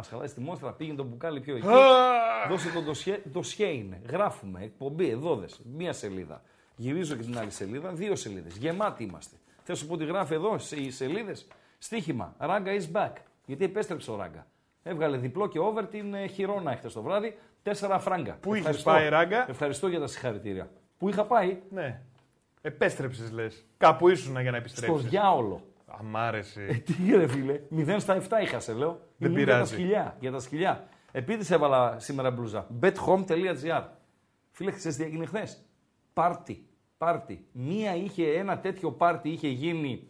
Μα 0.00 0.06
χαλάει 0.06 0.28
τη 0.28 0.40
μόστρα, 0.40 0.72
πήγαινε 0.72 0.96
το 0.96 1.04
μπουκάλι 1.04 1.40
πιο 1.40 1.56
εκεί. 1.56 1.66
Δώσε 2.48 2.70
το 2.72 2.82
ντοσιέ, 2.82 3.22
ντοσιέ 3.30 3.66
είναι. 3.66 4.00
Γράφουμε, 4.08 4.60
εκπομπή, 4.62 5.08
εδώ 5.08 5.36
δες, 5.36 5.60
μία 5.76 5.92
σελίδα. 5.92 6.42
Γυρίζω 6.76 7.16
και 7.16 7.22
την 7.22 7.38
άλλη 7.38 7.50
σελίδα, 7.50 7.92
δύο 7.92 8.16
σελίδες. 8.16 8.56
Γεμάτοι 8.56 9.02
είμαστε. 9.02 9.36
Θες 9.62 9.78
σου 9.78 9.86
πω 9.86 9.94
ότι 9.94 10.04
γράφει 10.04 10.34
εδώ 10.34 10.56
οι 10.76 10.90
σελίδες; 10.90 11.46
Στίχημα. 11.78 12.34
Ράγκα 12.38 12.72
is 12.72 12.96
back. 12.96 13.12
Γιατί 13.46 13.64
επέστρεψε 13.64 14.10
ο 14.10 14.16
Ράγκα. 14.16 14.46
Έβγαλε 14.82 15.16
διπλό 15.16 15.48
και 15.48 15.58
over 15.58 15.84
την 15.90 16.14
ε, 16.14 16.26
χειρόνα 16.26 16.76
χτε 16.76 16.88
το 16.88 17.02
βράδυ. 17.02 17.38
Τέσσερα 17.62 17.98
φράγκα. 17.98 18.36
Πού 18.40 18.54
είχες 18.54 18.82
πάει, 18.82 19.08
Ράγκα; 19.08 19.50
Ευχαριστώ 19.50 19.88
για 19.88 20.00
τα 20.00 20.06
συγχαρητήρια. 20.06 20.70
Πού 20.98 21.08
είχα 21.08 21.24
πάει; 21.24 21.58
Ναι. 21.70 22.00
Επέστρεψες, 22.60 23.30
λες. 23.30 23.64
Κάπου 23.76 24.08
ήσουν 24.08 24.40
για 24.40 24.50
να 24.50 24.56
επιστρέψεις. 24.56 25.00
Στο 25.00 25.08
διάολο. 25.08 25.64
Αμ' 26.00 26.16
άρεσε. 26.16 26.62
Ε, 26.62 26.74
τι 26.74 27.16
ρε 27.16 27.26
φίλε, 27.26 27.60
0 27.76 27.96
στα 27.98 28.16
7 28.16 28.42
είχα 28.42 28.60
σε 28.60 28.72
λέω. 28.72 29.00
Δεν 29.16 29.30
Ήμουν 29.30 29.44
πειράζει. 29.44 29.46
Για 29.46 29.58
τα 29.58 29.66
σκυλιά. 29.66 30.16
Για 30.20 30.30
τα 30.30 30.40
σκυλιά. 30.40 30.88
Επίσης 31.12 31.50
έβαλα 31.50 31.98
σήμερα 31.98 32.30
μπλούζα. 32.30 32.66
bethome.gr. 32.80 33.84
Φίλε, 34.50 34.70
ξέρεις 34.70 34.96
τι 34.96 35.02
έγινε 35.02 35.26
χθες; 35.26 35.64
Πάρτι. 36.12 36.66
Πάρτι. 36.98 37.46
Μία 37.52 37.96
είχε, 37.96 38.32
ένα 38.32 38.58
τέτοιο 38.58 38.92
πάρτι 38.92 39.28
είχε 39.28 39.48
γίνει 39.48 40.06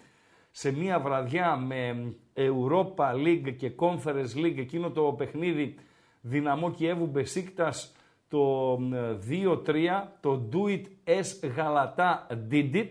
σε 0.50 0.72
μία 0.72 1.00
βραδιά 1.00 1.56
με 1.56 2.12
Europa 2.34 3.14
League 3.14 3.54
και 3.56 3.72
Conference 3.78 4.36
League 4.36 4.58
εκείνο 4.58 4.90
το 4.90 5.02
παιχνίδι 5.02 5.74
Δυναμό 6.20 6.70
Κιέβου 6.70 7.06
Μπεσίκτας 7.06 7.94
το 8.28 8.78
ε, 8.92 9.18
2-3, 9.66 10.02
το 10.20 10.48
Do 10.52 10.68
It 10.68 10.84
S 11.04 11.50
Γαλατά 11.56 12.26
Did 12.50 12.74
It 12.74 12.90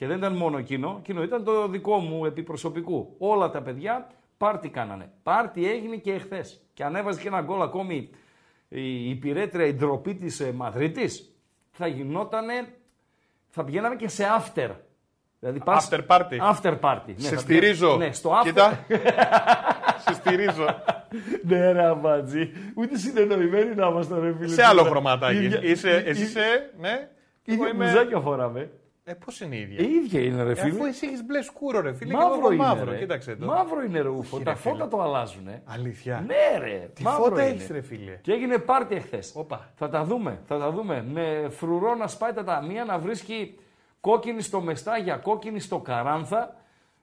και 0.00 0.06
δεν 0.06 0.16
ήταν 0.16 0.36
μόνο 0.36 0.58
εκείνο, 0.58 0.96
εκείνο 0.98 1.22
ήταν 1.22 1.44
το 1.44 1.68
δικό 1.68 1.96
μου 1.98 2.24
επιπροσωπικού. 2.24 3.14
Όλα 3.18 3.50
τα 3.50 3.62
παιδιά 3.62 4.06
πάρτι 4.36 4.68
κάνανε. 4.68 5.10
Πάρτι 5.22 5.70
έγινε 5.70 5.96
και 5.96 6.12
εχθές. 6.12 6.60
Και 6.74 6.84
ανέβαζε 6.84 7.20
και 7.20 7.28
ένα 7.28 7.40
γκολ 7.40 7.62
ακόμη 7.62 8.10
η, 8.68 9.10
η 9.10 9.14
πυρέτρια, 9.14 9.66
η 9.66 9.72
ντροπή 9.74 10.14
της 10.14 10.40
ε, 10.40 10.52
Μαδρίτης, 10.52 11.34
θα 11.70 11.86
γινότανε, 11.86 12.52
θα 13.48 13.64
πηγαίναμε 13.64 13.96
και 13.96 14.08
σε 14.08 14.24
after. 14.38 14.70
Δηλαδή 15.40 15.58
πας- 15.64 15.88
After 15.92 16.06
party. 16.06 16.52
After 16.54 16.78
party. 16.80 17.00
Ναι, 17.06 17.14
Σε 17.18 17.34
θα 17.34 17.40
στηρίζω. 17.40 17.96
Ναι, 17.96 18.12
στο 18.12 18.30
after. 18.30 18.44
Κοίτα. 18.44 18.84
Σε 20.06 20.12
στηρίζω. 20.14 20.66
ναι, 21.42 21.72
ρε 21.72 21.84
αμπατζή. 21.84 22.50
Ούτε 22.74 22.98
συνεννοημένοι 22.98 23.74
να 23.74 23.86
είμαστε, 23.86 24.18
ρε 24.18 24.34
φίλε. 24.38 24.48
Σε 24.54 24.62
άλλο 24.64 24.78
Τώρα. 24.78 24.90
χρωματάκι. 24.90 25.44
Ίδια- 25.44 25.62
Είσαι, 25.62 25.90
εσύ 26.06 26.22
ί- 26.22 26.24
είσαι, 26.26 26.72
ναι. 26.78 26.88
Εγώ 26.90 27.08
Ίδια 27.44 27.68
είμαι- 27.68 27.74
μπλουζάκια 27.84 28.20
φοράμε. 28.20 28.70
Ε, 29.10 29.14
πώς 29.24 29.40
είναι 29.40 29.56
η 29.56 29.58
Ε, 29.58 29.62
ίδια. 29.62 29.86
ίδια 29.88 30.20
είναι, 30.20 30.42
ρε 30.42 30.50
Ε, 30.50 30.54
φίλε. 30.54 30.74
Αφού 30.74 30.84
εσύ 30.84 31.06
έχεις 31.06 31.24
μπλε 31.24 31.42
σκούρο, 31.42 31.80
ρε 31.80 31.92
φίλε. 31.92 32.10
και 32.10 32.16
Μαύρο 32.16 32.34
εγώ 32.38 32.52
είναι, 32.52 32.62
μαύρο. 32.64 32.90
ρε. 32.90 32.98
Κοίταξε 32.98 33.36
το. 33.36 33.46
Μαύρο 33.46 33.82
είναι, 33.82 34.00
ρε 34.00 34.08
Ούφο. 34.08 34.36
Όχι, 34.36 34.44
Τα 34.44 34.50
ρε, 34.52 34.56
φίλε. 34.56 34.72
φώτα 34.74 34.88
το 34.88 35.00
αλλάζουν, 35.02 35.48
ε. 35.48 35.62
Αλήθεια. 35.64 36.24
Ναι, 36.26 36.58
ρε. 36.64 36.90
Τι 36.94 37.02
μαύρο 37.02 37.22
φώτα 37.22 37.42
είναι. 37.42 37.50
έχεις, 37.50 37.68
ρε 37.70 37.80
φίλε; 37.80 38.12
Και 38.22 38.32
έγινε 38.32 38.58
πάρτι 38.58 38.94
εχθές. 38.94 39.32
Όπα. 39.36 39.70
Θα 39.74 39.88
τα 39.88 40.04
δούμε, 40.04 40.40
θα 40.46 40.58
τα 40.58 40.70
δούμε. 40.70 41.04
Με 41.12 41.46
φρουρό 41.50 41.94
να 41.94 42.06
σπάει 42.06 42.32
τα 42.32 42.44
ταμεία, 42.44 42.84
να 42.84 42.98
βρίσκει 42.98 43.58
κόκκινη 44.00 44.42
στο 44.42 44.60
Μεστάγια, 44.60 45.16
κόκκινη 45.16 45.60
στο 45.60 45.78
Καράνθα. 45.78 46.54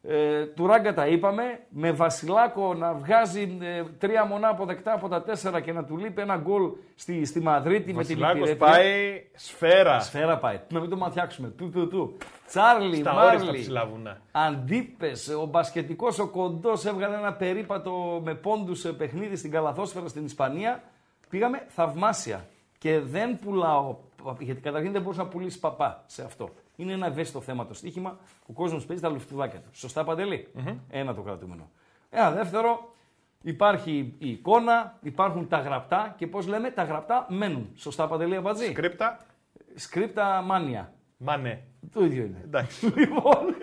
Ε, 0.10 0.46
του 0.46 0.68
Ράγκα 0.68 0.94
τα 0.94 1.08
είπαμε. 1.08 1.60
Με 1.70 1.92
Βασιλάκο 1.92 2.74
να 2.74 2.94
βγάζει 2.94 3.58
ε, 3.62 3.84
τρία 3.98 4.26
μονά 4.26 4.48
αποδεκτά 4.48 4.94
από 4.94 5.08
τα 5.08 5.22
τέσσερα 5.24 5.60
και 5.60 5.72
να 5.72 5.84
του 5.84 5.98
λείπει 5.98 6.22
ένα 6.22 6.38
γκολ 6.38 6.72
στη, 6.96 7.26
στη 7.26 7.40
Μαδρίτη 7.40 7.94
με 7.94 8.04
την 8.04 8.20
Βασιλάκος 8.20 8.50
υπηρέτρια. 8.50 8.68
πάει 8.68 9.24
σφαίρα. 9.36 10.00
Σφαίρα 10.00 10.38
πάει. 10.38 10.60
Να 10.70 10.80
μην 10.80 10.90
το 10.90 10.98
ματιάξουμε. 10.98 11.48
Του, 11.48 11.70
του, 11.70 11.88
του. 11.88 12.18
Τσάρλι, 12.48 12.96
Στα 12.96 13.14
όριστα 13.14 13.46
Μάρλι. 13.46 13.60
ψηλά 13.62 13.86
βουνά. 13.86 14.22
Αντίπες, 14.32 15.28
ο 15.42 15.46
μπασκετικός 15.46 16.20
ο 16.20 16.28
κοντός 16.28 16.86
έβγαλε 16.86 17.16
ένα 17.16 17.34
περίπατο 17.34 18.22
με 18.24 18.34
πόντους 18.34 18.80
σε 18.80 18.94
παιχνίδι 18.94 19.36
στην 19.36 19.52
Καλαθόσφαιρα 19.52 20.08
στην 20.08 20.26
Ισπανία. 20.26 20.84
Πήγαμε 21.30 21.66
θαυμάσια. 21.68 22.46
Και 22.78 23.00
δεν 23.00 23.40
πουλάω, 23.40 23.98
γιατί 24.40 24.62
καταρχήν 24.62 24.92
δεν 24.92 25.02
μπορούσα 25.02 25.24
να 25.24 25.30
πουλήσει 25.30 25.60
παπά 25.60 26.04
σε 26.06 26.24
αυτό. 26.24 26.50
Είναι 26.76 26.94
ένα 26.94 27.08
ευαίσθητο 27.08 27.42
θέμα 27.42 27.66
το 27.66 27.74
στοίχημα. 27.74 28.18
Ο 28.46 28.54
κόσμος 28.54 28.86
παίζει 28.86 29.02
τα 29.02 29.10
λουφτουδάκια 29.10 29.60
του. 29.60 29.70
Σωστά, 29.72 30.04
Παντελή; 30.04 30.48
Ένα 30.90 31.14
το 31.14 31.22
κρατούμενο. 31.22 31.70
Ένα 32.10 32.32
δεύτερο, 32.32 32.94
υπάρχει 33.42 34.16
η 34.18 34.30
εικόνα, 34.30 34.98
υπάρχουν 35.02 35.48
τα 35.48 35.60
γραπτά 35.60 36.16
και 36.18 36.28
πώς 36.28 36.48
λέμε, 36.48 36.72
τα 36.72 36.84
γραπτά 36.84 37.26
μένουν. 37.30 37.70
Σωστά, 37.76 38.08
Παντελή 38.08 38.36
Αμπατζή. 38.36 38.72
Κρύπτα. 38.72 39.26
Σκρίπτα 39.76 40.42
μάνια. 40.42 40.94
Μανέ. 41.18 41.64
Το 41.94 42.06
ίδιο 42.06 42.24
είναι. 42.24 42.42
Εντάξει. 42.44 42.88
Λοιπόν, 42.96 43.56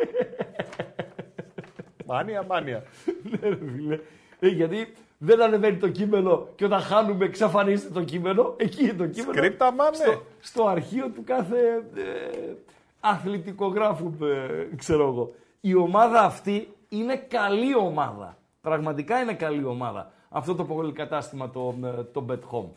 Μάνια, 2.07 2.43
μάνια. 2.43 2.85
Ναι, 3.23 3.49
ρε 3.49 3.57
φίλε. 3.57 4.01
Ε, 4.39 4.49
γιατί 4.49 4.95
δεν 5.25 5.43
ανεβαίνει 5.43 5.77
το 5.77 5.89
κείμενο 5.89 6.49
και 6.55 6.65
όταν 6.65 6.81
χάνουμε 6.81 7.25
εξαφανίζεται 7.25 7.93
το 7.93 8.05
κείμενο. 8.05 8.55
Εκεί 8.57 8.83
είναι 8.83 8.93
το 8.93 9.07
κείμενο. 9.07 9.33
Σκρίπτα, 9.33 9.73
μάνε. 9.73 9.97
Στο, 9.97 10.23
στο 10.41 10.67
αρχείο 10.67 11.09
του 11.09 11.25
κάθε 11.25 11.59
ε, 11.97 12.53
αθλητικογράφου, 13.01 14.13
ε, 14.25 14.77
ξέρω 14.77 15.07
εγώ. 15.09 15.35
Η 15.61 15.75
ομάδα 15.75 16.21
αυτή 16.21 16.69
είναι 16.89 17.17
καλή 17.17 17.77
ομάδα. 17.77 18.39
Πραγματικά 18.61 19.21
είναι 19.21 19.35
καλή 19.35 19.65
ομάδα. 19.65 20.13
Αυτό 20.29 20.55
το 20.55 20.65
πολυκατάστημα 20.65 21.51
το, 21.51 21.75
ε, 21.85 22.03
το 22.03 22.27
Bet 22.31 22.57
Home. 22.57 22.69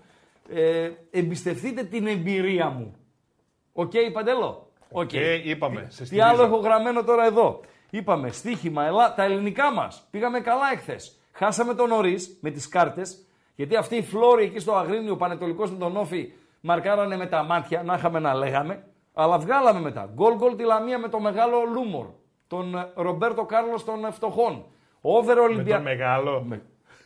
Ε, 0.50 0.90
εμπιστευτείτε 1.12 1.84
την 1.84 2.08
εμπειρία 2.08 2.70
μου. 2.70 2.96
Οκ, 3.74 3.92
Παντέλο; 4.14 4.72
Οκ. 4.92 5.14
Ε, 5.14 5.42
είπαμε. 5.50 5.88
Σε 5.90 6.02
Τι 6.02 6.06
στηρίζω. 6.06 6.28
άλλο 6.28 6.44
έχω 6.44 6.58
γραμμένο 6.58 7.04
τώρα 7.04 7.26
εδώ; 7.26 7.62
Είπαμε 7.90 8.30
στοίχημα, 8.30 8.86
ελά, 8.86 9.14
τα 9.14 9.24
ελληνικά 9.24 9.74
μας. 9.74 10.08
Πήγαμε 10.12 10.40
καλά 10.40 10.72
εχθές. 10.74 11.20
Χάσαμε 11.38 11.74
τον 11.74 11.90
νωρί 11.90 12.18
με 12.42 12.50
τις 12.52 12.68
κάρτες. 12.68 13.26
Γιατί 13.56 13.76
αυτοί 13.76 13.96
οι 13.96 14.02
φλόροι 14.02 14.44
εκεί 14.44 14.60
στο 14.60 14.76
Αγρίνιο, 14.76 15.14
ο 15.14 15.16
Πανετολικός 15.16 15.72
με 15.72 15.78
τον 15.78 15.98
Όφη, 15.98 16.32
μαρκάρανε 16.62 17.18
με 17.18 17.26
τα 17.26 17.44
μάτια, 17.44 17.84
να 17.84 17.94
είχαμε 17.94 18.20
να 18.20 18.34
λέγαμε. 18.34 18.84
Αλλά 19.14 19.38
βγάλαμε 19.38 19.80
μετά. 19.80 20.10
Γκολ 20.14 20.36
γκολ 20.36 20.56
τη 20.56 20.64
Λαμία 20.64 21.00
με 21.00 21.08
το 21.10 21.20
μεγάλο 21.20 21.58
Λούμορ. 21.74 22.06
Τον 22.48 22.76
ε, 22.76 22.92
Ρομπέρτο 22.96 23.46
Κάρλος 23.46 23.84
των 23.86 24.06
ε, 24.06 24.12
φτωχών. 24.12 24.66
Over 25.02 25.36
Με 25.36 25.42
Ολυμπια... 25.42 25.76
το 25.78 25.84
μεγάλο. 25.84 26.42
Με... 26.48 26.62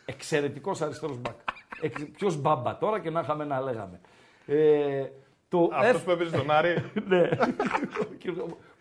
Εξαιρετικός 0.05 0.81
αριστερός 0.81 1.17
μπακ. 1.17 1.35
Εξ... 1.81 2.05
Ποιος 2.17 2.41
μπάμπα 2.41 2.77
τώρα 2.77 2.99
και 2.99 3.09
να 3.09 3.19
είχαμε 3.19 3.45
να 3.45 3.61
λέγαμε. 3.61 4.01
Ε, 4.45 5.05
το 5.49 5.69
Αυτός 5.73 6.01
F- 6.01 6.05
που 6.05 6.11
έπαιζε 6.11 6.37
τον 6.37 6.51
Άρη. 6.51 6.85
ναι. 7.07 7.29
Και 8.17 8.31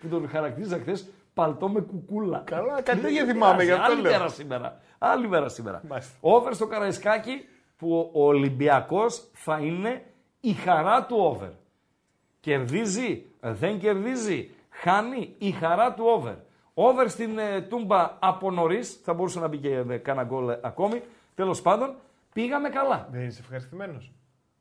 που 0.00 0.09
τον 0.10 0.28
χαρακτήριζα 0.28 0.78
χθες 0.78 1.09
παλτό 1.34 1.69
με 1.69 1.81
κουκούλα. 1.81 2.43
Καλά, 2.47 2.83
κάτι 2.83 3.00
τέτοια 3.00 3.25
θυμάμαι, 3.25 3.65
γι' 3.65 3.71
αυτό 3.71 3.93
Άλλη 3.93 4.00
λέω. 4.00 4.12
μέρα 4.12 4.28
σήμερα. 4.28 4.81
Άλλη 5.03 5.28
μέρα 5.28 5.49
σήμερα. 5.49 5.83
Μάλιστα. 5.88 6.16
Over 6.21 6.50
στο 6.53 6.66
Καραϊσκάκι 6.66 7.44
που 7.77 8.11
ο 8.15 8.27
Ολυμπιακός 8.27 9.31
θα 9.33 9.59
είναι 9.59 10.05
η 10.41 10.53
χαρά 10.53 11.06
του 11.06 11.38
over. 11.41 11.50
Κερδίζει, 12.41 13.27
δεν 13.41 13.78
κερδίζει, 13.78 14.50
χάνει 14.71 15.34
η 15.39 15.50
χαρά 15.50 15.94
του 15.94 16.05
over. 16.05 16.34
Over 16.74 17.04
στην 17.09 17.39
ε, 17.39 17.60
Τούμπα 17.60 18.16
από 18.19 18.51
νωρίς, 18.51 19.01
θα 19.04 19.15
μπορούσε 19.15 19.41
να 19.41 19.48
μπει 19.48 19.59
και 19.59 19.84
ε, 19.89 19.97
κάνα 19.97 20.24
γκολ 20.24 20.48
ε, 20.48 20.60
ακόμη. 20.63 21.03
Τέλος 21.34 21.63
πάντων, 21.63 21.95
πήγαμε 22.33 22.69
καλά. 22.69 23.09
Δεν 23.10 23.27
είσαι 23.27 23.41
ευχαριστημένος. 23.41 24.13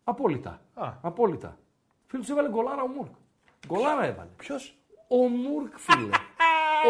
Απόλυτα. 0.03 0.61
Α. 0.73 0.93
Απόλυτα. 1.01 1.57
Φίλου 2.07 2.23
του 2.23 2.31
έβαλε 2.31 2.49
γκολάρα 2.49 2.81
ο 2.81 2.87
Μουρκ. 2.87 3.11
Γκολάρα 3.67 4.05
έβαλε. 4.05 4.29
Ποιος; 4.37 4.77
Ο 5.07 5.17
Μουρκ, 5.17 5.77
φίλε. 5.77 6.09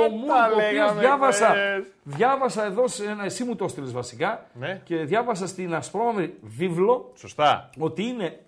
Ο 0.05 0.09
Μουρκ, 0.09 0.27
τα 0.27 0.45
ο 0.45 0.53
οποίος 0.53 0.71
λέγαμε 0.71 0.99
διάβασα, 0.99 1.45
χθες. 1.47 1.83
διάβασα 2.03 2.65
εδώ, 2.65 2.87
σε 2.87 3.05
ένα, 3.05 3.23
εσύ 3.23 3.43
μου 3.43 3.55
το 3.55 3.65
έστειλες 3.65 3.91
βασικά, 3.91 4.47
Ναι. 4.53 4.81
και 4.83 4.95
διάβασα 4.95 5.47
στην 5.47 5.73
ασπρόμαυρη 5.73 6.37
βίβλο 6.41 7.11
Σωστά. 7.15 7.69
ότι 7.79 8.03
είναι 8.03 8.39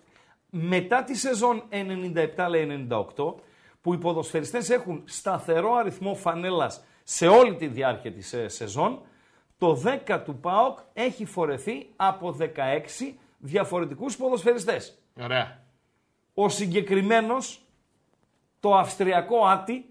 μετά 0.50 1.04
τη 1.04 1.16
σεζόν 1.16 1.64
97 1.70 2.48
λέει 2.50 2.88
98 2.90 3.36
που 3.82 3.94
οι 3.94 3.98
ποδοσφαιριστές 3.98 4.70
έχουν 4.70 5.02
σταθερό 5.06 5.74
αριθμό 5.74 6.16
φανέλας 6.16 6.84
σε 7.04 7.28
όλη 7.28 7.56
τη 7.56 7.68
διάρκεια 7.68 8.12
της 8.12 8.34
ε, 8.34 8.48
σεζόν 8.48 9.02
το 9.58 9.82
10 10.08 10.22
του 10.26 10.36
ΠΑΟΚ 10.36 10.80
έχει 10.94 11.26
φορεθεί 11.26 11.90
από 11.96 12.36
16 12.40 12.46
διαφορετικούς 13.38 14.18
ποδοσφαιριστές. 14.18 14.98
Ωραία. 15.22 15.60
Ο 16.34 16.50
συγκεκριμένος, 16.50 17.62
το 18.60 18.76
αυστριακό 18.76 19.46
Άτι, 19.46 19.86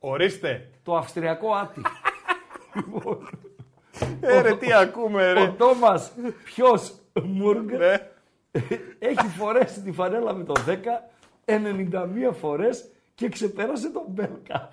Ορίστε. 0.00 0.70
Το 0.86 0.96
αυστριακό 0.96 1.52
άτι. 1.54 1.80
Ε, 4.20 4.40
ρε, 4.40 4.56
τι 4.56 4.72
ακούμε, 4.72 5.30
Ο 5.30 5.34
ρε. 5.34 5.48
Τόμα 5.58 6.00
Ποιος 6.44 6.94
Μούργκ 7.22 7.70
Ναι. 7.70 8.10
έχει 8.98 9.26
φορέσει 9.38 9.80
τη 9.82 9.92
φανέλα 9.92 10.34
με 10.34 10.44
το 10.44 10.52
10 10.66 10.74
91 11.44 12.32
φορές 12.40 12.90
και 13.14 13.28
ξεπέρασε 13.28 13.88
τον 13.90 14.02
Μπέλκα. 14.08 14.68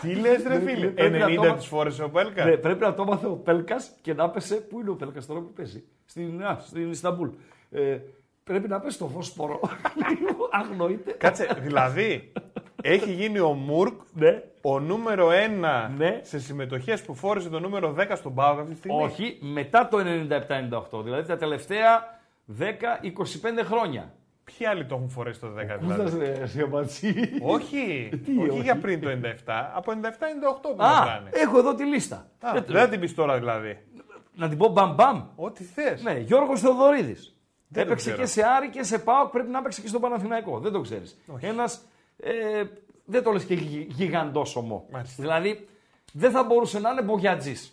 Τι 0.00 0.14
λες, 0.14 0.42
ρε 0.42 0.58
Ναι, 0.58 0.70
φίλε; 0.70 0.86
πρέπει 0.86 1.18
να 1.18 1.26
90 1.26 1.34
το- 1.48 1.54
τι 1.54 1.66
φόρεσε 1.66 2.02
ο 2.02 2.10
Πέλκας; 2.10 2.44
Ναι, 2.46 2.56
πρέπει 2.56 2.80
να 2.80 2.94
το 2.94 3.04
μάθε 3.04 3.26
ο 3.26 3.36
Πέλκας 3.36 3.90
και 4.02 4.14
να 4.14 4.30
πέσε. 4.30 4.54
Πού 4.54 4.80
είναι 4.80 4.90
ο 4.90 4.94
Πέλκας 4.94 5.26
τώρα 5.26 5.40
που 5.40 5.52
παίζει, 5.52 5.84
Στην, 6.06 6.42
α, 6.44 6.58
στην 6.66 6.90
Ισταμπούλ. 6.90 7.28
Ε, 7.70 7.98
πρέπει 8.44 8.68
να 8.68 8.80
πέσει 8.80 8.94
στο 8.94 9.06
Βόσπορο. 9.06 9.60
Αγνοείται. 10.50 11.12
Κάτσε, 11.12 11.56
δηλαδή 11.60 12.32
έχει 12.92 13.12
γίνει 13.12 13.38
ο 13.38 13.52
Μουρκ 13.52 14.00
Ναι. 14.12 14.42
ο 14.62 14.80
νούμερο 14.80 15.28
1 15.30 15.90
Ναι. 15.96 16.20
σε 16.22 16.38
συμμετοχές 16.40 17.02
που 17.02 17.14
φόρεσε 17.14 17.48
το 17.48 17.60
νούμερο 17.60 17.92
10 17.98 18.16
στον 18.16 18.34
Πάοκ 18.34 18.58
αυτή 18.58 18.72
τη 18.72 18.78
στιγμή. 18.78 19.02
Όχι, 19.02 19.38
μετά 19.40 19.88
το 19.88 19.98
97-98. 19.98 21.02
Δηλαδή 21.02 21.28
τα 21.28 21.36
τελευταία 21.36 22.20
10-25 22.58 23.64
χρόνια. 23.64 24.12
Ποιοι 24.44 24.66
άλλοι 24.66 24.84
το 24.86 24.94
έχουν 24.94 25.08
φορέσει 25.08 25.40
το 25.40 25.46
10 25.46 25.78
Κούδας 25.80 26.12
δηλαδή; 26.14 26.32
ρε, 26.32 26.42
εσύ, 26.42 26.60
αμπατσί. 26.60 27.14
όχι, 27.42 28.08
Τι, 28.24 28.38
όχι 28.38 28.48
όχι. 28.50 28.60
για 28.62 28.76
πριν 28.78 29.00
το 29.00 29.08
97, 29.08 29.34
από 29.74 29.92
97-98 29.92 29.96
που 30.62 30.82
Α, 30.84 30.98
μετράνε. 30.98 31.30
έχω 31.32 31.58
εδώ 31.58 31.74
τη 31.74 31.84
λίστα. 31.84 32.26
Α, 32.40 32.56
Ε, 32.56 32.60
δεν 32.60 32.80
θα 32.80 32.88
την 32.88 33.00
πεις 33.00 33.14
τώρα 33.14 33.38
δηλαδή. 33.38 33.78
Να 34.34 34.48
την 34.48 34.58
πω 34.58 34.68
μπαμ 34.68 34.94
μπαμ. 34.94 35.22
Ό,τι 35.36 35.64
θες. 35.64 36.02
Ναι, 36.02 36.18
Γιώργος 36.18 36.60
Θεοδωρίδης. 36.60 37.36
Δεν 37.68 37.82
το 37.84 37.88
Έπαιξε 37.90 38.10
ξέρω. 38.10 38.22
και 38.22 38.28
σε 38.28 38.42
Άρη 38.56 38.68
και 38.70 38.82
σε 38.82 38.98
ΠΑΟΚ, 38.98 39.30
πρέπει 39.30 39.50
να 39.50 39.58
έπαιξε 39.58 39.80
και 39.80 39.88
στον 39.88 40.00
Παναθηναϊκό. 40.00 40.58
Δεν 40.58 40.72
το 40.72 40.80
ξέρεις. 40.80 41.18
Ένας, 41.40 41.80
ε, 42.22 42.62
δεν 43.04 43.22
το 43.22 43.30
λες 43.32 43.44
και 43.44 43.54
γι, 43.54 43.86
γιγαντόσωμο. 43.90 44.86
Μάλιστα. 44.90 45.22
Δηλαδή, 45.22 45.68
δεν 46.12 46.30
θα 46.30 46.42
μπορούσε 46.44 46.78
να 46.80 46.90
είναι 46.90 47.02
μπογιατζής. 47.02 47.72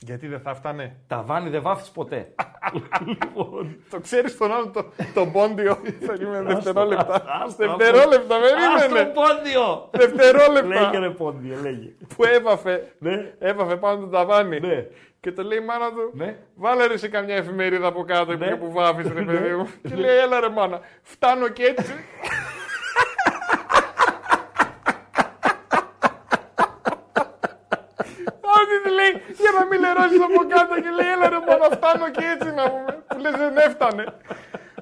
Γιατί 0.00 0.26
δεν 0.26 0.40
θα 0.40 0.54
φτάνε; 0.54 0.96
Τα 1.06 1.22
βάνη 1.22 1.50
δεν 1.50 1.62
βάφτεις 1.62 1.90
ποτέ. 1.90 2.34
λοιπόν, 3.06 3.76
Το 3.90 4.00
ξέρεις 4.00 4.36
τον 4.36 4.52
άλλο 4.52 4.70
το, 4.70 4.84
το 5.14 5.26
πόντιο. 5.26 5.78
Περίμενε 6.06 6.52
Άστο, 6.52 6.62
δευτερόλεπτα. 6.62 7.24
άστο, 7.44 7.66
Δευτερόλεπτα, 7.66 8.34
Ας 8.36 8.40
το 8.42 8.88
περίμενε. 8.88 9.12
πόντιο! 9.14 9.88
Δευτερόλεπτα. 9.92 10.66
Λέγε 10.90 10.98
ρε 10.98 11.10
πόντιο, 11.10 11.56
λέγε. 11.62 11.88
Που 12.16 12.24
έβαφε. 12.24 12.92
Ναι. 12.98 13.34
Έβαφε 13.38 13.76
πάνω 13.76 14.00
το 14.00 14.06
ταβάνι. 14.06 14.60
Ναι. 14.60 14.86
Και 15.20 15.32
το 15.32 15.42
λέει 15.42 15.58
η 15.58 15.64
μάνα 15.64 15.90
του, 15.92 16.10
Ναι. 16.14 16.36
βάλε 16.54 16.86
ρε 16.86 16.96
σε 16.96 17.08
καμιά 17.08 17.36
εφημερίδα 17.36 17.86
από 17.86 18.04
κάτω 18.04 18.36
Ναι. 18.36 18.56
που 18.56 18.72
βάφεις 18.72 19.06
ρε 19.12 19.22
παιδί 19.24 19.54
μου. 19.54 19.68
Ναι. 19.82 19.90
Και 19.90 19.96
λέει, 19.96 20.16
έλα 20.16 20.40
ρε 20.40 20.48
μάνα, 20.48 20.80
φτάνω 21.02 21.48
και 21.48 21.62
έτσι. 21.64 21.92
Ό,τι 28.56 28.82
τη 28.82 28.90
λέει, 28.94 29.22
για 29.44 29.52
να 29.58 29.62
μην 29.68 29.78
λερώσεις 29.84 30.20
από 30.26 30.40
κάτω 30.54 30.74
και 30.84 30.90
λέει, 30.98 31.10
έλα 31.14 31.26
ρε 31.34 31.40
μάνα, 31.46 31.68
φτάνω 31.76 32.06
και 32.16 32.24
έτσι 32.34 32.48
να 32.58 32.64
πούμε. 32.70 32.92
Που 33.08 33.18
λες 33.18 33.32
δεν 33.42 33.56
έφτανε. 33.66 34.04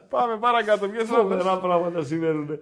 Πάμε 0.08 0.36
παρακάτω, 0.38 0.88
ποιες 0.88 1.10
άλλες. 1.10 1.20
Φοβερά 1.22 1.56
πράγματα 1.58 2.02
συμβαίνουν. 2.02 2.58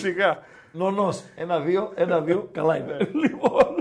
Σιγά. 0.00 0.38
Νονός. 0.72 1.22
Ένα-δύο, 1.36 1.92
ένα-δύο, 1.94 2.48
καλά 2.52 2.76
είναι. 2.76 2.96
λοιπόν. 3.22 3.74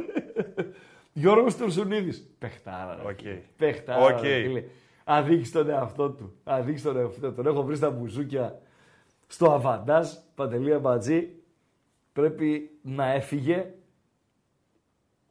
Γιώργος 1.14 1.56
Τουρσουνίδης. 1.58 2.30
Παιχτάρα. 2.40 2.98
ρε. 3.04 3.10
OK. 3.10 3.44
Παιχτάρα. 3.58 4.06
OK. 4.06 4.22
ρε 4.22 4.42
φίλε. 4.42 4.64
Αδείξει 5.04 5.52
τον 5.52 5.70
εαυτό 5.70 6.10
του. 6.10 6.34
Αδείξει 6.44 6.84
τον 6.84 6.98
εαυτό 6.98 7.28
του. 7.28 7.34
Τον 7.34 7.48
έχω 7.48 7.64
βρει 7.64 7.76
στα 7.76 7.90
μπουζούκια 7.90 8.60
στο 9.28 9.52
Αβαντάζ, 9.52 10.08
Παντελή 10.36 10.80
Αμπατζή. 10.80 11.30
Πρέπει 12.14 12.70
να 12.82 13.12
έφυγε 13.12 13.66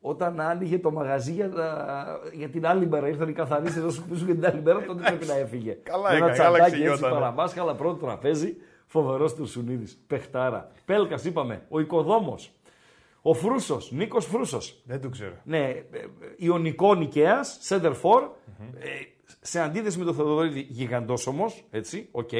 όταν 0.06 0.40
άνοιγε 0.40 0.78
το 0.78 0.90
μαγαζί 0.90 1.32
για, 1.32 1.50
τα- 1.50 2.20
για 2.32 2.48
την 2.48 2.66
άλλη 2.66 2.86
μέρα. 2.88 3.08
Ήρθαν 3.08 3.28
οι 3.28 3.32
καθαρίστες 3.32 3.82
να 3.82 3.90
σου 3.90 4.02
πούσουν 4.04 4.26
για 4.26 4.34
την 4.34 4.46
άλλη 4.46 4.62
μέρα, 4.62 4.82
τότε 4.84 5.02
πρέπει 5.02 5.26
να 5.26 5.34
έφυγε. 5.36 5.72
Καλά 5.82 6.10
Με 6.10 6.16
ένα 6.16 6.26
έκανε, 6.26 6.36
καλά 6.38 6.50
τσαντάκι 6.56 6.70
έτσι 6.74 6.82
εξηγιότανε. 6.82 7.20
παραμάσχαλα, 7.20 7.74
πρώτο 7.74 8.04
τραπέζι. 8.06 8.56
Φοβερός 8.86 9.34
του 9.34 9.46
Σουνίδης. 9.46 9.98
Πεχτάρα. 10.06 10.70
Πέλκας, 10.84 11.24
είπαμε. 11.24 11.62
Ο 11.68 11.80
οικοδόμος. 11.80 12.50
Ο 13.22 13.34
Φρούσος. 13.34 13.90
Νίκος 13.92 14.26
Φρούσος. 14.26 14.80
Δεν 14.84 15.00
το 15.00 15.08
ξέρω. 15.08 15.34
Ναι, 15.44 15.58
ε, 15.58 15.70
ε, 15.70 15.84
Ιωνικό 16.36 16.94
Νικαίας, 16.94 17.58
center 17.68 17.92
for. 18.02 18.28
Ε, 18.78 18.88
σε 19.40 19.60
αντίθεση 19.60 19.98
με 19.98 20.04
τον 20.04 20.14
Θεοδωρίδη, 20.14 20.66
γιγαντό 20.68 21.14
όμω. 21.26 21.52
Έτσι, 21.70 22.08
οκ. 22.10 22.30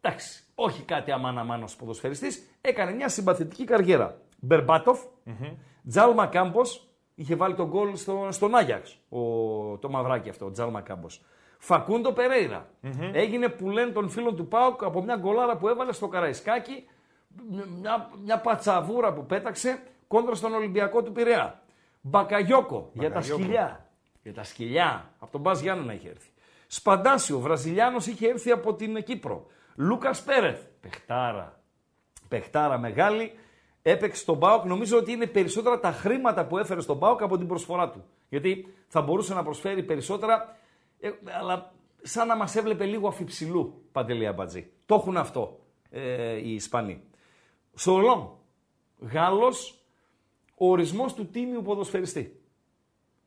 Εντάξει, 0.00 0.44
όχι 0.54 0.82
κάτι 0.82 1.10
αμάνα-μάνα 1.10 1.64
ω 1.64 1.76
ποδοσφαιριστής. 1.78 2.42
Έκανε 2.60 2.92
μια 2.92 3.08
συμπαθητική 3.08 3.64
καριέρα. 3.64 4.18
Μπερμπάτοφ, 4.40 5.00
Τζάλμα 5.88 6.26
Κάμπος, 6.26 6.87
είχε 7.18 7.34
βάλει 7.34 7.54
τον 7.54 7.66
γκολ 7.68 7.96
στο, 7.96 8.28
στον 8.30 8.54
Άγιαξ. 8.54 8.98
Ο, 9.08 9.20
το 9.78 9.88
μαυράκι 9.88 10.28
αυτό, 10.28 10.46
ο 10.46 10.50
Τζάλμα 10.50 10.80
Κάμπο. 10.80 11.06
Φακούντο 11.58 12.12
Περέιρα. 12.12 12.68
Έγινε 13.12 13.48
που 13.48 13.70
λένε 13.70 13.90
των 13.90 14.08
φίλων 14.08 14.36
του 14.36 14.48
Πάουκ 14.48 14.84
από 14.84 15.02
μια 15.02 15.16
γκολάρα 15.16 15.56
που 15.56 15.68
έβαλε 15.68 15.92
στο 15.92 16.08
Καραϊσκάκι. 16.08 16.84
Μια, 17.80 18.10
μια 18.24 18.38
πατσαβούρα 18.40 19.12
που 19.12 19.26
πέταξε 19.26 19.82
κόντρα 20.08 20.34
στον 20.34 20.54
Ολυμπιακό 20.54 21.02
του 21.02 21.12
Πειραιά. 21.12 21.62
Μπακαγιόκο 22.00 22.90
για 22.92 23.02
τα 23.02 23.08
Μπακαγιόκο. 23.08 23.42
σκυλιά. 23.42 23.86
Για 24.22 24.34
τα 24.34 24.42
σκυλιά. 24.42 25.10
Από 25.18 25.32
τον 25.32 25.40
Μπάζ 25.40 25.60
Γιάννενα 25.60 25.92
είχε 25.94 26.08
έρθει. 26.08 26.30
Σπαντάσιο, 26.66 27.38
Βραζιλιάνος 27.38 28.06
είχε 28.06 28.28
έρθει 28.28 28.50
από 28.50 28.74
την 28.74 29.02
Κύπρο. 29.04 29.46
Λούκας 29.76 30.22
Πέρεθ. 30.22 30.62
Πεχτάρα. 30.80 31.60
Πεχτάρα 32.28 32.78
μεγάλη. 32.78 33.32
Έπαιξε 33.90 34.20
στον 34.22 34.38
Πάοκ. 34.38 34.64
Νομίζω 34.64 34.98
ότι 34.98 35.12
είναι 35.12 35.26
περισσότερα 35.26 35.80
τα 35.80 35.92
χρήματα 35.92 36.46
που 36.46 36.58
έφερε 36.58 36.80
στον 36.80 36.98
Πάοκ 36.98 37.22
από 37.22 37.38
την 37.38 37.46
προσφορά 37.46 37.90
του. 37.90 38.04
Γιατί 38.28 38.74
θα 38.88 39.00
μπορούσε 39.00 39.34
να 39.34 39.42
προσφέρει 39.42 39.82
περισσότερα, 39.82 40.56
ε, 41.00 41.10
αλλά 41.40 41.72
σαν 42.02 42.26
να 42.26 42.36
μας 42.36 42.56
έβλεπε 42.56 42.84
λίγο 42.84 43.08
αφιψηλού 43.08 43.82
παντελή 43.92 44.26
Αμπατζή. 44.26 44.70
Το 44.86 44.94
έχουν 44.94 45.16
αυτό 45.16 45.60
ε, 45.90 46.36
οι 46.36 46.54
Ισπανοί. 46.54 47.02
Σολόν. 47.74 48.38
Γάλλος, 49.00 49.84
ο 50.54 50.70
ορισμός 50.70 51.14
του 51.14 51.26
τίμιου 51.26 51.62
ποδοσφαιριστή. 51.62 52.40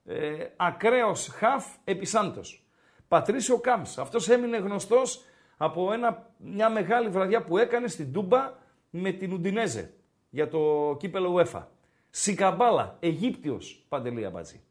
Ε, 0.06 0.46
ακραίος 0.56 1.28
χαφ 1.28 1.66
επισάντος. 1.84 2.66
Πατρίσιο 3.08 3.58
Κάμς. 3.58 3.98
Αυτός 3.98 4.30
έμεινε 4.30 4.58
γνωστός 4.58 5.24
από 5.58 5.94
ένα, 5.94 6.34
μια 6.38 6.70
μεγάλη 6.70 7.10
βραδιά 7.10 7.44
που 7.44 7.58
έκανε 7.58 7.88
στην 7.88 8.14
Τούμπα 8.14 8.54
με 8.90 9.12
την 9.12 9.34
Ουντινέζε 9.34 9.94
για 10.32 10.48
το 10.48 10.96
κύπελο 11.00 11.36
UEFA. 11.38 11.62
Σικαμπάλα, 12.10 12.98
Αιγύπτιος, 13.00 13.86
Παντελή 13.90 14.26
Αμπατζή. 14.26 14.62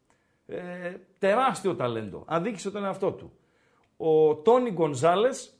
Ε, 0.45 0.95
τεράστιο 1.19 1.75
ταλέντο. 1.75 2.23
Αδίκησε 2.27 2.71
τον 2.71 2.83
εαυτό 2.85 3.11
του. 3.11 3.31
Ο 3.97 4.35
Τόνι 4.35 4.71
Γκονζάλες, 4.71 5.53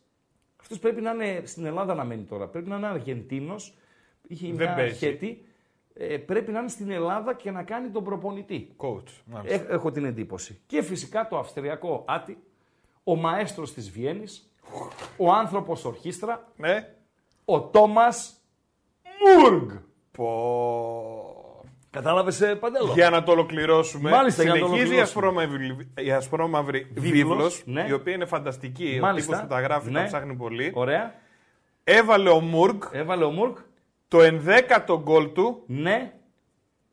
αυτός 0.62 0.80
πρέπει 0.80 1.02
να 1.02 1.12
είναι 1.12 1.42
στην 1.46 1.66
Ελλάδα 1.66 1.94
να 1.96 2.04
μένει 2.04 2.24
τώρα. 2.24 2.48
Πρέπει 2.48 2.70
να 2.70 2.76
είναι 2.76 2.88
Αργεντίνος. 2.88 3.74
Είχε 4.28 4.46
Δεν 4.48 4.56
μια 4.56 4.74
παίζει. 4.76 4.96
χέτη. 4.98 5.46
Ε, 5.94 6.18
πρέπει 6.18 6.52
να 6.52 6.60
είναι 6.60 6.70
στην 6.70 6.92
Ελλάδα 6.92 7.34
και 7.34 7.52
να 7.52 7.64
κάνει 7.64 7.90
τον 7.90 8.04
προπονητή. 8.04 8.76
Coach. 8.78 9.22
μάλιστα. 9.26 9.56
Ε, 9.70 9.74
έχω 9.74 9.92
την 9.92 10.06
εντύπωση. 10.06 10.62
Και 10.68 10.82
φυσικά 10.82 11.28
το 11.28 11.38
αυστριακό 11.38 12.04
Άτι, 12.08 12.38
ο 13.04 13.16
μαέστρος 13.16 13.74
της 13.74 13.90
Βιέννης, 13.92 14.52
ο 15.18 15.32
άνθρωπος 15.32 15.86
ορχήστρα, 15.86 16.52
Ναι. 16.58 16.96
ο 17.46 17.62
Τόμας 17.62 18.36
Μούργκ. 19.20 19.70
Πω. 20.12 20.36
Κατάλαβες 21.90 22.42
ε, 22.42 22.56
Παντέλο; 22.56 22.92
Για 22.94 23.10
να 23.10 23.24
το 23.24 23.32
ολοκληρώσουμε. 23.32 24.10
Μάλιστα, 24.10 24.44
για 24.44 24.54
να 24.54 24.60
το 24.60 24.66
συνεχίζει 24.66 24.94
η 24.94 24.98
ολοκληρώσουμε. 24.98 25.28
ασπρόμαυρη, 25.38 25.88
η 25.96 26.12
ασπρόμαυρη 26.12 26.88
Βίβλος, 26.94 27.12
βίβλος, 27.12 27.62
ναι. 27.66 27.86
η 27.90 27.92
οποία 27.92 28.14
είναι 28.14 28.26
φανταστική. 28.26 28.98
Ο 29.02 29.06
Μάλιστα. 29.06 29.32
τύπος 29.32 29.48
που 29.48 29.54
τα 29.54 29.62
γράφει 29.62 29.92
Ναι. 29.92 30.00
τα 30.00 30.06
ψάχνει 30.06 30.36
πολύ. 30.36 30.72
Ωραία. 30.76 31.14
Έβαλε 31.84 32.30
ο 32.30 32.40
Μουργκ 32.40 32.82
Έβαλε 32.92 33.24
ο 33.24 33.30
Μούργκ. 33.32 33.56
το 34.08 34.22
ενδέκατο 34.22 35.02
γκολ 35.04 35.32
του 35.32 35.64
Ναι, 35.68 36.14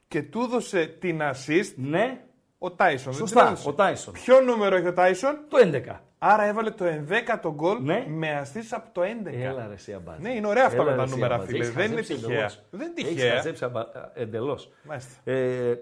και 0.08 0.22
του 0.22 0.40
έδωσε 0.40 0.86
την 0.86 1.20
assist 1.22 1.72
ναι. 1.76 2.20
ο 2.58 2.70
Τάισον. 2.70 3.12
Δεν 3.12 3.20
Σωστά, 3.20 3.40
την 3.42 3.48
έδωσε. 3.52 3.68
ο 3.68 3.72
Τάισον. 3.74 4.12
Ποιο 4.12 4.40
νούμερο 4.40 4.76
έχει 4.76 4.86
ο 4.86 4.92
Τάισον, 4.92 5.38
Το 5.48 5.58
11. 5.58 6.00
Άρα 6.18 6.44
έβαλε 6.44 6.70
το 6.70 6.84
ενδέκατο 6.84 7.52
γκολ 7.54 7.82
Ναι. 7.82 8.04
με 8.08 8.42
assist 8.44 8.66
από 8.70 8.88
το 8.92 9.02
11. 9.02 9.06
Έλα 9.32 9.66
ρε 9.66 9.72
εσύ 9.74 9.92
αμπάτζη. 9.92 10.22
Ναι, 10.22 10.34
είναι 10.34 10.46
ωραία 10.46 10.64
αυτά 10.66 10.82
Έλα, 10.82 10.90
με 10.90 10.96
τα 10.96 10.96
ρε, 10.96 11.02
εσύ, 11.02 11.14
νούμερα, 11.14 11.34
αμπάτζη. 11.34 11.52
φίλε. 11.52 11.64
Έχεις 11.64 11.74
Δεν 11.76 11.86
είναι 11.92 11.96
χαζέψει 12.00 12.14
τυχαία. 12.22 12.36
εντελώς. 12.36 12.62
Δεν 12.70 12.86
είναι 12.86 12.94
Έχεις 13.00 13.14
τυχαία. 13.14 13.34
χαζέψει 13.34 13.64
αμπα... 13.64 13.82
εντελώς. 14.14 14.72
Μάλιστα. 14.82 15.30
Ε, 15.30 15.74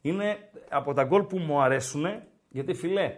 είναι 0.00 0.36
από 0.68 0.94
τα 0.94 1.04
γκολ 1.04 1.22
που 1.22 1.38
μου 1.38 1.60
αρέσουν, 1.62 2.04
γιατί 2.48 2.74
φιλέ, 2.74 3.14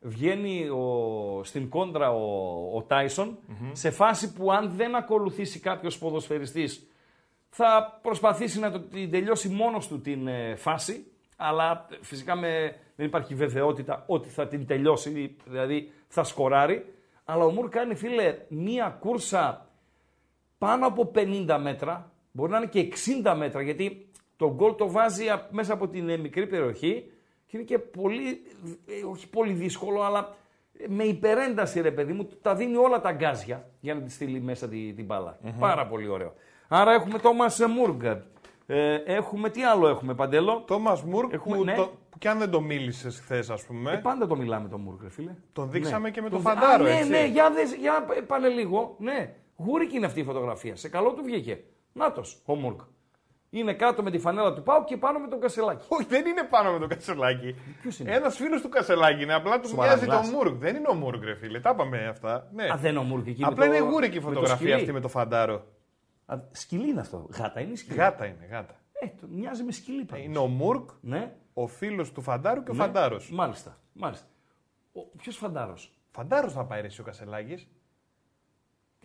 βγαίνει 0.00 0.68
ο, 0.68 1.40
στην 1.44 1.68
κόντρα 1.68 2.10
ο, 2.10 2.76
ο 2.76 2.82
ταισον 2.82 3.38
σε 3.72 3.90
φάση 3.90 4.32
που 4.32 4.52
αν 4.52 4.70
δεν 4.76 4.94
ακολουθήσει 4.94 5.60
κάποιος 5.60 5.98
ποδοσφαιριστής 5.98 6.88
θα 7.48 7.98
προσπαθήσει 8.02 8.58
να 8.60 8.70
το, 8.70 8.80
την 8.80 9.10
τελειώσει 9.10 9.48
μόνος 9.48 9.88
του 9.88 10.00
την 10.00 10.26
ε, 10.26 10.54
φάση, 10.56 11.06
αλλά 11.48 11.86
ε, 11.90 11.96
φυσικά 12.00 12.36
με, 12.36 12.76
δεν 12.96 13.06
υπάρχει 13.06 13.34
βεβαιότητα 13.34 14.04
ότι 14.06 14.28
θα 14.28 14.46
την 14.46 14.66
τελειώσει, 14.66 15.36
δηλαδή 15.44 15.92
θα 16.08 16.24
σκοράρει. 16.24 16.94
Αλλά 17.24 17.44
ο 17.44 17.50
Μουρ 17.50 17.68
κάνει, 17.68 17.94
φίλε, 17.94 18.38
μία 18.48 18.96
κούρσα 19.00 19.68
πάνω 20.58 20.86
από 20.86 21.10
50 21.14 21.58
μέτρα, 21.60 22.12
μπορεί 22.32 22.50
να 22.50 22.56
είναι 22.56 22.66
και 22.66 22.92
60 23.24 23.34
μέτρα, 23.36 23.62
γιατί 23.62 24.08
Το 24.36 24.54
γκολ 24.54 24.74
το 24.74 24.90
βάζει 24.90 25.28
α- 25.28 25.48
μέσα 25.50 25.72
από 25.72 25.88
την 25.88 26.08
ε, 26.08 26.16
μικρή 26.16 26.46
περιοχή 26.46 27.10
και 27.46 27.56
είναι 27.56 27.66
και 27.66 27.78
πολύ, 27.78 28.42
ε, 28.86 29.04
όχι 29.10 29.28
πολύ 29.28 29.52
δύσκολο, 29.52 30.02
αλλά 30.02 30.34
ε, 30.78 30.84
με 30.88 31.04
υπερένταση 31.04 31.80
ρε 31.80 31.90
παιδί 31.90 32.12
μου, 32.12 32.28
τα 32.42 32.54
δίνει 32.54 32.76
όλα 32.76 33.00
τα 33.00 33.12
γκάζια 33.12 33.68
για 33.80 33.94
να 33.94 34.00
τη 34.00 34.10
στείλει 34.10 34.40
μέσα 34.40 34.68
την, 34.68 34.96
την 34.96 35.04
μπαλα 35.04 35.38
Πάρα 35.58 35.86
πολύ 35.86 36.08
ωραίο. 36.08 36.32
Άρα 36.68 36.92
έχουμε 36.92 37.18
Τόμας 37.18 37.60
Μούργκ. 37.68 38.02
Ε, 38.66 38.94
έχουμε, 38.94 39.50
τι 39.50 39.64
άλλο 39.64 39.88
έχουμε, 39.88 40.14
Παντέλο. 40.14 40.62
Τόμας 40.66 41.02
Μουρκ, 41.02 41.32
Έχουμε- 41.32 41.56
που, 41.58 41.64
ναι. 41.64 41.74
το, 41.74 41.90
που 42.10 42.18
κι 42.18 42.28
αν 42.28 42.38
δεν 42.38 42.50
το 42.50 42.60
μίλησες 42.60 43.20
χθες, 43.20 43.50
ας 43.50 43.62
πούμε. 43.64 43.92
Ε, 43.92 43.96
πάντα 43.96 44.26
το 44.26 44.36
μιλάμε 44.36 44.68
τον 44.68 44.80
Μούργκ, 44.80 45.02
ρε 45.02 45.10
φίλε. 45.10 45.34
Τον 45.52 45.70
δείξαμε 45.70 46.10
και 46.10 46.22
με 46.22 46.28
τον 46.28 46.38
δει- 46.38 46.48
Φαντάρο, 46.48 46.84
Α, 46.84 46.88
ναι, 46.88 46.96
έτσι. 46.98 47.10
ναι, 47.10 47.24
για, 47.26 47.50
δες, 47.50 47.74
για 47.74 48.04
π- 48.08 48.22
πάνε 48.26 48.48
λίγο. 48.48 48.96
Ναι, 48.98 49.34
γούρικη 49.56 49.96
είναι 49.96 50.06
αυτή 50.06 50.20
η 50.20 50.24
φωτογραφία. 50.24 50.76
Σε 50.76 50.88
καλό 50.88 51.12
του 51.12 51.22
βγήκε. 51.24 51.60
Νάτος, 51.92 52.42
ο 52.44 52.54
Μούργκ. 52.54 52.78
Είναι 53.50 53.72
κάτω 53.74 54.02
με 54.02 54.10
τη 54.10 54.18
φανέλα 54.18 54.52
του 54.54 54.62
Πάου 54.62 54.84
και 54.84 54.96
πάνω 54.96 55.18
με 55.18 55.28
τον 55.28 55.40
Κασελάκη. 55.40 55.86
Όχι, 55.88 56.06
δεν 56.08 56.26
είναι 56.26 56.42
πάνω 56.50 56.72
με 56.72 56.78
τον 56.78 56.88
Κασελάκη. 56.88 57.54
Ποιος 57.82 57.98
είναι; 57.98 58.12
Ένας 58.14 58.36
φίλος 58.36 58.60
του 58.62 58.68
Κασελάκη 58.68 59.22
είναι. 59.22 59.34
Απλά 59.34 59.60
του 59.60 59.68
Σοβαρά 59.68 59.88
μοιάζει 59.88 60.04
μιλάς. 60.04 60.30
το 60.30 60.36
Μουρκ. 60.36 60.54
Δεν 60.58 60.76
είναι 60.76 60.88
ο 60.90 60.94
Μουρκ, 60.94 61.24
ρε 61.24 61.34
φίλε. 61.34 61.60
Τα 61.60 61.70
είπαμε 61.74 62.06
αυτά. 62.06 62.48
Ναι. 62.54 62.64
Α, 62.64 62.76
δεν 62.80 62.90
είναι 62.90 62.98
ο 62.98 63.02
Μούργκ 63.02 63.26
εκεί. 63.26 63.44
Απλά 63.44 63.66
με 63.66 63.76
είναι 63.76 63.84
το- 63.84 63.90
γούρικη 63.90 64.16
η 64.16 64.18
με 64.18 64.22
το 64.24 64.28
φωτογραφία 64.28 64.56
σκυλί. 64.66 64.74
αυτή 64.74 64.92
με 64.92 65.00
το 65.00 65.08
φαντάρο. 65.08 65.64
Α, 66.26 66.38
σκυλί 66.50 66.88
είναι 66.88 67.00
αυτό. 67.00 67.28
Γάτα 67.30 67.60
είναι 67.60 67.72
ή 67.72 67.76
σκυλί; 67.76 67.96
Γάτα 67.96 68.26
είναι, 68.26 68.46
γάτα. 68.50 68.74
Ε, 68.92 69.06
το, 69.20 69.26
μοιάζει 69.30 69.62
με 69.62 69.72
σκυλί 69.72 70.04
πάντως. 70.04 70.24
Είναι 70.24 70.38
ο 70.38 70.46
Μουρκ, 70.46 70.90
Ναι. 71.00 71.34
ο 71.54 71.66
φίλος 71.66 72.12
του 72.12 72.20
Φαντάρου 72.22 72.62
και 72.62 72.70
ο 72.70 72.74
ναι. 72.74 72.80
Φαντάρος. 72.80 73.30
Μάλιστα. 73.30 73.78
μάλιστα. 73.92 74.26
Ποιος 75.16 75.36
φαντάρος; 75.36 75.98
Φαντάρος 76.10 76.52
θα 76.52 76.64
πάει 76.64 76.80
ρε, 76.80 76.86
εσύ 76.86 77.00
ο 77.00 77.04
Κασελάκης. 77.04 77.68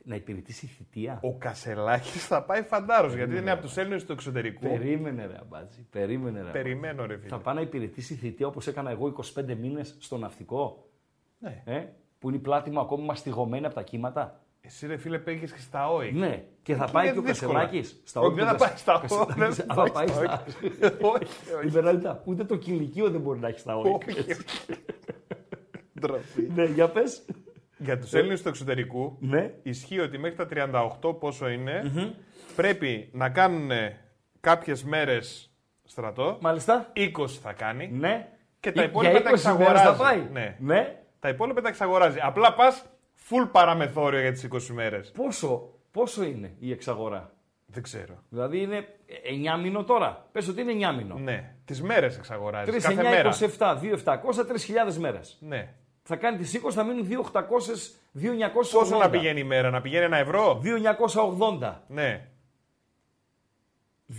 Να 0.04 0.16
υπηρετήσει 0.16 0.68
θητεία. 0.68 1.20
Ο 1.24 1.38
Κασελάκης 1.38 2.28
θα 2.28 2.44
πάει 2.44 2.62
Φαντάρος 2.62 3.14
γιατί 3.14 3.36
είναι 3.38 3.52
από 3.52 3.62
τους 3.62 3.78
Έλληνες 3.78 4.06
του 4.06 4.12
εξωτερικού. 4.12 4.68
Περίμενε 4.68 5.26
ρε 5.26 5.38
αμπάτζη. 5.40 5.88
Περίμενε 5.90 6.42
ρε. 6.42 6.50
Περιμένω, 6.52 7.06
ρε 7.06 7.18
φίλε. 7.18 7.28
Θα 7.30 7.40
πάει 7.40 7.56
να 7.56 7.62
υπηρετήσει 7.62 8.16
θητεία 8.16 8.48
όπως 8.48 8.68
έκανα 8.68 8.90
εγώ 8.90 9.14
25 9.36 9.56
μήνες 9.56 9.96
στο 10.00 10.18
ναυτικό. 10.18 10.90
Ναι. 11.40 11.64
Ε, 11.66 11.86
που 12.20 12.28
είναι 12.28 12.38
η 12.38 12.42
πλάτη 12.42 12.70
μου 12.70 12.80
ακόμα 12.80 13.04
μαστιγωμένη 13.04 13.66
από 13.66 13.76
τα 13.76 13.84
κύματα. 13.84 14.42
Εσύ, 14.72 14.88
ρε 14.88 14.98
φίλε, 14.98 15.18
πήγες 15.20 15.52
και 15.52 15.60
στα 15.60 15.90
ΟΗ. 15.92 16.12
Ναι. 16.12 16.44
Και 16.64 16.76
θα 16.76 16.84
Εκεί 16.84 16.92
πάει 16.94 17.06
είναι 17.06 17.14
και 17.14 17.20
ο 17.20 17.22
δύσκολα. 17.22 17.60
Κασελάκης. 17.60 18.02
Όχι, 18.16 18.34
δεν 18.36 18.46
θα 18.46 18.56
πάει 18.56 18.72
στα 18.76 19.02
ΟΗ. 19.10 19.34
δεν 19.38 19.54
Θα 19.54 19.74
θα 19.74 19.92
πάει 19.92 20.08
στα. 20.08 20.44
Όχι, 21.14 21.24
όχι. 21.56 21.64
Λιμπεραλιτά. 21.66 22.22
Ούτε 22.26 22.44
το 22.44 22.56
κηλικείο 22.56 23.10
δεν 23.10 23.22
μπορεί 23.22 23.40
να 23.40 23.48
έχει 23.48 23.60
στα 23.60 23.78
όρια. 23.78 23.92
Όχι, 23.94 24.20
όχι. 24.20 24.36
Ντροπή. 26.00 26.52
Ναι, 26.56 26.64
για 26.66 26.88
πες. 26.90 27.26
Για 27.78 28.00
τους 28.00 28.14
Έλληνες 28.14 28.42
του 28.42 28.48
εξωτερικού 28.50 29.18
Ναι. 29.20 29.54
ισχύει 29.64 30.00
ότι 30.00 30.18
μέχρι 30.18 30.36
τα 30.36 30.48
38 31.02 31.20
πόσο 31.20 31.50
είναι, 31.50 31.92
πρέπει 32.56 33.10
να 33.14 33.30
κάνουν 33.30 33.70
κάποιες 34.40 34.84
μέρες 34.84 35.52
στρατό. 35.84 36.38
Μάλιστα. 36.42 36.92
20 36.96 37.40
θα 37.42 37.54
κάνει. 37.54 37.90
Ναι. 37.94 38.28
Και 38.60 38.72
τα 38.72 38.82
Για 38.82 38.90
υπόλοιπα 38.90 39.12
τα 39.14 39.20
20 39.20 39.24
μέρες 39.24 39.40
εξαγοράζει. 39.46 39.84
θα 39.84 39.94
πάει. 40.04 40.28
Ναι. 40.32 40.56
ναι. 40.60 40.96
Τα 41.20 41.30
υπόλοιπα 41.30 41.62
τα 41.62 41.68
εξαγοράζει. 41.70 42.18
Απλά 42.22 42.54
πας 42.54 42.86
full 43.30 43.50
παραμεθόριο 43.52 44.20
για 44.20 44.32
τις 44.32 44.48
20 44.52 44.74
μέρες. 44.74 45.12
Πόσο, 45.12 45.74
πόσο 45.92 46.24
είναι 46.24 46.56
η 46.60 46.72
εξαγορά; 46.72 47.34
Δεν 47.66 47.84
ξέρω. 47.84 48.24
Δηλαδή 48.30 48.62
είναι 48.62 48.88
9 49.56 49.60
μήνο 49.62 49.84
τώρα; 49.84 50.28
Πες 50.32 50.48
ότι 50.48 50.62
είναι 50.62 50.72
9 50.72 50.96
μήνο. 50.96 51.16
Ναι. 51.16 51.56
Τις 51.66 51.82
μέρες 51.82 52.18
εξαγοράζεις. 52.18 52.74
3, 52.74 52.82
Κάθε 52.82 53.02
9, 53.02 53.10
μέρα. 53.10 53.30
27, 53.58 53.78
2, 53.82 53.94
700, 53.94 54.46
3.000 54.46 54.98
μέρες. 55.00 55.38
Ναι. 55.40 55.74
Θα 56.04 56.16
κάνει 56.16 56.38
τις 56.38 56.54
20, 56.54 56.72
θα 56.72 56.84
μείνουν 56.84 57.08
2.800, 57.32 57.42
2.980. 58.14 58.52
Πόσο 58.54 58.98
να 58.98 59.10
πηγαίνει 59.10 59.40
η 59.40 59.44
μέρα, 59.44 59.70
να 59.70 59.82
πηγαίνει 59.82 60.06
ένα 60.06 60.18
ευρώ; 60.18 60.62
2.980. 60.64 61.74
Ναι. 61.88 62.28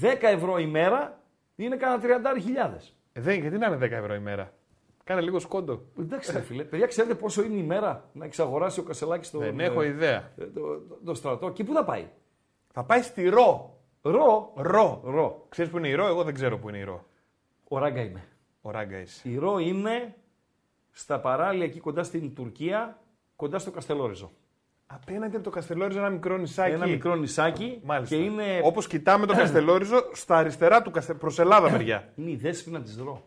10 0.03 0.17
ευρώ 0.21 0.59
η 0.59 0.67
μέρα 0.67 1.21
είναι 1.57 1.77
κανένα 1.77 2.03
30.000. 2.03 2.95
Ε, 3.13 3.21
δεν, 3.21 3.41
γιατί 3.41 3.59
να 3.59 3.67
είναι 3.67 3.77
10 3.77 3.91
ευρώ 3.91 4.15
η 4.15 4.19
μέρα; 4.19 4.53
Κάνε 5.05 5.21
λίγο 5.21 5.39
σκόντο. 5.39 5.83
Εντάξει, 5.99 6.33
ρε 6.33 6.41
φίλε. 6.41 6.65
Παιδιά, 6.65 6.87
ξέρετε 6.87 7.15
πόσο 7.15 7.43
είναι 7.43 7.57
η 7.59 7.63
μέρα 7.63 8.09
να 8.13 8.25
εξαγοράσει 8.25 8.81
ο 8.81 8.83
Κασελάκης 8.83 9.31
τον, 9.31 9.41
Δεν 9.41 9.61
έχω 9.61 9.83
ε, 9.83 9.87
ιδέα. 9.87 10.33
ε, 10.39 10.45
το, 10.45 10.61
το, 10.61 10.99
το 11.05 11.15
στρατό. 11.15 11.51
Και 11.51 11.65
πού 11.65 11.73
θα 11.73 11.85
πάει; 11.85 12.07
Θα 12.73 12.85
πάει 12.85 13.03
στη 13.03 13.29
Ρο. 13.29 13.79
Ρο. 14.03 14.53
Ρο. 14.57 15.01
Ρο. 15.05 15.47
Ξέρεις 15.49 15.71
που 15.71 15.79
είναι 15.79 15.89
η 15.89 15.95
Ρο, 15.95 16.07
εγώ 16.07 16.23
δεν 16.25 16.35
ξέρω 16.35 16.59
που 16.59 16.69
είναι 16.69 16.79
η 16.79 16.83
Ρο. 16.85 17.05
Ο 17.69 17.79
Ράγκα 17.79 18.01
είμαι. 18.01 18.25
Ο 18.61 18.71
Ράγκα 18.71 18.97
εσύ. 18.97 19.31
Η 19.31 19.39
Ρο 19.39 19.59
είναι 19.59 20.15
στα 20.91 21.21
παράλια 21.21 21.65
εκεί 21.65 21.81
κοντά 21.81 22.03
στην 22.03 22.35
Τουρκία, 22.35 22.99
κοντά 23.37 23.59
στο 23.59 23.71
Καστελόριζο. 23.71 24.31
Απέναντι 24.87 25.35
από 25.37 25.45
το 25.45 25.51
Καστελόριζο 25.51 25.99
ένα 25.99 26.09
μικρό 26.11 26.37
νησάκι. 26.37 26.73
Ένα 26.75 26.87
μικρό 26.87 27.15
νησάκι 27.17 27.81
Μάλιστα. 27.85 28.17
και 28.17 28.23
είναι, 28.23 28.61
Όπως 28.65 28.87
κοιτάμε 28.87 29.27
το 29.27 29.35
Καστελόριζο, 29.35 30.11
στα 30.13 30.37
αριστερά 30.37 30.83
του 30.83 30.91
Καστε... 30.91 31.15
προς 31.15 31.39
Ελλάδα 31.39 31.71
μεριά. 31.71 32.13
είναι 32.17 32.31
η 32.31 32.37
δέσποινα 32.37 32.81
της 32.81 32.99
Ρο. 32.99 33.23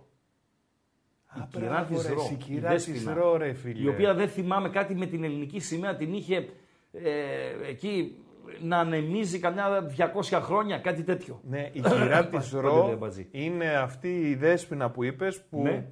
Η 1.38 1.40
Α, 1.42 1.48
κυρά 1.52 1.68
μπράβο, 1.68 1.94
της 1.96 2.08
ρε, 2.08 2.14
Ρο. 2.14 2.22
εσύ, 2.22 2.34
η 2.34 2.36
κυρά 2.38 2.70
δέσποινα. 2.70 2.98
της 2.98 3.08
Ρο, 3.14 3.38
ρε, 3.38 3.54
φίλε. 3.54 3.82
Η 3.84 3.88
οποία 3.88 4.14
δεν 4.14 4.28
θυμάμαι 4.28 4.70
κάτι 4.70 4.96
με 4.96 5.06
την 5.06 5.24
ελληνική 5.24 5.60
σημαία, 5.60 5.96
την 5.96 6.14
είχε 6.14 6.36
ε, 6.92 7.70
εκεί 7.70 8.18
να 8.62 8.78
ανεμίζει 8.78 9.40
καμιά 9.40 9.94
200 10.22 10.40
χρόνια, 10.42 10.78
κάτι 10.78 11.04
τέτοιο. 11.04 11.42
Ναι, 11.50 11.70
η 11.74 11.80
κυρά 11.82 12.28
της 12.28 12.50
Παντελή, 12.50 12.62
Ρο 12.74 12.90
αμπατζή. 12.92 13.28
είναι 13.32 13.68
αυτή 13.76 14.20
η 14.30 14.36
δέσποινα 14.36 14.90
που 14.90 15.04
είπες 15.04 15.42
που 15.50 15.62
Ναι. 15.62 15.86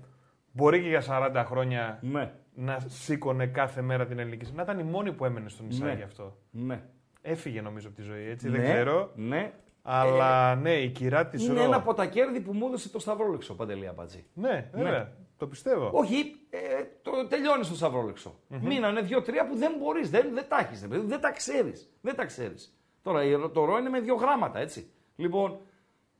μπορεί 0.51 0.81
και 0.81 0.87
για 0.87 1.01
40 1.01 1.43
χρόνια 1.45 1.97
Ναι, 2.01 2.31
να 2.53 2.77
σήκωνε 2.87 3.45
κάθε 3.45 3.81
μέρα 3.81 4.05
την 4.05 4.19
ελληνική 4.19 4.45
σημαία. 4.45 4.65
Να 4.65 4.71
ήταν 4.73 4.87
η 4.87 4.89
μόνη 4.91 5.11
που 5.11 5.25
έμενε 5.25 5.49
στο 5.49 5.63
νησάκι 5.63 5.97
Ναι. 5.97 6.03
αυτό. 6.03 6.37
ναι. 6.51 6.81
Έφυγε 7.21 7.61
νομίζω 7.61 7.87
από 7.87 7.95
τη 7.95 8.01
ζωή, 8.01 8.29
έτσι. 8.29 8.49
ναι, 8.49 8.57
Δεν 8.57 8.65
ξέρω. 8.71 9.11
Ναι. 9.15 9.51
Αλλά 9.83 10.55
ναι, 10.55 10.71
η 10.73 10.89
κυρά 10.89 11.27
της 11.27 11.45
Είναι 11.45 11.53
Ρο. 11.59 11.63
ένα 11.63 11.75
από 11.75 11.93
τα 11.93 12.05
κέρδη 12.05 12.39
που 12.39 12.53
μου 12.53 12.65
έδωσε 12.67 12.89
το 12.89 12.99
Σταυρόλεξο, 12.99 13.53
Παντελή 13.55 13.87
Αμπατζή. 13.87 14.23
Ναι, 14.33 14.69
βέβαια. 14.73 15.11
Το 15.41 15.47
πιστεύω. 15.47 15.89
Όχι, 15.93 16.35
ε, 16.49 16.59
το 17.01 17.27
τελειώνεις 17.27 17.65
στο 17.65 17.75
σταυρόλεξο. 17.75 18.35
Μείνανε 18.47 19.01
δύο-τρία 19.01 19.45
που 19.47 19.55
δεν 19.55 19.71
μπορείς, 19.79 20.09
δεν, 20.09 20.29
δεν 20.33 20.45
τα 20.47 20.57
έχεις, 20.59 20.87
δεν, 20.87 21.07
δεν 21.07 21.21
τα 21.21 21.31
ξέρεις. 21.31 21.89
Δεν 22.01 22.15
τα 22.15 22.25
ξέρεις. 22.25 22.77
Τώρα 23.01 23.23
η- 23.23 23.49
το 23.53 23.65
ρο 23.65 23.77
είναι 23.77 23.89
με 23.89 23.99
δύο 23.99 24.15
γράμματα, 24.15 24.59
έτσι. 24.59 24.91
Λοιπόν, 25.15 25.57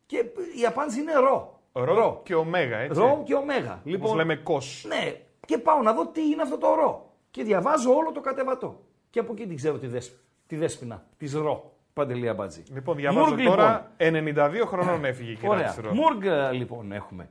και 0.05 0.17
η 0.61 0.65
απάντηση 0.65 0.99
είναι 0.99 1.13
ρο. 1.13 1.59
Ρο, 1.71 2.21
και 2.23 2.35
ωμέγα, 2.35 2.77
έτσι. 2.77 2.99
Ρο 2.99 3.23
και 3.25 3.33
ωμέγα. 3.33 3.71
Όπως 3.73 3.91
Λοιπόν, 3.91 4.15
λέμε 4.15 4.35
κος. 4.35 4.85
ναι, 4.87 5.15
και 5.45 5.57
πάω 5.57 5.81
να 5.81 5.93
δω 5.93 6.07
τι 6.07 6.21
είναι 6.21 6.41
αυτό 6.41 6.57
το 6.57 6.73
ρο. 6.75 7.11
Και 7.31 7.43
διαβάζω 7.43 7.95
όλο 7.95 8.11
το 8.11 8.21
κατεβατό. 8.21 8.81
Και 9.09 9.19
από 9.19 9.31
εκεί 9.33 9.47
την 9.47 9.55
ξέρω 9.55 9.77
τη, 9.77 9.87
δέσ, 9.87 10.13
τη 10.47 10.55
δέσποινα, 10.55 11.05
της 11.17 11.33
ρο. 11.33 11.73
Παντελή 11.93 12.27
Αμπατζή. 12.29 12.63
Λοιπόν, 12.73 12.95
διαβάζω 12.95 13.25
Μουργκ, 13.35 13.45
τώρα 13.45 13.91
92 13.97 14.63
χρονών 14.65 15.05
έφυγε 15.05 15.31
η 15.31 15.35
κυρά 15.35 15.49
Ωραία. 15.51 15.67
της 15.67 15.77
Ρο. 15.83 15.93
Μουργκ 15.93 16.23
λοιπόν 16.53 16.91
έχουμε. 16.91 17.29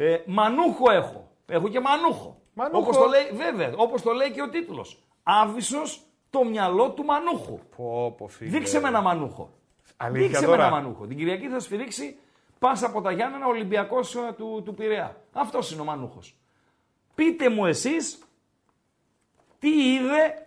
Ε, 0.00 0.22
μανούχο 0.26 0.90
έχω. 0.90 1.30
Έχω 1.46 1.68
και 1.68 1.80
μανούχο. 1.80 2.40
Μανούχο. 2.54 2.78
Όπως 2.78 2.96
το 2.96 3.06
λέει, 3.06 3.30
βέβαια, 3.32 3.72
όπως 3.76 4.02
το 4.02 4.12
λέει 4.12 4.30
και 4.30 4.42
ο 4.42 4.48
τίτλος. 4.48 5.02
Άβυσος 5.22 6.02
το 6.30 6.44
μυαλό 6.44 6.90
του 6.90 7.04
μανούχου. 7.04 7.58
Πω, 7.76 8.14
πω, 8.16 8.28
φίλε. 8.28 8.50
Δείξε 8.50 8.80
με 8.80 8.88
ένα 8.88 9.00
μανούχο. 9.00 9.50
Αλήθεια 9.96 10.26
Δείξε 10.28 10.44
τώρα. 10.44 10.56
με 10.56 10.62
ένα 10.62 10.72
μανούχο. 10.72 11.06
Την 11.06 11.16
Κυριακή 11.16 11.48
θα 11.48 11.60
σφυρίξει 11.60 12.18
πάσα 12.58 12.86
από 12.86 13.00
τα 13.00 13.12
Γιάννενα 13.12 13.46
Ολυμπιακός 13.46 14.14
ε, 14.14 14.34
του, 14.36 14.62
του 14.64 14.74
Πειραιά. 14.74 15.16
Αυτός 15.32 15.72
είναι 15.72 15.80
ο 15.80 15.84
μανούχος. 15.84 16.36
Πείτε 17.14 17.48
μου 17.48 17.66
εσείς 17.66 18.18
τι 19.58 19.92
είδε 19.94 20.46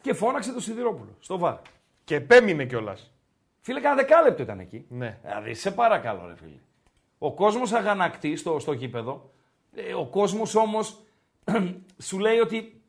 και 0.00 0.12
φώναξε 0.12 0.52
το 0.52 0.60
Σιδηρόπουλο 0.60 1.16
στο 1.20 1.38
βάρ. 1.38 1.56
Και 2.04 2.14
επέμεινε 2.14 2.64
κιόλας. 2.64 3.12
Φίλε, 3.60 3.80
κάνα 3.80 3.94
δεκάλεπτο 3.94 4.42
ήταν 4.42 4.58
εκεί. 4.58 4.86
Ναι. 4.88 5.18
Δηλαδή, 5.22 5.54
σε 5.54 5.70
παρακαλώ, 5.70 6.26
ρε 6.26 6.36
φίλε. 6.36 6.58
Ο 7.22 7.34
κόσμος 7.34 7.72
αγανακτεί 7.72 8.36
στο, 8.36 8.58
στο 8.58 8.72
γήπεδο. 8.72 9.30
Ε, 9.74 9.94
ο 9.94 10.06
κόσμος 10.06 10.54
όμως 10.54 10.98
σου 12.06 12.18
λέει 12.18 12.38
ότι. 12.38 12.82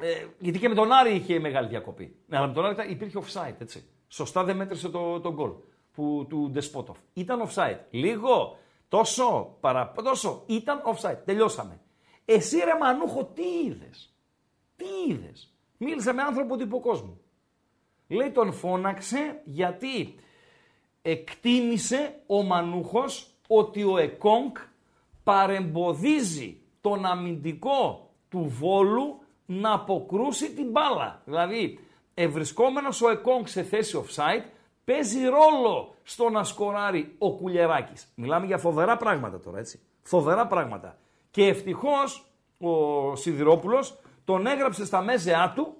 Ε, 0.00 0.26
γιατί 0.38 0.58
και 0.58 0.68
με 0.68 0.74
τον 0.74 0.92
Άρη 0.92 1.14
είχε 1.14 1.38
μεγάλη 1.38 1.68
διακοπή. 1.68 2.16
Ναι, 2.26 2.36
αλλά 2.36 2.46
με 2.46 2.52
τον 2.52 2.64
Άρη 2.64 2.74
ήταν- 2.74 2.90
υπήρχε 2.90 3.18
offside, 3.22 3.54
έτσι. 3.58 3.84
Σωστά 4.08 4.44
δεν 4.44 4.56
μέτρησε 4.56 4.88
το, 4.88 5.20
το 5.20 5.32
γκολ 5.32 5.50
που, 5.92 6.26
του 6.28 6.50
Ντεσπότοφ. 6.50 6.98
Ήταν 7.12 7.48
offside. 7.48 7.78
Λίγο, 7.90 8.58
τόσο, 8.88 9.56
παρα, 9.60 9.92
τόσο. 10.04 10.42
Ήταν 10.46 10.82
offside. 10.84 11.18
Τελειώσαμε. 11.24 11.80
Εσύ 12.24 12.56
ρε 12.56 12.78
Μανούχο, 12.80 13.24
τι 13.24 13.42
είδες; 13.66 14.14
Τι 14.76 14.84
είδες; 15.08 15.54
Μίλησα 15.78 16.12
με 16.12 16.22
άνθρωπο 16.22 16.56
του 16.56 16.62
υποκόσμου. 16.62 17.20
Λέει 18.08 18.30
τον 18.30 18.52
φώναξε 18.52 19.40
γιατί 19.44 20.14
εκτίμησε 21.02 22.20
ο 22.26 22.42
Μανούχος 22.42 23.33
ότι 23.48 23.84
ο 23.84 23.98
Εκόνκ 23.98 24.56
παρεμποδίζει 25.24 26.60
τον 26.80 27.06
αμυντικό 27.06 28.10
του 28.28 28.46
Βόλου 28.48 29.18
να 29.46 29.72
αποκρούσει 29.72 30.54
την 30.54 30.70
μπάλα. 30.70 31.22
Δηλαδή, 31.24 31.78
ευρισκόμενος 32.14 33.02
ο 33.02 33.10
Εκόνκ 33.10 33.48
σε 33.48 33.62
θέση 33.62 34.04
offside, 34.04 34.44
παίζει 34.84 35.24
ρόλο 35.24 35.94
στο 36.02 36.30
να 36.30 36.44
σκοράρει 36.44 37.14
ο 37.18 37.32
Κουλιεράκης. 37.36 38.12
Μιλάμε 38.14 38.46
για 38.46 38.58
φοβερά 38.58 38.96
πράγματα 38.96 39.40
τώρα, 39.40 39.58
έτσι. 39.58 39.80
Φοβερά 40.02 40.46
πράγματα. 40.46 40.98
Και 41.30 41.46
ευτυχώς 41.46 42.26
ο 42.58 43.16
Σιδηρόπουλος 43.16 43.98
τον 44.24 44.46
έγραψε 44.46 44.84
στα 44.84 45.02
μέζεά 45.02 45.52
του, 45.56 45.76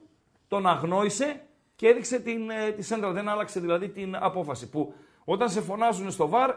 τον 0.49 0.67
αγνόησε 0.67 1.43
και 1.77 1.89
έδειξε 1.89 2.19
την, 2.21 2.51
ε, 2.51 2.71
τη 2.71 2.83
σέντρα. 2.83 3.13
Δεν 3.13 3.29
άλλαξε 3.29 3.61
δηλαδή 3.61 3.89
την 3.89 4.17
απόφαση. 4.17 4.69
Που 4.69 4.95
όταν 5.25 5.51
σε 5.51 5.61
φωνάζουν 5.61 6.11
στο 6.11 6.29
βαρ, 6.29 6.55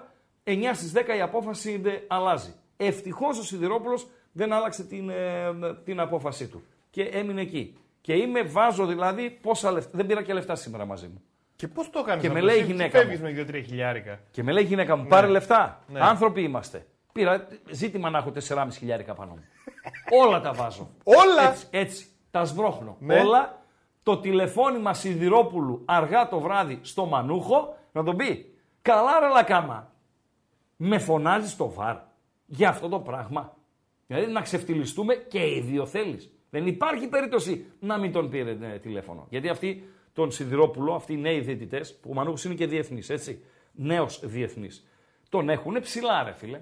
9 0.47 0.73
στις 0.73 0.93
10 0.95 1.17
η 1.17 1.21
απόφαση 1.21 1.77
δεν 1.77 1.99
αλλάζει. 2.07 2.53
Ευτυχώς 2.77 3.39
ο 3.39 3.43
Σιδηρόπουλος 3.43 4.07
δεν 4.31 4.53
άλλαξε 4.53 4.83
την, 4.83 5.09
ε, 5.09 5.53
την 5.83 5.99
απόφασή 5.99 6.47
του. 6.47 6.63
Και 6.89 7.03
έμεινε 7.03 7.41
εκεί. 7.41 7.77
Και 8.01 8.13
είμαι, 8.13 8.41
βάζω 8.41 8.85
δηλαδή 8.85 9.29
πόσα 9.41 9.71
λεφτά. 9.71 9.89
Δεν 9.93 10.05
πήρα 10.05 10.21
και 10.21 10.33
λεφτά 10.33 10.55
σήμερα 10.55 10.85
μαζί 10.85 11.07
μου. 11.07 11.21
Και 11.55 11.67
πώς 11.67 11.89
το 11.89 11.99
έκανε 11.99 12.21
Και 12.21 12.29
με 12.29 12.41
λέει 12.41 12.59
η 12.59 12.63
γυναίκα 12.63 12.99
Φεύγεις 12.99 13.19
μου. 13.19 13.25
με 13.25 13.45
2-3 13.49 13.63
χιλιάρικα. 13.65 14.19
Και 14.31 14.43
με 14.43 14.51
λέει 14.51 14.63
η 14.63 14.65
γυναίκα 14.65 14.95
μου, 14.95 15.07
πάρε 15.07 15.27
λεφτά. 15.27 15.83
Ναι. 15.87 15.99
Άνθρωποι 16.01 16.41
είμαστε. 16.41 16.85
Πήρα 17.11 17.47
ζήτημα 17.71 18.09
να 18.09 18.17
έχω 18.17 18.31
4,5 18.47 18.67
χιλιάρικα 18.71 19.13
πάνω 19.13 19.31
μου. 19.31 19.43
Όλα 20.23 20.41
τα 20.41 20.53
βάζω. 20.53 20.89
Όλα! 21.03 21.49
Έτσι, 21.49 21.67
έτσι. 21.69 22.07
Τα 22.31 22.43
σβρώχνω. 22.43 22.97
Ναι. 22.99 23.19
Όλα. 23.19 23.61
Το 24.03 24.17
τηλεφώνημα 24.17 24.93
Σιδηρόπουλου 24.93 25.81
αργά 25.85 26.27
το 26.27 26.39
βράδυ 26.39 26.79
στο 26.81 27.05
Μανούχο 27.05 27.77
να 27.91 28.03
τον 28.03 28.15
πει 28.15 28.57
Καλά 28.81 29.19
ρε 29.19 29.27
Λακάμα. 29.27 29.91
Με 30.77 30.97
φωνάζει 30.99 31.49
στο 31.49 31.69
βαρ 31.69 31.97
για 32.45 32.69
αυτό 32.69 32.87
το 32.87 32.99
πράγμα. 32.99 33.55
Δηλαδή 34.07 34.31
να 34.31 34.41
ξεφτυλιστούμε 34.41 35.15
και 35.15 35.39
οι 35.39 35.61
δύο 35.61 35.85
θέλεις. 35.85 36.31
Δεν 36.49 36.67
υπάρχει 36.67 37.07
περίπτωση 37.07 37.65
να 37.79 37.97
μην 37.97 38.11
τον 38.11 38.29
πήρε 38.29 38.57
ε, 38.61 38.79
τηλέφωνο. 38.79 39.27
Γιατί 39.29 39.49
αυτοί 39.49 39.83
τον 40.13 40.31
Σιδηρόπουλο, 40.31 40.93
αυτοί 40.93 41.13
οι 41.13 41.17
νέοι 41.17 41.39
διαιτητές, 41.39 41.95
που 41.95 42.09
ο 42.09 42.13
Μανούχος 42.13 42.43
είναι 42.43 42.53
και 42.53 42.67
διεθνής, 42.67 43.09
έτσι. 43.09 43.43
Νέος 43.71 44.19
διεθνής. 44.23 44.87
Τον 45.29 45.49
έχουν 45.49 45.79
ψηλά, 45.81 46.23
ρε 46.23 46.33
φίλε. 46.33 46.61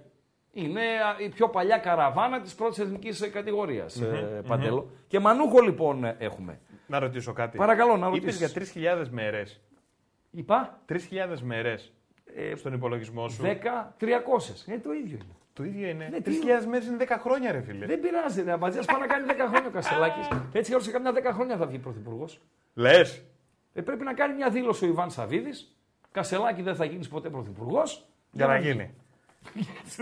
Είναι 0.51 0.81
α, 0.81 1.15
η 1.19 1.29
πιο 1.29 1.50
παλιά 1.50 1.77
καραβάνα 1.77 2.41
της 2.41 2.55
πρώτης 2.55 2.79
εθνικής 2.79 3.29
κατηγορίας, 3.29 4.01
ε, 4.01 4.41
Παντέλο. 4.48 4.89
Και 5.07 5.19
Μανούχο 5.19 5.62
λοιπόν 5.62 6.03
ε, 6.03 6.15
έχουμε. 6.19 6.60
Να 6.88 7.00
ρωτήσω 7.00 7.34
κάτι. 7.34 7.57
Παρακαλώ, 7.57 7.98
να 7.98 8.07
Είπες 8.07 8.39
ρωτήσεις. 8.39 8.72
για 8.74 8.95
3.000 9.03 9.07
μέρες. 9.10 9.62
Είπα 10.31 10.81
3.000 10.89 10.98
μέρες 11.41 11.93
Ε, 12.38 12.56
στον 12.56 12.74
υπολογισμό 12.74 13.27
σου. 13.30 13.44
10, 13.44 13.48
300. 14.00 14.63
Ε, 14.68 14.77
το 14.77 14.92
ίδιο 14.94 15.15
είναι. 15.15 15.36
Το 15.54 15.63
ίδιο 15.63 15.88
είναι. 15.88 16.08
Ναι, 16.12 16.18
3.000 16.18 16.60
τι- 16.62 16.68
μέρε 16.68 16.86
είναι; 16.86 16.98
10 16.98 17.18
χρόνια, 17.20 17.51
ρε 17.51 17.62
φίλε. 17.62 17.86
Δεν 17.86 18.00
πειράζει, 18.00 18.42
ρε 18.44 18.51
Αμπατζή, 18.51 18.80
πάει 18.86 19.00
να 19.00 19.08
κάνει 19.08 19.25
10 19.27 19.34
χρόνια 19.48 19.68
ο 19.68 19.72
Κασελάκης. 19.72 20.27
Έτσι 20.51 20.75
κι 20.75 20.84
σε 20.84 20.92
καμιά 20.92 21.12
10 21.12 21.32
χρόνια 21.34 21.58
θα 21.58 21.65
βγει 21.65 21.77
πρωθυπουργός. 21.77 22.42
Λες. 22.74 23.22
Ε, 23.74 23.82
πρέπει 23.82 24.04
να 24.04 24.13
κάνει 24.13 24.34
μια 24.34 24.50
δήλωση 24.50 24.86
ο 24.86 24.88
Ιβάν 24.88 25.12
Σαββίδης. 25.12 25.75
Κασελάκη 26.12 26.62
δεν 26.62 26.75
θα 26.75 26.86
γίνεις 26.86 27.08
ποτέ 27.08 27.30
πρωθυπουργός. 27.30 28.06
Για 28.32 28.48
να 28.48 28.58
γίνει. 28.58 28.94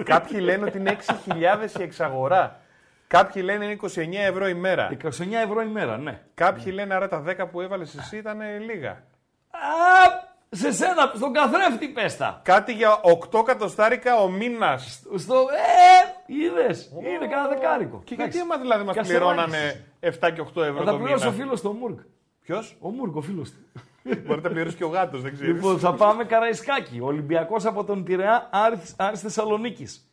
Κάποιοι 0.03 0.37
λένε 0.41 0.65
ότι 0.65 0.77
είναι 0.77 0.97
6.000 1.25 1.79
η 1.79 1.83
εξαγορά. 1.83 2.61
Κάποιοι 3.07 3.41
λένε 3.45 3.65
είναι 3.65 3.73
29 3.81 3.87
ευρώ 4.13 4.47
η 4.47 4.53
μέρα. 4.53 4.89
29 5.03 5.09
ευρώ 5.43 5.61
η 5.61 5.67
μέρα, 5.67 5.97
ναι. 5.97 6.21
Κάποιοι 6.33 6.71
λένε 6.75 6.93
άρα 6.93 7.07
τα 7.07 7.23
10 7.27 7.47
που 7.51 7.61
έβαλες 7.61 7.95
εσύ 7.95 8.17
ήταν 8.17 8.39
λίγα. 8.65 8.91
Α, 8.91 10.31
σε 10.55 10.71
σένα, 10.71 11.11
στον 11.15 11.33
καθρέφτη 11.33 11.87
πέστα. 11.87 12.41
Κάτι 12.43 12.73
για 12.73 12.99
8 13.31 13.43
κατοστάρικα 13.45 14.15
ο 14.15 14.29
μήνας. 14.29 15.03
Στο. 15.15 15.35
Ε, 15.35 16.33
είδες. 16.33 16.91
Είναι 16.99 17.27
κανένα 17.27 17.47
δεκάρικο. 17.47 18.01
Και 18.03 18.13
Εντάξει. 18.13 18.37
γιατί 18.37 18.51
άμα 18.53 18.61
δηλαδή 18.61 18.83
μας 18.85 18.95
Κασελάκης. 18.95 19.27
πληρώνανε 19.27 19.85
7 19.99 20.31
και 20.33 20.41
8 20.41 20.61
ευρώ 20.63 20.77
Θα 20.77 20.83
τα 20.83 20.91
το 20.91 20.97
πληρώσει 20.97 21.27
ο 21.27 21.31
μήνα. 21.31 21.43
φίλος 21.43 21.61
του 21.61 21.71
Μούργκ. 21.79 21.97
Ποιος; 22.41 22.77
Ο 22.79 22.89
Μούργκ, 22.89 23.15
ο 23.15 23.21
φίλος 23.21 23.49
του. 23.51 23.57
Μπορεί 24.03 24.35
να 24.35 24.41
τα 24.41 24.49
πληρώσει 24.49 24.75
και 24.75 24.83
ο 24.83 24.87
γάτος, 24.87 25.21
δεν 25.21 25.33
ξέρεις. 25.33 25.53
Λοιπόν, 25.53 25.79
θα 25.79 25.93
πάμε 25.93 26.23
Καραϊσκάκι. 26.23 26.99
Ολυμπιακός 27.01 27.65
από 27.65 27.83
τον 27.83 28.03
Πειραιά, 28.03 28.49
Άρης, 28.51 28.95
Άρης 28.97 29.19
Θεσσαλονίκης. 29.21 30.07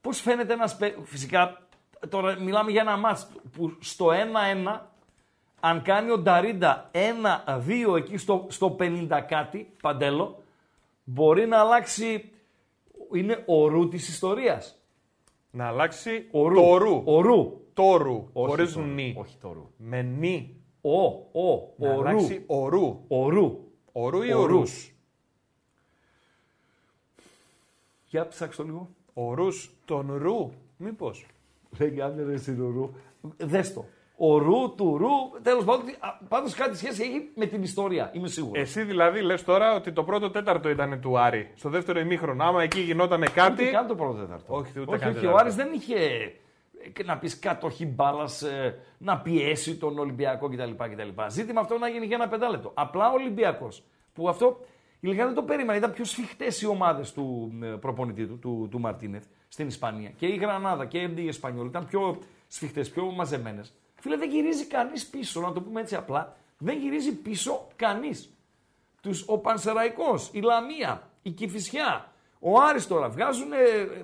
Πώς 0.00 0.20
φαίνεται 0.20 0.52
ένας. 0.52 0.78
Φυσικά, 1.04 1.58
τώρα 2.08 2.36
μιλάμε 2.40 2.70
για 2.70 2.80
ένα 2.80 2.96
μάτς 2.96 3.28
που 3.56 3.76
στο 3.80 4.12
1-1, 4.12 4.90
αν 5.60 5.82
κάνει 5.82 6.10
ο 6.10 6.18
Νταρίντα 6.18 6.90
1-2 6.94 7.96
εκεί 7.96 8.16
στο, 8.16 8.46
στο 8.50 8.76
50 8.80 9.22
κάτι, 9.28 9.72
παντέλο, 9.82 10.42
μπορεί 11.04 11.46
να 11.46 11.58
αλλάξει. 11.60 12.30
Είναι 13.12 13.42
ο 13.46 13.68
ρου 13.68 13.88
της 13.88 14.08
ιστορίας. 14.08 14.78
Να 15.50 15.66
αλλάξει 15.66 16.28
Ο 16.30 16.48
ρου. 16.48 16.54
το 16.54 16.76
ρου. 16.76 17.02
Ο 17.06 17.20
ρου. 17.20 17.60
Το 17.74 17.96
ρου. 17.96 18.28
Όχι 18.32 18.48
Χωρίς 18.48 18.72
το 18.72 18.80
ρου. 18.80 18.86
νι. 18.86 19.14
Όχι 19.18 19.36
το 19.40 19.52
ρου. 19.52 19.70
Με 19.76 20.02
νι. 20.02 20.56
Ο, 20.80 21.02
ο, 21.02 21.72
Να 21.76 21.88
ο 21.90 22.00
ρου. 22.00 22.08
αλλάξει 22.08 22.44
ο 22.46 22.68
ρου. 22.68 23.04
Ο 23.08 23.28
ρου. 23.28 23.72
Ο 23.92 24.08
ρου 24.08 24.22
ή 24.22 24.32
Ο 24.32 24.40
ο 24.40 24.46
ρου. 24.46 24.58
ρους. 24.58 24.92
Για 28.06 28.28
ψάξτε 28.28 28.62
το 28.62 28.68
λίγο. 28.68 28.88
Ο 29.14 29.34
ρους 29.34 29.70
τον 29.84 30.14
ρου. 30.16 30.50
Μήπως. 30.76 31.26
Λέγει 31.78 32.00
άντε 32.00 32.22
ρε 32.22 32.32
εσύ 32.32 32.54
το 32.54 32.70
ρου. 32.70 32.90
Δες 33.36 33.72
το. 33.72 33.84
Ο 34.20 34.38
ρου 34.38 34.74
του 34.76 34.96
ρου, 34.96 35.40
τέλος 35.42 35.64
πάντων, 35.64 35.84
α, 35.98 36.08
πάντως 36.28 36.54
κάτι 36.54 36.76
σχέση 36.76 37.02
έχει 37.02 37.30
με 37.34 37.46
την 37.46 37.62
ιστορία, 37.62 38.10
είμαι 38.14 38.28
σίγουρος. 38.28 38.62
Εσύ 38.62 38.82
δηλαδή 38.82 39.20
λες 39.20 39.44
τώρα 39.44 39.74
ότι 39.74 39.92
το 39.92 40.04
πρώτο 40.04 40.30
τέταρτο 40.30 40.68
ήταν 40.68 41.00
του 41.00 41.18
Άρη. 41.18 41.50
Στο 41.54 41.68
δεύτερο 41.68 42.00
ημίχρονο. 42.00 42.44
Άμα 42.44 42.62
εκεί 42.62 42.80
γινόταν 42.80 43.20
Ούτε 43.20 43.30
κάτι. 43.30 43.64
καν 43.64 43.86
το 43.86 43.94
πρώτο 43.94 44.18
τέταρτο. 44.18 44.54
Όχι, 44.54 44.80
ούτε 44.80 44.90
όχι, 44.90 45.00
καν 45.00 45.08
όχι, 45.08 45.18
ο 45.18 45.20
τέταρτο. 45.20 45.40
Άρης 45.40 45.54
δεν 45.54 45.68
είχε 45.72 45.94
ε, 46.98 47.02
να 47.04 47.18
πεις 47.18 47.38
κατοχή 47.38 47.86
μπάλας, 47.86 48.44
να 48.98 49.18
πιέσει 49.18 49.76
τον 49.76 49.98
Ολυμπιακό 49.98 50.48
κτλ. 50.48 50.70
κτλ. 50.76 51.22
Ζήτημα 51.28 51.60
αυτό 51.60 51.78
να 51.78 51.88
γίνει 51.88 52.06
για 52.06 52.16
ένα 52.16 52.28
πεντάλεπτο. 52.28 52.70
Απλά 52.74 53.08
ο 53.10 53.12
Ολυμπιακός, 53.12 53.82
που 54.14 54.28
αυτό 54.28 54.60
ειλικρινά 55.00 55.26
δεν 55.26 55.34
το 55.34 55.42
περίμενα, 55.42 55.76
ήταν 55.78 55.92
πιο 55.92 56.04
σφιχτές 56.04 56.62
οι 56.62 56.66
ομάδες 56.66 57.12
του 57.12 57.52
ε, 57.62 57.66
προπονητή 57.66 58.26
του, 58.26 58.38
του, 58.38 58.68
του 58.70 58.80
Μαρτίνεθ 58.80 59.24
στην 59.48 59.66
Ισπανία. 59.66 60.10
Και 60.16 60.26
η 60.26 60.36
Γρανάδα 60.36 60.86
και 60.86 60.98
η 61.16 61.28
Εσπανιόλ 61.28 61.66
ήταν 61.66 61.86
πιο 61.86 62.18
σφιχτές, 62.46 62.90
πιο 62.90 63.04
μαζεμένες. 63.04 63.72
Φίλε, 64.00 64.16
δεν 64.16 64.30
γυρίζει 64.30 64.66
κανείς 64.66 65.06
πίσω, 65.06 65.40
να 65.40 65.52
το 65.52 65.60
πούμε 65.60 65.80
έτσι 65.80 65.94
απλά. 65.94 66.36
Δεν 66.58 66.78
γυρίζει 66.78 67.14
πίσω 67.14 67.68
κανείς 67.76 68.32
τους, 69.00 69.24
ο 69.26 69.38
Πανσεραϊκός, 69.38 70.30
η 70.32 70.40
Λαμία, 70.40 71.10
η 71.22 71.30
Κηφισιά, 71.30 72.12
ο 72.38 72.60
Άρης 72.60 72.86
τώρα 72.86 73.08
βγάζουν, 73.08 73.48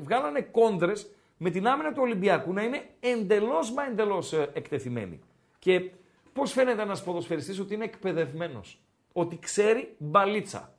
βγάλανε 0.00 0.40
κόντρες 0.40 1.10
με 1.36 1.50
την 1.50 1.66
άμυνα 1.66 1.92
του 1.92 2.02
Ολυμπιακού 2.02 2.52
να 2.52 2.62
είναι 2.62 2.88
εντελώς 3.00 3.72
μα 3.72 3.84
εντελώς 3.84 4.32
ε, 4.32 4.50
εκτεθειμένοι. 4.52 5.20
Και 5.58 5.90
πώς 6.32 6.52
φαίνεται 6.52 6.82
ένας 6.82 7.02
ποδοσφαιριστής 7.02 7.60
ότι 7.60 7.74
είναι 7.74 7.84
εκπαιδευμένος, 7.84 8.78
ότι 9.12 9.38
ξέρει 9.38 9.94
μπαλίτσα, 9.98 10.74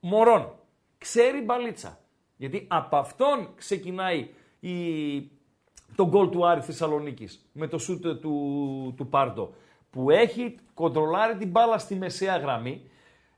μωρών, 0.00 0.54
ξέρει 0.98 1.40
μπαλίτσα. 1.40 1.98
Γιατί 2.36 2.66
από 2.70 2.96
αυτόν 2.96 3.48
ξεκινάει 3.56 4.28
η, 4.60 5.16
το 5.96 6.06
γκολ 6.08 6.28
του 6.28 6.46
Άρη 6.46 6.60
Θεσσαλονίκης 6.60 7.46
με 7.52 7.66
το 7.66 7.78
σούτ 7.78 8.06
του, 8.06 8.94
του 8.96 9.06
Πάρντο 9.08 9.54
που 9.90 10.10
έχει 10.10 10.58
κοντρολάρει 10.74 11.36
την 11.36 11.48
μπάλα 11.48 11.78
στη 11.78 11.94
μεσαία 11.94 12.36
γραμμή. 12.36 12.82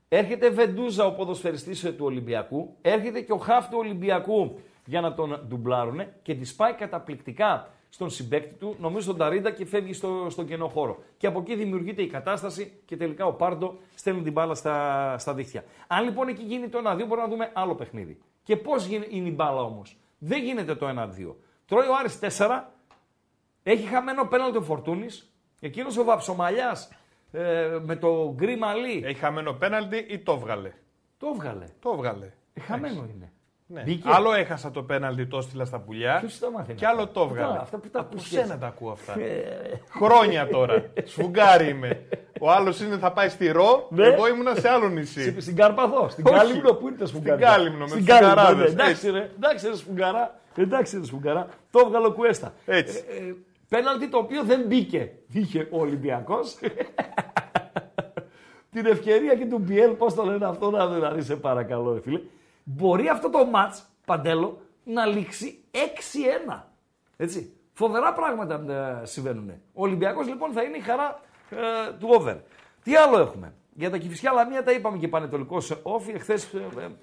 Έρχεται 0.09 0.49
Βεντούζα 0.49 1.05
ο 1.05 1.13
ποδοσφαιριστής 1.13 1.81
του 1.81 2.05
Ολυμπιακού, 2.05 2.75
έρχεται 2.81 3.21
και 3.21 3.31
ο 3.31 3.37
χαφ 3.37 3.69
του 3.69 3.77
Ολυμπιακού 3.77 4.59
για 4.85 5.01
να 5.01 5.13
τον 5.13 5.45
ντουμπλάρουνε 5.47 6.13
και 6.21 6.35
τη 6.35 6.53
πάει 6.55 6.73
καταπληκτικά 6.73 7.69
στον 7.89 8.09
συμπέκτη 8.09 8.53
του, 8.53 8.75
νομίζω 8.79 9.01
στον 9.01 9.17
Ταρίντα 9.17 9.51
και 9.51 9.65
φεύγει 9.65 9.93
στο, 9.93 10.27
στον 10.29 10.47
κενό 10.47 10.67
χώρο. 10.67 10.97
Και 11.17 11.27
από 11.27 11.39
εκεί 11.39 11.55
δημιουργείται 11.55 12.01
η 12.01 12.07
κατάσταση 12.07 12.81
και 12.85 12.97
τελικά 12.97 13.25
ο 13.25 13.33
Πάρντο 13.33 13.77
στέλνει 13.95 14.21
την 14.21 14.31
μπάλα 14.31 14.55
στα, 14.55 15.15
στα 15.17 15.33
δίχτυα. 15.33 15.63
Αν 15.87 16.03
λοιπόν 16.03 16.27
εκεί 16.27 16.43
γίνει 16.43 16.67
το 16.67 16.77
1-2, 16.77 16.81
μπορούμε 16.83 17.15
να 17.15 17.27
δούμε 17.27 17.51
άλλο 17.53 17.75
παιχνίδι. 17.75 18.17
Και 18.43 18.57
πώς 18.57 18.87
είναι 18.87 19.07
η 19.09 19.33
μπάλα 19.35 19.61
όμως. 19.61 19.97
Δεν 20.17 20.43
γίνεται 20.43 20.75
το 20.75 20.87
1-2. 20.87 21.33
Τρώει 21.67 21.87
ο 21.87 21.95
Άρης 21.99 22.19
4, 22.39 22.61
έχει 23.63 23.87
χαμένο 23.87 24.25
πέναλτι 24.25 24.57
ο 24.57 24.61
Φορτούνης. 24.61 25.31
Εκείνος 25.59 25.97
ο 25.97 26.03
Βαψομαλιάς 26.03 26.89
ε, 27.31 27.77
με 27.81 27.95
το 27.95 28.33
γκρι 28.35 28.57
μαλλί 28.57 29.01
Έχει 29.05 29.19
χαμένο 29.19 29.53
πέναλτι 29.53 29.97
ή 29.97 30.19
το 30.19 30.37
βγάλε; 30.37 30.71
το 31.17 31.27
έβγαλε. 31.33 31.65
Το 31.79 31.95
βγάλε. 31.95 32.31
Ε, 32.53 32.59
χαμένο 32.59 33.07
είναι. 33.15 33.31
Ναι. 33.69 33.81
Μπήκε. 33.81 34.07
Άλλο 34.11 34.33
έχασα 34.33 34.71
το 34.71 34.83
πέναλτι, 34.83 35.25
το 35.27 35.37
έστειλα 35.37 35.65
στα 35.65 35.79
πουλιά. 35.79 36.17
Ποιος 36.19 36.39
τα 36.39 36.51
μάθαινε 36.51 36.77
Και 36.77 36.85
άλλο 36.87 37.01
αυτά; 37.01 37.13
το 37.13 37.21
Αυτά- 37.21 37.33
βγάλε. 37.35 37.57
αυτά 37.57 37.77
που 37.77 37.89
τα 37.89 37.99
Από 37.99 38.09
ακούς 38.11 38.27
σένα 38.27 38.43
έτσι. 38.43 38.57
τα 38.57 38.67
ακούω 38.67 38.91
αυτά. 38.91 39.19
Ε, 39.19 39.81
Χρόνια 39.89 40.47
τώρα. 40.47 40.91
Σφουγγάρι 41.03 41.69
είμαι. 41.69 42.07
Ο 42.39 42.51
άλλος 42.51 42.81
είναι 42.81 42.97
θα 42.97 43.11
πάει 43.11 43.29
στη 43.29 43.51
Ρο, 43.51 43.87
Ναι. 43.89 44.05
εγώ 44.05 44.27
ήμουνα 44.27 44.55
σε 44.55 44.69
άλλο 44.69 44.89
νησί. 44.89 45.21
Στην- 45.21 45.41
Στην 45.41 45.55
Καρπαθό, 45.55 46.09
στην 46.09 46.25
Όχι. 46.27 46.35
Κάλυμνο, 46.35 46.73
πού 46.73 46.87
είναι 46.87 46.97
τα 46.97 47.05
σφουγγάρια. 47.05 47.47
Στην 47.47 47.57
Κάλυμνο, 47.57 47.79
με 47.83 47.87
Στην 47.87 47.99
τους 47.99 48.07
Κάλυμνο, 48.07 48.29
σφουγγαράδες, 48.35 48.73
ναι. 48.73 48.81
Εντάξει 48.81 48.91
έτσι. 49.07 49.11
ρε, 49.11 49.29
εντάξει 49.35 49.67
ρε 49.67 49.75
σφουγγαρά, 49.75 50.39
εντάξει 50.55 50.97
ρε 50.97 51.03
σφουγγαρά. 51.05 51.47
Το 51.71 51.79
έβγαλε 51.85 52.07
ο 52.07 52.11
Κουέστα. 52.11 52.53
Έτσι. 52.65 53.03
Ε, 53.09 53.15
ε, 53.27 53.35
πέναλτι 53.69 54.07
το 54.07 54.17
οποίο 54.17 54.43
δεν 54.43 54.61
μπήκε, 54.67 55.11
είχε 55.31 55.67
ο 55.71 55.79
Ολυμπιακός. 55.79 56.55
Την 58.71 58.85
ευκαιρία 58.85 59.35
και 59.35 59.45
του 59.45 59.57
Μπιέλ, 59.57 59.91
πώς 59.91 60.13
το 60.13 60.23
λένε 60.23 60.45
αυτό, 60.45 60.69
να 60.71 60.87
δηλαδή 60.87 61.21
σε 61.21 61.35
παρακαλώ 61.35 61.93
ρε 61.93 62.01
φίλε. 62.01 62.19
Μπορεί 62.63 63.07
αυτό 63.07 63.29
το 63.29 63.45
μάτς, 63.45 63.83
Παντέλο, 64.05 64.61
να 64.83 65.05
λήξει 65.05 65.63
6-1. 65.71 66.63
Έτσι. 67.17 67.51
Φοβερά 67.73 68.13
πράγματα 68.13 68.63
ε, 69.01 69.05
συμβαίνουν. 69.05 69.49
Ο 69.49 69.81
Ολυμπιακός 69.83 70.27
λοιπόν 70.27 70.51
θα 70.51 70.61
είναι 70.63 70.77
η 70.77 70.79
χαρά 70.79 71.19
ε, 71.49 71.91
του 71.99 72.07
over. 72.19 72.35
Τι 72.83 72.95
άλλο 72.95 73.19
έχουμε; 73.19 73.53
Για 73.73 73.89
τα 73.89 73.97
Κηφισιά 73.97 74.31
Λαμία 74.31 74.63
τα 74.63 74.71
είπαμε 74.71 74.97
και 74.97 75.07
πανετολικός 75.07 75.79
όφι 75.83 76.11
εχθές 76.11 76.49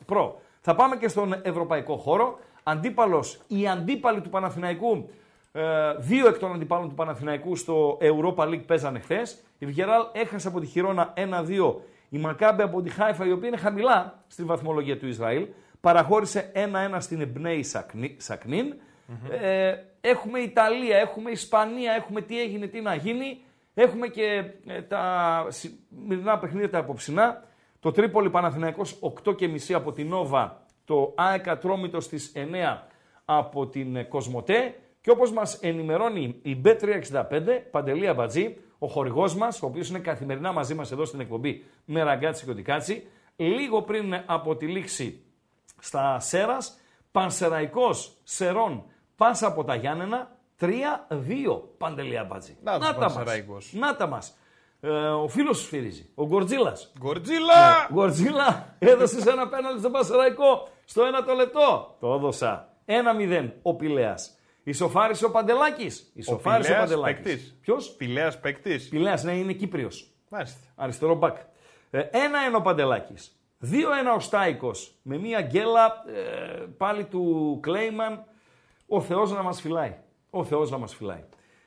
προ. 0.06 0.40
Θα 0.60 0.74
πάμε 0.74 0.96
και 0.96 1.08
στον 1.08 1.40
ευρωπαϊκό 1.42 1.96
χώρο. 1.96 2.38
Αντίπαλος, 2.62 3.40
οι 3.48 3.68
αντίπαλοι 3.68 4.20
του 4.20 4.28
Παναθηναϊκού, 4.28 5.10
ε, 5.52 5.62
δύο 5.98 6.28
εκ 6.28 6.38
των 6.38 6.52
αντιπάλων 6.52 6.88
του 6.88 6.94
Παναθηναϊκού 6.94 7.56
στο 7.56 7.98
Europa 8.00 8.42
League 8.44 8.66
παίζανε 8.66 8.98
χθες. 8.98 9.42
Η 9.58 9.66
Βιγεράλ 9.66 10.02
έχασε 10.12 10.48
από 10.48 10.60
τη 10.60 10.66
Χιρόνα 10.66 11.12
1-2. 11.16 11.80
Η 12.08 12.18
Μακάμπε 12.18 12.62
από 12.62 12.82
τη 12.82 12.90
Χάιφα, 12.90 13.26
η 13.26 13.32
οποία 13.32 13.48
είναι 13.48 13.56
χαμηλά 13.56 14.24
στη 14.26 14.44
βαθμολογία 14.44 14.98
του 14.98 15.06
Ισραήλ. 15.06 15.46
παραχώρησε 15.80 16.52
1-1 16.54 17.00
στην 17.00 17.20
Εμπνέη 17.20 17.62
Σακνίν. 18.16 18.74
Ε, 19.30 19.74
έχουμε 20.00 20.38
Ιταλία, 20.38 20.96
έχουμε 20.96 21.30
Ισπανία, 21.30 21.92
έχουμε 21.92 22.20
τι 22.20 22.40
έγινε, 22.40 22.66
τι 22.66 22.80
να 22.80 22.94
γίνει. 22.94 23.43
Έχουμε 23.74 24.08
και 24.08 24.44
ε, 24.66 24.82
τα 24.82 25.46
σημερινά 25.48 26.38
παιχνίδια 26.38 26.70
τα 26.70 26.78
απόψινά. 26.78 27.44
Το 27.80 27.90
Τρίπολη 27.90 28.30
Παναθηναϊκός 28.30 28.98
8.30 29.24 29.72
από 29.72 29.92
την 29.92 30.08
Νόβα. 30.08 30.66
Το 30.84 31.12
ΑΕΚΑ 31.16 31.58
Τρόμητο 31.58 32.00
στις 32.00 32.32
9 32.34 32.78
από 33.24 33.66
την 33.66 33.96
ε, 33.96 34.02
Κοσμοτέ. 34.02 34.74
Και 35.00 35.10
όπως 35.10 35.32
μας 35.32 35.54
ενημερώνει 35.54 36.38
η 36.42 36.60
B365, 36.64 37.22
Παντελία 37.70 38.14
Μπατζή, 38.14 38.56
ο 38.78 38.88
χορηγός 38.88 39.34
μας, 39.34 39.62
ο 39.62 39.66
οποίος 39.66 39.88
είναι 39.88 39.98
καθημερινά 39.98 40.52
μαζί 40.52 40.74
μας 40.74 40.92
εδώ 40.92 41.04
στην 41.04 41.20
εκπομπή 41.20 41.64
με 41.84 42.02
ραγκάτσι 42.02 42.44
και 42.44 42.50
οτικάτσι, 42.50 43.06
λίγο 43.36 43.82
πριν 43.82 44.14
από 44.26 44.56
τη 44.56 44.66
λήξη 44.66 45.22
στα 45.80 46.20
Σέρας, 46.20 46.78
Πανσεραϊκός 47.12 48.16
Σερών 48.22 48.84
πάσα 49.16 49.46
από 49.46 49.64
τα 49.64 49.74
Γιάννενα, 49.74 50.36
3-2 50.60 50.66
Παντελία 51.78 52.24
Μπατζή. 52.24 52.56
Να, 52.62 52.78
τα 52.78 53.10
μας. 53.10 53.72
Να 53.72 53.96
τα 53.96 54.06
μας. 54.06 54.36
Ε, 54.80 54.88
ο 55.08 55.28
φίλος 55.28 55.58
σου 55.58 55.64
σφυρίζει, 55.64 56.10
ο 56.14 56.26
Γκορτζίλας. 56.26 56.92
Γκορτζίλα! 56.98 57.68
Ναι. 57.68 57.94
Γκορτζίλα, 57.94 58.76
έδωσε 58.78 59.30
ένα 59.30 59.48
πέναλτι 59.48 59.78
στον 59.78 59.92
Πανσεραϊκό 59.92 60.68
στο 60.84 61.04
ένα 61.04 61.24
το 61.24 61.34
λεπτό. 61.34 61.96
Το 62.00 62.12
έδωσα. 62.14 62.68
1-0 62.84 63.50
ο 63.62 63.74
Πηλέας. 63.74 64.38
Ισοφάρισε 64.62 65.24
ο 65.24 65.30
Παντελάκης. 65.30 66.10
Ισοφάρισε 66.14 66.72
ο, 66.72 66.74
ο 66.74 66.78
Παντελάκης. 66.78 67.58
Ποιος; 67.60 67.90
Πηλέας 67.90 68.40
παίκτης. 68.40 68.88
Πηλέας, 68.88 69.22
ναι, 69.22 69.32
είναι 69.32 69.52
Κύπριος. 69.52 70.12
Μάλιστα. 70.28 70.60
Αριστερό 70.74 71.14
μπακ. 71.14 71.36
Ε, 71.90 71.98
ένα-ένα 72.10 72.56
ο 72.56 72.62
Παντελάκης. 72.62 73.38
Δύο-ένα 73.58 74.12
ο 74.12 74.20
Στάικος. 74.20 74.94
Με 75.02 75.18
μία 75.18 75.40
γκέλα 75.40 76.04
ε, 76.06 76.64
πάλι 76.76 77.04
του 77.04 77.58
Κλέιμαν. 77.62 78.24
Ο 78.86 79.00
Θεός 79.00 79.32
να 79.32 79.42
μας 79.42 79.60
φυλάει. 79.60 79.96
Ο 80.36 80.44
Θεός 80.44 80.70
να 80.70 80.78
μας 80.78 80.94
φυλάει. 80.94 81.24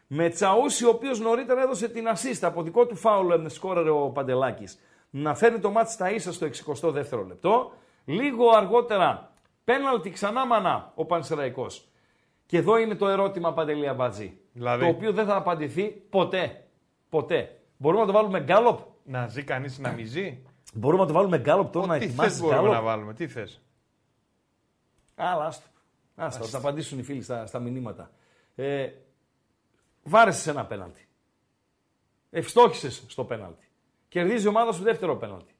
Με 0.07 0.29
Τσαούσι, 0.29 0.85
ο 0.85 0.89
οποίος 0.89 1.19
νωρίτερα 1.19 1.61
έδωσε 1.61 1.89
την 1.89 2.07
ασίστα 2.07 2.47
από 2.47 2.61
δικό 2.63 2.85
του 2.85 2.95
φάουλ 2.95 3.45
σκόρερε 3.45 3.89
ο 3.89 4.09
Παντελάκης. 4.09 4.79
Να 5.09 5.35
φέρνει 5.35 5.59
το 5.59 5.71
μάτι 5.71 5.91
στα 5.91 6.11
ίσα 6.11 6.33
στο 6.33 6.47
62ο 6.47 7.25
λεπτό. 7.27 7.71
Λίγο 8.05 8.49
αργότερα, 8.49 9.31
πέναλτι 9.63 10.09
ξανά 10.09 10.45
μανά 10.45 10.91
ο 10.95 11.05
Πανσεραϊκός. 11.05 11.87
Και 12.45 12.57
εδώ 12.57 12.77
είναι 12.77 12.95
το 12.95 13.07
ερώτημα, 13.07 13.53
Παντελία 13.53 13.93
Μπατζή. 13.93 14.37
Δηλαδή; 14.53 14.83
Το 14.83 14.89
οποίο 14.89 15.11
δεν 15.13 15.25
θα 15.25 15.35
απαντηθεί 15.35 15.83
ποτέ. 15.87 16.63
Ποτέ. 17.09 17.59
Μπορούμε 17.77 18.01
να 18.01 18.07
το 18.07 18.13
βάλουμε 18.13 18.39
γκάλοπ. 18.39 18.79
Να 19.03 19.27
ζει 19.27 19.43
κανείς 19.43 19.79
να 19.79 19.91
μην 19.91 20.05
ζει; 20.07 20.37
Μπορούμε 20.73 21.01
να 21.01 21.07
το 21.07 21.13
βάλουμε 21.13 21.37
γκάλοπ 21.37 21.71
τώρα, 21.71 21.87
να 21.87 21.97
Τι 21.97 22.05
ετοιμάσει 22.05 22.29
θες 22.29 22.39
μπορούμε 22.39 22.59
γκάλοπ. 22.59 22.75
να 22.75 22.81
βάλουμε, 22.81 23.13
τι 23.13 23.27
θες; 23.27 23.61
Αλλά 25.15 25.45
άστο. 25.45 25.67
Άστο, 26.15 26.45
θα 26.45 26.57
απαντήσουν 26.57 26.99
οι 26.99 27.03
φίλοι 27.03 27.21
στα, 27.21 27.45
στα 27.45 27.59
μηνύματα. 27.59 28.11
Ε, 28.59 28.89
βάρεσες 30.03 30.47
ένα 30.47 30.65
πέναλτι. 30.65 31.07
Ευστόχησες 32.29 33.03
στο 33.07 33.23
πέναλτι. 33.23 33.65
Κερδίζει 34.07 34.45
η 34.45 34.47
ομάδα 34.47 34.71
σου 34.71 34.83
δεύτερο 34.83 35.15
πέναλτι. 35.17 35.53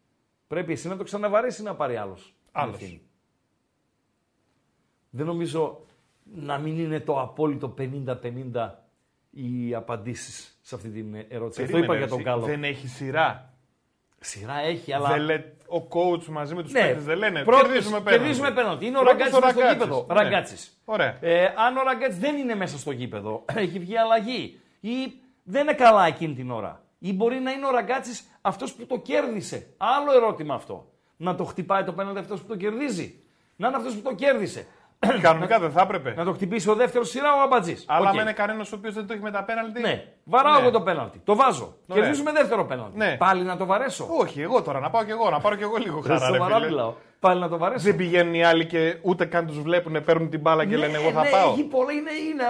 Πρέπει 0.48 0.72
εσύ 0.72 0.88
να 0.88 0.98
το 0.98 1.04
ξαναβαρέσεις 1.04 1.60
ή 1.60 1.64
να 1.64 1.76
πάρει 1.76 1.98
άλλος. 1.98 2.36
Άλλος. 2.52 3.00
Δεν 5.10 5.26
νομίζω 5.26 5.86
να 6.24 6.58
μην 6.58 6.80
είναι 6.80 7.00
το 7.00 7.22
απόλυτο 7.22 7.74
50-50 7.78 8.72
οι 9.30 9.76
απαντήσεις 9.76 10.60
σε 10.62 10.76
αυτή 10.76 10.90
την 10.90 11.26
ερώτηση. 11.28 11.64
Αυτό 11.64 11.78
είπα 11.78 11.96
για 11.96 12.08
τον 12.08 12.22
Γκάλο. 12.22 12.46
Δεν 12.46 12.64
έχει 12.64 12.88
σειρά. 12.88 13.57
Σειρά 14.20 14.60
έχει, 14.62 14.94
αλλά. 14.94 15.10
Δεν 15.10 15.20
λέ... 15.22 15.44
Ο 15.70 15.88
coach 15.90 16.24
μαζί 16.26 16.56
με 16.56 16.64
τους 16.64 16.72
Ναι, 16.72 16.82
παίκτες 16.82 17.04
δεν 17.04 17.18
λένε. 17.18 17.44
πρώτος- 17.44 17.62
κερδίζουμε 17.68 18.00
πέναλτι. 18.02 18.20
Κερδίζουμε 18.24 18.52
πέναλτι. 18.52 18.86
Είναι 18.86 18.98
ο 18.98 19.02
Πρώτος 19.02 19.18
Ραγκάτσης 19.20 19.38
στο 19.38 19.48
Ραγκάτσης. 19.60 19.74
γήπεδο. 19.84 20.06
Ναι. 20.08 20.14
Ραγκάτσης. 20.22 20.78
Ωραία. 20.86 21.18
Ε, 21.22 21.46
αν 21.46 21.78
ο 21.78 21.84
Ραγκάτσης 21.84 22.20
δεν 22.20 22.36
είναι 22.38 22.56
μέσα 22.56 22.78
στο 22.78 22.92
γήπεδο, 22.92 23.46
έχει 23.66 23.80
βγει 23.80 23.98
αλλαγή 23.98 24.60
ή 24.80 25.14
δεν 25.44 25.62
είναι 25.62 25.74
καλά 25.74 26.06
εκείνη 26.06 26.34
την 26.34 26.52
ώρα. 26.52 26.82
Ή 27.00 27.14
μπορεί 27.14 27.40
να 27.40 27.52
είναι 27.52 27.66
ο 27.66 27.72
Ραγκάτσης 27.72 28.28
αυτός 28.42 28.74
που 28.74 28.86
το 28.86 28.98
κέρδισε. 28.98 29.68
Άλλο 29.78 30.12
ερώτημα 30.16 30.54
αυτό. 30.56 30.92
Να 31.18 31.36
το 31.36 31.44
χτυπάει 31.44 31.84
το 31.84 31.94
πέναλτι 31.94 32.20
αυτός 32.20 32.42
που 32.42 32.48
το 32.48 32.56
κερδίζει. 32.56 33.20
Να 33.56 33.68
είναι 33.68 33.78
αυτός 33.78 33.96
που 33.96 34.02
το 34.02 34.16
κέρδισε. 34.16 34.68
Κανονικά 35.22 35.60
δεν 35.60 35.72
θα 35.72 35.82
έπρεπε. 35.82 36.14
να 36.18 36.24
το 36.26 36.34
χτυπήσει 36.34 36.70
ο 36.70 36.76
δεύτερος 36.76 37.10
σειρά 37.10 37.36
ο 37.36 37.42
Αμπατζής. 37.42 37.86
Αλλά 37.88 38.10
αν 38.10 38.18
είναι 38.18 38.34
κανένας 38.34 38.72
ο 38.72 38.76
οποίος 38.76 38.94
δεν 38.94 39.08
το 39.08 39.14
έχει 39.14 39.22
με 39.22 39.32
τα 39.32 39.44
πέναλτι. 39.44 39.82
Ναι, 39.82 40.04
βαράω 40.24 40.54
Ναι. 40.54 40.60
εγώ 40.60 40.72
το 40.72 40.82
πέναλτι. 40.82 41.22
Το 41.24 41.36
βάζω. 41.36 41.76
Ωραία. 41.88 42.04
Κερδίζουμε 42.04 42.32
δεύτερο 42.32 42.66
πέναλτι. 42.66 42.98
Ναι. 42.98 43.16
Πάλι 43.18 43.44
να 43.44 43.58
το 43.58 43.66
βαρέσω; 43.66 44.08
Όχι, 44.20 44.42
εγώ 44.42 44.62
τώρα 44.62 44.80
να 44.80 44.90
πάω 44.90 45.04
κι 45.04 45.12
εγώ, 45.12 45.30
να 45.30 45.40
πάρω 45.40 45.56
κι 45.56 45.64
εγώ 45.64 45.76
λίγο 45.78 46.00
χαρά. 46.02 46.20
ρε 46.30 46.34
Σοβαρά 46.36 46.56
φίλε. 46.56 46.68
μιλάω. 46.68 46.94
Πάλι 47.20 47.40
να 47.40 47.50
το 47.50 47.58
βαρέσω; 47.58 47.84
Δεν 47.84 47.96
πηγαίνουν 47.96 48.34
οι 48.34 48.44
άλλοι 48.44 48.66
και 48.66 48.98
ούτε 49.02 49.26
καν 49.26 49.48
τους 49.48 49.62
βλέπουν, 49.62 50.04
παίρνουν 50.04 50.30
την 50.30 50.40
μπάλα 50.40 50.66
και 50.66 50.78
λένε 50.78 50.98
Εγώ 50.98 51.12
θα 51.12 51.22
ναι, 51.24 51.30
πάω. 51.30 51.52
Έχει 51.52 51.64
πολλά, 51.64 51.92
είναι, 51.92 52.12
είναι, 52.12 52.44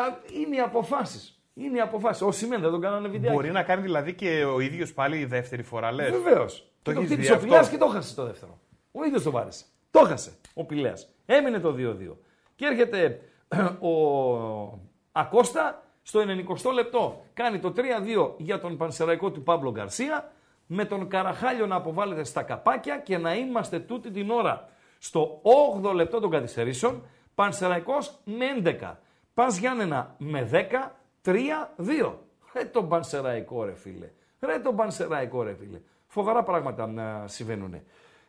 είναι 0.46 0.56
οι 0.56 0.60
αποφάσεις. 0.60 1.42
Είναι 1.54 1.78
οι 1.78 1.82
αποφάσεις. 1.82 2.22
Ο 2.22 2.32
Σιμέν 2.32 2.62
δεν 2.62 2.72
τον 2.72 2.82
κάνανε 2.82 3.08
βιντεάκι. 3.08 3.36
Μπορεί 3.36 3.52
να 3.52 3.64
κάνει 3.64 3.82
δηλαδή 3.82 4.14
και 4.14 4.44
ο 4.56 4.60
ίδιος 4.60 4.94
πάλι 4.94 5.18
η 5.18 5.26
δεύτερη 5.26 5.64
φορά, 5.64 5.92
λες. 5.92 6.12
Βεβαίως. 6.12 6.72
Το 6.82 6.92
Το, 6.92 6.92
το 6.94 7.00
έχεις 7.00 7.06
χτύπησε 7.12 7.28
δει 7.28 7.34
ο 7.34 7.36
αυτό; 7.36 7.48
Πηλέα 7.48 7.70
και 7.72 7.78
το 7.78 7.88
χάσε 7.88 8.16
το 8.16 8.26
δεύτερο. 8.26 8.60
Ο 8.92 9.04
ίδιος 9.06 9.24
το 9.24 9.32
βάρεσε. 9.32 9.66
Το 9.92 10.00
χάσε 10.00 10.32
ο 10.54 10.64
Πηλέα. 10.66 10.94
Έμεινε 11.26 11.60
το 11.60 11.76
2-2. 11.78 12.18
Και 12.58 12.65
έρχεται 12.65 13.22
ο 13.89 14.80
Ακώστα 15.12 15.84
στο 16.02 16.20
90 16.67 16.74
λεπτό. 16.74 17.26
Κάνει 17.34 17.60
το 17.60 17.74
3-2 17.76 18.32
για 18.38 18.60
τον 18.60 18.78
Πανσεραϊκό 18.78 19.32
του 19.32 19.43
Παύλο 19.43 19.72
Γκαρσία. 19.72 20.32
Με 20.67 20.86
τον 20.86 21.10
Καραχάλιο 21.10 21.65
να 21.65 21.76
αποβάλλεται 21.76 22.24
στα 22.24 22.43
καπάκια 22.43 22.98
και 22.98 23.17
να 23.17 23.36
είμαστε 23.36 23.80
τούτη 23.80 24.12
την 24.12 24.30
ώρα 24.30 24.70
στο 25.00 25.41
8ο 25.84 25.93
λεπτό 25.93 26.20
των 26.20 26.30
καθυστερήσεων. 26.30 27.04
Πανσεραϊκός 27.36 28.20
με 28.24 28.46
11. 28.82 28.96
Πας 29.34 29.58
Γιάννενα 29.58 30.15
με 30.17 30.50
10. 30.52 30.91
3-2. 31.26 32.13
Ρε 32.54 32.63
τον 32.65 32.89
Πανσεραϊκό 32.89 33.63
ρε 33.63 33.76
φίλε. 33.76 34.10
Ρε 34.39 34.60
τον 34.60 34.76
Πανσεραϊκό 34.76 35.43
ρε 35.43 35.54
φίλε. 35.54 35.82
Φοβερά 36.08 36.43
πράγματα 36.43 36.88
να 36.88 37.28
συμβαίνουν. 37.28 37.82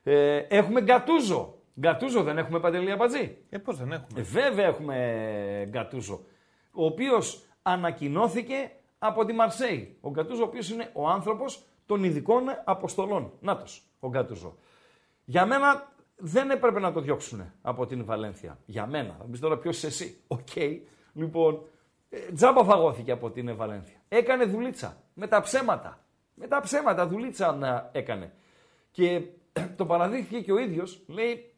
Ε, 0.03 0.37
έχουμε 0.37 0.81
Γκατούζο. 0.81 1.58
Γκατούζο 1.79 2.23
δεν 2.23 2.39
έχουμε 2.39 2.61
Παντελή 2.61 2.91
Αμπατζή; 2.91 3.39
Ε, 3.49 3.59
πώς 3.59 3.77
δεν 3.77 3.93
έχουμε; 3.93 4.21
Ε, 4.21 4.23
βέβαια 4.23 4.67
έχουμε 4.67 5.67
Γκατούζο. 5.69 6.21
Ο 6.73 6.85
οποίος 6.85 7.43
ανακοινώθηκε 7.63 8.71
από 8.99 9.25
τη 9.25 9.33
Μαρσέη. 9.33 9.97
Ο 10.01 10.11
Γκατούζο, 10.11 10.43
ο 10.43 10.47
οποίος 10.47 10.71
είναι 10.71 10.91
ο 10.93 11.09
άνθρωπος 11.09 11.63
των 11.87 12.05
ειδικών 12.05 12.45
αποστολών. 12.65 13.33
Νάτος, 13.41 13.83
ο 14.01 14.09
Γκατούζο. 14.09 14.57
Για 15.25 15.47
μένα 15.47 15.93
δεν 16.17 16.51
έπρεπε 16.51 16.81
να 16.81 16.93
το 16.93 17.01
διώξουν 17.01 17.53
από 17.63 17.87
την 17.87 18.05
Βαλένθια. 18.05 18.59
Για 18.67 18.87
μένα. 18.87 19.15
Θα 19.19 19.25
μου 19.25 19.31
πεις 19.31 19.41
τώρα 19.41 19.59
ποιος 19.59 19.77
είσαι 19.77 19.87
εσύ. 19.87 20.21
Οκ. 20.27 20.57
Λοιπόν, 21.13 21.63
ε, 22.09 22.19
τζάμπα 22.33 22.65
φαγώθηκε 22.65 23.13
από 23.13 23.31
την 23.31 23.57
Βαλένθια. 23.57 23.97
Έκανε 24.09 24.45
δουλίτσα. 24.45 25.03
Με 25.15 25.27
τα 25.27 25.41
ψέματα. 25.41 26.05
Με 26.35 26.47
τα 26.47 26.61
ψέματα 26.61 27.07
δουλίτσα 27.07 27.53
να 27.53 27.91
έκανε. 27.93 28.33
Και 28.91 29.23
το 29.77 29.87
παραδείχθηκε 29.87 30.41
και 30.41 30.53
ο 30.53 30.59
ίδιος. 30.59 31.03
Λέει, 31.07 31.55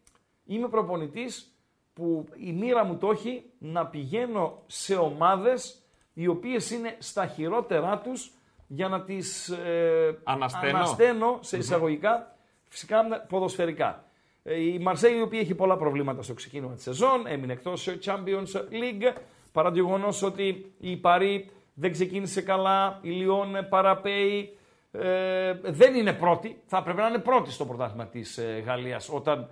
είμαι 0.54 0.68
προπονητής 0.68 1.54
που 1.92 2.28
η 2.36 2.52
μοίρα 2.52 2.84
μου 2.84 2.96
το 2.96 3.10
έχει 3.10 3.44
να 3.58 3.86
πηγαίνω 3.86 4.62
σε 4.66 4.94
ομάδες 4.94 5.82
οι 6.14 6.26
οποίες 6.26 6.70
είναι 6.70 6.96
στα 6.98 7.26
χειρότερά 7.26 7.98
τους 7.98 8.32
για 8.66 8.88
να 8.88 9.02
τις 9.02 9.48
ε, 9.48 10.18
Ανασταίνω. 10.24 10.76
ανασταίνω 10.76 11.38
σε 11.40 11.56
εισαγωγικά, 11.56 12.36
φυσικά 12.68 13.04
ποδοσφαιρικά. 13.28 14.04
Ε, 14.42 14.60
Η 14.60 14.78
Μαρσέη, 14.78 15.16
η 15.16 15.22
οποία 15.22 15.40
έχει 15.40 15.54
πολλά 15.54 15.76
προβλήματα 15.76 16.22
στο 16.22 16.34
ξεκίνημα 16.34 16.72
της 16.74 16.82
σεζόν, 16.82 17.26
έμεινε 17.26 17.52
εκτός 17.52 17.82
σε 17.82 17.98
Champions 18.04 18.56
League, 18.70 19.16
παρά 19.52 19.68
το 19.68 19.74
γεγονός 19.74 20.22
ότι 20.22 20.72
η 20.80 20.96
Παρή 20.96 21.50
δεν 21.74 21.92
ξεκίνησε 21.92 22.42
καλά, 22.42 22.98
η 23.02 23.10
Λιόν 23.10 23.66
παραπέει, 23.68 24.56
ε, 24.92 25.52
δεν 25.62 25.94
είναι 25.94 26.12
πρώτη, 26.12 26.60
θα 26.66 26.76
έπρεπε 26.78 27.00
να 27.00 27.08
είναι 27.08 27.18
πρώτη 27.18 27.50
στο 27.52 27.64
πρωτάθλημα 27.66 28.06
της 28.06 28.38
ε, 28.38 28.62
Γαλλίας, 28.66 29.08
όταν 29.12 29.48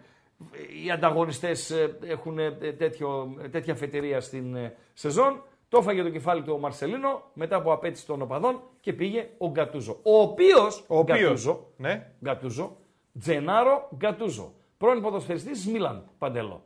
οι 0.85 0.91
ανταγωνιστές 0.91 1.71
ε, 1.71 1.99
έχουν 2.03 2.39
ε, 2.39 2.51
τέτοιο, 2.73 3.37
τέτοια 3.51 3.75
φετηρία 3.75 4.21
στην 4.21 4.55
ε, 4.57 4.75
σεζόν. 4.95 5.43
Το 5.69 5.79
έφαγε 5.79 6.03
το 6.03 6.11
κεφάλι 6.11 6.43
του 6.43 6.53
ο 6.53 6.59
Μαρσελίνο 6.59 7.23
μετά 7.35 7.57
από 7.57 7.73
απέτηση 7.73 8.07
των 8.07 8.23
οπαδών 8.23 8.61
και 8.81 8.93
πήγε 8.93 9.29
ο 9.39 9.49
Γκατούζο. 9.51 9.99
Ο 10.03 10.21
οποίος, 10.21 10.85
Ο 10.89 10.99
οποίος. 10.99 11.19
Γκατούζο, 11.21 11.67
Ναι. 11.77 12.13
Γκατούζο, 12.25 12.77
Τζενάρο 13.19 13.89
Γκατούζο, 13.97 14.53
πρώην 14.79 15.03
ποδοσφαιριστής 15.03 15.67
Μίλαν, 15.67 16.09
Παντελό. 16.19 16.63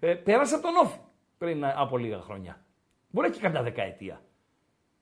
Ε, 0.00 0.14
πέρασε 0.14 0.54
από 0.54 0.62
τον 0.64 0.76
Όφη 0.76 0.98
πριν 1.38 1.62
ε, 1.62 1.74
από 1.76 1.98
λίγα 1.98 2.20
χρόνια. 2.20 2.64
Μπορεί 3.10 3.30
και 3.30 3.40
καμιά 3.40 3.62
δεκαετία. 3.62 4.20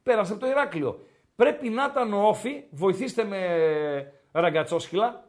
Πέρασε 0.03 0.33
από 0.33 0.41
το 0.41 0.47
Ηράκλειο. 0.49 1.01
Πρέπει 1.37 1.69
να 1.69 1.85
ήταν 1.91 2.13
ο 2.13 2.29
Όφη, 2.29 2.65
βοηθήστε 2.71 3.25
με 3.25 4.13
ραγκατσόσχυλα, 4.33 5.25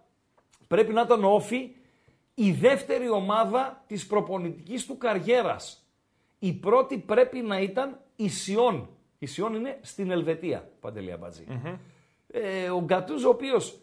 πρέπει 0.68 0.94
να 0.94 1.02
ήταν 1.02 1.24
ο 1.24 1.30
Όφη 1.30 1.76
η 2.40 2.52
δεύτερη 2.52 3.10
ομάδα 3.10 3.84
της 3.88 4.08
προπονητικής 4.08 4.86
του 4.86 4.98
καριέρας. 4.98 5.88
Η 6.40 6.54
πρώτη 6.54 6.98
πρέπει 6.98 7.40
να 7.40 7.60
ήταν 7.60 8.00
η 8.16 8.30
Σιόν. 8.30 8.90
Η 9.20 9.26
Σιόν 9.26 9.54
είναι 9.56 9.78
στην 9.82 10.12
Ελβετία, 10.12 10.70
Παντελή 10.80 11.12
Αμπατζή. 11.12 11.46
Ε, 12.28 12.70
ο 12.70 12.82
Γκατούζο, 12.82 13.28
ο 13.28 13.32
οποίος 13.32 13.80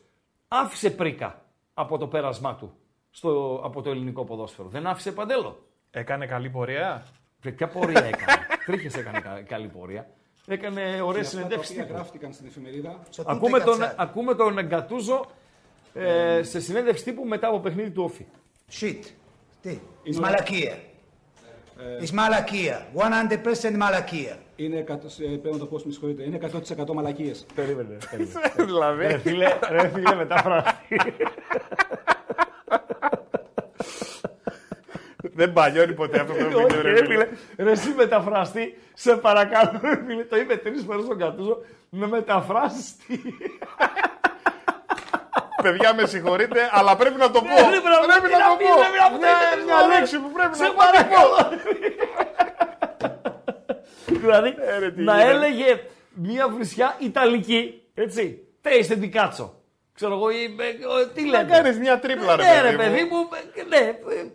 άφησε 0.48 0.90
πρίκα 0.90 1.42
από 1.74 1.98
το 1.98 2.06
πέρασμά 2.06 2.54
του 2.54 2.72
στο, 3.10 3.60
από 3.64 3.82
το 3.82 3.90
ελληνικό 3.90 4.24
ποδόσφαιρο. 4.24 4.68
Δεν 4.68 4.86
άφησε 4.86 5.12
παντέλο. 5.12 5.66
Έκανε 5.90 6.26
καλή 6.26 6.50
πορεία. 6.50 7.06
Βρε, 7.40 7.50
Ποια 7.52 7.68
πορεία 7.68 8.04
έκανε. 8.04 8.46
Τρίχες 8.66 8.94
έκανε 8.96 9.20
κα- 9.20 9.42
καλή 9.42 9.68
πορεία. 9.68 10.10
Έκανε 10.46 11.00
ωραίες 11.02 11.26
Αυτά 11.26 11.36
τα 11.38 11.42
συνεντεύξεις. 11.42 11.76
οποία 11.80 11.94
γράφτηκαν 11.94 12.32
στην 12.32 12.46
εφημερίδα. 12.46 13.00
Ακούμε 13.26 13.60
τον, 13.60 13.78
ακούμε 13.96 14.34
τον 14.34 14.60
Γκατούζο 14.60 15.24
ε, 15.94 16.42
σε 16.42 16.60
συνέντευξη 16.60 17.04
τύπου 17.04 17.24
μετά 17.24 17.48
από 17.48 17.60
παιχνίδι 17.60 17.90
του 17.90 18.02
Όφη. 18.02 18.26
Shit. 18.72 18.98
Τι; 19.62 19.78
It's 20.06 20.16
μαλακία. 20.16 20.76
It's 22.02 22.10
μαλακία. 22.10 22.86
100% 22.94 23.76
μαλακία. 23.76 24.38
Είναι, 24.56 24.76
εκατό- 24.78 25.08
ε, 25.20 25.24
πρέπει 25.24 25.50
να 25.52 25.58
το 25.58 25.66
πω, 25.66 25.80
με 25.84 25.92
συγχωρείτε, 25.92 26.22
είναι 26.22 26.38
100% 26.86 26.94
μαλακίες. 26.94 27.46
Περίμενε. 27.54 27.96
δηλαδή. 28.56 29.06
Ρε 29.06 29.18
φίλε, 29.18 29.48
ρε 29.70 29.88
φίλε 29.88 30.14
μεταφράστη. 30.14 31.00
Δεν 35.36 35.52
παλιώνει 35.52 35.92
ποτέ 35.94 36.20
αυτό 36.20 36.32
το 36.32 36.38
βίντεο, 36.44 36.62
Όχι, 36.64 36.74
ρε 36.80 36.90
ρε 36.90 36.96
φίλε. 36.96 37.06
φίλε, 37.06 37.28
ρε 37.64 37.70
εσύ 37.70 37.88
μεταφραστή, 37.96 38.78
σε 38.94 39.16
παρακαλώ, 39.16 39.80
ρε 39.82 40.04
φίλε, 40.06 40.24
το 40.24 40.36
είπε 40.36 40.56
τρεις 40.56 40.82
φορές 40.82 41.04
στον 41.04 41.18
Κατούζο, 41.18 41.58
με 41.90 42.06
μεταφράσεις 42.06 42.96
τι. 42.96 43.18
Παιδιά, 45.64 45.94
με 45.94 46.06
συγχωρείτε, 46.06 46.60
αλλά 46.72 46.96
πρέπει 46.96 47.18
να 47.24 47.30
το 47.30 47.40
πω. 47.40 47.48
Ναι, 47.48 47.68
πρέπει 47.72 47.88
να- 47.94 47.98
Πρέπει 48.10 48.26
τι 48.28 48.32
να 48.32 48.38
να 48.38 48.48
το 48.50 48.56
πεις, 48.60 48.68
πω. 48.68 48.74
πρέπει 48.82 48.98
να 49.04 49.08
το 49.12 49.16
Ναι, 49.24 49.32
πεις, 49.54 49.64
μια 49.68 49.80
ρε. 49.80 49.86
λέξη 49.98 50.16
που 50.22 50.30
πρέπει 50.36 50.56
Σε 50.56 50.62
να 50.62 50.68
πω. 50.70 50.76
παρακαλώ. 50.84 51.36
Δηλαδή, 54.06 54.54
Ε, 54.58 54.78
ρε, 54.78 54.90
τι 54.90 55.02
να 55.02 55.12
γίνεται. 55.16 55.30
έλεγε 55.30 55.80
μια 56.14 56.48
βρισιά 56.48 56.94
Ιταλική, 56.98 57.82
έτσι, 57.94 58.38
taste 58.64 58.96
di 59.02 59.10
cazzo. 59.16 59.50
Ξέρω 59.94 60.14
εγώ, 60.14 60.30
ή, 60.30 60.42
ε, 60.58 60.66
ε, 61.02 61.06
τι 61.14 61.22
Να 61.22 61.30
λέτε. 61.38 61.52
κάνεις 61.52 61.78
μια 61.78 61.98
τρίπλα, 61.98 62.36
ρε 62.36 62.42
Ναι, 62.42 62.60
ρε 62.70 62.76
παιδί 62.76 62.90
παιδί 62.90 63.04
μου. 63.10 63.16
μου, 63.16 63.28
ε, 63.54 63.62
ναι, 63.68 63.86
ε, 63.88 64.26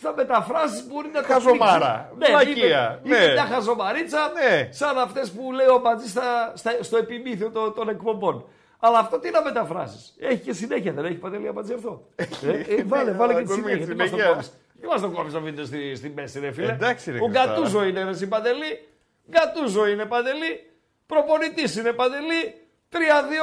θα 0.00 0.12
μεταφράσεις 0.16 0.86
μπορεί 0.86 1.08
να 1.12 1.20
το 1.22 1.32
Χαζομάρα, 1.32 2.10
πνίξει. 2.14 2.32
βλακεία, 2.32 3.00
είπε, 3.04 3.16
ναι. 3.16 3.22
είπε 3.22 3.32
μια 3.32 3.44
χαζομαρίτσα, 3.44 4.18
Ναι. 4.34 4.68
σαν 4.72 4.98
αυτές 4.98 5.30
που 5.30 5.52
λέει 5.52 5.66
ο 5.66 5.78
Μπατζής 5.82 6.10
στα, 6.10 6.52
στα- 6.54 6.76
στο 6.80 6.96
επιμήθειο 6.96 7.50
των, 7.50 7.74
των 7.74 7.88
εκπομπών. 7.88 8.44
Αλλά 8.78 8.98
αυτό 8.98 9.18
τι 9.18 9.30
να 9.30 9.42
μεταφράσει. 9.42 9.98
Έχει 10.18 10.42
και 10.42 10.52
συνέχεια, 10.52 10.92
δεν 10.92 11.04
έχει 11.04 11.14
παντελή 11.14 11.50
Μπατζή 11.54 11.72
αυτό. 11.72 12.06
ε, 12.16 12.74
ε, 12.74 12.82
βάλε, 12.84 13.12
βάλε 13.12 13.34
και 13.34 13.42
τη 13.42 13.52
Ακούμε 13.52 13.68
συνέχεια. 13.70 13.86
και 13.86 13.92
Τι 13.92 13.96
μας 13.96 14.10
το 14.10 14.16
συνέχεια. 14.16 14.32
κόβεις; 14.32 14.52
Τι 14.80 14.86
μας 14.86 15.00
το 15.00 15.10
κόβεις 15.10 15.32
το 15.32 15.40
βίντεο 15.40 15.64
στη, 15.64 15.94
στη 15.94 16.08
μέση, 16.16 16.40
ρε 16.40 16.52
φίλε; 16.52 16.72
Εντάξει, 16.72 17.10
ρε 17.10 17.18
ο 17.18 17.24
Χριστάρα. 17.24 17.52
Γκατούζο 17.52 17.84
είναι 17.84 18.02
ρε 18.04 18.10
εσύ 18.10 18.26
παντελή. 18.28 18.88
Γκατούζο 19.30 19.86
είναι 19.86 20.04
παντελή. 20.04 20.70
Προπονητής 21.06 21.76
είναι 21.76 21.92
παντελή. 21.92 22.54
3-2 22.92 22.96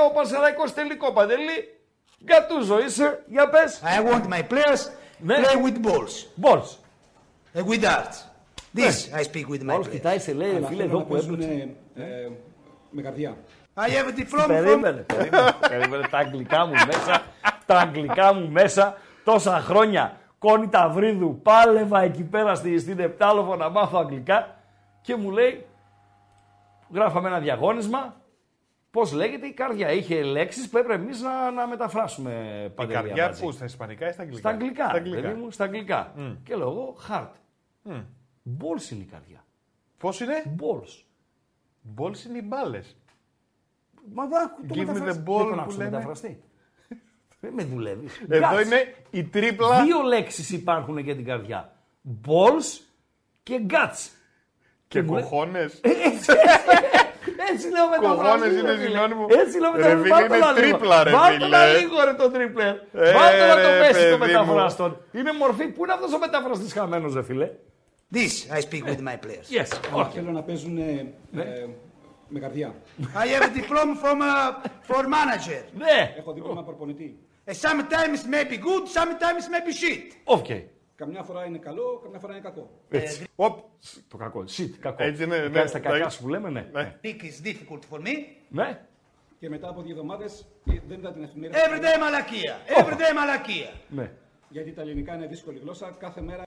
ο 0.10 0.14
Πασαραϊκός 0.14 0.74
τελικό 0.74 1.14
παντελή. 1.14 1.78
Γκατούζο 2.24 2.84
είσαι, 2.84 3.24
για 3.28 3.50
πες. 3.50 3.82
I 3.84 4.12
want 4.14 4.24
my 4.34 4.42
players 4.42 4.90
Ναι. 5.20 5.36
play 5.38 5.66
with 5.66 5.86
balls. 5.88 6.46
Balls. 6.46 6.70
Uh, 7.56 7.64
with 7.66 7.82
darts. 7.84 8.18
This 8.76 9.10
I 9.20 9.24
speak 9.24 9.48
with 9.50 9.62
my 9.64 9.74
Όλος 9.74 9.86
players. 9.88 9.90
κοιτάει, 9.92 10.20
σε 10.20 10.34
λέει, 10.34 10.56
Αλλά 10.56 10.68
φίλε, 10.68 10.84
θέλω 10.84 10.90
εδώ 10.90 10.98
να 10.98 11.04
που 11.04 11.12
παίζουν 11.14 11.34
έπαιξε. 11.42 11.70
ε, 11.96 12.30
με 12.90 13.02
καρδιά. 13.02 13.38
I 13.76 13.90
have 13.90 14.08
a 14.08 14.12
diploma 14.12 14.44
from... 14.44 14.48
Περίμενε, 14.48 15.02
περίμενε, 15.02 15.52
περίμενε. 15.70 16.08
Τα 16.08 16.18
αγγλικά 16.18 16.66
μου 16.66 16.74
μέσα, 16.86 17.24
τα 17.66 17.80
αγγλικά 17.80 18.34
μου 18.34 18.50
μέσα, 18.52 18.98
τόσα 19.24 19.60
χρόνια. 19.60 20.18
Κόνη 20.38 20.68
Ταυρίδου, 20.70 21.40
πάλευα 21.44 22.02
εκεί 22.02 22.24
πέρα 22.24 22.56
στη, 22.56 22.80
στην 22.80 23.00
Επτάλοφο 23.00 23.56
να 23.56 23.70
μάθω 23.70 23.98
αγγλικά 23.98 24.56
και 25.02 25.16
μου 25.16 25.32
λέει, 25.32 25.66
γράφαμε 26.94 27.28
ένα 27.28 27.40
διαγώνισμα, 27.40 28.22
πώς 28.92 29.12
λέγεται 29.12 29.48
η 29.48 29.52
καρδιά. 29.52 29.92
Είχε 29.92 30.24
λέξεις 30.24 30.70
που 30.70 30.78
έπρεπε 30.78 31.02
εμείς 31.04 31.22
να, 31.22 31.52
να 31.52 31.68
μεταφράσουμε 31.68 32.32
Η 32.66 32.70
παντελή 32.70 32.94
καρδιά 32.94 33.24
Αμπατζή. 33.24 33.44
που, 33.44 33.52
στα 33.52 33.66
ισπανικά 33.66 34.08
ή 34.08 34.12
στα 34.12 34.22
αγγλικά; 34.22 34.40
Στα 34.40 34.50
αγγλικά, 34.50 34.90
Στα 34.90 35.02
παιδί 35.02 35.34
μου, 35.34 35.52
στα 35.52 35.64
αγγλικά. 35.64 36.14
Και 36.44 36.56
λέω 36.56 36.70
εγώ, 36.70 36.96
heart. 37.10 37.32
Balls 38.60 38.92
είναι 38.92 39.02
η 39.02 39.08
καρδιά. 39.12 39.46
Πώς 39.98 40.20
είναι; 40.20 40.56
Balls. 40.60 41.04
Balls 41.98 42.26
είναι 42.28 42.38
οι 42.38 42.44
μπάλες. 42.46 42.98
Μα 44.14 44.26
δά, 44.26 44.56
το 44.68 44.74
Give 44.74 44.78
me 44.78 44.82
the 44.82 44.86
μεταφράστη. 44.86 45.24
ball 45.26 45.38
Δεν 45.38 45.46
τον 45.48 45.56
που 45.56 45.62
άκουσα 45.62 45.78
λένε. 45.78 45.90
μεταφραστή. 45.90 46.44
Δεν 47.40 47.54
με 47.54 47.64
δουλεύεις. 47.64 48.22
Εδώ 48.30 48.62
είναι 48.62 48.94
η 49.12 49.24
τρίπλα 49.24 49.84
Δύο 49.84 50.02
λέξεις 50.02 50.50
υπάρχουν 50.52 50.98
για 50.98 51.16
την 51.16 51.26
καρδιά. 51.26 51.72
Balls 52.28 52.82
και 53.44 53.60
guts. 53.70 54.10
και 54.88 55.02
μου 55.02 55.14
λέει- 55.14 55.22
κοχώνες. 55.24 55.80
Έτσι 57.52 57.70
λέω 57.70 57.88
μεταφραστή. 57.90 58.24
Κογόνες 58.24 58.54
ρε 58.54 58.60
είναι 58.60 58.76
φίλε. 58.76 58.88
συνώνυμο. 58.88 59.26
Έτσι 59.30 59.60
λέω 59.60 59.72
Ρε 59.72 59.78
μεταφραστή. 59.96 60.02
φίλε, 60.04 60.14
Βάλτε 60.16 60.36
είναι 60.36 60.46
να 60.46 60.52
λίγο. 60.52 60.70
τρίπλα, 60.78 61.04
ρε 61.04 61.12
Βάλτε 61.12 61.34
φίλε. 61.44 61.48
να 61.58 61.66
λίγο 61.66 61.96
ρε 62.06 62.14
το 62.14 62.32
τρίπλερ. 62.32 62.68
Ε, 62.94 63.12
Βάλτε 63.14 63.48
να 63.48 63.56
το 63.56 63.70
ρε, 63.70 63.80
πέσει 63.80 64.10
το 64.12 64.18
παιδί 64.18 64.32
μου. 64.34 64.40
μεταφράστον. 64.46 64.98
Είναι 65.12 65.32
μορφή. 65.34 65.68
Πού 65.68 65.84
είναι 65.84 65.94
αυτός 65.94 66.14
ο 66.14 66.18
μεταφραστής 66.20 66.74
χαμένος 66.74 67.14
ρε 67.14 67.24
φίλε; 67.24 67.50
This 68.14 68.36
I 68.58 68.60
speak 68.62 68.84
with 68.90 69.00
my 69.08 69.16
players. 69.26 69.48
Yes. 69.58 69.80
Αλλά 69.94 70.08
Okay. 70.08 70.12
θέλω 70.14 70.32
να 70.32 70.42
παίζουν 70.44 70.78
ε, 70.78 71.14
ε, 71.36 71.66
με 72.28 72.40
καρδιά. 72.40 72.76
I 73.00 73.28
have 73.28 73.42
a 73.44 73.58
diploma 73.58 73.96
from 74.04 74.22
uh, 74.22 74.68
for 74.88 75.04
manager. 75.04 75.64
Ναι. 75.78 76.14
Έχω 76.18 76.34
δίπλωμα 76.34 76.64
προπονητή. 76.64 77.20
Uh, 77.46 77.52
sometimes 77.52 78.20
maybe 78.34 78.58
good, 78.58 78.86
sometimes 79.00 79.44
maybe 79.54 79.74
shit. 79.82 80.16
OK. 80.24 80.46
Καμιά 80.96 81.24
φορά 81.24 81.46
είναι 81.46 81.58
καλό, 81.58 82.00
καμιά 82.04 82.20
φορά 82.20 82.34
είναι 82.34 82.42
κακό. 82.42 82.70
Έτσι. 82.90 83.24
Οπ. 83.36 83.60
Το 84.08 84.18
κακό. 84.18 84.44
Shit. 84.58 84.70
Κακό. 84.80 85.04
Έτσι 85.04 85.24
είναι, 85.24 85.38
ναι, 85.38 85.50
Κάνεις 85.50 85.72
τα 85.72 85.80
ναι. 85.80 85.86
κακά 85.86 86.10
σου 86.10 86.22
που 86.22 86.30
λέμε, 86.30 86.50
ναι. 86.50 86.70
Ναι. 86.72 86.96
Greek 87.04 87.08
is 87.08 87.48
difficult 87.48 87.80
for 87.92 88.00
me. 88.08 88.14
Ναι. 88.50 88.80
Και 89.40 89.50
μετά 89.50 89.70
από 89.70 89.82
δύο 89.82 89.92
εβδομάδες 89.92 90.46
δεν 90.64 90.98
είδα 91.00 91.14
την 91.14 91.24
εφημερίδα. 91.24 91.60
Every 91.60 91.80
day 91.80 92.00
μαλακία. 92.00 92.58
Every 92.78 92.94
day 92.94 93.14
μαλακία. 93.16 93.70
Ναι. 93.90 94.12
Γιατί 94.50 94.72
τα 94.72 94.82
ελληνικά 94.82 95.16
είναι 95.16 95.28
δύσκολη 95.28 95.60
γλώσσα. 95.60 95.96
Κάθε 96.00 96.22
μέρα 96.22 96.44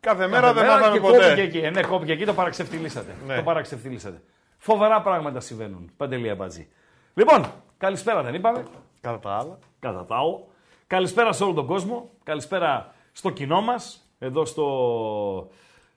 Κάθε 0.00 0.26
μέρα 0.26 0.52
δεν 0.52 0.62
Μέρα 0.62 0.74
μάθαμε 0.76 0.92
και 0.94 1.00
κόπηκε 1.00 1.28
ποτέ. 1.28 1.42
εκεί. 1.42 1.58
Ε, 1.58 1.70
ναι, 1.70 1.82
κόπηκε 1.82 2.12
εκεί, 2.12 2.24
το 2.24 2.34
παραξευτιλίσατε. 2.34 3.14
Ναι. 3.26 3.36
Το 3.36 3.42
παραξευτιλίσατε. 3.42 4.22
Φοβερά 4.64 5.02
πράγματα 5.02 5.40
συμβαίνουν. 5.40 5.90
Παντελή 5.96 6.30
Αμπατζή. 6.30 6.68
Λοιπόν, 7.14 7.44
καλησπέρα 7.78 8.22
δεν 8.22 8.34
είπαμε. 8.34 8.62
Κατά 9.00 9.18
τα 9.18 9.30
άλλα. 9.30 9.58
Κατά 9.78 10.04
τα 10.04 10.16
άλλα. 10.16 10.38
Καλησπέρα 10.86 11.32
σε 11.32 11.44
όλο 11.44 11.52
τον 11.52 11.66
κόσμο. 11.66 12.10
Καλησπέρα 12.22 12.94
στο 13.12 13.30
κοινό 13.30 13.60
μας. 13.60 14.08
Εδώ 14.18 14.44
στο 14.44 15.48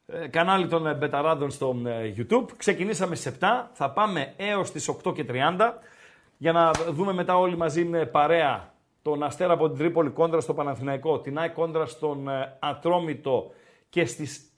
ε, 0.05 0.27
κανάλι 0.27 0.67
των 0.67 0.87
ε, 0.87 0.93
Μπεταράδων 0.93 1.49
στο 1.51 1.75
ε, 1.85 2.13
YouTube. 2.17 2.45
Ξεκινήσαμε 2.57 3.15
στις 3.15 3.37
7. 3.39 3.45
Θα 3.73 3.91
πάμε 3.91 4.33
έως 4.37 4.71
τις 4.71 4.91
8 5.03 5.13
και 5.13 5.25
30 5.29 5.71
για 6.37 6.51
να 6.51 6.71
δούμε 6.71 7.13
μετά 7.13 7.37
όλοι 7.37 7.57
μαζί 7.57 7.85
με 7.85 8.05
παρέα 8.05 8.73
τον 9.01 9.23
Αστέρα 9.23 9.53
από 9.53 9.69
την 9.69 9.77
Τρίπολη 9.77 10.09
κόντρα 10.09 10.39
στο 10.41 10.53
Παναθηναϊκό, 10.53 11.19
την 11.19 11.37
ΑΕΚ 11.37 11.53
κόντρα 11.53 11.85
στον 11.85 12.29
ε, 12.29 12.57
Ατρόμητο 12.59 13.51
και 13.89 14.05
στις 14.05 14.53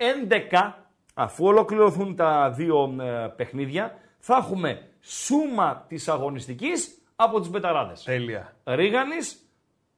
11, 0.51 0.73
αφού 1.19 1.45
ολοκληρωθούν 1.45 2.15
τα 2.15 2.49
δύο 2.49 2.95
ε, 3.01 3.27
παιχνίδια, 3.35 3.97
θα 4.19 4.35
έχουμε 4.35 4.87
σούμα 5.01 5.85
της 5.87 6.07
αγωνιστικής 6.07 7.01
από 7.15 7.39
τους 7.39 7.49
Μπεταράδες. 7.49 8.03
Τέλεια. 8.03 8.55
Ρίγανης, 8.63 9.39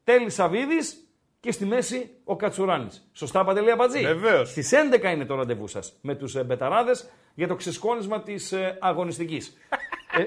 Τέλης 0.04 0.34
Σαβίδης 0.34 1.08
και 1.40 1.52
στη 1.52 1.66
μέση 1.66 2.10
ο 2.24 2.36
Κατσουράνης. 2.36 3.10
Σωστά 3.14 3.44
Παντελή 3.44 3.72
Αμπατζή. 3.72 4.02
Βεβαίως. 4.02 4.50
Στις 4.50 4.72
11 4.72 5.12
είναι 5.12 5.26
το 5.26 5.36
ραντεβού 5.36 5.68
σας 5.68 5.94
με 6.02 6.16
τους 6.16 6.36
ε, 6.36 6.44
Μπεταράδες 6.44 7.10
για 7.36 7.48
το 7.48 7.56
ξεσκόνισμα 7.56 8.22
της 8.22 8.52
ε, 8.52 8.78
αγωνιστικής. 8.80 9.58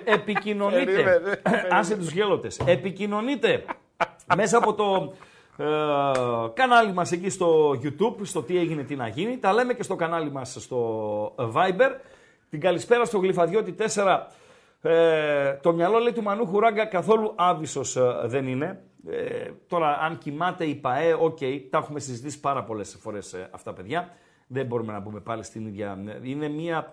ε, 0.05 0.13
επικοινωνείτε, 0.13 0.85
Περίμενε, 0.85 1.41
άσε 1.71 1.97
τους 1.97 2.11
γέλοτες, 2.11 2.59
επικοινωνείτε 2.59 3.65
μέσα 4.37 4.59
από 4.59 4.75
το 4.75 5.15
ε, 5.57 5.65
κανάλι 6.55 6.93
μας 6.93 7.13
εκεί 7.13 7.31
στο 7.31 7.71
YouTube, 7.83 8.17
στο 8.23 8.43
τι 8.43 8.59
έγινε, 8.59 8.83
τι 8.83 8.97
να 8.97 9.09
γίνει. 9.09 9.39
Τα 9.39 9.53
λέμε 9.53 9.75
και 9.75 9.83
στο 9.83 9.97
κανάλι 9.97 10.31
μας 10.31 10.57
στο 10.61 11.35
Viber. 11.37 11.91
Την 12.51 12.61
καλησπέρα 12.61 13.05
στο 13.05 13.19
Γλυφαδιώτη 13.19 13.75
4. 13.95 14.19
Ε, 14.83 15.59
το 15.63 15.73
μυαλό 15.73 15.99
λέει 15.99 16.13
του 16.13 16.23
Μανούχου, 16.23 16.47
Ράγκα, 16.47 16.85
καθόλου 16.87 17.33
άβυσσος 17.37 17.97
ε, 17.97 18.21
δεν 18.25 18.47
είναι. 18.47 18.83
Ε, 19.07 19.51
τώρα 19.67 19.99
αν 19.99 20.19
κοιμάται 20.19 20.65
η 20.65 20.75
ΠαΕ, 20.75 21.13
οκ, 21.13 21.39
τα 21.71 21.79
έχουμε 21.79 22.01
συζητήσει 22.01 22.41
πάρα 22.41 22.65
πολλές 22.65 22.97
φορές 23.01 23.33
ε, 23.33 23.49
αυτά 23.51 23.73
παιδιά. 23.73 24.17
Δεν 24.47 24.67
μπορούμε 24.67 24.93
να 24.93 25.01
μπούμε 25.01 25.21
πάλι 25.21 25.43
στην 25.43 25.67
ίδια. 25.67 26.19
Είναι 26.23 26.49
μια 26.49 26.93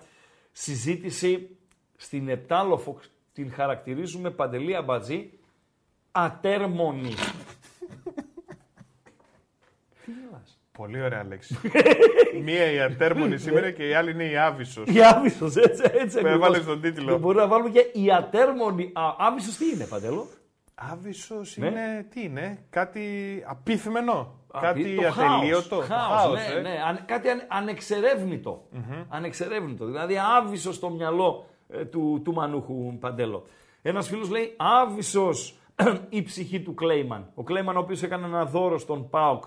συζήτηση 0.51 1.57
στην 1.95 2.29
Επτάλοφο, 2.29 2.99
την 3.33 3.51
χαρακτηρίζουμε 3.51 4.29
Παντελή 4.29 4.75
Αμπατζή, 4.75 5.39
ατέρμονη. 6.11 7.13
Τι 10.05 10.11
γελάς. 10.11 10.59
Πολύ 10.79 11.01
ωραία 11.01 11.23
λέξη. 11.27 11.57
Μία 12.45 12.71
η 12.71 12.79
ατέρμονη 12.79 13.37
σήμερα 13.37 13.71
και 13.71 13.87
η 13.87 13.93
άλλη 13.93 14.11
είναι 14.11 14.23
η 14.23 14.37
άβυσος. 14.37 14.87
Η 14.87 15.03
Άβυσος, 15.03 15.55
έτσι, 15.55 15.83
έτσι. 15.83 15.97
Με 16.21 16.29
ακριβώς. 16.29 16.33
έβαλες 16.33 16.65
τον 16.65 16.81
τίτλο. 16.81 17.11
Και 17.13 17.17
Μπορούμε 17.19 17.41
να 17.41 17.47
βάλουμε 17.47 17.69
και 17.69 17.79
η 17.99 18.11
ατέρμονη. 18.11 18.91
Α, 18.93 19.01
Άβυσος 19.17 19.57
τι 19.57 19.65
είναι, 19.73 19.85
Παντελό. 19.85 20.27
Άβυσος 20.75 21.57
Ναι. 21.57 21.67
είναι, 21.67 22.05
τι 22.09 22.21
είναι, 22.23 22.59
κάτι 22.69 23.03
απίθμενο. 23.47 24.33
Κάτι 24.61 24.95
Το 24.95 25.07
ατελείωτο. 25.07 25.11
Χάος, 25.11 25.67
Το 25.67 25.75
χάος, 25.75 26.19
χάος, 26.21 26.35
ναι, 26.53 26.57
ε. 26.57 26.61
ναι, 26.61 26.75
αν- 26.87 27.05
κάτι 27.05 27.29
ανε- 27.29 27.45
ανεξερεύνητο. 27.47 28.67
Ανεξερεύνητο. 29.09 29.85
Δηλαδή 29.85 30.15
άβυσος 30.37 30.75
στο 30.75 30.89
μυαλό 30.89 31.45
ε, 31.69 31.85
του, 31.85 32.21
του 32.23 32.33
Μανούχου 32.33 32.97
Παντέλο. 32.99 33.45
Ένας 33.81 34.07
φίλος 34.07 34.29
λέει 34.29 34.53
άβυσος 34.57 35.59
η 36.09 36.21
ψυχή 36.21 36.59
του 36.61 36.73
Κλέιμαν. 36.73 37.31
Ο 37.35 37.43
Κλέιμαν 37.43 37.75
ο 37.77 37.79
οποίος 37.79 38.03
έκανε 38.03 38.25
ένα 38.25 38.45
δώρο 38.45 38.77
στον 38.77 39.09
ΠΑΟΚ 39.09 39.43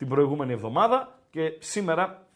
την 0.00 0.08
προηγούμενη 0.08 0.52
εβδομάδα 0.52 1.18
και 1.30 1.56
σήμερα 1.58 2.26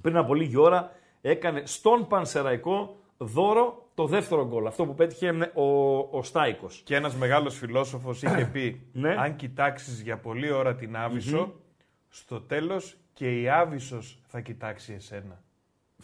πριν 0.00 0.16
από 0.16 0.34
λίγη 0.34 0.56
ώρα 0.56 0.92
έκανε 1.20 1.62
στον 1.66 2.06
Πανσεραϊκό 2.06 3.00
δώρο 3.16 3.88
το 3.94 4.06
δεύτερο 4.06 4.46
γκολ. 4.46 4.66
Αυτό 4.66 4.86
που 4.86 4.94
πέτυχε 4.94 5.50
ο, 5.54 5.96
ο 5.98 6.22
Στάικος. 6.22 6.80
Και 6.84 6.94
ένας 6.94 7.14
μεγάλος 7.14 7.56
φιλόσοφος 7.58 8.22
είχε 8.22 8.48
πει, 8.52 8.80
Ναι. 8.92 9.14
αν 9.18 9.36
κοιτάξεις 9.36 10.00
για 10.00 10.18
πολλή 10.18 10.50
ώρα 10.50 10.74
την 10.74 10.96
άβυσσο, 10.96 11.54
στο 12.08 12.40
τέλος 12.40 12.96
και 13.12 13.40
η 13.40 13.48
άβυσσος 13.48 14.18
θα 14.26 14.40
κοιτάξει 14.40 14.92
εσένα. 14.92 15.42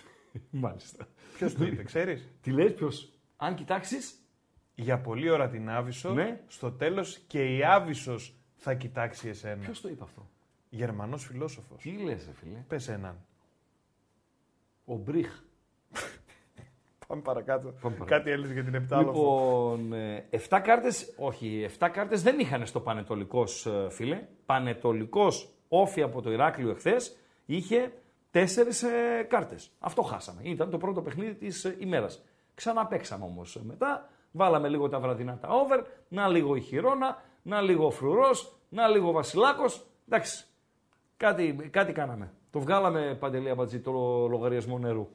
Μάλιστα. 0.51 1.07
Ποιος 1.37 1.55
το 1.55 1.64
είπε, 1.64 1.83
ξέρεις; 1.83 2.29
Τι 2.40 2.51
λες 2.51 2.75
ποιος; 2.75 3.12
Αν 3.37 3.55
κοιτάξεις, 3.55 4.14
Για 4.75 4.98
πολλή 4.98 5.31
ώρα 5.31 5.48
την 5.48 5.70
άβυσσο, 5.70 6.12
Ναι. 6.12 6.40
στο 6.46 6.70
τέλος 6.72 7.18
και 7.27 7.57
η 7.57 7.64
άβυσσος 7.64 8.35
θα 8.57 8.75
κοιτάξει 8.75 9.29
εσένα. 9.29 9.61
ποιος 9.62 9.81
το 9.81 9.88
είπε 9.88 10.03
αυτό; 10.05 10.27
Γερμανός 10.74 11.24
φιλόσοφος. 11.24 11.82
Τι 11.82 11.90
λες 11.90 12.24
ρε 12.26 12.32
φίλε; 12.32 12.64
Πες 12.68 12.88
έναν. 12.88 13.26
Ο 14.85 14.94
Μπριχ. 14.94 15.42
Πάμε 17.06 17.22
παρακάτω. 17.22 17.68
παρακάτω. 17.80 18.04
Κάτι 18.04 18.30
έλεγες 18.30 18.52
για 18.52 18.64
την 18.64 18.74
επτάλοφο. 18.74 19.76
Λοιπόν, 19.76 19.92
7 20.48 20.61
κάρτες, 20.62 21.14
όχι, 21.16 21.66
7 21.78 21.88
κάρτες 21.92 22.22
δεν 22.22 22.38
είχαν 22.38 22.66
στο 22.66 22.80
Πανετολικός, 22.80 23.68
φίλε. 23.90 24.28
Πανετολικός 24.46 25.48
όφη 25.68 26.02
από 26.02 26.22
το 26.22 26.32
Ηράκλειο 26.32 26.70
εχθές 26.70 27.16
είχε 27.46 27.92
4 28.30 29.24
κάρτες. 29.28 29.70
Αυτό 29.78 30.02
χάσαμε. 30.02 30.40
Ήταν 30.44 30.70
το 30.70 30.78
πρώτο 30.78 31.02
παιχνίδι 31.02 31.35
της 31.35 31.76
ημέρας. 31.78 32.24
Ξαναπέξαμε 32.54 33.24
όμως 33.24 33.61
μετά. 33.62 34.11
Βάλαμε 34.32 34.68
λίγο 34.68 34.88
τα 34.88 35.00
βραδινά 35.00 35.38
τα 35.38 35.48
over. 35.48 35.85
Να 36.08 36.28
λίγο 36.28 36.56
η 36.56 36.61
Χιρόνα. 36.61 37.22
Να 37.42 37.61
λίγο 37.61 37.87
ο 37.87 37.90
Φρουρός. 37.90 38.56
Να 38.68 38.88
λίγο 38.88 39.08
ο 39.08 39.12
Βασιλάκος. 39.12 39.87
Εντάξει. 40.08 40.46
Κάτι, 41.22 41.68
κάτι 41.70 41.92
κάναμε. 41.92 42.32
Το 42.50 42.61
βγάλαμε 42.61 43.16
παντελή 43.20 43.50
αμπατζή 43.50 43.80
το 43.80 43.92
λογαριασμό 44.30 44.78
νερού. 44.78 45.08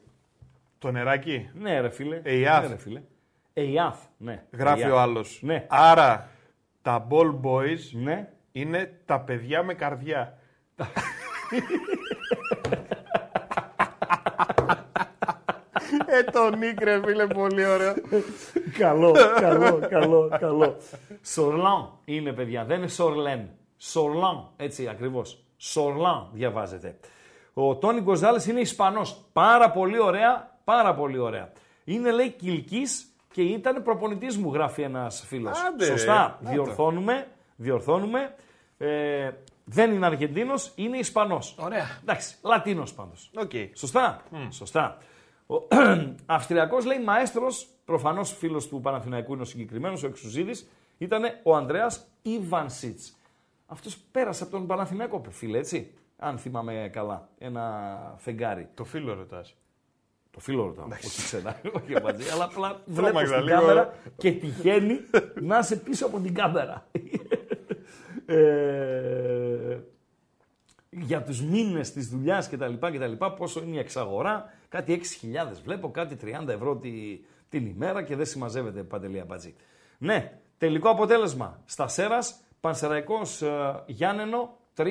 Το 0.77 0.91
νεράκι; 0.91 1.49
Ναι, 1.53 1.79
ρε 1.81 1.89
φίλε. 1.89 2.21
ΕΙΑΘ. 2.23 2.61
Ναι, 2.61 2.67
ρε 2.67 2.77
φίλε. 2.77 3.01
ΕΙΑΘ, 3.53 3.95
ναι. 4.17 4.43
Γράφει 4.51 4.79
ΕΙΑΘ. 4.81 4.91
ο 4.93 4.99
άλλος. 4.99 5.39
Ναι. 5.43 5.65
Άρα 5.69 6.29
τα 6.81 7.07
ball 7.09 7.35
boys 7.43 7.79
Ναι. 7.91 8.29
είναι 8.51 8.99
τα 9.05 9.19
παιδιά 9.19 9.63
με 9.63 9.73
καρδιά. 9.73 10.37
ε, 16.05 16.23
το 16.31 16.55
νίκρε, 16.55 17.01
φίλε, 17.05 17.27
πολύ 17.27 17.65
ωραίο. 17.65 17.93
καλό, 18.77 19.15
καλό, 19.39 19.79
καλό, 19.89 20.37
καλό. 20.39 20.77
Σορλάν 21.21 21.89
είναι, 22.05 22.33
παιδιά, 22.33 22.65
δεν 22.65 22.77
είναι 22.77 22.87
Σορλέν. 22.87 23.49
Σορλάν, 23.77 24.49
έτσι 24.57 24.87
ακριβώς. 24.87 25.41
Σορλάν 25.57 26.27
διαβάζεται. 26.33 26.97
Ο 27.53 27.75
Τόνι 27.75 28.01
Γκοζάλης 28.01 28.47
είναι 28.47 28.59
Ισπανός. 28.59 29.25
Πάρα 29.33 29.71
πολύ 29.71 29.99
ωραία, 29.99 30.57
πάρα 30.63 30.93
πολύ 30.95 31.17
ωραία. 31.17 31.51
Είναι, 31.83 32.11
λέει, 32.11 32.29
Κιλκής 32.29 33.11
και 33.33 33.41
ήταν 33.41 33.83
προπονητής 33.83 34.37
μου, 34.37 34.53
γράφει 34.53 34.81
ένας 34.81 35.23
φίλος. 35.27 35.59
Άντε, 35.67 35.85
ρε. 35.85 35.91
Σωστά, 35.91 36.37
Να 36.41 36.49
το. 36.49 36.51
διορθώνουμε, 36.51 37.27
διορθώνουμε. 37.55 38.35
Ε, 38.77 39.29
δεν 39.63 39.91
είναι 39.91 40.05
Αργεντίνος, 40.05 40.71
είναι 40.75 40.97
Ισπανός. 40.97 41.55
Ωραία. 41.59 41.85
Εντάξει, 42.01 42.35
Λατίνος 42.43 42.93
πάντως. 42.93 43.31
Οκ. 43.35 43.51
Σωστά. 43.73 44.21
Σωστά. 44.49 44.97
Ο 45.47 45.55
Αυστριακός 46.25 46.85
λέει 46.85 46.99
μαέστρος, 47.03 47.67
προφανώς 47.85 48.31
φίλος 48.37 48.67
του 48.67 48.81
Παναθηναϊκού 48.81 49.33
είναι 49.33 49.41
ο 49.41 49.45
συγκεκριμένος, 49.45 50.03
ο 50.03 50.07
Εξουζίδης, 50.07 50.69
ήταν 50.97 51.23
ο 51.43 51.55
Ανδρέας 51.55 52.07
Ιβανσίτς. 52.21 53.16
Αυτός 53.69 53.97
πέρασε 53.97 54.43
από 54.43 54.51
τον 54.51 54.67
Παναθηναϊκό, 54.67 55.21
φίλε, 55.29 55.57
έτσι, 55.57 55.93
αν 56.17 56.37
θυμάμαι 56.37 56.89
καλά, 56.93 57.29
ένα 57.37 58.13
φεγγάρι. 58.17 58.69
Το 58.73 58.83
φίλο 58.83 59.13
ρωτάς. 59.13 59.55
Το 60.31 60.39
φίλο 60.39 60.65
ρωτάω, 60.65 60.87
όχι 60.91 61.07
ξένα, 61.07 61.61
όχι 61.77 62.01
μαζί, 62.03 62.29
αλλά 62.29 62.43
απλά 62.43 62.81
βλέπω 62.85 63.01
Τρόμαξα 63.01 63.33
στην 63.33 63.45
λίγο. 63.45 63.59
κάμερα 63.59 63.93
και 64.17 64.31
τυχαίνει 64.31 64.99
να 65.41 65.57
είσαι 65.57 65.75
πίσω 65.75 66.05
από 66.05 66.19
την 66.19 66.33
κάμερα. 66.33 66.87
ε, 68.25 69.79
για 70.89 71.23
τους 71.23 71.41
μήνες 71.41 71.91
της 71.91 72.07
δουλειάς 72.09 72.47
και 72.47 72.57
τα 72.57 72.67
λοιπά 72.67 72.91
και 72.91 72.99
τα 72.99 73.07
λοιπά, 73.07 73.33
πόσο 73.33 73.61
είναι 73.63 73.75
η 73.75 73.79
εξαγορά, 73.79 74.53
κάτι 74.69 75.01
6.000 75.21 75.57
βλέπω, 75.63 75.91
κάτι 75.91 76.17
30 76.23 76.47
ευρώ 76.47 76.75
τη, 76.77 77.19
την 77.49 77.65
ημέρα 77.65 78.03
και 78.03 78.15
δεν 78.15 78.25
συμμαζεύεται 78.25 78.83
παντελή 78.83 79.19
αμπατζή. 79.19 79.55
Ναι, 79.97 80.39
τελικό 80.57 80.89
αποτέλεσμα, 80.89 81.61
στα 81.65 81.87
Σέρας, 81.87 82.39
Πανσεραϊκός 82.59 83.41
ε, 83.41 83.83
Γιάννενο 83.85 84.57
3-2. 84.77 84.83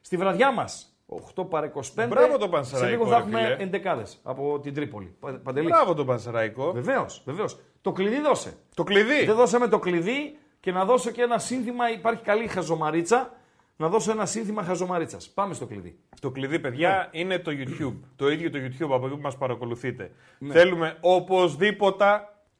Στη 0.00 0.16
βραδιά 0.16 0.52
μας, 0.52 0.96
8 1.36 1.48
παρα 1.48 1.72
25, 1.74 2.06
Μπράβο 2.08 2.36
το 2.38 2.44
σε 2.44 2.48
Πανσεραϊκό, 2.50 2.90
λίγο 2.90 3.04
ρε 3.04 3.10
θα 3.10 3.16
έχουμε 3.16 3.40
φίλε. 3.40 3.56
εντεκάδες 3.58 4.20
από 4.22 4.60
την 4.62 4.74
Τρίπολη. 4.74 5.16
Πα- 5.20 5.40
Παντελή. 5.42 5.66
Μπράβο 5.66 5.94
τον 5.94 6.06
Πανσεραϊκό. 6.06 6.72
Βεβαίως, 6.72 7.22
βεβαίως. 7.24 7.58
Το 7.80 7.92
κλειδί 7.92 8.20
δώσε. 8.20 8.54
Το 8.74 8.82
κλειδί. 8.84 9.24
Δεν 9.24 9.34
δώσαμε 9.34 9.68
το 9.68 9.78
κλειδί 9.78 10.36
και 10.60 10.72
να 10.72 10.84
δώσω 10.84 11.10
και 11.10 11.22
ένα 11.22 11.38
σύνθημα. 11.38 11.90
Υπάρχει 11.92 12.22
καλή 12.22 12.46
χαζομαρίτσα. 12.46 13.32
Να 13.76 13.88
δώσω 13.88 14.10
ένα 14.10 14.26
σύνθημα 14.26 14.62
χαζομαρίτσας. 14.62 15.28
Πάμε 15.28 15.54
στο 15.54 15.66
κλειδί. 15.66 15.98
Το 16.20 16.30
κλειδί, 16.30 16.58
παιδιά, 16.58 17.08
είναι 17.10 17.38
το 17.38 17.50
YouTube. 17.54 17.94
Το 18.16 18.28
ίδιο 18.30 18.50
το 18.50 18.58
YouTube 18.58 18.90
από 18.94 19.06
εκεί 19.06 19.14
που 19.14 19.20
μας 19.22 19.36
παρακολουθείτε. 19.36 20.10
Ναι. 20.38 20.52
Θέλουμε 20.52 20.96
οπωσδήποτε, 21.00 22.04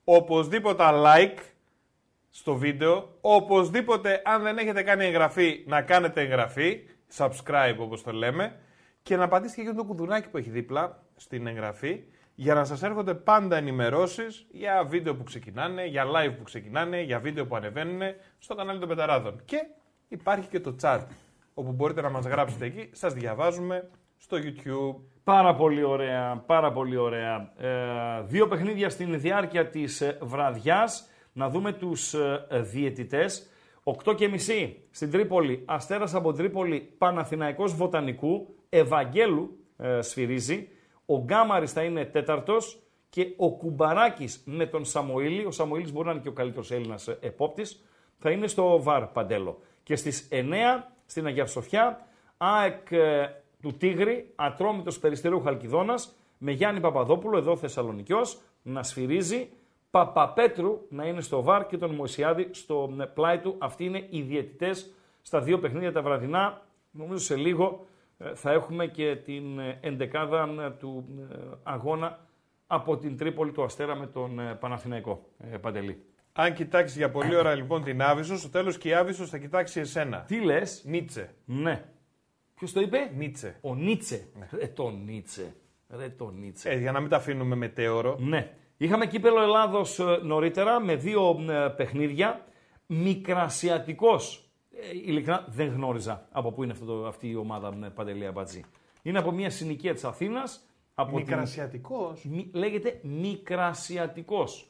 οπωσδήποτε 0.05 0.85
like 0.92 1.38
στο 2.35 2.55
βίντεο. 2.55 3.16
Οπωσδήποτε, 3.21 4.23
αν 4.25 4.42
δεν 4.42 4.59
έχετε 4.59 4.83
κάνει 4.83 5.05
εγγραφή, 5.05 5.64
να 5.66 5.83
κάνετε 5.83 6.21
εγγραφή. 6.21 6.81
Subscribe 7.16 7.77
όπως 7.79 8.03
το 8.03 8.12
λέμε. 8.12 8.57
Και 9.03 9.16
να 9.16 9.29
πατήσετε 9.29 9.62
και 9.62 9.73
το 9.73 9.85
κουδουνάκι 9.85 10.29
που 10.29 10.37
έχει 10.37 10.51
δίπλα 10.51 11.03
στην 11.16 11.47
εγγραφή. 11.47 12.05
Για 12.35 12.55
να 12.55 12.64
σας 12.64 12.83
έρχονται 12.83 13.14
πάντα 13.14 13.57
ενημερώσεις 13.57 14.47
για 14.51 14.85
βίντεο 14.85 15.14
που 15.14 15.23
ξεκινάνε, 15.23 15.87
για 15.87 16.05
live 16.05 16.35
που 16.37 16.42
ξεκινάνε, 16.42 17.03
για 17.03 17.18
βίντεο 17.18 17.47
που 17.47 17.57
ανεβαίνουν 17.57 18.01
στο 18.38 18.55
κανάλι 18.55 18.79
των 18.79 18.88
Πεταράδων. 18.88 19.42
Και 19.45 19.66
υπάρχει 20.09 20.49
και 20.49 20.61
το 20.61 20.77
chat, 20.83 21.01
όπου 21.55 21.73
μπορείτε 21.73 22.01
να 22.01 22.11
μας 22.11 22.25
γράψετε 22.25 22.64
εκεί. 22.64 22.88
Σας 22.92 23.12
διαβάζουμε 23.12 23.90
στο 24.16 24.37
YouTube. 24.37 25.03
Πάρα 25.25 25.55
πολύ 25.55 25.83
ωραία, 25.83 26.42
πάρα 26.47 26.73
πολύ 26.73 26.97
ωραία. 26.97 27.53
Ε, 27.59 28.23
δύο 28.23 28.49
παιχνίδια 28.49 28.90
στην 28.90 29.21
διάρκεια 29.21 29.66
της 29.66 30.01
ε, 30.01 30.18
βραδιάς. 30.21 31.07
Να 31.33 31.49
δούμε 31.49 31.73
τους 31.73 32.14
ε, 32.14 32.47
διαιτητές. 32.51 33.47
8 34.05 34.14
και 34.16 34.29
μισή 34.29 34.83
στην 34.90 35.11
Τρίπολη, 35.11 35.62
Αστέρας 35.64 36.14
από 36.14 36.33
Τρίπολη, 36.33 36.95
Παναθηναϊκός 36.99 37.75
Βοτανικού, 37.75 38.55
Ευαγγέλου 38.68 39.59
ε, 39.77 40.01
σφυρίζει. 40.01 40.68
Ο 41.07 41.18
Γκάμαρης 41.18 41.73
θα 41.73 41.83
είναι 41.83 42.05
τέταρτος 42.05 42.83
και 43.09 43.33
ο 43.37 43.51
Κουμπαράκης 43.51 44.42
με 44.45 44.66
τον 44.66 44.85
Σαμοήλη, 44.85 45.45
ο 45.45 45.51
Σαμοήλης 45.51 45.92
μπορεί 45.92 46.07
να 46.07 46.12
είναι 46.12 46.23
και 46.23 46.29
ο 46.29 46.33
καλύτερος 46.33 46.71
Έλληνας 46.71 47.09
ε, 47.09 47.18
επόπτης, 47.21 47.85
θα 48.18 48.31
είναι 48.31 48.47
στο 48.47 48.83
ΒΑΡ 48.83 49.07
Παντέλο. 49.07 49.59
Και 49.83 49.97
στις 49.97 50.29
9 50.31 50.45
στην 51.07 51.27
Αγία 51.27 51.47
Σοφιά, 51.47 52.07
ΑΕΚ 52.37 52.90
ε, 52.90 53.29
του 53.62 53.77
Τίγρη, 53.77 54.33
Ατρόμητος 54.35 54.99
Περιστερίου 54.99 55.40
Χαλκιδόνας, 55.40 56.16
με 56.38 56.53
Γιάννη 56.53 56.81
Παπαδόπουλο, 56.81 57.38
εδώ 57.38 57.57
Θεσσαλονικιός, 57.57 58.40
να 58.62 58.83
σφυρίζει, 58.83 59.49
Παπαπέτρου 59.92 60.87
να 60.88 61.07
είναι 61.07 61.20
στο 61.20 61.42
ΒΑΡ 61.42 61.66
και 61.66 61.78
τον 61.78 61.94
Μωυσιάδη 61.94 62.48
στο 62.50 62.96
ε, 63.00 63.05
πλάι 63.05 63.38
του. 63.38 63.55
Αυτοί 63.59 63.85
είναι 63.85 64.07
οι 64.11 64.20
διαιτητές 64.20 64.92
στα 65.22 65.40
δύο 65.40 65.59
παιχνίδια 65.59 65.92
τα 65.92 66.02
βραδινά. 66.02 66.62
Νομίζω 66.90 67.24
σε 67.24 67.37
λίγο 67.37 67.87
ε, 68.18 68.35
θα 68.35 68.52
έχουμε 68.52 68.87
και 68.87 69.16
την 69.16 69.59
ε, 69.59 69.78
εντεκάδα 69.81 70.48
ε, 70.61 70.70
του 70.70 71.05
ε, 71.33 71.37
αγώνα 71.62 72.26
από 72.66 72.96
την 72.96 73.16
Τρίπολη 73.16 73.52
του 73.52 73.62
Αστέρα 73.62 73.94
με 73.96 74.07
τον 74.07 74.38
ε, 74.38 74.55
Παναθηναϊκό. 74.55 75.26
Ε, 75.38 75.57
Παντελή. 75.57 76.05
Αν 76.33 76.55
κοιτάξεις 76.55 76.96
για 76.96 77.11
πολλή 77.11 77.37
ώρα 77.37 77.55
λοιπόν 77.55 77.83
την 77.83 78.02
Άβυσσο, 78.02 78.37
στο 78.37 78.48
τέλος 78.48 78.79
και 78.79 78.88
η 78.88 78.94
Άβυσσο 78.94 79.25
θα 79.25 79.38
κοιτάξει 79.38 79.81
εσένα. 79.81 80.21
Τι 80.21 80.40
λες, 80.40 80.83
Νίτσε. 80.87 81.35
ναι. 81.44 81.85
Ποιος 82.54 82.73
το 82.73 82.81
είπε; 82.81 83.10
Νίτσε. 83.17 83.58
Ο 83.60 83.75
Νίτσε. 83.75 84.29
Ρε 84.50 84.67
το 84.67 84.90
Νίτσε. 84.90 85.54
Ρε 85.88 86.08
το 86.08 86.31
Νίτσε. 86.31 86.71
Ε, 86.71 86.79
για 86.79 86.92
να 86.92 87.00
μην 87.00 87.08
τα 87.08 87.17
αφήνουμε 87.17 87.54
μετέωρο. 87.54 88.17
Ναι. 88.21 88.56
Είχαμε 88.83 89.06
κύπελο 89.06 89.40
Ελλάδος 89.40 89.98
ε, 89.98 90.18
νωρίτερα 90.22 90.80
με 90.80 90.96
δύο 90.96 91.44
ε, 91.50 91.68
παιχνίδια. 91.76 92.44
Μικρασιατικός. 92.87 94.50
Ε, 94.74 94.96
ειλικρινά 94.96 95.44
δεν 95.48 95.68
γνώριζα 95.68 96.26
από 96.30 96.52
πού 96.52 96.62
είναι 96.62 96.72
αυτό 96.72 96.85
το, 96.85 97.06
αυτή 97.06 97.28
η 97.30 97.37
ομάδα 97.37 97.74
με 97.74 97.90
Παντελή 97.90 98.26
Αμπατζή. 98.26 98.64
Είναι 99.02 99.18
από 99.18 99.30
μια 99.30 99.50
συνοικία 99.50 99.94
της 99.94 100.04
Αθήνας. 100.04 100.66
Από 100.94 101.08
την- 101.10 101.18
Μικρασιατικός; 101.18 102.24
Μη- 102.24 102.50
λέγεται 102.52 103.00
Μικρασιατικός. 103.02 104.66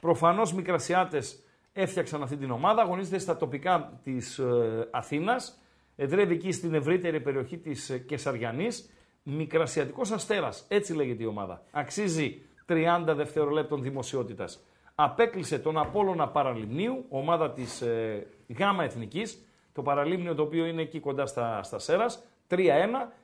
Προφανώς 0.00 0.52
Μικρασιάτες 0.52 1.42
έφτιαξαν 1.72 2.22
αυτή 2.22 2.36
την 2.36 2.50
ομάδα, 2.50 2.82
αγωνίζεται 2.82 3.18
στα 3.18 3.36
τοπικά 3.36 4.00
της 4.02 4.38
ε, 4.38 4.88
Αθήνας, 4.90 5.60
εδρεύει 5.96 6.34
εκεί 6.34 6.52
στην 6.52 6.74
ευρύτερη 6.74 7.20
περιοχή 7.20 7.58
της 7.58 7.90
ε, 7.90 7.98
Κεσαριανής, 7.98 8.90
Μικρασιατικός 9.22 10.10
Αστέρας, 10.10 10.64
έτσι 10.68 10.94
λέγεται 10.94 11.22
η 11.22 11.26
ομάδα. 11.26 11.62
Αξίζει 11.70 12.42
30 12.68 13.02
δευτερολέπτων 13.06 13.82
δημοσιότητας. 13.82 14.64
απέκλεισε 14.94 15.58
τον 15.58 15.78
Απόλλωνα 15.78 16.28
Παραλιμνίου, 16.28 17.04
ομάδα 17.08 17.50
της 17.50 17.80
ε, 17.80 18.26
ΓΑΜΑ 18.58 18.84
Εθνικής, 18.84 19.46
το 19.72 19.82
Παραλίμνιο 19.82 20.34
το 20.34 20.42
οποίο 20.42 20.66
είναι 20.66 20.82
εκεί 20.82 21.00
κοντά 21.00 21.26
στα, 21.26 21.62
στα 21.62 21.78
Σέρας, 21.78 22.22
3-1 22.50 22.56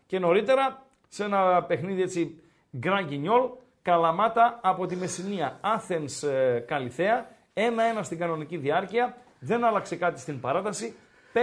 και 0.07 0.19
νωρίτερα 0.19 0.87
σε 1.09 1.25
ένα 1.25 1.63
παιχνίδι 1.63 2.03
έτσι 2.03 2.41
Γκραν 2.77 3.07
Κινιόλ, 3.07 3.43
Καλαμάτα 3.83 4.61
από 4.63 4.87
τη 4.87 4.97
Μεσσηνία, 4.97 5.61
Athens 5.63 6.29
ε, 6.29 6.59
Καλιθέα, 6.59 7.29
1-1 7.55 7.61
στην 8.01 8.19
κανονική 8.19 8.57
διάρκεια, 8.57 9.17
δεν 9.39 9.65
άλλαξε 9.65 9.97
κάτι 9.97 10.21
στην 10.21 10.41
παράταση, 10.41 10.95
5-6 11.33 11.39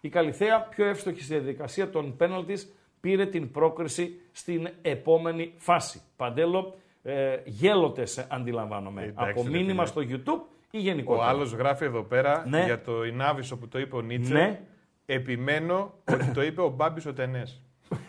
η 0.00 0.08
Καλιθέα 0.08 0.60
πιο 0.60 0.84
εύστοχη 0.86 1.22
στη 1.22 1.34
διαδικασία 1.34 1.90
των 1.90 2.16
πέναλτις 2.16 2.74
πήρε 3.02 3.26
την 3.26 3.50
πρόκριση 3.50 4.20
στην 4.32 4.68
επόμενη 4.82 5.52
φάση. 5.56 6.00
Παντέλο, 6.16 6.74
ε, 7.02 7.36
γέλοτες 7.44 8.26
αντιλαμβάνομαι. 8.30 9.02
Εντάξει, 9.02 9.30
από 9.30 9.42
ρε 9.42 9.48
μήνυμα 9.58 9.86
στο 9.86 10.00
φίλε. 10.00 10.16
YouTube 10.24 10.40
ή 10.70 10.76
Ο 10.76 10.80
γενικότερα. 10.80 11.26
άλλος 11.28 11.52
γράφει 11.52 11.84
εδώ 11.84 12.02
πέρα 12.02 12.44
Ναι. 12.48 12.64
για 12.64 12.80
το 12.80 13.04
Ινάβισο 13.04 13.56
που 13.58 13.68
το 13.68 13.78
είπε 13.78 13.96
ο 13.96 14.00
Νίτσε. 14.00 14.32
Ναι. 14.32 14.60
Επιμένω 15.06 15.92
ότι 16.12 16.26
το 16.34 16.42
είπε 16.42 16.60
ο 16.60 16.68
Μπάμπης 16.68 17.06
ο 17.06 17.12
Τενές. 17.12 17.60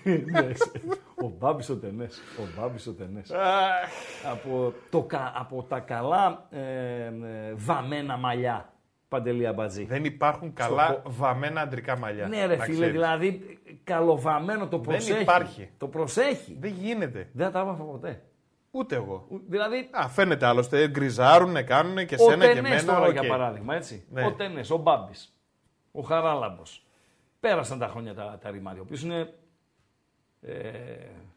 Ναι, 0.03 0.47
ο 1.23 1.31
Μπάμπης 1.39 1.69
ο 1.69 1.75
Τενές. 1.77 2.21
Ο 2.39 2.43
Μπάμπης 2.61 2.87
ο 2.87 2.93
Τενές. 2.93 3.31
από, 4.31 4.73
το, 4.89 5.01
κα- 5.03 5.33
από 5.35 5.63
τα 5.69 5.79
καλά 5.79 6.47
ε, 6.51 6.59
ε, 7.05 7.53
βαμμένα 7.55 8.17
μαλλιά. 8.17 8.72
Παντελή 9.13 9.47
Αμπατζή. 9.47 9.85
Δεν 9.85 10.05
υπάρχουν 10.05 10.53
καλά 10.53 10.85
Στο- 10.87 11.01
βαμμένα 11.11 11.61
αντρικά 11.61 11.97
μαλλιά. 11.97 12.27
Ναι, 12.27 12.45
ρε 12.45 12.55
να 12.55 12.63
φίλε, 12.63 12.75
ξέρεις. 12.75 12.91
δηλαδή 12.91 13.59
καλοβαμμένο 13.83 14.67
το 14.67 14.79
προσέχει. 14.79 15.21
υπάρχει. 15.21 15.69
Το 15.77 15.87
προσέχει. 15.87 16.57
Δεν 16.59 16.71
γίνεται. 16.71 17.29
Δεν 17.33 17.45
θα 17.45 17.51
τα 17.51 17.59
έβαφα 17.59 17.83
ποτέ. 17.83 18.21
Ούτε 18.71 18.95
εγώ. 18.95 19.25
Ου- 19.29 19.41
Δηλαδή, 19.47 19.89
Α, 19.91 20.07
φαίνεται 20.09 20.45
άλλωστε. 20.45 20.87
Γκριζάρουνε, 20.87 21.63
κάνουνε 21.63 22.03
και 22.05 22.15
ο 22.15 22.29
σένα 22.29 22.47
και 22.47 22.53
Τενές 22.53 22.81
εμένα. 22.81 22.93
τώρα 22.97 23.07
οκ. 23.07 23.11
για 23.19 23.27
παράδειγμα, 23.29 23.75
έτσι. 23.75 24.05
Ναι. 24.11 24.25
Ο 24.25 24.31
Τενές, 24.31 24.69
ο 24.69 24.77
Μπάμπης, 24.77 25.33
ο 25.91 26.01
Χαράλαμπος. 26.01 26.85
Πέρασαν 27.39 27.79
τα 27.79 27.87
χρόνια 27.87 28.13
τα, 28.13 28.37
τα 28.41 28.49
ρημάδια. 28.51 28.81
Ο 28.81 28.83
οποίος 28.85 29.01
είναι, 29.03 29.33
ε, 30.41 30.51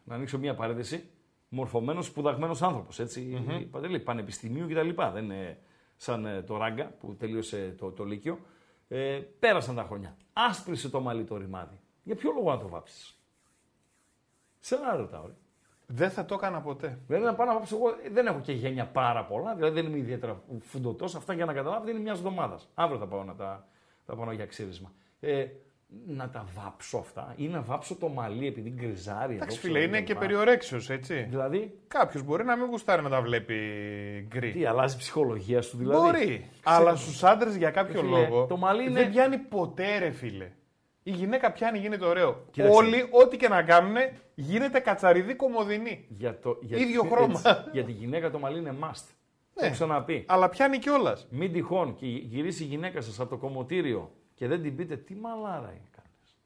να 0.03 0.15
ανοίξω 0.15 0.37
μια 0.39 0.55
παρένθεση, 0.55 1.09
μορφωμένος, 1.49 2.05
σπουδαγμένος 2.05 2.61
άνθρωπος, 2.61 2.99
έτσι, 2.99 3.43
Παντελή, 3.71 3.99
πανεπιστημίου 3.99 4.67
κτλ. 4.67 5.01
Δεν 5.13 5.23
είναι 5.23 5.57
σαν 5.97 6.25
ε, 6.25 6.41
το 6.41 6.57
Ράγκα 6.57 6.85
που 6.85 7.15
τελείωσε 7.15 7.75
το, 7.77 7.91
το 7.91 8.03
Λύκειο. 8.03 8.39
Ε, 8.87 9.21
πέρασαν 9.39 9.75
τα 9.75 9.83
χρόνια. 9.83 10.17
Άσπρισε 10.33 10.89
το 10.89 11.01
μαλλί 11.01 11.23
το 11.23 11.37
ρημάδι. 11.37 11.79
Για 12.03 12.15
ποιο 12.15 12.31
λόγο 12.31 12.51
να 12.51 12.57
το 12.57 12.67
βάψεις; 12.67 13.19
Σε 14.59 14.75
ένα 14.75 14.95
ρωτάω, 14.95 15.25
ρε. 15.25 15.33
Δεν 15.89 16.11
θα 16.11 16.25
το 16.25 16.33
έκανα 16.35 16.61
ποτέ. 16.61 16.99
Δηλαδή 17.07 17.25
να 17.25 17.35
πάω 17.35 17.47
να 17.47 17.53
βάψω 17.53 17.75
εγώ, 17.75 17.89
ε, 17.89 18.09
δεν 18.09 18.27
έχω 18.27 18.39
και 18.39 18.51
γένια 18.51 18.85
πάρα 18.87 19.25
πολλά, 19.25 19.55
δηλαδή 19.55 19.81
δεν 19.81 19.85
είμαι 19.85 19.97
ιδιαίτερα 19.97 20.43
φουντωτός. 20.59 21.15
Αυτά 21.15 21.33
για 21.33 21.45
να 21.45 21.53
καταλάβετε 21.53 21.91
είναι 21.91 21.99
μιας 21.99 22.17
εβδομάδας. 22.17 22.69
Αύριο 22.73 22.99
θα 22.99 23.07
πάω 23.07 23.23
να 23.23 23.35
τα, 23.35 23.67
θα 24.05 24.15
πάω 24.15 24.31
για 24.31 24.45
ξύρισμα. 24.45 24.91
Ε, 25.19 25.47
να 26.07 26.29
τα 26.29 26.45
βάψω 26.55 26.97
αυτά 26.97 27.33
ή 27.37 27.47
να 27.47 27.61
βάψω 27.61 27.95
το 27.95 28.07
μαλλί 28.07 28.47
επειδή 28.47 28.69
γκριζάρει. 28.69 29.23
εδώ, 29.23 29.33
Εντάξει, 29.33 29.57
ξέρω 29.57 29.73
φίλε, 29.73 29.83
εγώ 29.85 29.87
είναι 29.95 30.01
και 30.05 30.13
κτλ. 30.13 30.19
περιορέξιος, 30.19 30.89
έτσι. 30.89 31.25
Δηλαδή, 31.29 31.79
Κάποιος 31.87 32.23
μπορεί 32.23 32.43
να 32.45 32.55
μην 32.55 32.65
γουστάρει 32.69 33.01
να 33.01 33.09
τα 33.09 33.21
βλέπει 33.21 33.55
γκρι. 34.27 34.51
τι 34.51 34.65
αλλάζει 34.65 34.95
η 34.95 34.97
ψυχολογία 34.97 35.61
σου, 35.61 35.77
δηλαδή. 35.77 35.99
Μπορεί. 36.05 36.49
Αλλά 36.63 36.95
στους 36.95 37.23
άντρες 37.23 37.55
για 37.55 37.69
κάποιο 37.71 37.99
Φίλε, 38.01 38.17
λόγο. 38.27 38.45
το 38.45 38.57
μαλλί 38.57 38.83
είναι- 38.83 39.01
Δεν 39.01 39.11
πιάνει 39.11 39.37
ποτέ, 39.37 39.97
ρε 39.97 40.11
φίλε. 40.11 40.51
Η 41.03 41.11
γυναίκα 41.11 41.51
πιάνει, 41.51 41.77
γίνεται 41.79 42.05
ωραίο. 42.05 42.45
Κοίταξε. 42.51 42.77
Όλοι, 42.77 43.07
ό,τι 43.11 43.37
και 43.37 43.47
να 43.47 43.63
κάνουν, 43.63 43.95
γίνεται 44.35 44.79
κατσαριδί 44.79 45.35
κομμωδινή. 45.35 46.05
Για 46.09 46.39
το, 46.39 46.57
για, 46.61 46.77
Ίδιο 46.77 47.03
χρώμα. 47.03 47.41
έτσι, 47.45 47.63
για 47.71 47.83
τη 47.83 47.91
γυναίκα 47.91 48.31
το 48.31 48.39
μαλλί 48.39 48.59
είναι 48.59 48.75
must. 48.81 49.03
Το 49.53 49.65
έχω 49.65 49.73
ξαναπεί. 49.73 50.23
Αλλά 50.27 50.49
πιάνει 50.49 50.77
κιόλας. 50.77 51.27
Μην 51.29 51.51
τυχόν 51.53 51.95
και 51.95 52.05
γυρίσει 52.05 52.63
η 52.63 52.65
γυναίκα 52.65 53.01
σας 53.01 53.19
από 53.19 53.29
το 53.29 53.37
κομμωτήριο 53.37 54.11
και 54.37 54.47
δεν 54.47 54.61
την 54.61 54.75
πείτε 54.75 54.97
τι 54.97 55.15
μαλάρα 55.15 55.71
είναι 55.71 55.89
κάνεις. 55.91 56.37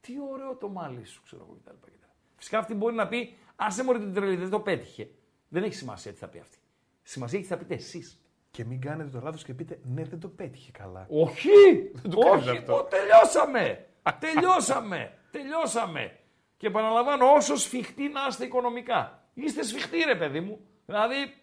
Τι 0.00 0.12
ωραίο 0.32 0.56
το 0.56 0.68
μάλι 0.68 1.04
σου, 1.04 1.22
ξέρω 1.22 1.46
εγώ 1.48 1.58
κτλ. 1.64 1.74
κτλ. 1.80 2.06
Φυσικά 2.36 2.58
αυτή 2.58 2.74
μπορεί 2.74 2.94
να 2.94 3.08
πει, 3.08 3.36
άσε 3.56 3.84
μωρή 3.84 3.98
την 3.98 4.14
τρελή, 4.14 4.36
δεν 4.36 4.50
το 4.50 4.60
πέτυχε. 4.60 5.10
Δεν 5.48 5.62
έχει 5.62 5.74
σημασία 5.74 6.12
τι 6.12 6.18
θα 6.18 6.28
πει 6.28 6.38
αυτή. 6.38 6.58
Σημασία 7.02 7.38
έχει 7.38 7.48
τι 7.48 7.54
θα 7.54 7.60
πείτε 7.60 7.74
εσείς. 7.74 8.20
Και 8.50 8.64
μην 8.64 8.80
κάνετε 8.80 9.10
το 9.10 9.20
λάθος 9.20 9.44
και 9.44 9.54
πείτε 9.54 9.80
ναι, 9.82 10.04
δεν 10.04 10.20
το 10.20 10.28
πέτυχε 10.28 10.70
καλά. 10.70 11.06
Όχι! 11.08 11.50
το 12.10 12.18
κάνεις 12.18 12.46
όχι! 12.46 12.56
αυτό. 12.56 12.74
Ω, 12.74 12.84
τελειώσαμε! 12.84 13.86
τελειώσαμε! 14.18 15.18
τελειώσαμε! 15.30 16.18
Και 16.56 16.66
επαναλαμβάνω, 16.66 17.32
όσο 17.32 17.56
σφιχτοί 17.56 18.08
να 18.08 18.26
είστε 18.28 18.44
οικονομικά. 18.44 19.28
Είστε 19.34 19.62
σφιχτοί, 19.62 19.98
ρε 19.98 20.16
παιδί 20.16 20.40
μου. 20.40 20.60
Δηλαδή, 20.86 21.34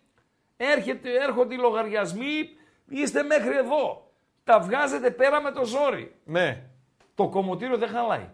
έρχεται, 0.57 1.23
έρχονται 1.23 1.53
οι 1.53 1.57
λογαριασμοί, 1.57 2.49
είστε 2.89 3.23
μέχρι 3.23 3.57
εδώ. 3.57 4.10
Τα 4.43 4.59
βγάζετε 4.59 5.11
πέρα 5.11 5.41
με 5.41 5.51
το 5.51 5.65
ζόρι. 5.65 6.15
Ναι. 6.23 6.69
Το 7.15 7.29
κομμωτήριο 7.29 7.77
δεν 7.77 7.89
χαλάει. 7.89 8.29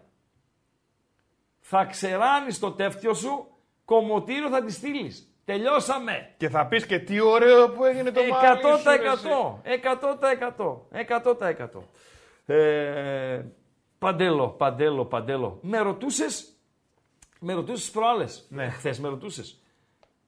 Θα 1.60 1.84
ξεράνεις 1.84 2.58
το 2.58 2.72
τεύτιο 2.72 3.14
σου, 3.14 3.46
κομμωτήριο 3.84 4.48
θα 4.48 4.64
τη 4.64 4.72
στείλεις. 4.72 5.32
Τελειώσαμε. 5.44 6.34
Και 6.36 6.48
θα 6.48 6.66
πεις 6.66 6.86
και 6.86 6.98
τι 6.98 7.20
ωραίο 7.20 7.70
που 7.70 7.84
έγινε 7.84 8.10
το 8.10 8.20
μάλι. 8.20 8.60
σου, 8.60 8.82
ρε, 8.84 9.10
εσύ. 9.10 9.28
100%. 9.62 10.86
100%. 10.88 10.88
100%. 10.90 11.82
Ε, 12.46 13.44
παντέλο, 13.98 14.48
παντέλο, 14.48 15.04
παντέλο. 15.04 15.58
Με 15.62 15.78
ρωτούσες. 15.78 16.52
Με 17.40 17.52
ρωτούσες 17.52 17.90
προάλλες. 17.90 18.46
Ναι. 18.48 18.68
Χθες 18.68 19.00
με 19.00 19.08
ρωτούσες. 19.08 19.62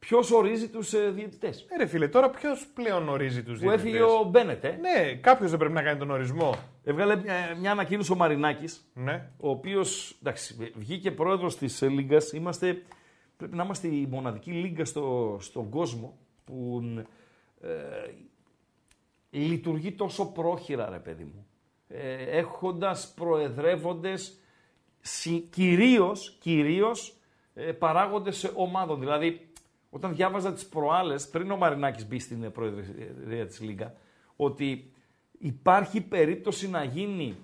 Ποιος 0.01 0.31
ορίζει 0.31 0.69
τους 0.69 0.93
ε, 0.93 1.11
διαιτητές; 1.11 1.67
Ε, 1.69 1.77
ρε 1.77 1.87
φίλε, 1.87 2.09
τώρα 2.09 2.31
ποιος 2.31 2.67
πλέον 2.75 3.09
ορίζει 3.09 3.43
τους 3.43 3.59
Που 3.61 3.71
έφυγε 3.71 4.03
ο 4.03 4.23
Μπένετ. 4.31 4.65
Ε. 4.65 4.79
Ναι, 4.81 5.15
κάποιος 5.15 5.51
δεν 5.51 5.59
πρέπει 5.59 5.75
να 5.75 5.83
κάνει 5.83 5.99
τον 5.99 6.11
ορισμό. 6.11 6.55
Έβγαλε 6.85 7.17
μια, 7.17 7.57
μια 7.61 7.71
ανακοίνωση 7.71 8.13
ο 8.13 8.17
Μαρινάκης. 8.17 8.91
Ναι. 8.95 9.31
ο 9.41 9.51
οποίος 9.51 10.19
βγήκε 10.75 11.11
πρόεδρος 11.11 11.57
της 11.57 11.83
Λίγκα. 11.83 12.19
Είμαστε, 12.33 12.83
πρέπει 13.37 13.57
να 13.57 13.65
είμαστε 13.65 13.89
η 13.89 14.07
μοναδική 14.11 14.51
λίγκα 14.51 14.85
στο, 14.85 15.37
στον 15.41 15.69
κόσμο 15.71 16.19
που 16.45 16.83
ε, 17.61 17.69
λειτουργεί 19.31 19.93
τόσο 19.93 20.33
πρόχειρα, 20.33 20.89
ρε 20.91 20.99
παιδί 20.99 21.25
μου. 21.25 21.47
Ε, 21.89 22.39
έχοντας 22.39 23.13
προεδρεύοντες 23.17 24.39
συ- 25.01 25.51
κυρίως, 25.51 26.37
κυρίως 26.41 27.15
ε, 27.55 27.73
παράγοντες 27.73 28.53
ομάδων. 28.55 29.01
Δηλαδή, 29.01 29.50
όταν 29.91 30.15
διάβαζα 30.15 30.53
τις 30.53 30.67
προάλλες, 30.67 31.29
πριν 31.29 31.51
ο 31.51 31.57
Μαρινάκης 31.57 32.07
μπει 32.07 32.19
στην 32.19 32.43
ε, 32.43 32.49
προεδρία 32.49 33.47
της 33.47 33.61
Λίγκα, 33.61 33.95
ότι 34.37 34.93
υπάρχει 35.39 36.01
περίπτωση 36.01 36.71
να 36.71 36.85
γίνει 36.85 37.37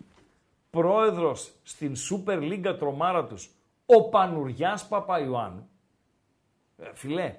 πρόεδρος 0.70 1.52
στην 1.62 1.94
Super 2.10 2.38
League 2.38 2.76
τρομάρα 2.78 3.26
τους 3.26 3.50
ο 3.86 4.08
Πανουριάς 4.08 4.88
Παπαϊωάννου. 4.88 5.68
Ε, 6.78 6.90
φιλέ, 6.94 7.36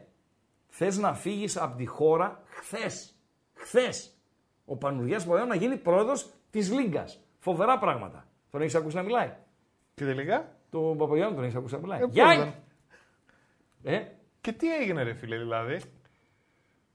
θες 0.68 0.98
να 0.98 1.14
φύγεις 1.14 1.58
από 1.58 1.78
τη 1.78 1.86
χώρα 1.86 2.42
χθες. 2.46 3.14
Χθες. 3.54 4.12
Ο 4.66 4.76
Πανουριάς 4.76 5.24
Παπαϊωάννου 5.24 5.54
να 5.54 5.60
γίνει 5.60 5.78
πρόεδρος 5.78 6.30
της 6.50 6.72
Λίγκας. 6.72 7.20
Φοβερά 7.40 7.78
πράγματα. 7.78 8.28
Τον 8.52 8.62
έχεις 8.62 8.76
ακούσει 8.76 8.96
να 8.96 9.02
μιλάει; 9.02 9.34
Και 9.94 10.06
τελικά. 10.06 10.56
Τον 10.70 10.98
Παπαϊωάννου 10.98 11.36
τον 11.36 11.44
έχεις 11.44 11.56
ακούσει 11.56 11.74
να 11.74 11.80
μιλάει; 11.80 12.00
Ε, 12.00 12.06
πώς 12.06 12.14
Γεια! 12.14 12.26
δεν. 13.84 13.94
Ε, 13.94 14.17
Και 14.48 14.54
τι 14.54 14.76
έγινε, 14.76 15.04
ρε 15.04 15.14
φίλε, 15.14 15.38
δηλαδή; 15.38 15.80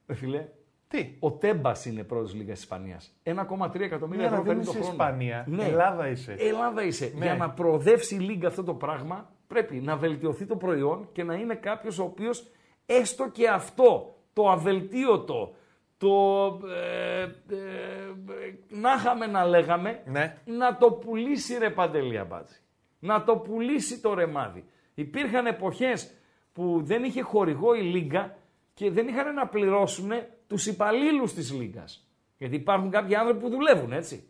ε, 0.06 0.14
φιλέ, 0.14 0.48
Τι; 0.88 1.16
ο 1.20 1.32
Τέμπας 1.32 1.84
είναι 1.84 2.02
πρόεδρο 2.04 2.32
Λίγκα 2.36 2.52
Ισπανίας. 2.52 3.12
1,3 3.22 3.80
εκατομμύρια 3.80 4.28
Ναι, 4.30 4.36
ευρώ 4.36 4.36
αλλά 4.36 4.42
δεν 4.42 4.44
παίρνει 4.44 4.64
το 4.64 4.70
είσαι 4.70 4.78
χρόνο. 4.78 4.90
Ισπανία. 4.90 5.44
Ναι. 5.48 5.64
Ελλάδα 5.64 6.08
είσαι. 6.08 6.32
Ελλάδα 6.38 6.82
είσαι. 6.84 7.12
Ναι. 7.16 7.24
Για 7.24 7.34
να 7.36 7.50
προοδεύσει 7.50 8.14
η 8.14 8.18
Λίγκα 8.18 8.48
αυτό 8.48 8.64
το 8.64 8.74
πράγμα, 8.74 9.30
πρέπει 9.46 9.74
να 9.74 9.96
βελτιωθεί 9.96 10.46
το 10.46 10.56
προϊόν 10.56 11.08
και 11.12 11.22
να 11.24 11.34
είναι 11.34 11.54
κάποιος 11.54 11.98
ο 11.98 12.02
οποίος 12.02 12.50
έστω 12.86 13.28
και 13.30 13.48
αυτό 13.48 14.16
το 14.32 14.50
αβελτίωτο, 14.50 15.54
το 15.98 16.44
ε, 16.68 17.22
ε, 17.22 17.22
ε, 17.22 18.54
να 18.68 18.92
είχαμε 18.92 19.26
να 19.26 19.44
λέγαμε, 19.44 20.02
Ναι. 20.06 20.38
να 20.44 20.76
το 20.76 20.92
πουλήσει 20.92 21.58
ρε 21.58 21.70
Παντελή 21.70 22.18
Αμπάτζη. 22.18 22.56
Να 22.98 23.24
το 23.24 23.36
πουλήσει 23.36 24.00
το 24.00 24.14
ρεμάδι. 24.14 24.64
Υπήρχαν 24.94 25.46
εποχές 25.46 26.14
που 26.52 26.80
δεν 26.82 27.04
είχε 27.04 27.20
χορηγό 27.22 27.74
η 27.74 27.80
Λίγκα 27.82 28.36
και 28.74 28.90
δεν 28.90 29.08
είχαν 29.08 29.34
να 29.34 29.46
πληρώσουν 29.46 30.10
τους 30.46 30.66
υπαλλήλους 30.66 31.32
της 31.34 31.52
Λίγκας. 31.52 32.06
Γιατί 32.38 32.54
υπάρχουν 32.56 32.90
κάποιοι 32.90 33.14
άνθρωποι 33.14 33.40
που 33.40 33.50
δουλεύουν 33.50 33.92
έτσι. 33.92 34.26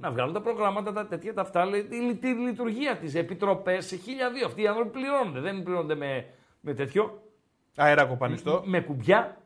Να 0.00 0.10
βγάλουν 0.10 0.32
τα 0.32 0.40
προγράμματα, 0.40 0.92
τα 0.92 1.06
τέτοια, 1.06 1.34
τα 1.34 1.40
αυτά, 1.40 1.64
λε- 1.66 1.88
τη, 1.88 1.96
λει- 1.96 2.18
τη 2.20 2.28
λειτουργία 2.28 2.96
της, 2.96 3.14
επιτροπές, 3.14 3.86
σε 3.86 3.96
χίλια 3.96 4.30
δύο. 4.30 4.46
Αυτοί 4.46 4.62
οι 4.62 4.66
άνθρωποι 4.66 4.90
πληρώνονται, 4.90 5.40
δεν 5.40 5.62
πληρώνονται 5.62 5.94
με, 5.94 6.26
με 6.60 6.74
τέτοιο 6.74 7.22
Αέρα 7.76 8.04
κοπανιστό. 8.04 8.62
με 8.64 8.80
κουμπιά, 8.80 9.36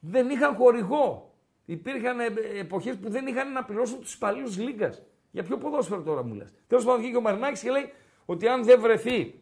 δεν 0.00 0.30
είχαν 0.30 0.54
χορηγό. 0.54 1.34
Υπήρχαν 1.64 2.20
ε, 2.20 2.24
εποχές 2.58 2.96
που 2.96 3.10
δεν 3.10 3.26
είχαν 3.26 3.52
να 3.52 3.64
πληρώσουν 3.64 4.00
τους 4.00 4.14
υπαλλήλους 4.14 4.56
της 4.56 4.64
Λίγκας. 4.64 5.02
Για 5.30 5.42
ποιο 5.42 5.56
ποδόσφαιρο 5.56 6.02
τώρα 6.02 6.24
μου 6.24 6.34
λε. 6.34 6.44
Τέλος 6.66 6.84
πάντων 6.84 7.00
βγήκε 7.00 7.16
ο 7.16 7.20
Μαρινάκης 7.20 7.62
και 7.62 7.70
λέει 7.70 7.92
ότι 8.24 8.48
αν 8.48 8.64
δεν 8.64 8.80
βρεθεί 8.80 9.34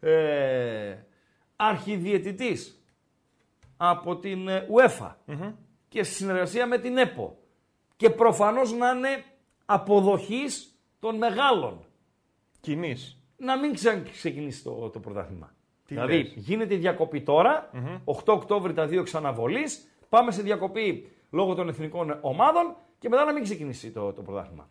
ε, 0.00 0.96
αρχιδιαιτητής, 1.68 2.82
από 3.76 4.16
την 4.16 4.48
ε, 4.48 4.66
UEFA 4.76 5.14
και 5.88 6.02
στη 6.02 6.14
συνεργασία 6.14 6.66
με 6.66 6.78
την 6.78 6.96
ΕΠΟ 6.98 7.36
και 7.96 8.10
προφανώς 8.10 8.72
να 8.72 8.90
είναι 8.90 9.24
αποδοχής 9.64 10.78
των 11.00 11.16
μεγάλων 11.16 11.84
Κοινή. 12.60 12.96
να 13.36 13.58
μην 13.58 13.72
ξε- 13.74 14.10
ξεκινήσει 14.10 14.62
το, 14.62 14.90
το 14.90 15.00
πρωτάθλημα. 15.00 15.54
Τι 15.86 15.94
δηλαδή 15.94 16.16
λες; 16.16 16.32
γίνεται 16.36 16.74
η 16.74 16.76
διακοπή 16.76 17.22
τώρα, 17.22 17.70
8 18.04 18.12
Οκτώβρη 18.26 18.72
τα 18.72 18.86
δύο 18.86 19.02
ξαναβολής, 19.02 19.88
πάμε 20.08 20.30
σε 20.30 20.42
διακοπή 20.42 21.10
λόγω 21.30 21.54
των 21.54 21.68
εθνικών 21.68 22.18
ομάδων 22.20 22.76
και 22.98 23.08
μετά 23.08 23.24
να 23.24 23.32
μην 23.32 23.42
ξεκινήσει 23.42 23.90
το, 23.90 24.12
το 24.12 24.22
πρωτάθλημα. 24.22 24.70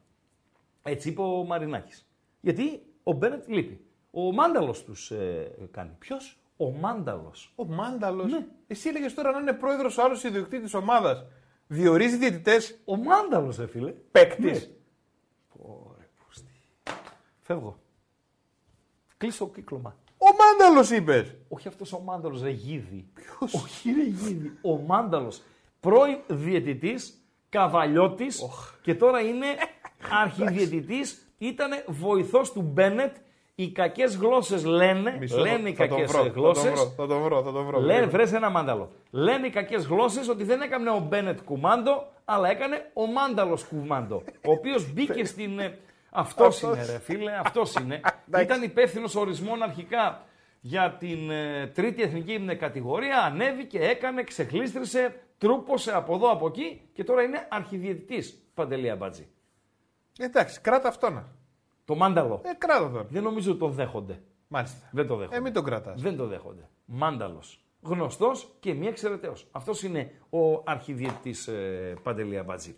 Έτσι 0.84 1.10
είπε 1.10 1.22
ο 1.22 1.44
Μαρινάκης. 1.44 2.08
Γιατί 2.42 2.82
ο 3.04 3.12
Μπένετ 3.14 3.48
λείπει. 3.48 3.86
Ο 4.12 4.32
Μάνταλος 4.34 4.84
τους 4.84 5.12
ε, 5.12 5.52
κάνει. 5.72 5.92
Ποιος; 6.00 6.41
Ο 6.62 6.72
Μάνταλος. 6.72 7.54
Ο 7.56 7.66
Μάνταλος. 7.66 8.32
Ναι. 8.32 8.46
Εσύ 8.68 8.90
έλεγες 8.90 9.14
τώρα 9.14 9.32
να 9.32 9.40
είναι 9.40 9.54
πρόεδρος 9.54 9.98
ο 9.98 10.04
άλλος 10.04 10.24
ιδιοκτήτης 10.24 10.72
τη 10.72 10.78
ομάδας. 10.78 11.26
Διορίζει 11.68 12.18
διαιτητές 12.18 12.82
Ο 12.86 12.96
Μάνταλος, 12.98 13.60
ε, 13.60 13.68
φίλε. 13.68 13.92
παίκτης. 13.92 14.68
Ναι. 14.68 14.76
Φεύγω. 17.40 17.80
Κλείσω 19.18 19.46
το 19.46 19.52
κύκλωμα. 19.52 19.96
Ο 20.18 20.26
Μάνταλος 20.26 20.90
είπες. 20.90 21.36
Όχι 21.50 21.68
αυτός 21.68 21.94
ο 21.94 22.00
Μάνταλος, 22.00 22.42
ρε 22.42 22.50
Γίδη. 22.50 23.08
Όχι, 23.40 23.92
ρε 23.92 24.04
Γίδη. 24.04 24.58
Ο 24.62 24.78
Μάνταλος. 24.78 25.42
Πρώην 25.80 26.18
διαιτητής, 26.28 27.24
καβαλιώτης 27.50 28.42
και 28.82 28.96
τώρα 28.96 29.20
είναι 29.22 29.46
αρχιδιαιτητής. 30.12 31.26
Ήταν 31.38 31.72
βοηθός 31.88 32.52
του 32.52 32.62
Μπένετ. 32.62 33.16
Οι 33.62 33.72
κακές 33.72 34.16
γλώσσες 34.16 34.66
λένε. 34.66 35.20
λένε 35.38 35.70
οι 35.70 35.74
κακές 35.74 36.12
γλώσσες. 36.34 36.94
Θα 36.96 37.08
τον 37.08 37.22
βρω, 37.22 37.44
θα 37.44 37.52
τον 37.52 37.66
βρω. 37.66 37.80
Λένε, 37.80 38.06
βρες 38.06 38.34
ένα 38.34 38.50
μάνταλο. 38.50 38.92
Λένε 39.12 39.48
οι 39.48 39.50
κακές 39.50 39.86
γλώσσες 39.86 40.30
ότι 40.30 40.44
δεν 40.44 40.62
έκανε 40.62 40.90
ο 40.90 41.00
Μπένετ 41.00 41.40
κουμάντο, 41.46 42.12
αλλά 42.26 42.50
έκανε 42.50 42.92
ο 42.94 43.06
μάνταλος 43.06 43.64
κουμάντο. 43.64 44.24
Ο 44.46 44.52
οποίος 44.52 44.94
μπήκε 44.94 45.26
στην. 45.26 45.60
Αυτός 46.10 46.62
είναι, 46.62 46.86
ρε 46.86 47.00
φίλε, 47.00 47.32
αυτός 47.44 47.74
είναι. 47.74 48.02
Ήταν 48.42 48.64
υπεύθυνος 48.64 49.16
ορισμών 49.16 49.64
αρχικά 49.64 50.26
για 50.62 50.96
την 51.00 51.30
ε, 51.30 51.68
τρίτη 51.68 52.02
εθνική 52.02 52.46
ε, 52.50 52.54
κατηγορία. 52.54 53.20
Ανέβηκε, 53.20 53.80
έκανε, 53.80 54.24
ξεχλίστρισε, 54.24 55.16
τρούπωσε 55.38 55.92
από 55.96 56.16
εδώ 56.16 56.32
από 56.32 56.48
εκεί 56.48 56.82
και 56.94 57.04
τώρα 57.04 57.22
είναι 57.22 57.48
αρχιδιαιτητής 57.50 58.44
Παντελή 58.54 58.90
Αμπατζή. 58.90 59.28
Εντάξει, 60.20 60.62
κράτα 60.62 60.88
αυτό 60.88 61.10
να. 61.10 61.40
Το 61.92 61.98
μάνταλο. 61.98 62.42
Ε, 62.44 62.54
κράτα 62.58 62.92
τον. 62.92 63.08
Δεν 63.10 63.24
νομίζω 63.24 63.52
ότι 63.52 63.60
το 63.60 63.68
δέχονται. 63.68 64.22
Μάλιστα. 64.48 64.90
Δεν 64.92 65.08
το 65.08 65.16
δέχονται. 65.16 65.38
Ε, 65.38 65.40
μην 65.40 65.54
τον 65.54 65.64
κρατάς. 65.64 66.02
Δεν 66.02 66.18
το 66.18 66.28
δέχονται. 66.28 66.70
Μάνταλος. 66.86 67.66
Γνωστός 67.82 68.52
και 68.60 68.74
μη 68.74 68.88
εξαιρεταίος. 68.88 69.48
Αυτός 69.52 69.84
είναι 69.84 70.12
ο 70.30 70.62
αρχιδιετή 70.66 71.36
ε, 71.48 71.94
Παντελή 72.04 72.38
Αμπατζή. 72.38 72.78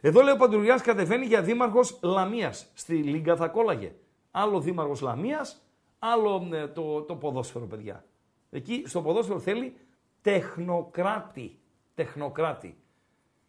Εδώ 0.00 0.22
λέει 0.22 0.34
ο 0.34 0.36
Παντουργιά 0.36 0.76
κατεβαίνει 0.76 1.26
για 1.26 1.42
δήμαρχος 1.42 1.98
Λαμίας. 2.02 2.70
Στη 2.74 2.94
Λίγκα 2.94 3.36
θα 3.36 3.48
κόλλαγε. 3.48 3.92
Άλλο 4.30 4.60
δήμαρχος 4.60 5.00
Λαμίας, 5.00 5.62
άλλο 5.98 6.48
ε, 6.52 6.66
το, 6.66 7.02
το 7.02 7.14
ποδόσφαιρο, 7.14 7.66
παιδιά. 7.66 8.04
Εκεί 8.50 8.82
στο 8.86 9.02
ποδόσφαιρο 9.02 9.38
θέλει 9.38 9.76
τεχνοκράτη. 10.20 11.58
Τεχνοκράτη. 11.94 12.76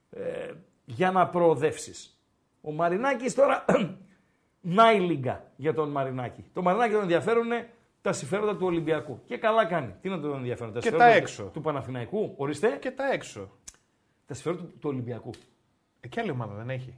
Ε, 0.09 0.51
για 0.85 1.11
να 1.11 1.27
προοδεύσεις. 1.27 2.21
Ο 2.61 2.71
Μαρινάκης 2.71 3.35
τώρα. 3.35 3.65
Να 4.61 4.91
η 4.91 4.99
Λίγκα 4.99 5.43
για 5.55 5.73
τον 5.73 5.89
Μαρινάκη. 5.89 6.45
Το 6.53 6.61
Μαρινάκη 6.61 6.91
τον 6.93 7.01
ενδιαφέρουν 7.01 7.47
τα 8.01 8.13
συμφέροντα 8.13 8.55
του 8.57 8.65
Ολυμπιακού. 8.65 9.21
Και 9.25 9.37
καλά 9.37 9.65
κάνει. 9.65 9.95
Τι 10.01 10.09
να 10.09 10.19
τον 10.19 10.33
ενδιαφέρουν, 10.35 10.73
τα 10.73 10.79
Και 10.79 10.87
συμφέροντα 10.87 11.11
τα 11.13 11.17
του- 11.17 11.23
έξω. 11.27 11.43
Του 11.43 11.61
Παναθηναϊκού. 11.61 12.33
Ορίστε. 12.37 12.69
Και 12.69 12.91
τα 12.91 13.11
έξω. 13.11 13.49
Τα 14.25 14.33
συμφέροντα 14.33 14.63
του, 14.63 14.77
του 14.79 14.89
Ολυμπιακού. 14.89 15.29
Ε, 15.99 16.07
και 16.07 16.19
άλλη 16.19 16.29
ομάδα 16.31 16.53
δεν 16.53 16.69
έχει. 16.69 16.93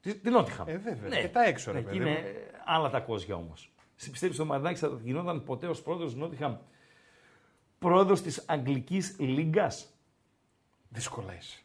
Τι- 0.00 0.14
Την 0.14 0.32
Νότιχαμ. 0.32 0.68
Ε, 0.68 0.76
βέβαια. 0.76 1.20
Και 1.20 1.28
τα 1.28 1.44
έξω, 1.44 1.72
ρε 1.72 1.78
Εκεί 1.78 1.86
παιδί 1.86 1.96
είναι 1.96 2.10
μου. 2.10 2.16
ε, 2.16 2.50
άλλα 2.64 2.90
τα 2.90 3.00
κόζια 3.00 3.34
όμως. 3.34 3.72
Πιστεύεις 4.10 4.38
ο 4.38 4.44
Μαρινάκης 4.44 4.80
θα 4.80 4.98
γινόταν 5.02 5.44
ποτέ 5.44 5.66
ως 5.66 5.82
πρόεδρος 5.82 6.10
της 6.12 6.20
Νότιχαμ; 6.20 6.56
Πρόεδρος 7.78 8.22
της 8.22 8.44
Αγγλικής 8.46 9.16
Λίγκας; 9.18 9.88
Δύσκολα 10.88 11.34
είσαι. 11.36 11.58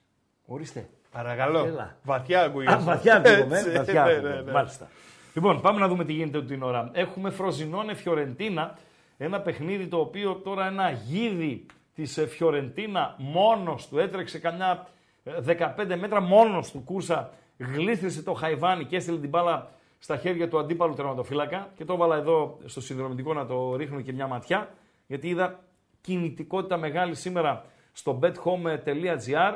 Ορίστε. 0.46 0.90
Παρακαλώ. 1.12 1.66
Έλα. 1.66 1.98
Βαθιά 2.04 2.42
ακούγεται. 2.44 2.74
Α, 2.74 2.80
βαθιά 2.80 3.16
ακούγομαι. 3.16 3.58
Έτσι, 3.60 3.72
βαθιά 3.72 4.04
ναι, 4.04 4.12
ακούγομαι, 4.12 4.36
ναι, 4.36 4.42
ναι. 4.42 4.52
Μάλιστα. 4.52 4.88
Λοιπόν, 5.34 5.62
πάμε 5.62 5.80
να 5.80 5.88
δούμε 5.88 6.06
τι 6.06 6.14
γίνεται 6.14 6.44
την 6.44 6.64
ώρα. 6.64 6.90
Έχουμε 6.94 7.30
Φροζινόνε 7.30 7.94
Φιωρεντίνα. 7.94 8.78
Ένα 9.18 9.42
παιχνίδι 9.42 9.88
το 9.88 10.00
οποίο 10.00 10.36
τώρα 10.36 10.68
ένα 10.68 10.90
γίδι 10.92 11.66
της 11.96 12.26
Φιωρεντίνα 12.28 13.16
μόνος 13.18 13.88
του 13.88 14.00
έτρεξε 14.00 14.40
καμιά 14.40 14.88
ε, 15.24 15.74
15 15.78 15.96
μέτρα 16.00 16.22
μόνος 16.22 16.72
του 16.72 16.82
κούρσα. 16.86 17.34
Γλίστρισε 17.58 18.24
το 18.24 18.34
Χαϊβάνι 18.34 18.86
και 18.86 18.96
έστειλε 18.96 19.18
την 19.18 19.30
μπάλα 19.30 19.72
στα 20.00 20.18
χέρια 20.18 20.50
του 20.50 20.60
αντίπαλου 20.60 20.94
τερματοφύλακα. 20.94 21.70
Και 21.76 21.86
το 21.86 21.94
έβαλα 21.94 22.16
εδώ 22.16 22.58
στο 22.66 22.82
συνδρομητικό 22.82 23.34
να 23.34 23.46
το 23.46 23.76
ρίχνω 23.76 24.02
και 24.02 24.14
μια 24.14 24.28
ματιά. 24.28 24.70
Γιατί 25.08 25.28
είδα 25.28 25.60
κινητικότητα 26.02 26.78
μεγάλη 26.78 27.16
σήμερα 27.16 27.66
στο 27.92 28.20
bethome.gr 28.24 29.56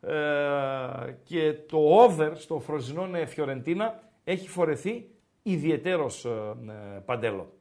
ε, 0.00 0.14
και 1.24 1.54
το 1.68 1.78
over 1.78 2.32
στο 2.34 2.58
Φροζινόνε 2.58 3.26
Φιωρεντίνα 3.26 4.02
έχει 4.24 4.48
φορεθεί 4.48 5.06
ιδιαιτέρως 5.48 6.24
ε, 6.24 6.28
ε, 6.68 6.98
παντέλο. 7.04 7.52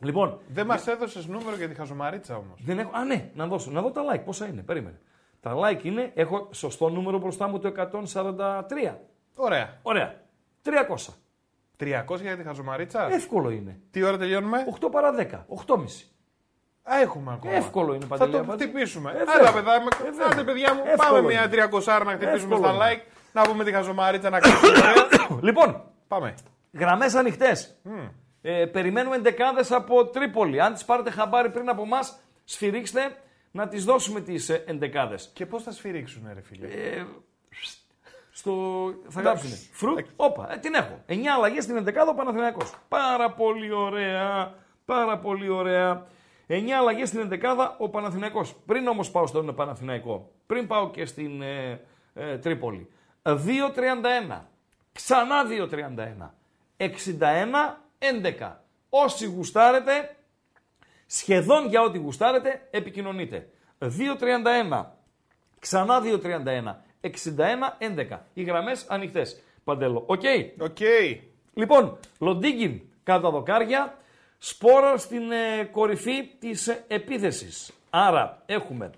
Λοιπόν, 0.00 0.40
Δεν 0.48 0.66
μας 0.66 0.86
έδωσες 0.86 1.26
νούμερο 1.26 1.56
για 1.56 1.68
τη 1.68 1.74
χαζομαρίτσα 1.74 2.36
όμως. 2.36 2.60
δεν 2.64 2.78
έχω... 2.78 2.90
Α, 2.94 3.04
ναι, 3.04 3.30
να 3.34 3.46
δώσω. 3.46 3.70
Να 3.70 3.82
δω 3.82 3.90
τα 3.90 4.02
like. 4.12 4.24
Πόσα 4.24 4.46
είναι. 4.46 4.62
Περίμενε. 4.62 5.00
Τα 5.40 5.52
like 5.56 5.84
είναι... 5.84 6.10
Έχω 6.14 6.48
σωστό 6.52 6.88
νούμερο 6.88 7.18
μπροστά 7.18 7.48
μου 7.48 7.58
το 7.58 7.72
143. 8.12 8.94
Ωραία. 9.34 9.78
Ωραία. 9.82 10.14
300. 10.64 10.70
300 11.80 12.20
για 12.20 12.36
τη 12.36 12.42
χαζομαρίτσα; 12.42 13.12
Εύκολο 13.12 13.50
είναι. 13.50 13.80
Τι 13.90 14.02
ώρα 14.02 14.16
τελειώνουμε; 14.18 14.58
8 14.80 14.88
παρά 14.90 15.14
10. 15.18 15.20
8,5. 15.66 15.76
Α, 16.82 17.00
έχουμε 17.00 17.32
ακόμα. 17.32 17.54
Εύκολο 17.54 17.94
είναι, 17.94 18.02
Θα 18.04 18.08
Παντελή 18.16 18.32
το 18.32 18.38
Αμπατζή. 18.38 18.64
χτυπήσουμε. 18.64 19.10
Ε, 19.10 19.14
Άντε, 19.14 19.24
βέβαια. 19.32 19.52
παιδά, 19.52 19.80
με... 19.80 19.88
Ε, 20.06 20.10
βέβαια. 20.10 20.26
Άντε, 20.32 20.44
παιδιά 20.44 20.74
μου, 20.74 20.80
Εύκολο 20.86 21.08
πάμε 21.20 21.32
είναι. 21.32 21.48
μια 21.48 21.68
300 21.70 21.84
να 22.04 22.10
χτυπήσουμε 22.12 22.54
Εύκολο 22.54 22.56
στα 22.58 22.70
είναι. 22.72 23.02
like. 23.04 23.12
Να 23.32 23.42
πούμε 23.42 23.64
τη 23.64 23.72
χαζομαρίτσα 23.72 24.30
να 24.30 24.38
κάνουμε. 24.40 24.68
ωραία. 24.68 25.38
Λοιπόν, 25.48 25.82
Πάμε. 26.08 26.34
Γραμμές 26.72 27.14
ανοιχτές. 27.14 27.80
Ε, 28.42 28.66
περιμένουμε 28.66 29.16
εντεκάδε 29.16 29.64
από 29.70 30.06
Τρίπολη. 30.06 30.60
Αν 30.60 30.72
τις 30.72 30.84
πάρετε 30.84 31.10
χαμπάρι 31.10 31.50
πριν 31.50 31.68
από 31.68 31.82
εμάς, 31.82 32.18
σφυρίξτε 32.44 33.16
να 33.50 33.68
τις 33.68 33.84
δώσουμε 33.84 34.20
τις 34.20 34.48
εντεκάδε. 34.48 35.18
Και 35.32 35.46
πώς 35.46 35.62
θα 35.62 35.72
σφυρίξουν, 35.72 36.30
ρε 36.34 36.40
φίλε; 36.40 36.66
Ε, 36.66 37.06
στο... 38.30 38.54
Θα 39.08 39.20
γράψουν. 39.20 39.50
Φρουτ, 39.72 39.98
όπα, 40.16 40.52
ε, 40.52 40.58
την 40.58 40.74
έχω. 40.74 41.04
9 41.06 41.12
αλλαγές 41.36 41.64
στην 41.64 41.76
εντεκάδα 41.76 42.10
ο 42.10 42.14
Παναθηναϊκός. 42.14 42.74
Πάρα 42.88 43.30
πολύ 43.30 43.72
ωραία. 43.72 44.54
Πάρα 44.84 45.18
πολύ 45.18 45.48
ωραία. 45.48 46.06
9 46.46 46.70
αλλαγές 46.78 47.08
στην 47.08 47.20
εντεκάδα 47.20 47.76
ο 47.78 47.88
Παναθηναϊκός. 47.88 48.54
Πριν 48.66 48.86
όμως 48.86 49.10
πάω 49.10 49.26
στον 49.26 49.54
Παναθηναϊκό, 49.54 50.30
πριν 50.46 50.66
πάω 50.66 50.90
και 50.90 51.04
στην 51.04 51.42
ε, 51.42 51.80
ε, 52.14 52.38
Τρίπολη. 52.38 52.88
2-31. 53.22 53.34
Ξανά 54.92 55.42
2-31. 55.70 56.30
61-11. 56.78 58.52
Όσοι 58.88 59.26
γουστάρετε, 59.26 60.16
σχεδόν 61.06 61.68
για 61.68 61.82
ό,τι 61.82 61.98
γουστάρετε, 61.98 62.68
επικοινωνείτε. 62.70 63.48
2-31. 63.78 64.84
Ξανά 65.58 66.00
2-31. 66.00 66.84
61-11. 67.00 68.18
Οι 68.34 68.42
γραμμές 68.42 68.86
ανοιχτές. 68.88 69.42
Παντέλο. 69.64 70.04
Οκ; 70.06 70.22
Οκ. 70.58 70.78
Λοιπόν, 71.54 71.98
Λοντίγκιν 72.18 72.80
κάτω 73.02 73.22
τα 73.22 73.30
δοκάρια. 73.30 73.98
Σπόρα 74.38 74.96
στην 74.96 75.32
ε, 75.32 75.64
κορυφή 75.64 76.26
της 76.38 76.68
ε, 76.68 76.84
επίθεσης. 76.88 77.72
Άρα 77.90 78.42
έχουμε 78.46 78.90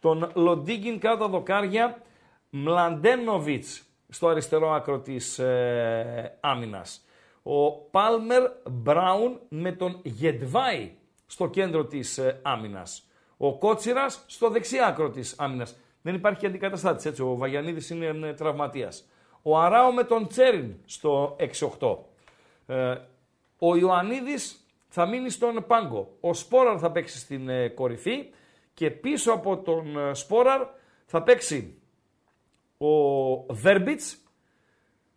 τον 0.00 0.30
Λοντίγκιν 0.34 0.98
κάτω 0.98 1.18
τα 1.18 1.28
δοκάρια. 1.28 2.02
Μλαντένοβιτς 2.50 3.82
στο 4.08 4.28
αριστερό 4.28 4.70
άκρο 4.70 5.00
της 5.00 5.38
ε, 5.38 6.36
άμυνας. 6.40 7.02
Ο 7.50 7.72
Πάλμερ 7.72 8.42
Μπράουν 8.70 9.40
με 9.48 9.72
τον 9.72 10.00
Γεντβάι 10.02 10.92
στο 11.26 11.48
κέντρο 11.48 11.84
της 11.84 12.18
ε, 12.18 12.40
άμυνας. 12.42 13.08
Ο 13.36 13.58
Κότσιρας 13.58 14.24
στο 14.26 14.50
δεξί 14.50 14.78
άκρο 14.78 15.10
της 15.10 15.34
άμυνας. 15.38 15.76
Δεν 16.02 16.14
υπάρχει 16.14 16.38
και 16.38 16.46
αντικαταστάτης, 16.46 17.04
έτσι. 17.04 17.22
Ο 17.22 17.36
Βαγιανίδης 17.36 17.90
είναι 17.90 18.28
ε, 18.28 18.32
τραυματίας. 18.32 19.08
Ο 19.42 19.58
Αράο 19.58 19.92
με 19.92 20.04
τον 20.04 20.28
Τσέριν 20.28 20.74
στο 20.84 21.36
6-8. 21.78 21.98
Ε, 22.66 22.96
ο 23.58 23.76
Ιωαννίδης 23.76 24.66
θα 24.88 25.06
μείνει 25.06 25.30
στον 25.30 25.64
πάγκο. 25.66 26.16
Ο 26.20 26.34
Σπόραρ 26.34 26.76
θα 26.80 26.92
παίξει 26.92 27.18
στην 27.18 27.48
ε, 27.48 27.68
κορυφή 27.68 28.30
και 28.74 28.90
πίσω 28.90 29.32
από 29.32 29.58
τον 29.58 29.98
ε, 29.98 30.14
Σπόραρ 30.14 30.66
θα 31.06 31.22
παίξει 31.22 31.80
ο 32.78 33.54
Βέρμπιτς, 33.54 34.22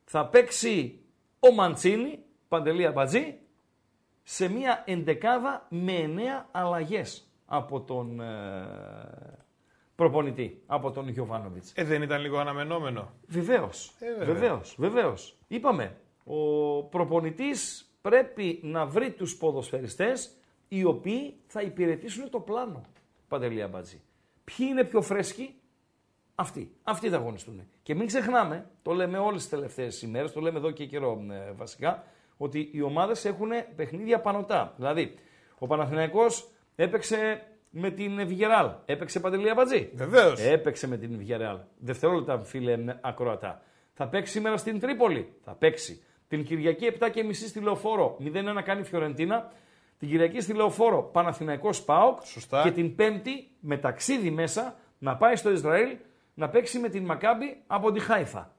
θα 0.03 0.27
παίξει 0.27 1.00
ο 1.43 1.53
Μαντσίνη, 1.53 2.19
Παντελή 2.47 2.85
Αμπατζή, 2.85 3.37
σε 4.23 4.49
μια 4.49 4.83
εντεκάδα 4.85 5.67
με 5.69 5.93
εννέα 5.93 6.47
αλλαγές 6.51 7.31
από 7.45 7.81
τον 7.81 8.19
ε, 8.19 8.25
προπονητή 9.95 10.61
από 10.65 10.91
τον 10.91 11.09
Γιωβάνοβιτς. 11.09 11.71
Ε, 11.75 11.83
δεν 11.83 12.01
ήταν 12.01 12.21
λίγο 12.21 12.37
αναμενόμενο. 12.37 13.11
Βεβαίως. 13.27 13.93
βέβαια. 13.99 14.25
Βεβαίως. 14.25 14.75
Βεβαίως. 14.77 15.37
Είπαμε, 15.47 15.95
ο 16.23 16.83
προπονητής 16.83 17.91
πρέπει 18.01 18.59
να 18.63 18.85
βρει 18.85 19.11
τους 19.11 19.37
ποδοσφαιριστές 19.37 20.37
οι 20.67 20.83
οποίοι 20.83 21.35
θα 21.47 21.61
υπηρετήσουν 21.61 22.29
το 22.29 22.39
πλάνο. 22.39 22.81
Παντελία 23.27 23.67
Μπατζή. 23.67 24.01
Ποιοι 24.43 24.67
είναι 24.69 24.83
πιο 24.83 25.01
φρέσκοι, 25.01 25.60
αυτοί. 26.41 26.75
Αυτοί 26.83 27.09
θα 27.09 27.15
αγωνιστούν. 27.15 27.67
Και 27.83 27.95
μην 27.95 28.07
ξεχνάμε, 28.07 28.69
το 28.81 28.91
λέμε 28.91 29.17
όλες 29.17 29.41
τις 29.41 29.49
τελευταίες 29.49 30.01
ημέρες, 30.01 30.31
το 30.31 30.39
λέμε 30.39 30.57
εδώ 30.57 30.71
και 30.71 30.85
καιρό 30.85 31.25
ε, 31.31 31.51
βασικά, 31.51 32.03
ότι 32.37 32.69
οι 32.73 32.81
ομάδες 32.81 33.25
έχουν 33.25 33.49
παιχνίδια 33.75 34.19
πανωτά. 34.19 34.73
Δηλαδή, 34.75 35.15
ο 35.57 35.67
Παναθηναϊκός 35.67 36.49
έπαιξε 36.75 37.43
με 37.69 37.89
την 37.91 38.27
Βιγεράλ. 38.27 38.71
Έπαιξε 38.85 39.19
Παντελή 39.19 39.49
Αμπατζή. 39.49 39.89
Βεβαίως. 39.93 40.39
Έπαιξε 40.39 40.87
με 40.87 40.97
την 40.97 41.17
Βιγεράλ. 41.17 41.57
Δευτερόλεπτα, 41.77 42.39
φίλε 42.39 42.71
ε, 42.71 42.97
ακροατά. 43.01 43.61
Θα 43.93 44.07
παίξει 44.07 44.31
σήμερα 44.31 44.57
στην 44.57 44.79
Τρίπολη. 44.79 45.33
Θα 45.43 45.51
παίξει. 45.51 46.03
Την 46.27 46.43
Κυριακή 46.43 46.91
7.30 46.99 47.09
στη 47.33 47.59
Λεωφόρο. 47.59 48.17
0-1 48.23 48.61
κάνει 48.63 48.81
η 48.81 48.83
Φιωρεντίνα. 48.83 49.51
Την 49.99 50.09
Κυριακή 50.09 50.41
στη 50.41 50.53
Λεωφόρο 50.53 51.03
Παναθηναϊκός 51.03 51.83
ΠΑΟΚ. 51.83 52.25
Σωστά. 52.25 52.61
Και 52.61 52.71
την 52.71 52.95
Πέμπτη 52.95 53.47
με 53.59 53.77
ταξίδι 53.77 54.29
μέσα 54.31 54.75
να 54.97 55.17
πάει 55.17 55.35
στο 55.35 55.51
Ισραήλ 55.51 55.97
να 56.41 56.49
παίξει 56.49 56.79
με 56.79 56.89
την 56.89 57.05
Μακάμπη 57.05 57.63
από 57.67 57.91
τη 57.91 57.99
Χάιφα. 57.99 58.53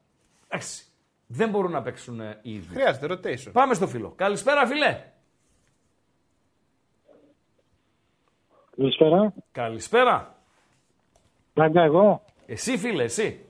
Εντάξει. 0.49 0.85
Δεν 1.27 1.51
μπορούν 1.51 1.71
να 1.71 1.83
παίξουν 1.83 2.21
ε, 2.21 2.39
οι 2.43 2.55
ίδιοι. 2.55 2.75
Χρειάζεται 2.75 3.07
rotation. 3.11 3.53
Πάμε 3.53 3.75
στο 3.75 3.87
φίλο. 3.87 4.13
Καλησπέρα, 4.17 4.67
φίλε. 4.67 5.05
Καλησπέρα. 8.77 9.35
Καλησπέρα. 9.53 10.35
Πλάκα 11.53 11.83
εγώ. 11.83 12.25
Εσύ, 12.47 12.79
φίλε, 12.79 13.03
εσύ. 13.03 13.45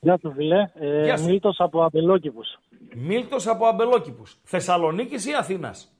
Γεια 0.00 0.18
σου 0.20 0.32
φίλε. 0.32 0.70
Ε, 0.74 1.04
Γεια 1.04 1.16
σου. 1.16 1.24
Μίλτος 1.24 1.60
από 1.60 1.82
Αμπελόκηπους. 1.82 2.58
Μίλτος 2.94 3.46
από 3.46 3.66
Αμπελόκηπους. 3.66 4.38
Θεσσαλονίκης 4.42 5.26
ή 5.26 5.34
Αθήνας; 5.34 5.96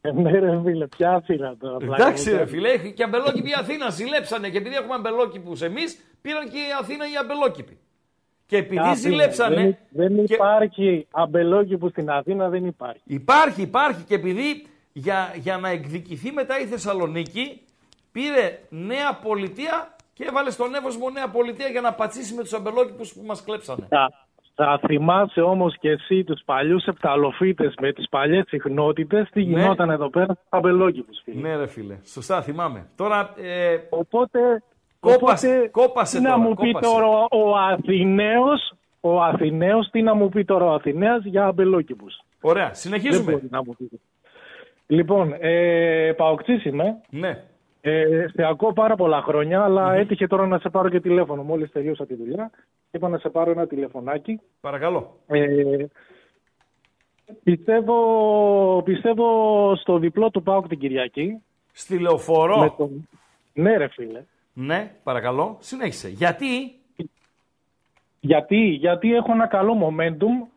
Ε, 0.00 0.12
ναι 0.12 0.30
ρε 0.38 0.60
φίλε, 0.64 0.86
ποια 0.86 1.10
Αθήνα 1.12 1.56
τώρα. 1.56 1.76
πλάκα 1.76 2.02
Εντάξει 2.02 2.24
μου 2.24 2.30
ρε 2.32 2.36
κάνεις. 2.38 2.52
φίλε, 2.54 2.68
έχει 2.68 2.92
και 2.92 3.02
αμπελόκηποι 3.02 3.48
η 3.48 3.54
Αθήνα 3.58 3.90
ζηλέψανε 3.90 4.48
και 4.48 4.58
επειδή 4.58 4.74
έχουμε 4.74 4.94
αμπελόκηπους 4.94 5.62
εμείς, 5.62 5.98
πήραν 6.22 6.44
και 6.50 6.56
η 6.56 6.70
Αθήνα 6.80 7.04
οι 7.04 7.16
αμπελόκηποι. 7.20 7.78
Και 8.46 8.56
επειδή 8.56 8.80
Ποια 8.80 8.94
ζηλέψανε... 8.94 9.78
Δεν, 9.90 10.14
δεν 10.16 10.24
και- 10.26 10.34
υπάρχει 10.34 11.06
Αμπελόκηπους 11.10 11.90
στην 11.90 12.10
Αθήνα, 12.10 12.48
δεν 12.48 12.64
υπάρχει. 12.66 13.00
Υπάρχει, 13.04 13.62
υπάρχει 13.62 14.02
και 14.04 14.14
επειδή 14.14 14.66
για, 14.92 15.34
για 15.36 15.56
να 15.58 15.68
εκδικηθεί 15.68 16.32
μετά 16.32 16.60
η 16.60 16.64
Θεσσαλονίκη 16.64 17.60
πήρε 18.12 18.58
νέα 18.68 19.14
πολιτεία 19.22 19.96
και 20.12 20.24
έβαλε 20.28 20.50
στον 20.50 20.74
Εύωσμο 20.74 21.10
νέα 21.10 21.28
πολιτεία 21.28 21.66
για 21.68 21.80
να 21.80 21.92
πατσίσει 21.92 22.34
με 22.34 22.42
τους 22.42 22.52
αμπελόκηπους 22.52 23.12
που 23.12 23.22
μας 23.26 23.42
κλέψανε. 23.44 23.86
Θα, 23.88 24.27
θα 24.60 24.80
θυμάσαι 24.86 25.40
όμως 25.40 25.78
και 25.78 25.90
εσύ 25.90 26.24
τους 26.24 26.40
παλιούς 26.44 26.84
επταλοφίτες 26.84 27.74
με 27.80 27.92
τις 27.92 28.08
παλιές 28.08 28.44
συχνότητες 28.48 29.28
τι 29.32 29.44
Ναι. 29.44 29.60
γινόταν 29.60 29.90
εδώ 29.90 30.10
πέρα 30.10 30.32
στους 30.34 30.46
Αμπελόκηπους 30.48 31.20
φίλε. 31.24 31.40
Ναι 31.48 31.56
ρε 31.56 31.66
φίλε, 31.66 31.98
σωστά 32.04 32.42
θυμάμαι. 32.42 32.86
Τώρα 32.96 33.34
ε, 33.36 33.76
Οπότε, 33.90 34.62
Κόπασε, 35.00 35.46
οπότε 35.48 35.68
κόπασε 35.68 36.16
τι 36.16 36.22
να 36.22 36.28
τώρα, 36.30 36.42
μου 36.42 36.54
πει 36.54 36.72
κόπασε. 36.72 36.92
τώρα 36.94 37.06
ο 37.30 37.56
Αθηναίος, 37.56 38.72
ο 39.00 39.22
Αθηναίος, 39.22 39.88
τι 39.90 40.02
να 40.02 40.14
μου 40.14 40.28
πει 40.28 40.44
τώρα 40.44 40.64
ο 40.64 40.72
Αθηναίος 40.74 41.24
για 41.24 41.44
Αμπελόκηπους. 41.46 42.20
ωραία, 42.40 42.64
Δεν 42.66 42.74
συνεχίζουμε. 42.74 43.32
μπορεί 43.32 43.46
να 43.50 43.62
μου 43.64 43.74
πει. 43.78 43.88
Λοιπόν, 44.86 45.34
ε, 45.40 46.12
παοξής 46.16 46.64
είμαι. 46.64 47.00
Ναι, 47.10 47.44
Ε, 47.80 48.26
σε 48.32 48.44
ακούω 48.44 48.72
πάρα 48.72 48.94
πολλά 48.96 49.22
χρόνια, 49.22 49.64
αλλά 49.64 49.94
έτυχε 49.94 50.26
τώρα 50.26 50.46
να 50.46 50.58
σε 50.58 50.68
πάρω 50.68 50.88
και 50.88 51.00
τηλέφωνο. 51.00 51.42
Μόλις 51.42 51.70
τελείωσα 51.70 52.06
τη 52.06 52.14
δουλειά, 52.14 52.50
είπα 52.90 53.08
να 53.08 53.18
σε 53.18 53.28
πάρω 53.28 53.50
ένα 53.50 53.66
τηλεφωνάκι. 53.66 54.40
παρακαλώ. 54.60 55.18
Ε, 55.26 55.84
πιστεύω, 57.42 58.82
πιστεύω 58.84 59.26
στο 59.76 59.98
διπλό 59.98 60.30
του 60.30 60.42
ΠΑΟΚ 60.42 60.68
την 60.68 60.78
Κυριακή. 60.78 61.42
Στη 61.72 61.98
λεωφορώ. 61.98 62.58
Με 62.58 62.74
τον... 62.76 63.08
Ναι 63.52 63.76
ρε 63.76 63.88
φίλε. 63.88 64.22
Ναι, 64.52 64.92
παρακαλώ. 65.02 65.56
Συνέχισε. 65.60 66.08
Γιατί; 66.08 66.74
Γιατί, 68.20 68.56
γιατί 68.56 69.14
έχω 69.14 69.32
ένα 69.32 69.46
καλό 69.46 69.76
momentum. 69.82 70.48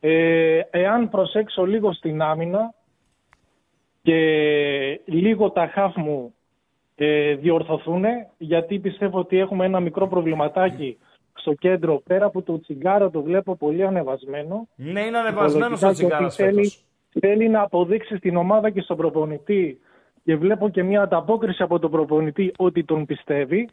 Ε, 0.00 0.60
εάν 0.70 1.08
προσέξω 1.08 1.64
λίγο 1.64 1.92
στην 1.92 2.22
άμυνα 2.22 2.74
και 4.02 4.16
λίγο 5.04 5.50
τα 5.50 5.66
χαφ 5.66 5.96
μου 5.96 6.34
ε, 7.04 7.34
διορθωθούν, 7.34 8.04
γιατί 8.38 8.78
πιστεύω 8.78 9.18
ότι 9.18 9.38
έχουμε 9.38 9.64
ένα 9.64 9.80
μικρό 9.80 10.08
προβληματάκι 10.08 10.98
στο 11.34 11.54
κέντρο, 11.54 12.02
πέρα 12.06 12.26
από 12.26 12.42
το 12.42 12.60
τσιγάρο 12.60 13.10
το 13.10 13.22
βλέπω 13.22 13.56
πολύ 13.56 13.84
ανεβασμένο. 13.86 14.68
Ναι, 14.76 15.00
είναι 15.00 15.18
ανεβασμένος 15.18 15.80
Υπολογικά 15.80 15.88
ο 15.88 15.92
και 15.92 16.22
ότι 16.22 16.26
τσιγάρα 16.26 16.52
θέλει, 16.52 16.72
θέλει 17.20 17.48
να 17.48 17.60
αποδείξει 17.60 18.16
στην 18.16 18.36
ομάδα 18.36 18.70
και 18.70 18.80
στον 18.80 18.96
προπονητή 18.96 19.80
και 20.24 20.36
βλέπω 20.36 20.68
και 20.68 20.82
μια 20.82 21.02
ανταπόκριση 21.02 21.62
από 21.62 21.78
τον 21.78 21.90
προπονητή 21.90 22.52
ότι 22.56 22.84
τον 22.84 23.06
πιστεύει. 23.06 23.68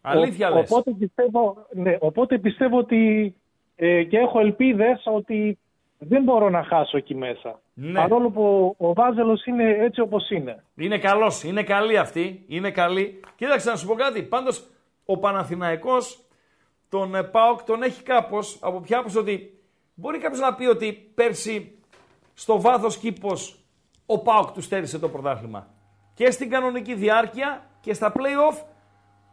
Αλήθεια 0.00 0.50
Ο- 0.50 0.54
λες. 0.54 0.70
Οπότε 0.70 0.90
πιστεύω, 0.98 1.66
ναι, 1.74 1.96
οπότε 2.00 2.38
πιστεύω 2.38 2.78
ότι 2.78 3.34
ε, 3.76 4.02
και 4.02 4.16
έχω 4.16 4.40
ελπίδες 4.40 5.02
ότι 5.04 5.58
δεν 6.02 6.22
μπορώ 6.22 6.50
να 6.50 6.64
χάσω 6.64 6.96
εκεί 6.96 7.14
μέσα. 7.14 7.60
Ναι. 7.74 7.92
Παρόλο 7.92 8.30
που 8.30 8.74
ο 8.78 8.92
Βάζελος 8.92 9.44
είναι 9.44 9.76
έτσι 9.78 10.00
όπως 10.00 10.30
είναι. 10.30 10.64
Είναι 10.74 10.98
καλός, 10.98 11.42
είναι 11.42 11.62
καλή 11.62 11.98
αυτή. 11.98 12.44
Είναι 12.48 12.70
καλή. 12.70 13.20
Κοίταξε 13.36 13.70
να 13.70 13.76
σου 13.76 13.86
πω 13.86 13.94
κάτι. 13.94 14.22
Πάντως 14.22 14.66
ο 15.04 15.18
Παναθηναϊκός 15.18 16.24
τον 16.88 17.14
ε, 17.14 17.22
ΠΑΟΚ 17.22 17.62
τον 17.62 17.82
έχει 17.82 18.02
κάπως 18.02 18.58
από 18.60 18.80
ποια 18.80 18.98
άποψη 18.98 19.18
ότι 19.18 19.60
μπορεί 19.94 20.18
κάποιος 20.18 20.40
να 20.40 20.54
πει 20.54 20.64
ότι 20.64 20.92
πέρσι 21.14 21.78
στο 22.34 22.60
βάθος 22.60 22.98
κήπος 22.98 23.64
ο 24.06 24.18
ΠΑΟΚ 24.18 24.50
τους 24.50 24.64
στέρισε 24.64 24.98
το 24.98 25.08
πρωτάθλημα. 25.08 25.66
Και 26.14 26.30
στην 26.30 26.50
κανονική 26.50 26.94
διάρκεια 26.94 27.66
και 27.80 27.94
στα 27.94 28.12
play-off 28.16 28.62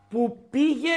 που 0.10 0.48
πήγε 0.50 0.94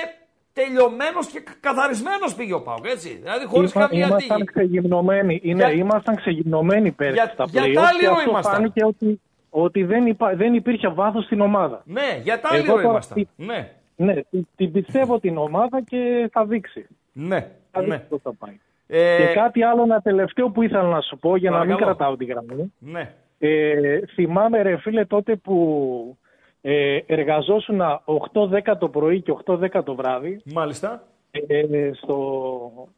τελειωμένος 0.52 1.26
και 1.32 1.42
καθαρισμένος 1.60 2.34
πήγε 2.34 2.54
ο 2.54 2.62
ΠΑΟΚ, 2.62 2.84
έτσι. 2.86 3.18
Δηλαδή 3.22 3.46
χωρίς 3.46 3.72
Είμα- 3.74 3.86
καμία 3.86 4.06
ήμασταν 4.06 4.36
τύχη. 4.36 4.44
ξεγυμνωμένοι, 4.52 5.40
είναι, 5.42 5.64
Για- 5.64 5.72
ήμασταν 5.72 6.16
ξεγυμνωμένοι 6.16 6.90
πέρσι 6.90 7.12
Για- 7.14 7.30
στα 7.32 7.44
για 7.48 7.62
play-off 7.62 7.74
τα 7.74 7.80
και 7.90 7.98
λίγο 8.00 8.12
αυτό 8.12 8.30
ήμασταν. 8.30 8.54
φάνηκε 8.54 8.84
ότι, 8.84 9.20
ότι 9.50 9.82
δεν, 9.84 10.06
υπά, 10.06 10.34
δεν 10.36 10.54
υπήρχε 10.54 10.88
βάθος 10.88 11.24
στην 11.24 11.40
ομάδα. 11.40 11.82
Ναι, 11.84 12.20
για 12.22 12.40
τα 12.40 12.48
Εγώ 12.52 12.62
λίγο 12.62 12.74
τώρα 12.76 12.88
ήμασταν. 12.88 13.16
τι- 13.16 13.44
Ναι, 13.44 13.72
Ναι, 13.96 14.14
την- 14.30 14.46
την 14.56 14.72
πιστεύω 14.72 15.20
την 15.20 15.36
ομάδα 15.38 15.82
και 15.82 16.28
θα 16.32 16.44
δείξει. 16.44 16.86
ναι, 17.12 17.50
Θα 17.70 17.80
ναι. 17.80 17.86
δείξει 17.86 18.06
πώς 18.08 18.20
θα 18.22 18.32
πάει. 18.38 18.58
Ε, 18.86 19.16
Και 19.16 19.32
κάτι 19.34 19.62
άλλο, 19.62 19.82
ένα 19.82 20.00
τελευταίο 20.00 20.48
που 20.48 20.62
ήθελα 20.62 20.82
να 20.82 21.00
σου 21.00 21.18
πω 21.18 21.36
για 21.36 21.50
να 21.50 21.58
μην 21.58 21.66
Παρακαλώ. 21.68 21.94
κρατάω 21.96 22.16
τη 22.16 22.24
γραμμή. 22.24 22.72
ναι. 22.78 23.14
Ε, 23.42 24.00
θυμάμαι 24.14 24.62
ρε 24.62 24.76
φίλε 24.76 25.04
τότε 25.04 25.36
που 25.36 26.18
ε, 26.62 26.98
εργαζόσουν 27.06 27.80
8-10 28.04 28.76
το 28.78 28.88
πρωί 28.88 29.20
και 29.22 29.34
8-10 29.44 29.82
το 29.84 29.94
βράδυ 29.94 30.40
Μάλιστα. 30.44 31.02
ε, 31.30 31.90
στο, 31.94 32.88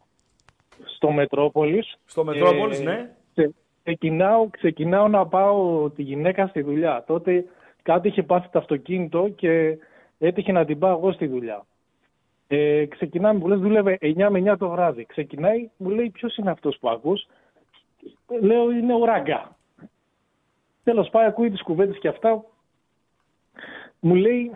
στο 0.85 1.11
Μετρόπολης. 1.11 1.97
Στο 2.07 2.25
Μετρόπολης, 2.25 2.81
Ε, 2.81 2.83
ναι. 2.83 3.11
ξε- 3.35 3.55
ξεκινάω, 3.83 4.49
ξεκινάω 4.51 5.09
να 5.09 5.27
πάω 5.27 5.91
τη 5.91 6.03
γυναίκα 6.03 6.47
στη 6.47 6.63
δουλειά. 6.63 7.05
Τότε 7.07 7.45
κάτι 7.83 8.09
είχε 8.09 8.23
πάθει 8.23 8.49
το 8.53 8.59
αυτοκίνητο 8.59 9.29
και 9.29 9.79
έτυχε 10.19 10.53
να 10.53 10.65
την 10.65 10.79
πάω 10.79 10.97
εγώ 10.97 11.13
στη 11.13 11.27
δουλειά. 11.27 11.65
Ε, 12.49 12.85
ξεκινάμε, 12.87 13.39
μου 13.39 13.47
λες, 13.49 13.59
δούλευε 13.59 13.99
9 14.01 14.31
με 14.31 14.39
9 14.53 14.57
το 14.59 14.69
βράδυ. 14.69 15.05
Ξεκινάει, 15.05 15.71
μου 15.77 15.89
λέει, 15.91 16.11
ποιος 16.11 16.37
είναι 16.37 16.51
αυτός 16.51 16.77
που 16.81 16.89
ακούς; 16.89 17.27
Λέω, 18.41 18.71
είναι 18.71 18.95
ο 18.95 19.05
Ράγκα. 19.05 19.57
Τέλος 20.85 21.09
πάει, 21.09 21.27
ακούει 21.27 21.51
τις 21.51 21.63
κουβέντες 21.63 21.99
και 21.99 22.09
αυτά. 22.09 22.45
Μου 24.05 24.15
λέει, 24.15 24.51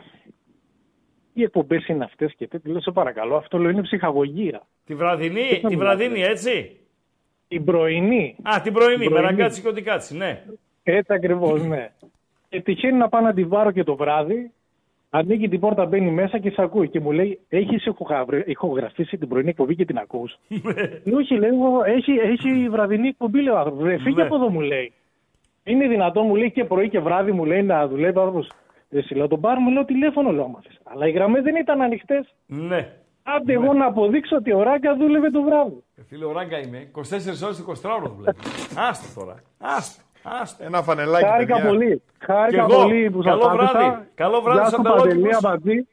τι 1.34 1.42
εκπομπές 1.42 1.86
είναι 1.88 2.04
αυτές 2.04 2.34
και 2.36 2.48
τέτοια. 2.48 2.70
Λέω, 2.70 2.80
σε 2.80 2.90
παρακαλώ, 2.90 3.36
αυτό 3.36 3.58
λέω 3.58 3.70
είναι 3.70 3.82
ψυχαγωγία. 3.82 4.66
Τη 4.86 4.94
βραδινή, 4.94 5.40
θα 5.40 5.68
τη 5.68 5.76
μιλάτε. 5.76 5.76
βραδινή, 5.96 6.20
έτσι; 6.22 6.76
Την 7.48 7.64
πρωινή. 7.64 8.36
Α, 8.42 8.60
την 8.62 8.72
πρωινή, 8.72 8.94
Την 9.04 9.12
με 9.12 9.18
πρωινή. 9.20 9.36
ραγκάτσι 9.36 9.62
και 9.62 9.68
ό,τι 9.68 9.82
κάτσει, 9.82 10.16
ναι. 10.16 10.42
Έτσι 10.82 11.12
ακριβώς, 11.14 11.64
ναι. 11.66 11.92
Και 12.48 12.60
τυχαίνει 12.60 12.96
να 12.98 13.08
πάω 13.08 13.20
να 13.20 13.32
τη 13.34 13.44
βάρω 13.44 13.70
και 13.70 13.84
το 13.84 13.96
βράδυ. 13.96 14.50
Ανοίγει 15.10 15.48
την 15.48 15.60
πόρτα, 15.60 15.86
μπαίνει 15.86 16.10
μέσα 16.10 16.38
και 16.38 16.50
σε 16.50 16.62
ακούει. 16.62 16.88
Και 16.88 17.00
μου 17.00 17.12
λέει: 17.12 17.40
Έχεις 17.48 17.86
ηχογραφήσει 18.46 19.16
την 19.18 19.28
πρωινή 19.28 19.48
εκπομπή 19.48 19.74
και 19.76 19.84
την 19.84 19.98
ακούς; 19.98 20.38
ναι, 20.48 21.14
όχι, 21.16 21.34
λέω: 21.38 21.84
έχει, 21.84 22.12
έχει 22.12 22.68
βραδινή 22.68 23.08
εκπομπή, 23.08 23.42
λέω 23.42 23.56
άνθρωπο. 23.56 23.84
Ρε, 23.84 23.98
φύγε 23.98 24.16
Ναι. 24.16 24.22
από 24.22 24.34
εδώ, 24.34 24.48
μου 24.50 24.60
λέει. 24.60 24.92
Είναι 25.64 25.88
δυνατόν, 25.88 26.26
μου 26.26 26.34
λέει 26.36 26.50
και 26.50 26.64
πρωί 26.64 26.88
και 26.88 26.98
βράδυ, 27.00 27.32
μου 27.32 27.44
λέει 27.44 27.62
να 27.62 27.88
δουλεύει 27.88 28.18
άνθρωπος. 28.18 28.50
Εσύ 28.88 29.14
λέω: 29.14 29.28
Τον 29.28 29.40
πάρουμε, 29.40 29.70
λέω 29.70 29.84
τηλέφωνο, 29.84 30.32
λέω 30.32 30.44
άμα 30.44 30.60
θες». 30.66 30.78
Αλλά 30.84 31.06
οι 31.06 31.10
γραμμές 31.10 31.42
δεν 31.42 31.56
ήταν 31.56 31.80
ανοιχτές. 31.82 32.34
Ναι. 32.46 32.92
Άντε 33.22 33.52
εγώ 33.52 33.72
να 33.72 33.86
αποδείξω 33.86 34.36
ότι 34.36 34.52
ο 34.52 34.62
Ράγκα 34.62 34.96
δούλευε 34.96 35.30
το 35.30 35.42
βράδυ. 35.42 35.82
Ε, 35.96 36.02
Φίλε, 36.08 36.24
ο 36.24 36.32
ράγκα 36.32 36.58
είμαι. 36.58 36.90
24 36.94 37.00
ώρες 37.44 37.58
24 37.58 37.96
ώρες 37.98 38.10
δουλεύει. 38.16 38.38
Άστο 38.76 39.20
τώρα. 39.20 39.34
Άστο. 39.58 40.02
Άστο. 40.22 40.64
Ένα 40.64 40.82
φανελάκι, 40.82 41.24
Χάρηκα 41.24 41.54
παιδιά. 41.54 41.68
πολύ. 41.70 42.02
Χάρηκα 42.18 42.64
Κι 42.64 42.72
εγώ. 42.72 42.82
πολύ 42.82 43.10
που 43.10 43.22
σας 43.22 43.32
Καλό 43.38 43.44
άκουσα. 43.46 43.66
βράδυ. 43.72 44.06
Καλό 44.14 44.40
βράδυ 44.40 44.58
Γεια 44.58 44.68
στους 44.68 44.80
σου 44.84 44.88
αμπελόκηπους. 44.88 45.14
Παντελή 45.22 45.34
Αμπατζή. 45.44 45.86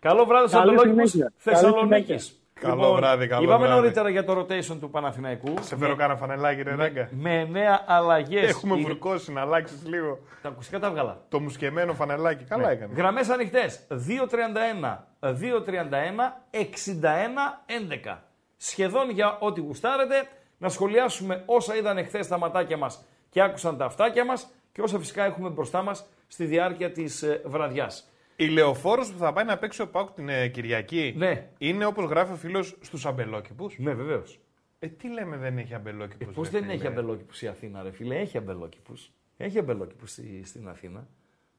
Καλό 0.00 0.24
βράδυ 0.24 0.48
στου 0.48 0.56
Καλή 0.58 0.70
Αμπελόκηπου 0.70 1.06
συνέχεια. 1.06 1.32
Θεσσαλονίκης. 1.36 2.40
Καλή 2.60 2.80
Καλό 2.80 2.94
βράδυ, 2.94 3.26
καλό 3.26 3.42
Είπαμε 3.42 3.58
βράδυ. 3.66 3.80
νωρίτερα 3.80 4.08
για 4.08 4.24
το 4.24 4.38
rotation 4.40 4.76
του 4.80 4.90
Παναθηναϊκού. 4.90 5.54
Σε 5.60 5.76
φέρω 5.76 5.96
κάνα 5.96 6.16
φανελάκι, 6.16 6.62
ρε 6.62 6.74
Ράγκα. 6.74 7.08
Με 7.12 7.44
νέα 7.44 7.84
αλλαγές. 7.86 8.48
Έχουμε 8.48 8.76
βουρκώσει 8.76 9.32
να 9.32 9.40
αλλάξεις 9.40 9.86
λίγο. 9.86 10.18
Τα 10.42 10.48
ακουστικά 10.48 10.78
τα 10.78 10.90
βγάλα. 10.90 11.24
Το 11.28 11.40
μουσκεμένο 11.40 11.94
φανελάκι. 11.94 12.42
Ναι. 12.42 12.48
Καλά 12.48 12.70
έκανε. 12.70 12.94
Γραμμές 12.94 13.28
ανοιχτές. 13.28 13.86
231, 13.88 15.06
231, 15.20 16.42
61, 16.50 17.62
11. 17.66 18.22
Σχεδόν 18.56 19.10
για 19.10 19.36
ό,τι 19.40 19.60
γουστάρετε. 19.60 20.14
Να 20.58 20.68
σχολιάσουμε 20.68 21.42
όσα 21.46 21.76
είδαν 21.76 21.98
εχθές 21.98 22.28
τα 22.28 22.38
ματάκια 22.38 22.76
μας 22.76 23.04
και 23.30 23.42
άκουσαν 23.42 23.76
τα 23.76 23.84
αυτάκια 23.84 24.24
μας 24.24 24.46
και 24.72 24.82
όσα 24.82 24.98
φυσικά 24.98 25.24
έχουμε 25.24 25.48
μπροστά 25.48 25.82
μας 25.82 26.06
στη 26.26 26.44
διάρκεια 26.44 26.92
της 26.92 27.24
βραδιάς. 27.44 28.10
Η 28.36 28.46
λεωφόρος 28.46 29.12
που 29.12 29.18
θα 29.18 29.32
πάει 29.32 29.44
να 29.44 29.58
παίξει 29.58 29.82
ο 29.82 29.88
Πάουκ 29.88 30.10
την 30.10 30.28
ε, 30.28 30.48
Κυριακή 30.48 31.14
Ναι. 31.16 31.48
είναι 31.58 31.84
όπως 31.86 32.04
γράφει 32.04 32.32
ο 32.32 32.36
φίλος 32.36 32.76
στους 32.80 33.06
αμπελόκηπους; 33.06 33.78
Ναι, 33.78 33.94
βεβαίως. 33.94 34.40
Ε, 34.78 34.86
τι 34.88 35.08
λέμε 35.12 35.36
δεν 35.36 35.58
έχει 35.58 35.74
αμπελόκηπους. 35.74 36.34
Πώς 36.34 36.50
δεν 36.50 36.68
έχει 36.70 36.86
αμπελόκηπους 36.86 37.42
η 37.42 37.46
Αθήνα, 37.48 37.82
ρε 37.82 37.90
φίλε, 37.90 38.18
έχει 38.18 38.38
αμπελόκηπους. 38.38 39.12
Έχει 39.36 39.58
αμπελόκηπους 39.58 40.10
στη, 40.10 40.42
στην 40.44 40.68
Αθήνα. 40.68 41.08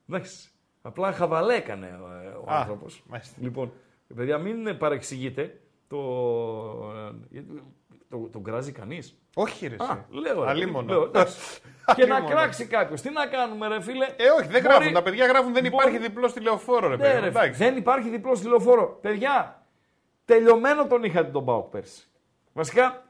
Εντάξει. 0.10 0.50
Απλά 0.82 1.12
χαβαλέ 1.12 1.56
έκανε 1.56 2.00
ο, 2.02 2.06
ο 2.48 2.52
Α, 2.52 2.60
άνθρωπος. 2.60 3.04
μάλιστα. 3.08 3.36
Λοιπόν, 3.42 3.72
παιδιά, 4.16 4.38
μην 4.38 4.78
παρεξηγείτε. 4.78 5.60
Το, 5.88 5.98
ε, 7.34 7.42
το, 8.10 8.18
τον 8.32 8.44
κράζει 8.44 8.72
κανείς. 8.72 9.18
Όχι, 9.40 9.68
ρε. 9.68 9.76
Α, 9.80 9.86
εσύ. 9.92 10.20
λέω. 10.22 10.44
ρε, 10.44 10.50
Αλίμονο. 10.50 10.94
λέω, 10.94 11.04
εντάξει. 11.04 11.38
και 11.96 12.06
να 12.06 12.16
Αλίμονο. 12.16 12.36
κράξει 12.36 12.66
κάποιος. 12.66 13.02
Τι 13.02 13.10
να 13.10 13.26
κάνουμε, 13.28 13.68
ρε 13.68 13.82
φίλε; 13.82 14.06
Ε, 14.06 14.30
όχι, 14.30 14.48
δεν 14.48 14.62
Μπορεί- 14.62 14.64
γράφουν. 14.64 14.94
Τα 14.94 15.02
παιδιά 15.04 15.26
γράφουν 15.26 15.54
δεν 15.54 15.62
μπορεί- 15.62 15.74
υπάρχει 15.74 15.98
διπλός 15.98 16.32
στη 16.32 16.40
λεωφόρο, 16.42 16.88
ρε 16.88 16.96
Ναι, 16.96 17.02
παιδί. 17.04 17.20
ρε, 17.20 17.28
Εντάξει. 17.28 17.64
δεν 17.64 17.78
υπάρχει 17.78 18.10
διπλός 18.10 18.38
στη 18.38 18.48
λεωφόρο. 18.48 18.98
Παιδιά, 19.02 19.66
τελειωμένο 20.26 20.88
τον 20.88 21.04
είχατε 21.04 21.32
τον 21.32 21.46
Πάοκ 21.46 21.70
πέρσι. 21.70 22.08
Βασικά, 22.54 23.04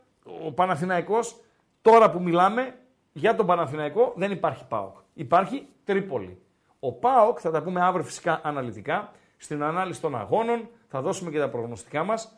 ο 0.45 0.51
Παναθηναϊκός, 0.51 1.39
τώρα 1.81 2.11
που 2.11 2.21
μιλάμε 2.21 2.75
για 3.13 3.35
τον 3.35 3.45
Παναθηναϊκό, 3.45 4.13
δεν 4.15 4.31
υπάρχει 4.31 4.65
Πάοκ. 4.67 4.95
Υπάρχει 5.13 5.67
Τρίπολη. 5.83 6.41
Ο 6.79 6.91
Πάοκ, 6.93 7.37
θα 7.41 7.51
τα 7.51 7.61
πούμε 7.63 7.81
αύριο 7.81 8.03
φυσικά 8.05 8.39
αναλυτικά, 8.43 9.11
στην 9.37 9.63
ανάλυση 9.63 10.01
των 10.01 10.15
αγώνων, 10.17 10.69
θα 10.87 11.01
δώσουμε 11.01 11.31
και 11.31 11.39
τα 11.39 11.49
προγνωστικά 11.49 12.03
μας. 12.03 12.37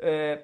Ε, 0.00 0.36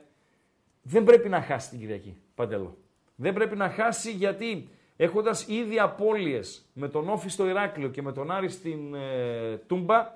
δεν 0.82 1.04
πρέπει 1.04 1.28
να 1.28 1.42
χάσει 1.42 1.70
την 1.70 1.78
Κυριακή, 1.78 2.16
Παντελό. 2.38 2.76
Δεν 3.14 3.32
πρέπει 3.32 3.56
να 3.56 3.70
χάσει 3.70 4.10
γιατί 4.10 4.68
έχοντας 4.96 5.46
ήδη 5.48 5.78
απώλειες 5.78 6.64
με 6.72 6.88
τον 6.88 7.08
Όφη 7.08 7.28
στο 7.28 7.48
Ηράκλειο 7.48 7.88
και 7.88 8.02
με 8.02 8.12
τον 8.12 8.30
Άρη 8.30 8.48
στην 8.48 8.94
ε, 8.94 9.56
Τούμπα, 9.66 10.12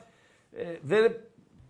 ε, 0.52 0.76
δεν, 0.82 1.14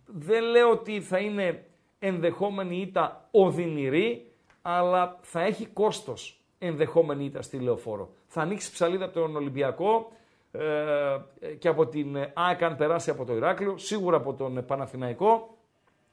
δεν 0.07 0.43
λέω 0.43 0.71
ότι 0.71 1.01
θα 1.01 1.19
είναι 1.19 1.65
ενδεχόμενη 1.99 2.81
ήττα 2.81 3.29
οδυνηρή, 3.31 4.33
αλλά 4.63 5.19
θα 5.23 5.41
έχει 5.41 5.67
κόστος 5.67 6.41
ενδεχόμενη 6.59 7.25
ήττα 7.25 7.43
στη 7.43 7.59
Λεωφόρο. 7.59 8.11
Θα 8.27 8.41
ανοίξει 8.41 8.73
ψαλίδα 8.73 9.05
από 9.05 9.15
τον 9.15 9.37
Ολυμπιακό 9.37 10.13
ε, 10.53 10.63
και 11.59 11.69
από 11.69 11.87
την 11.87 12.17
ΑΕΚ 12.35 12.63
αν 12.63 12.77
περάσει 12.77 13.11
από 13.11 13.25
το 13.25 13.35
Ηράκλειο, 13.35 13.79
σίγουρα 13.79 14.17
από 14.17 14.35
τον 14.35 14.65
Παναθηναϊκό 14.67 15.57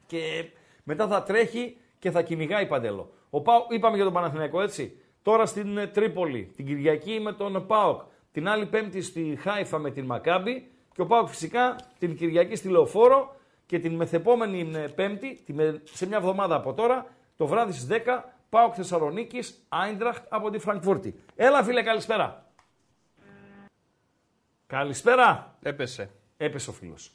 και 0.06 0.50
μετά 0.84 1.08
θα 1.08 1.24
τρέχει 1.24 1.78
και 2.00 2.12
θα 2.12 2.22
κυνηγάει 2.22 2.68
παντέλο. 2.68 3.10
Ο 3.30 3.42
Πάο, 3.42 3.66
είπαμε 3.70 3.96
για 3.96 4.04
τον 4.06 4.14
Παναθηναϊκό 4.14 4.62
έτσι. 4.62 5.00
Τώρα 5.22 5.46
στην 5.46 5.78
ε, 5.78 5.88
Τρίπολη, 5.88 6.52
την 6.56 6.66
Κυριακή 6.66 7.20
με 7.20 7.34
τον 7.34 7.68
Πάοκ. 7.68 8.02
Την 8.32 8.48
άλλη 8.48 8.66
Πέμπτη 8.66 9.02
στη 9.02 9.38
Χάιφα 9.42 9.78
με 9.78 9.92
την 9.92 10.06
Μακάμπη. 10.06 10.72
Και 10.94 11.02
ο 11.02 11.06
Πάοκ 11.06 11.28
φυσικά 11.28 11.76
την 12.00 12.16
Κυριακή 12.18 12.56
στη 12.56 12.68
Λεωφόρο. 12.70 13.36
Και 13.66 13.80
την 13.80 13.96
μεθεπόμενη 13.96 14.72
ε, 14.76 14.80
Πέμπτη, 14.80 15.42
τη 15.46 15.54
με- 15.54 15.82
σε 15.84 16.08
μια 16.08 16.18
εβδομάδα 16.18 16.56
από 16.56 16.74
τώρα, 16.74 17.06
το 17.38 17.48
βράδυ 17.48 17.72
στις 17.72 17.88
10, 18.06 18.24
Πάοκ 18.50 18.74
Θεσσαλονίκης, 18.76 19.66
Άιντραχτ 19.70 20.26
από 20.30 20.50
τη 20.50 20.60
Φραγκφούρτη. 20.60 21.16
Έλα 21.36 21.64
φίλε, 21.64 21.84
καλησπέρα. 21.84 22.52
Καλησπέρα. 24.68 25.56
Έπεσε. 25.62 26.10
Έπεσε 26.38 26.70
ο 26.70 26.74
φίλος. 26.74 27.12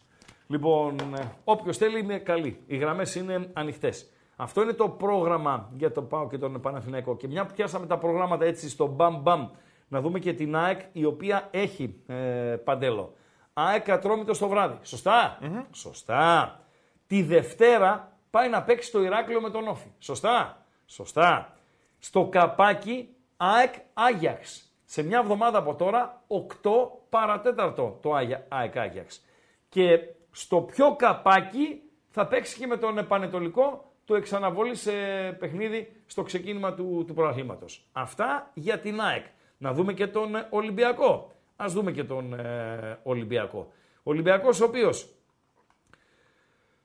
Λοιπόν, 0.46 0.96
όποιος 1.44 1.76
θέλει 1.76 1.98
είναι 2.00 2.18
καλή. 2.18 2.60
Οι 2.66 2.76
γραμμές 2.76 3.14
είναι 3.14 3.50
ανοιχτές. 3.52 4.10
Αυτό 4.36 4.62
είναι 4.62 4.72
το 4.72 4.88
πρόγραμμα 4.88 5.70
για 5.76 5.92
το 5.92 6.02
ΠΑΟ 6.02 6.28
και 6.28 6.38
τον 6.38 6.60
Παναθηναϊκό. 6.60 7.16
Και 7.16 7.28
μια 7.28 7.46
που 7.46 7.54
πιάσαμε 7.54 7.86
τα 7.86 7.98
προγράμματα 7.98 8.44
έτσι 8.44 8.68
στο 8.68 8.86
μπαμ 8.86 9.20
μπαμ, 9.22 9.48
να 9.88 10.00
δούμε 10.00 10.18
και 10.18 10.32
την 10.32 10.56
ΑΕΚ 10.56 10.80
η 10.92 11.04
οποία 11.04 11.48
έχει 11.50 12.02
ε, 12.06 12.14
παντέλο. 12.64 13.14
ΑΕΚ 13.52 13.90
Ατρόμητος 13.90 14.38
το 14.38 14.48
βράδυ. 14.48 14.78
Σωστά; 14.82 15.38
Σωστά. 15.70 16.58
Τη 17.06 17.22
Δευτέρα 17.22 18.12
πάει 18.30 18.48
να 18.48 18.62
παίξει 18.62 18.92
το 18.92 19.02
Ηράκλειο 19.02 19.40
με 19.40 19.50
τον 19.50 19.68
Όφη. 19.68 19.88
Σωστά; 19.98 20.66
Σωστά. 20.86 21.56
Στο 21.98 22.26
καπάκι 22.26 23.08
ΑΕΚ 23.36 23.74
Άγιαξ. 23.92 24.68
Σε 24.84 25.02
μια 25.02 25.18
εβδομάδα 25.18 25.58
από 25.58 25.74
τώρα, 25.74 26.22
8 26.26 26.70
παρατέταρτο 27.08 27.98
το 28.02 28.14
Άγια- 28.14 28.46
ΑΕΚ 28.48 28.76
Άγιαξ. 28.76 29.24
Και 29.68 29.98
στο 30.30 30.60
πιο 30.60 30.96
καπάκι 30.96 31.82
θα 32.10 32.26
παίξει 32.26 32.58
και 32.58 32.66
με 32.66 32.76
τον 32.76 33.06
Πανετολικό 33.06 33.92
το 34.04 34.14
εξαναβολή 34.14 34.74
σε 34.74 34.92
παιχνίδι 35.38 35.92
στο 36.06 36.22
ξεκίνημα 36.22 36.74
του, 36.74 37.04
του 37.06 37.14
πρωταθλήματος. 37.14 37.88
Αυτά 37.92 38.50
για 38.54 38.78
την 38.78 39.00
ΑΕΚ. 39.00 39.24
Να 39.58 39.72
δούμε 39.72 39.92
και 39.92 40.06
τον 40.06 40.34
ε, 40.34 40.46
Ολυμπιακό. 40.50 41.32
Ας 41.56 41.72
δούμε 41.72 41.92
και 41.92 42.04
τον 42.04 42.32
ε, 42.32 42.98
Ολυμπιακό. 43.02 43.72
Ο 43.96 44.10
Ολυμπιακός 44.10 44.60
ο 44.60 44.64
οποίος 44.64 45.08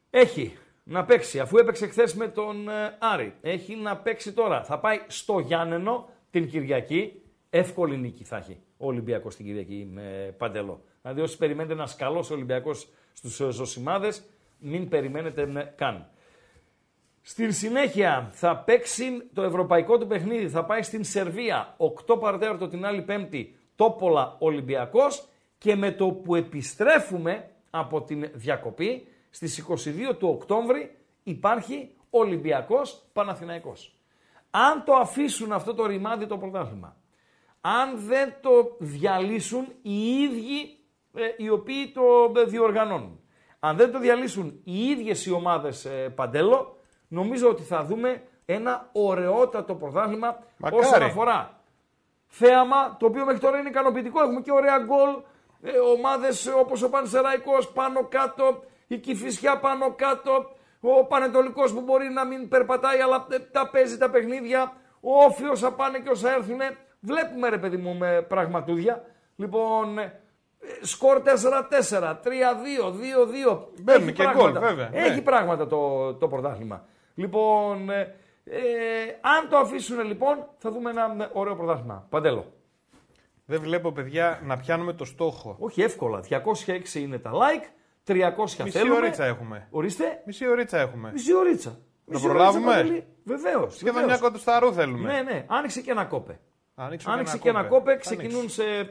έχει 0.10 0.58
να 0.84 1.06
παίξει, 1.06 1.40
αφού 1.40 1.58
έπαιξε 1.58 1.88
χθες 1.88 2.14
με 2.14 2.28
τον 2.28 2.70
ε, 2.70 2.98
Άρη, 3.00 3.34
έχει 3.42 3.76
να 3.76 3.98
παίξει 3.98 4.34
τώρα. 4.34 4.64
Θα 4.64 4.80
πάει 4.80 5.00
στο 5.08 5.40
Γιάννενο 5.40 6.10
την 6.30 6.50
Κυριακή. 6.50 7.22
Εύκολη 7.50 7.98
νίκη 7.98 8.24
θα 8.24 8.38
έχει 8.38 8.58
ο 8.78 8.88
Ολυμπιακός 8.88 9.36
την 9.36 9.46
Κυριακή 9.46 9.90
με 9.92 10.36
Παντελό. 10.38 10.84
Δηλαδή 11.02 11.22
όσοι 11.22 11.38
περιμένετε 11.38 11.74
ένα 11.74 11.90
καλός 11.98 12.32
Ολυμπιακός 12.32 12.88
στους 13.14 13.40
ε, 13.40 13.50
Ζωσιμάδες, 13.50 14.24
μην 14.60 14.90
περιμένετε 14.90 15.42
ε, 15.42 15.74
καν. 15.76 16.10
Στην 17.22 17.54
συνέχεια 17.54 18.30
θα 18.32 18.58
παίξει 18.58 19.30
το 19.34 19.42
ευρωπαϊκό 19.42 19.98
του 19.98 20.08
παιχνίδι. 20.08 20.50
Θα 20.50 20.66
πάει 20.66 20.82
στην 20.82 21.04
Σερβία 21.04 21.76
8 22.08 22.20
παρατέταρτο 22.20 22.68
την 22.68 22.86
άλλη 22.86 23.02
Πέμπτη 23.02 23.56
Τόπολα 23.76 24.36
Ολυμπιακός 24.40 25.28
και 25.58 25.76
με 25.76 25.92
το 25.92 26.08
που 26.08 26.36
επιστρέφουμε 26.36 27.50
από 27.70 28.02
την 28.02 28.30
διακοπή 28.34 29.08
στις 29.30 29.66
22 30.12 30.16
του 30.18 30.28
Οκτώβρη 30.28 30.96
υπάρχει 31.24 31.90
Ολυμπιακός 32.10 33.04
Παναθηναϊκός. 33.14 33.94
Αν 34.52 34.84
το 34.86 34.94
αφήσουν 34.94 35.52
αυτό 35.52 35.74
το 35.74 35.86
ρημάδι 35.86 36.26
το 36.26 36.38
πρωτάθλημα, 36.38 36.96
αν 37.62 38.00
δεν 38.00 38.34
το 38.42 38.76
διαλύσουν 38.80 39.68
οι 39.82 40.22
ίδιοι 40.22 40.78
ε, 41.14 41.22
οι 41.38 41.50
οποίοι 41.50 41.92
το 41.92 42.32
ε, 42.40 42.44
διοργανώνουν, 42.44 43.20
αν 43.60 43.78
δεν 43.78 43.92
το 43.92 44.00
διαλύσουν 44.00 44.62
οι 44.64 44.84
ίδιες 44.84 45.26
οι 45.26 45.32
ομάδες 45.32 45.86
ε, 45.86 46.10
Παντέλο, 46.16 46.79
νομίζω 47.10 47.50
ότι 47.50 47.64
θα 47.64 47.84
δούμε 47.84 48.24
ένα 48.46 48.90
ωραιότατο 48.92 49.76
πρωτάθλημα 49.76 50.38
Μακάρι. 50.58 50.82
όσον 50.82 51.04
αφορά 51.04 51.60
θέαμα, 52.28 52.98
το 53.00 53.06
οποίο 53.06 53.26
μέχρι 53.26 53.40
τώρα 53.40 53.58
είναι 53.58 53.70
ικανοποιητικό. 53.70 54.22
Έχουμε 54.22 54.42
και 54.42 54.52
ωραία 54.52 54.78
γκολ, 54.80 55.10
ε, 55.62 55.78
ομάδες 55.98 56.48
όπως 56.60 56.82
ο 56.82 56.90
Πανσεραϊκός 56.90 57.68
πάνω 57.72 58.08
κάτω, 58.10 58.64
η 58.88 58.98
Κηφισιά 58.98 59.60
πάνω 59.60 59.94
κάτω, 59.96 60.50
ο 60.80 61.06
Πανετολικός 61.06 61.74
που 61.74 61.82
μπορεί 61.82 62.10
να 62.10 62.26
μην 62.26 62.48
περπατάει 62.48 63.00
αλλά 63.00 63.28
ε, 63.32 63.40
τα 63.40 63.70
παίζει 63.70 63.98
τα 63.98 64.10
παιχνίδια, 64.10 64.74
ο 65.00 65.24
Όφιος 65.24 65.52
όσα 65.52 65.72
πάνε 65.74 66.00
και 66.00 66.10
όσα 66.10 66.34
έρθουν. 66.34 66.60
Βλέπουμε 67.00 67.50
ρε 67.50 67.58
παιδί 67.58 67.78
μου 67.78 67.96
με 67.96 68.22
πραγματούδια. 68.22 69.04
Λοιπόν, 69.36 69.98
ε, 69.98 70.22
σκορ 70.82 71.22
4-4, 71.26 72.20
3-2, 72.24 72.92
2-2. 72.92 73.68
Μπαίνουν 73.82 74.08
Έχει 74.08 74.12
και 74.14 74.24
πράγματα. 74.24 74.50
γκολ, 74.50 74.68
βέβαια, 74.70 74.90
ναι. 74.90 75.02
Έχει 75.02 75.22
πράγματα 75.22 75.68
το, 75.68 76.14
το 76.14 76.28
πρωτάθλημα. 76.28 76.86
Λοιπόν, 77.16 77.90
ε, 77.90 78.16
ε, 78.44 78.60
αν 79.22 79.50
το 79.50 79.58
αφήσουν 79.58 80.02
λοιπόν, 80.06 80.48
θα 80.58 80.72
δούμε 80.72 80.90
ένα 80.90 81.16
ε, 81.24 81.30
ωραίο 81.34 81.56
πρωτάθλημα. 81.56 82.06
Παντέλο. 82.10 82.54
Δεν 83.46 83.62
βλέπω, 83.62 83.92
παιδιά, 83.92 84.42
να 84.44 84.58
πιάνουμε 84.58 84.94
το 84.94 85.06
στόχο. 85.06 85.56
Όχι 85.60 85.82
εύκολα. 85.82 86.24
206 86.30 86.94
είναι 86.94 87.18
τα 87.20 87.32
like, 87.32 87.64
300 88.12 88.22
Μισή 88.38 88.70
θέλουμε. 88.70 88.96
ωρίτσα 88.96 89.26
έχουμε. 89.26 89.68
Ορίστε, 89.72 90.22
Μισή 90.26 90.48
ωρίτσα 90.48 90.80
έχουμε. 90.80 91.12
μισή 91.12 91.34
ωρίτσα. 91.36 91.80
Να 92.06 92.20
προλάβουμε; 92.20 93.06
Βεβαίως. 93.24 93.76
Σχεδόν 93.76 94.04
μια 94.06 94.18
κοντοσταρού 94.18 94.74
θέλουμε. 94.74 95.12
Ναι, 95.12 95.22
ναι. 95.22 95.46
Άνοιξε 95.48 95.82
και 95.82 95.92
ένα 95.92 96.06
κόπε. 96.06 96.40
Ανοίξουμε 96.76 97.14
Άνοιξε 97.14 97.34
ένα 97.34 97.42
και 97.44 97.50
ένα 97.50 97.64
κόπε. 97.64 97.76
κόπε, 97.76 97.92
Θα 97.92 97.98
ξεκινούν 98.00 98.38
ανοίξει. 98.38 98.56
σε, 98.62 98.64
ε, 98.70 98.88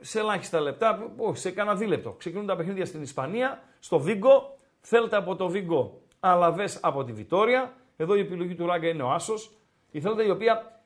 σε 0.00 0.18
ελάχιστα 0.18 0.60
λεπτά, 0.60 1.12
όχι, 1.16 1.38
σε 1.38 1.50
κανένα 1.50 1.76
δίλεπτο. 1.76 2.10
Ξεκινούν 2.12 2.46
τα 2.46 2.56
παιχνίδια 2.56 2.86
στην 2.86 3.02
Ισπανία, 3.02 3.62
στο 3.78 3.98
Βίγκο, 3.98 4.56
Θέλτα 4.80 5.16
από 5.16 5.36
το 5.36 5.48
Βίγκο, 5.48 6.01
Αλαβέ 6.24 6.68
από 6.80 7.04
τη 7.04 7.12
Βιτόρια. 7.12 7.72
Εδώ 7.96 8.14
η 8.14 8.20
επιλογή 8.20 8.54
του 8.54 8.66
Ράγκα 8.66 8.88
είναι 8.88 9.02
ο 9.02 9.10
Άσος. 9.10 9.50
Η 9.90 10.00
Θέλτα 10.00 10.24
η 10.24 10.30
οποία 10.30 10.80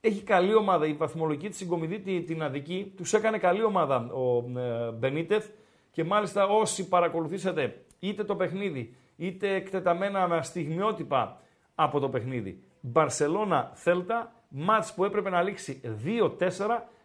έχει 0.00 0.22
καλή 0.22 0.54
ομάδα. 0.54 0.86
Η 0.86 0.92
βαθμολογική 0.92 1.48
της 1.48 1.56
συγκομιδή 1.56 1.98
τη- 2.00 2.22
την 2.22 2.42
αδική 2.42 2.92
τους 2.96 3.12
έκανε 3.12 3.38
καλή 3.38 3.64
ομάδα 3.64 3.96
ο 4.12 4.44
ε, 4.58 4.90
Μπενίτεθ. 4.90 5.48
και 5.90 6.04
μάλιστα 6.04 6.46
όσοι 6.46 6.88
παρακολουθήσατε 6.88 7.84
είτε 7.98 8.24
το 8.24 8.36
παιχνίδι 8.36 8.94
είτε 9.16 9.54
εκτεταμένα 9.54 10.42
στιγμιότυπα 10.42 11.40
από 11.74 12.00
το 12.00 12.08
παιχνίδι. 12.08 12.62
Μπαρσελώνα 12.80 13.70
Θέλτα, 13.74 14.32
μάτς 14.48 14.94
που 14.94 15.04
έπρεπε 15.04 15.30
να 15.30 15.42
λήξει 15.42 15.80
2-4, 16.04 16.38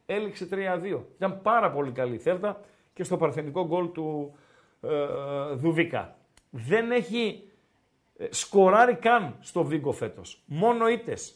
έληξε 0.06 0.48
3-2. 0.52 1.00
Ήταν 1.16 1.42
πάρα 1.42 1.72
πολύ 1.72 1.92
καλή 1.92 2.16
η 2.16 2.20
Θέλτα 2.20 2.62
και 2.94 3.04
στο 3.04 3.18
παρθενικό 3.18 3.66
γκολ 3.66 3.92
του 3.92 4.36
ε, 4.82 4.90
Δουβίκα. 5.56 6.16
Δεν 6.50 6.92
έχει 6.92 7.44
ε, 7.44 7.47
σκοράρει 8.30 8.96
καν 8.96 9.36
στο 9.40 9.64
Βίγκο 9.64 9.92
φέτος. 9.92 10.44
Μόνο 10.46 10.88
ήτες 10.88 11.36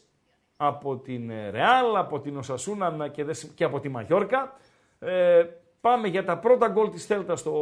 από 0.56 0.96
την 0.96 1.32
Ρεάλ, 1.50 1.96
από 1.96 2.20
την 2.20 2.36
Οσασούνα 2.36 3.08
και, 3.08 3.26
και 3.54 3.64
από 3.64 3.80
τη 3.80 3.88
Μαγιόρκα. 3.88 4.56
Ε, 4.98 5.44
πάμε 5.80 6.08
για 6.08 6.24
τα 6.24 6.38
πρώτα 6.38 6.68
γκολ 6.68 6.90
της 6.90 7.06
Θέλτας 7.06 7.40
στο 7.40 7.52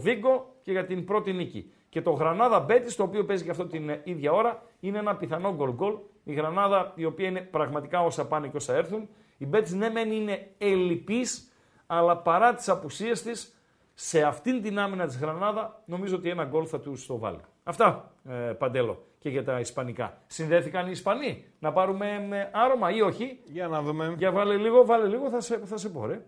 Βίγκο 0.00 0.54
και 0.62 0.72
για 0.72 0.86
την 0.86 1.04
πρώτη 1.04 1.32
νίκη. 1.32 1.72
Και 1.88 2.02
το 2.02 2.10
Γρανάδα 2.10 2.60
Μπέτης, 2.60 2.96
το 2.96 3.02
οποίο 3.02 3.24
παίζει 3.24 3.44
και 3.44 3.50
αυτό 3.50 3.66
την 3.66 4.00
ίδια 4.04 4.32
ώρα, 4.32 4.62
είναι 4.80 4.98
ένα 4.98 5.16
πιθανό 5.16 5.54
γκολ 5.54 5.72
γκολ. 5.72 5.94
Η 6.24 6.32
Γρανάδα, 6.32 6.92
η 6.94 7.04
οποία 7.04 7.28
είναι 7.28 7.40
πραγματικά 7.40 8.04
όσα 8.04 8.26
πάνε 8.26 8.48
και 8.48 8.56
όσα 8.56 8.74
έρθουν. 8.74 9.08
Η 9.38 9.46
Μπέτης 9.46 9.72
ναι, 9.72 9.90
μεν 9.90 10.12
είναι 10.12 10.50
ελλειπής, 10.58 11.52
αλλά 11.86 12.16
παρά 12.16 12.54
τις 12.54 12.68
απουσίες 12.68 13.22
της, 13.22 13.56
σε 13.94 14.22
αυτήν 14.22 14.62
την 14.62 14.78
άμυνα 14.78 15.06
της 15.06 15.18
Γρανάδα, 15.18 15.82
νομίζω 15.84 16.16
ότι 16.16 16.28
ένα 16.28 16.44
γκολ 16.44 16.66
θα 16.68 16.80
τους 16.80 17.06
το 17.06 17.18
βάλει. 17.18 17.40
Αυτά, 17.62 18.12
ε, 18.28 18.32
Παντέλο, 18.32 19.04
και 19.18 19.28
για 19.28 19.44
τα 19.44 19.60
Ισπανικά. 19.60 20.18
Συνδέθηκαν 20.26 20.86
οι 20.86 20.90
Ισπανοί. 20.90 21.44
Να 21.58 21.72
πάρουμε 21.72 22.26
με 22.28 22.50
άρωμα 22.52 22.90
ή 22.90 23.00
όχι; 23.00 23.40
Για 23.44 23.68
να 23.68 23.82
δούμε. 23.82 24.14
Για 24.18 24.32
βάλε 24.32 24.56
λίγο, 24.56 24.84
βάλε 24.84 25.08
λίγο, 25.08 25.30
θα 25.30 25.40
σε, 25.40 25.60
θα 25.64 25.76
σε 25.76 25.88
πω, 25.88 26.06
ρε. 26.06 26.20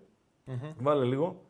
Βάλε 0.78 1.04
λίγο. 1.04 1.42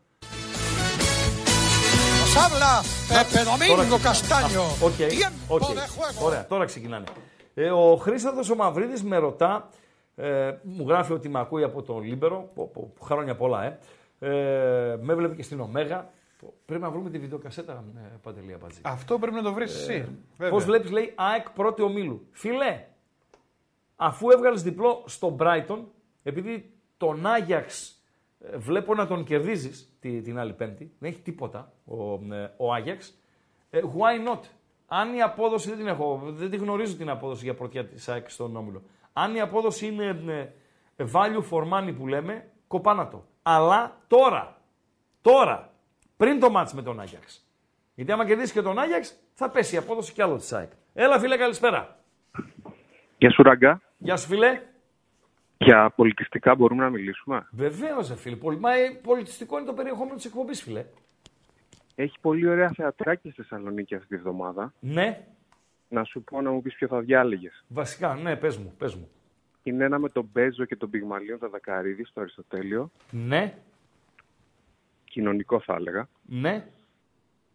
habla 2.34 2.72
Pepe 3.10 3.40
Domingo 3.50 3.96
Castaño. 4.06 4.64
OK, 4.88 4.96
Tiempo 4.96 5.54
OK. 5.54 5.60
de 5.60 5.86
juego. 5.94 6.24
Ωραία, 6.24 6.46
τώρα 6.46 6.64
ξεκινάνε. 6.64 7.04
Ε, 7.54 7.70
ο 7.70 7.96
Χρήσταθος 7.96 8.50
ο 8.50 8.54
Μαυρίδης 8.54 9.02
με 9.02 9.16
ρωτά, 9.16 9.68
ε, 10.14 10.52
μου 10.62 10.88
γράφει 10.88 11.12
ότι 11.12 11.28
με 11.28 11.40
ακούει 11.40 11.62
από 11.62 11.82
τον 11.82 12.02
Λίμπερο, 12.02 12.50
πω, 12.54 12.70
πω, 12.72 12.92
χρόνια 13.00 13.36
πολλά, 13.36 13.64
ε. 13.64 13.78
ε. 14.18 14.30
Με 15.00 15.12
έβλεπε 15.12 15.34
και 15.34 15.42
στην 15.42 15.60
Ωμέγα. 15.60 16.10
Πρέπει 16.66 16.82
να 16.82 16.90
βρούμε 16.90 17.10
τη 17.10 17.18
βιντεοκασέτα, 17.18 17.84
ε, 17.96 18.16
Παντελή 18.22 18.52
Αμπατζή. 18.52 18.80
Αυτό 18.82 19.18
πρέπει 19.18 19.36
να 19.36 19.42
το 19.42 19.52
βρεις 19.52 19.74
εσύ. 19.74 20.08
βέβαια. 20.36 20.52
Πώς 20.52 20.64
βλέπεις, 20.64 20.90
λέει, 20.90 21.12
ΑΕΚ 21.14 21.50
πρώτη 21.50 21.82
ομίλου. 21.82 22.26
Φίλε, 22.30 22.84
αφού 23.96 24.30
έβγαλες 24.30 24.62
διπλό 24.62 25.02
στο 25.06 25.36
Brighton, 25.40 25.78
επειδή 26.22 26.72
τον 26.96 27.26
Άγιαξ 27.26 27.98
ε, 28.40 28.56
βλέπω 28.56 28.94
να 28.94 29.06
τον 29.06 29.24
κερδίζεις 29.24 29.96
την 30.00 30.38
άλλη 30.38 30.52
Πέμπτη, 30.52 30.92
δεν 30.98 31.10
έχει 31.10 31.20
τίποτα 31.20 31.72
ο, 31.84 32.34
ε, 32.34 32.50
ο 32.56 32.72
Άγιαξ. 32.72 33.14
Ε, 33.70 33.80
why 33.82 34.32
not? 34.32 34.40
Αν 34.86 35.14
η 35.14 35.22
απόδοση 35.22 35.68
δεν 35.68 35.78
την 35.78 35.86
έχω, 35.86 36.20
δεν 36.24 36.50
τη 36.50 36.56
γνωρίζω 36.56 36.96
την 36.96 37.10
απόδοση 37.10 37.44
για 37.44 37.54
πρωτιά 37.54 37.86
της 37.86 38.08
ΑΕΚ 38.08 38.30
στον 38.30 38.56
όμιλο. 38.56 38.82
Αν 39.12 39.34
η 39.34 39.40
απόδοση 39.40 39.86
είναι 39.86 40.54
ε, 40.96 41.04
value 41.12 41.42
for 41.50 41.72
money 41.72 41.94
που 41.98 42.06
λέμε, 42.06 42.48
κοπάνα 42.66 43.08
το. 43.08 43.24
Αλλά 43.42 44.00
τώρα, 44.06 44.60
τώρα, 45.20 45.73
πριν 46.24 46.40
το 46.40 46.50
μάτς 46.50 46.74
με 46.74 46.82
τον 46.82 47.00
Άγιαξ. 47.00 47.46
Γιατί 47.94 48.12
άμα 48.12 48.26
κερδίσει 48.26 48.52
και 48.52 48.62
τον 48.62 48.78
Άγιαξ, 48.78 49.14
θα 49.34 49.50
πέσει 49.50 49.74
η 49.74 49.78
απόδοση 49.78 50.12
κι 50.12 50.22
άλλο 50.22 50.36
της 50.36 50.52
ΑΕΚ. 50.52 50.70
Έλα 50.94 51.18
φίλε, 51.18 51.36
καλησπέρα. 51.36 51.98
Γεια 53.18 53.30
σου 53.30 53.42
Ραγκά. 53.42 53.80
Γεια 53.98 54.16
σου 54.16 54.26
φίλε. 54.28 54.60
Για 55.58 55.90
πολιτιστικά 55.96 56.54
μπορούμε 56.54 56.82
να 56.84 56.90
μιλήσουμε; 56.90 57.46
Βεβαίως, 57.50 58.12
φίλε. 58.16 58.36
Πολυ... 58.36 58.58
Μα 58.58 58.74
ε, 58.74 58.90
πολιτιστικό 59.02 59.56
είναι 59.56 59.66
το 59.66 59.72
περιεχόμενο 59.72 60.16
της 60.16 60.24
εκπομπής, 60.24 60.62
φίλε. 60.62 60.84
Έχει 61.94 62.16
πολύ 62.20 62.48
ωραία 62.48 62.70
θεατράκια 62.70 63.30
στη 63.30 63.42
Θεσσαλονίκη 63.42 63.94
αυτή 63.94 64.08
τη 64.08 64.16
βδομάδα. 64.16 64.72
Ναι, 64.80 65.26
Να 65.88 66.04
σου 66.04 66.22
πω 66.22 66.40
να 66.40 66.50
μου 66.50 66.62
πεις 66.62 66.74
ποιο 66.74 66.88
θα 66.88 67.00
διάλεγες. 67.00 67.64
βασικά, 67.68 68.14
ναι, 68.14 68.36
πες 68.36 68.56
μου, 68.56 68.74
πες 68.78 68.94
μου. 68.94 69.08
Είναι 69.62 69.84
ένα 69.84 69.98
με 69.98 70.08
τον 70.08 70.28
Μπέζο 70.32 70.64
και 70.64 70.76
τον 70.76 70.90
Πιγμαλίον 70.90 71.38
Δαδακαρίδη 71.38 72.04
στο 72.04 72.20
Αριστοτέλειο. 72.20 72.90
Ναι, 73.10 73.54
Κοινωνικό 75.14 75.60
θα 75.60 75.74
έλεγα. 75.74 76.08
ναι, 76.26 76.66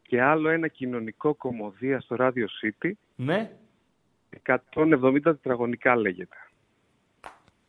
Και 0.01 0.21
άλλο 0.21 0.49
ένα 0.49 0.67
κοινωνικό 0.67 1.33
κομμωδία 1.35 1.99
στο 1.99 2.15
Radio 2.19 2.45
City. 2.61 2.91
ναι. 3.15 3.51
170 4.75 5.21
τετραγωνικά 5.23 5.95
λέγεται. 5.95 6.35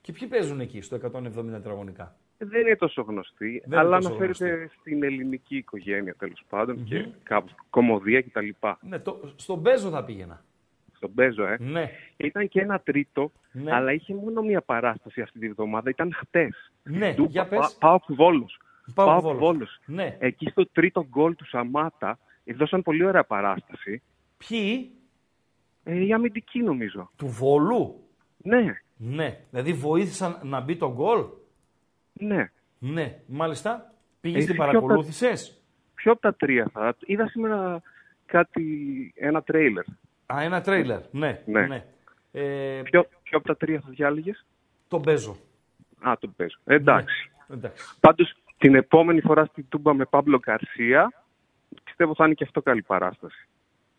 Και 0.00 0.12
ποιοι 0.12 0.28
παίζουν 0.28 0.60
εκεί 0.60 0.80
στο 0.80 0.96
170 0.96 1.50
τετραγωνικά; 1.50 2.16
Δεν 2.38 2.60
είναι 2.60 2.76
τόσο 2.76 3.02
γνωστή, 3.02 3.50
Δεν 3.50 3.60
είναι 3.66 3.76
αλλά 3.76 3.96
τόσο 3.96 4.08
αναφέρεται 4.08 4.70
στην 4.80 5.02
ελληνική 5.02 5.56
οικογένεια 5.56 6.14
τέλος 6.14 6.44
πάντων 6.48 6.84
και 6.84 7.08
κάπου 7.22 7.52
κομμωδία 7.70 8.22
κτλ. 8.22 8.48
Ναι, 8.80 8.98
το, 8.98 9.32
στον 9.36 9.58
Μπέζο 9.58 9.90
θα 9.90 10.04
πήγαινα. 10.04 10.44
Στον 10.96 11.10
Μπέζο, 11.14 11.44
ε. 11.46 11.56
Ναι, 11.60 11.90
Ήταν 12.16 12.48
και 12.48 12.60
ένα 12.60 12.80
τρίτο, 12.80 13.32
Ναι. 13.52 13.74
αλλά 13.74 13.92
είχε 13.92 14.14
μόνο 14.14 14.42
μία 14.42 14.60
παράσταση 14.60 15.20
αυτή 15.20 15.38
τη 15.38 15.48
βδομάδα. 15.48 15.90
Ήταν 15.90 16.12
χτες. 16.14 16.72
ναι, 16.82 17.14
για 17.28 17.46
πες. 17.46 17.76
Πάω 17.80 17.98
Βόλο. 18.06 18.48
Πάω 18.94 19.06
Πάω 19.06 19.20
Βόλος. 19.20 19.38
Βόλος. 19.38 19.80
Ναι. 19.86 20.16
Εκεί 20.20 20.48
στο 20.50 20.66
τρίτο 20.66 21.06
γκολ 21.08 21.34
του 21.36 21.46
Σαμάτα 21.48 22.18
δώσαν 22.54 22.82
πολύ 22.82 23.04
ωραία 23.04 23.24
παράσταση. 23.24 24.02
Ποιοι; 24.48 24.90
Ε, 25.84 26.04
η 26.04 26.12
αμυντική 26.12 26.62
νομίζω. 26.62 27.10
του 27.16 27.26
Βολού. 27.26 28.04
Ναι, 28.36 28.80
Ναι, 28.96 29.38
δηλαδή 29.50 29.72
βοήθησαν 29.72 30.38
να 30.42 30.60
μπει 30.60 30.76
το 30.76 30.92
γκολ; 30.92 31.24
ναι. 32.12 32.50
Ναι, 32.78 33.18
μάλιστα. 33.26 33.92
Πήγες 34.20 34.38
Εσύ 34.38 34.46
την 34.46 34.56
ποιο 34.56 34.64
παρακολούθησες; 34.66 35.60
Ποιο 35.94 36.12
από 36.12 36.20
τα 36.20 36.34
τρία 36.34 36.68
θα. 36.72 36.94
Είδα 37.06 37.28
σήμερα 37.28 37.82
κάτι, 38.26 38.64
ένα 39.16 39.42
τρέιλερ. 39.42 39.84
Α, 40.26 40.42
ένα 40.42 40.60
τρέιλερ. 40.60 41.00
Ναι, 41.10 41.42
ναι. 41.46 41.66
Ναι. 41.66 41.84
Ε, 42.32 42.82
Ποιο, 42.84 43.06
ποιο 43.22 43.38
από 43.38 43.46
τα 43.46 43.56
τρία 43.56 43.80
θα 43.80 43.88
διάλεγε. 43.90 44.32
τον 44.88 45.00
Μπέζο. 45.00 45.36
Α, 46.00 46.12
τον 46.20 46.34
παίζω. 46.36 46.58
Εντάξει. 46.64 47.30
Εντάξει. 47.50 47.84
Πάντως 48.00 48.36
την 48.60 48.74
επόμενη 48.74 49.20
φορά 49.20 49.44
στην 49.44 49.64
Τούμπα 49.68 49.94
με 49.94 50.04
Παύλο 50.04 50.38
Γκαρσία 50.38 51.12
πιστεύω 51.84 52.14
θα 52.14 52.24
είναι 52.24 52.34
και 52.34 52.44
αυτό 52.44 52.62
καλή 52.62 52.82
παράσταση. 52.82 53.48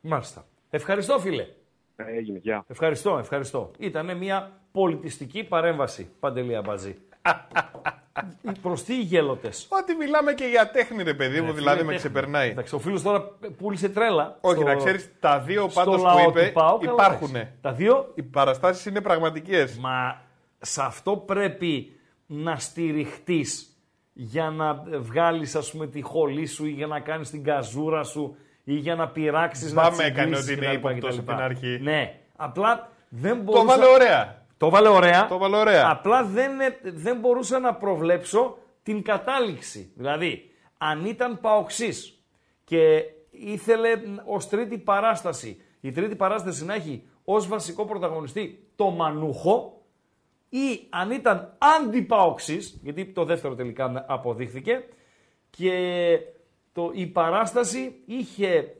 Μάλιστα. 0.01 0.45
Ευχαριστώ, 0.69 1.19
φίλε. 1.19 1.47
Ε, 1.95 2.03
έγινε, 2.17 2.37
γεια. 2.37 2.65
Ευχαριστώ, 2.67 3.17
ευχαριστώ. 3.17 3.71
Ήταν 3.77 4.17
μια 4.17 4.51
πολιτιστική 4.71 5.43
παρέμβαση, 5.43 6.09
Παντελή 6.19 6.55
Αμπατζή. 6.55 6.97
Προς 8.61 8.83
τι 8.83 8.93
οι 8.93 9.01
γέλοτε. 9.01 9.49
Ότι 9.69 9.95
μιλάμε 9.95 10.33
και 10.33 10.45
για 10.45 10.71
τέχνη, 10.71 11.03
ρε 11.03 11.13
παιδί 11.13 11.41
μου, 11.41 11.53
δηλαδή 11.53 11.83
με 11.83 11.95
ξεπερνάει. 11.95 12.49
Εντάξει, 12.49 12.75
ο 12.75 12.79
φίλος 12.79 13.01
τώρα 13.01 13.23
πούλησε 13.57 13.89
τρέλα. 13.89 14.37
Όχι, 14.41 14.55
στο- 14.55 14.65
να 14.65 14.75
ξέρεις, 14.75 15.09
τα 15.19 15.39
δύο 15.39 15.69
στο 15.69 15.79
πάντως 15.83 16.01
λαό 16.01 16.15
που 16.25 16.31
του 16.31 16.39
είπε 16.39 16.51
ΠΑΟΚ, 16.51 16.81
αλλά 16.83 16.91
υπάρχουν. 16.91 17.29
εντάξει. 17.35 17.51
Τα 17.61 17.71
δύο, 17.73 18.11
Οι 18.15 18.23
παραστάσεις 18.23 18.85
είναι 18.85 19.01
πραγματικές. 19.01 19.77
μα 19.77 20.21
σε 20.59 20.81
αυτό 20.83 21.17
πρέπει 21.17 21.99
να 22.25 22.55
στηριχτείς 22.55 23.70
για 24.13 24.49
να 24.49 24.73
βγάλεις, 24.99 25.55
ας 25.55 25.71
πούμε, 25.71 25.87
τη 25.87 26.01
χολή 26.01 26.45
σου 26.45 26.65
ή 26.65 26.69
για 26.69 26.87
να 26.87 26.99
κάνεις 26.99 27.29
την 27.29 27.43
καζούρα 27.43 28.03
σου 28.03 28.35
ή 28.63 28.73
για 28.73 28.95
να 28.95 29.07
πειράξεις 29.07 29.73
να 29.73 29.81
Μπάμε 29.81 30.03
έκανε 30.03 30.31
τσιμπήσεις 30.31 30.51
ότι 30.51 30.65
είναι 30.65 30.77
κτλ, 30.77 30.87
ύποπτος 30.87 31.09
κτλ. 31.15 31.19
από 31.19 31.31
την 31.31 31.41
αρχή. 31.41 31.79
Ναι, 31.81 32.19
απλά 32.35 32.89
δεν 33.09 33.37
Το 33.37 33.43
μπορούσα... 33.43 33.65
βάλε 33.65 33.85
ωραία. 33.85 34.45
Το 34.57 34.69
βάλε 34.69 34.87
ωραία. 34.87 35.27
Το 35.27 35.37
βάλε 35.37 35.57
ωραία. 35.57 35.89
Απλά 35.91 36.23
δεν, 36.23 36.59
ε, 36.59 36.77
δεν 36.83 37.19
μπορούσα 37.19 37.59
να 37.59 37.73
προβλέψω 37.73 38.57
την 38.83 39.03
κατάληξη. 39.03 39.91
Δηλαδή, 39.95 40.51
αν 40.77 41.05
ήταν 41.05 41.39
παοξής 41.39 42.23
και 42.63 43.03
ήθελε 43.29 43.89
ως 44.25 44.47
τρίτη 44.47 44.77
παράσταση, 44.77 45.61
η 45.81 45.91
τρίτη 45.91 46.15
παράσταση 46.15 46.65
να 46.65 46.73
έχει 46.73 47.03
ως 47.23 47.47
βασικό 47.47 47.85
πρωταγωνιστή 47.85 48.67
το 48.75 48.89
Μανούχο 48.89 49.80
ή 50.53 50.87
αν 50.89 51.11
ήταν 51.11 51.57
αντιπαοξής, 51.57 52.79
γιατί 52.83 53.05
το 53.05 53.25
δεύτερο 53.25 53.55
τελικά 53.55 54.05
αποδείχθηκε, 54.07 54.83
και 55.49 55.71
το, 56.73 56.91
η 56.93 57.07
παράσταση 57.07 57.95
είχε 58.05 58.75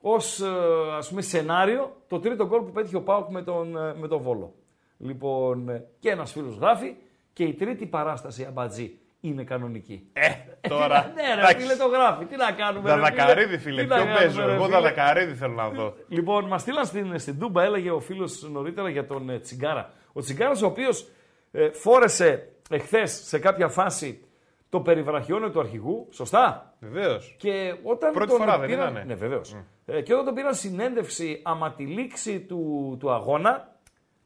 ως 0.00 0.40
ε, 0.40 0.48
ας 0.96 1.08
πούμε 1.08 1.22
σενάριο 1.22 1.96
το 2.08 2.20
τρίτο 2.20 2.46
γκολ 2.46 2.60
που 2.60 2.72
πέτυχε 2.72 2.96
ο 2.96 3.02
Πάοκ 3.02 3.30
με 3.30 3.42
τον, 3.42 3.76
ε, 3.76 3.94
με 3.94 4.08
τον 4.08 4.20
Βόλο. 4.22 4.54
Λοιπόν, 4.98 5.68
ε, 5.68 5.84
και 5.98 6.10
ένας 6.10 6.32
φίλος 6.32 6.56
γράφει 6.56 6.96
και 7.32 7.44
η 7.44 7.54
τρίτη 7.54 7.86
παράσταση 7.86 8.44
αμπατζή 8.48 8.98
είναι 9.20 9.44
κανονική. 9.44 10.08
Ε, 10.12 10.28
τώρα. 10.68 10.98
ναι, 11.14 11.34
ρε, 11.34 11.40
εντάξει. 11.40 11.56
φίλε 11.56 11.76
το 11.76 11.86
γράφει. 11.86 12.24
Τι 12.24 12.36
να 12.36 12.52
κάνουμε. 12.52 12.88
ρε, 12.90 12.94
Δαδακαρίδη, 12.96 13.58
φίλε. 13.58 13.82
Τι 13.82 13.88
να 13.88 13.94
Ποιο 13.94 14.04
κάνουμε, 14.04 14.24
παίζω. 14.24 14.46
ρε, 14.46 14.52
Εγώ 14.52 14.64
φίλε; 14.64 14.76
Δαδακαρίδη 14.76 15.34
θέλω 15.34 15.54
να 15.54 15.68
δω. 15.68 15.94
Λοιπόν, 16.08 16.44
μας 16.44 16.60
στείλαν 16.60 16.86
στην, 16.86 17.18
στην 17.18 17.38
Τούμπα, 17.38 17.62
έλεγε 17.62 17.90
ο 17.90 18.00
φίλος 18.00 18.48
νωρίτερα 18.50 18.88
για 18.88 19.06
τον 19.06 19.30
ε, 19.30 19.38
Τσιγκάρα. 19.38 19.92
Ο 20.12 20.20
Τσιγκάρα, 20.20 20.58
ο 20.62 20.66
οποίος 20.66 21.08
ε, 21.50 21.70
φόρεσε 21.70 22.52
εχθές 22.70 23.12
σε 23.12 23.38
κάποια 23.38 23.68
φάση 23.68 24.24
το 24.68 24.80
περιβραχιόνιο 24.80 25.50
του 25.50 25.60
αρχηγού, 25.60 26.08
σωστά; 26.10 26.74
Βεβαίως. 26.80 27.36
Και 27.38 27.76
όταν 27.82 28.12
Πρώτη 28.12 28.28
τον 28.30 28.38
φορά 28.38 28.58
δεν 28.58 28.68
πήραν, 28.68 28.90
ήτανε; 28.90 29.04
Ναι, 29.04 29.14
βεβαίως. 29.14 29.56
Ε, 29.86 30.00
και 30.02 30.12
όταν 30.12 30.24
τον 30.24 30.34
πήραν 30.34 30.54
συνέντευξη 30.54 31.40
άμα 31.44 31.72
τη 31.74 31.86
λήξη 31.86 32.40
του, 32.40 32.96
του 33.00 33.10
αγώνα, 33.10 33.76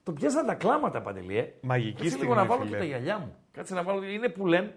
τον 0.02 0.14
πιάσαν 0.14 0.46
τα 0.46 0.54
κλάματα 0.54 1.02
παντελή. 1.02 1.38
Ε. 1.38 1.52
Μαγική 1.60 1.92
Κάτσε 1.92 2.08
στιγμή, 2.08 2.26
λίγο 2.28 2.34
να 2.34 2.44
βάλω 2.46 2.60
φίλε. 2.64 2.70
και 2.70 2.78
τα 2.78 2.84
γυαλιά 2.84 3.18
μου. 3.18 3.36
Κάτσε 3.52 3.74
να 3.74 3.82
βάλω. 3.82 4.04
Είναι 4.04 4.28
που 4.28 4.46
λένε 4.46 4.74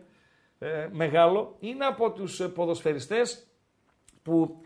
ε, 0.59 0.87
μεγάλο. 0.91 1.55
Είναι 1.59 1.85
από 1.85 2.11
τους 2.11 2.51
ποδοσφαιριστές 2.53 3.47
που 4.23 4.61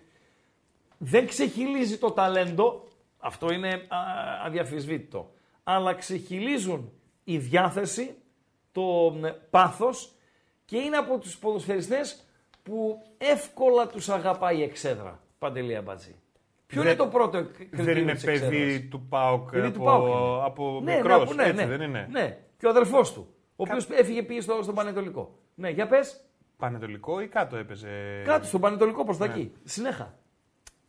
δεν 0.97 1.27
ξεχυλίζει 1.27 1.97
το 1.97 2.11
ταλέντο, 2.11 2.87
αυτό 3.17 3.51
είναι 3.51 3.67
α, 3.67 3.97
αδιαφυσβήτητο, 4.45 5.31
αλλά 5.63 5.93
ξεχυλίζουν 5.93 6.91
η 7.23 7.37
διάθεση, 7.37 8.15
το 8.71 9.15
ε, 9.23 9.29
πάθος 9.49 10.13
και 10.65 10.77
είναι 10.77 10.97
από 10.97 11.17
τους 11.17 11.37
ποδοσφαιριστές 11.37 12.23
που 12.63 13.01
εύκολα 13.17 13.87
τους 13.87 14.09
αγαπάει 14.09 14.57
η 14.57 14.63
εξέδρα. 14.63 15.19
Παντελή 15.39 15.75
Αμπατζή. 15.75 16.15
Ποιο 16.67 16.81
Δεν- 16.81 16.91
είναι 16.91 17.01
το 17.03 17.07
πρώτο 17.07 17.45
κριτήριο 17.45 17.85
Δεν 17.85 17.97
είναι 17.97 18.13
της 18.13 18.23
παιδί 18.23 18.57
εξέδρας; 18.57 18.89
του 18.89 19.01
ΠΑΟΚ 19.09 19.49
Παιδί 19.51 19.67
από, 19.67 19.77
του 19.77 19.83
ΠΑΟΚ 19.83 20.07
είναι. 20.07 20.45
από 20.45 20.81
Ναι, 20.83 20.95
μικρός, 20.95 21.17
ναι, 21.17 21.23
από- 21.23 21.33
ναι, 21.33 21.43
έτσι 21.43 21.55
ναι. 21.65 21.77
δεν 21.77 21.81
είναι; 21.81 22.07
Ναι, 22.11 22.37
και 22.57 22.65
ο 22.65 22.69
αδερφός 22.69 23.13
του, 23.13 23.27
ο 23.55 23.63
οποίος 23.63 23.89
έφυγε 23.89 24.23
πήγε 24.23 24.41
στο, 24.41 24.59
στον 24.61 24.75
Πανετολικό. 24.75 25.37
Ναι, 25.55 25.69
για 25.69 25.87
πες, 25.87 26.25
Πανετολικό 26.57 27.21
ή 27.21 27.27
κάτω 27.27 27.55
έπαιζε; 27.57 28.21
κάτω 28.25 28.45
στον 28.45 28.61
Πανετολικό 28.61 29.03
προς 29.03 29.17
τα 29.17 29.27
Ναι. 29.27 29.33
εκεί. 29.33 29.51
Συνέχα. 29.63 30.17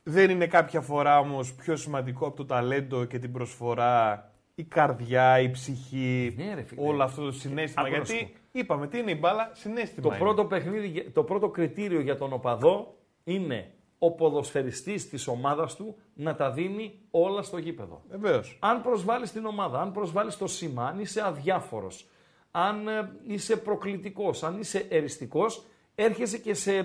Δεν 0.02 0.30
είναι 0.30 0.46
κάποια 0.46 0.80
φορά 0.80 1.18
όμως 1.18 1.54
πιο 1.54 1.76
σημαντικό 1.76 2.26
από 2.26 2.36
το 2.36 2.44
ταλέντο 2.46 3.04
και 3.04 3.18
την 3.18 3.32
προσφορά 3.32 4.32
η 4.55 4.64
καρδιά, 4.64 5.40
η 5.40 5.50
ψυχή, 5.50 6.34
Ναι, 6.36 6.55
ρε 6.55 6.62
φίλε. 6.62 6.86
όλο 6.86 7.03
αυτό 7.03 7.24
το 7.24 7.32
συνέστημα. 7.32 7.86
Άκου 7.86 7.96
να 7.98 8.05
σου 8.05 8.14
Γιατί 8.14 8.34
είπαμε, 8.53 8.86
τι 8.86 8.98
είναι 8.98 9.11
η 9.11 9.16
μπάλα, 9.20 9.50
συνέστημα. 9.55 10.03
Το 10.03 10.09
είναι. 10.09 10.18
πρώτο, 10.18 10.44
παιχνίδι, 10.44 11.11
το 11.11 11.22
πρώτο 11.24 11.48
κριτήριο 11.48 12.00
για 12.00 12.16
τον 12.16 12.32
οπαδό 12.32 12.94
είναι 13.24 13.70
ο 13.98 14.11
ποδοσφαιριστής 14.12 15.09
της 15.09 15.26
ομάδας 15.26 15.76
του 15.76 15.96
να 16.14 16.34
τα 16.34 16.50
δίνει 16.50 16.98
όλα 17.11 17.42
στο 17.42 17.59
γήπεδο. 17.59 18.03
Βεβαίως. 18.09 18.59
Αν 18.61 18.82
προσβάλλεις 18.82 19.32
την 19.32 19.44
ομάδα, 19.46 19.80
αν 19.80 19.92
προσβάλλεις 19.92 20.36
το 20.36 20.46
σήμα, 20.46 20.86
αν 20.86 20.98
είσαι 21.00 21.22
αδιάφορος, 21.26 22.07
αν 22.50 22.88
ε, 22.88 23.11
είσαι 23.26 23.57
προκλητικός, 23.57 24.42
αν 24.42 24.59
είσαι 24.59 24.86
εριστικός, 24.88 25.64
έρχεσαι 25.94 26.38
και 26.38 26.55
σε 26.55 26.76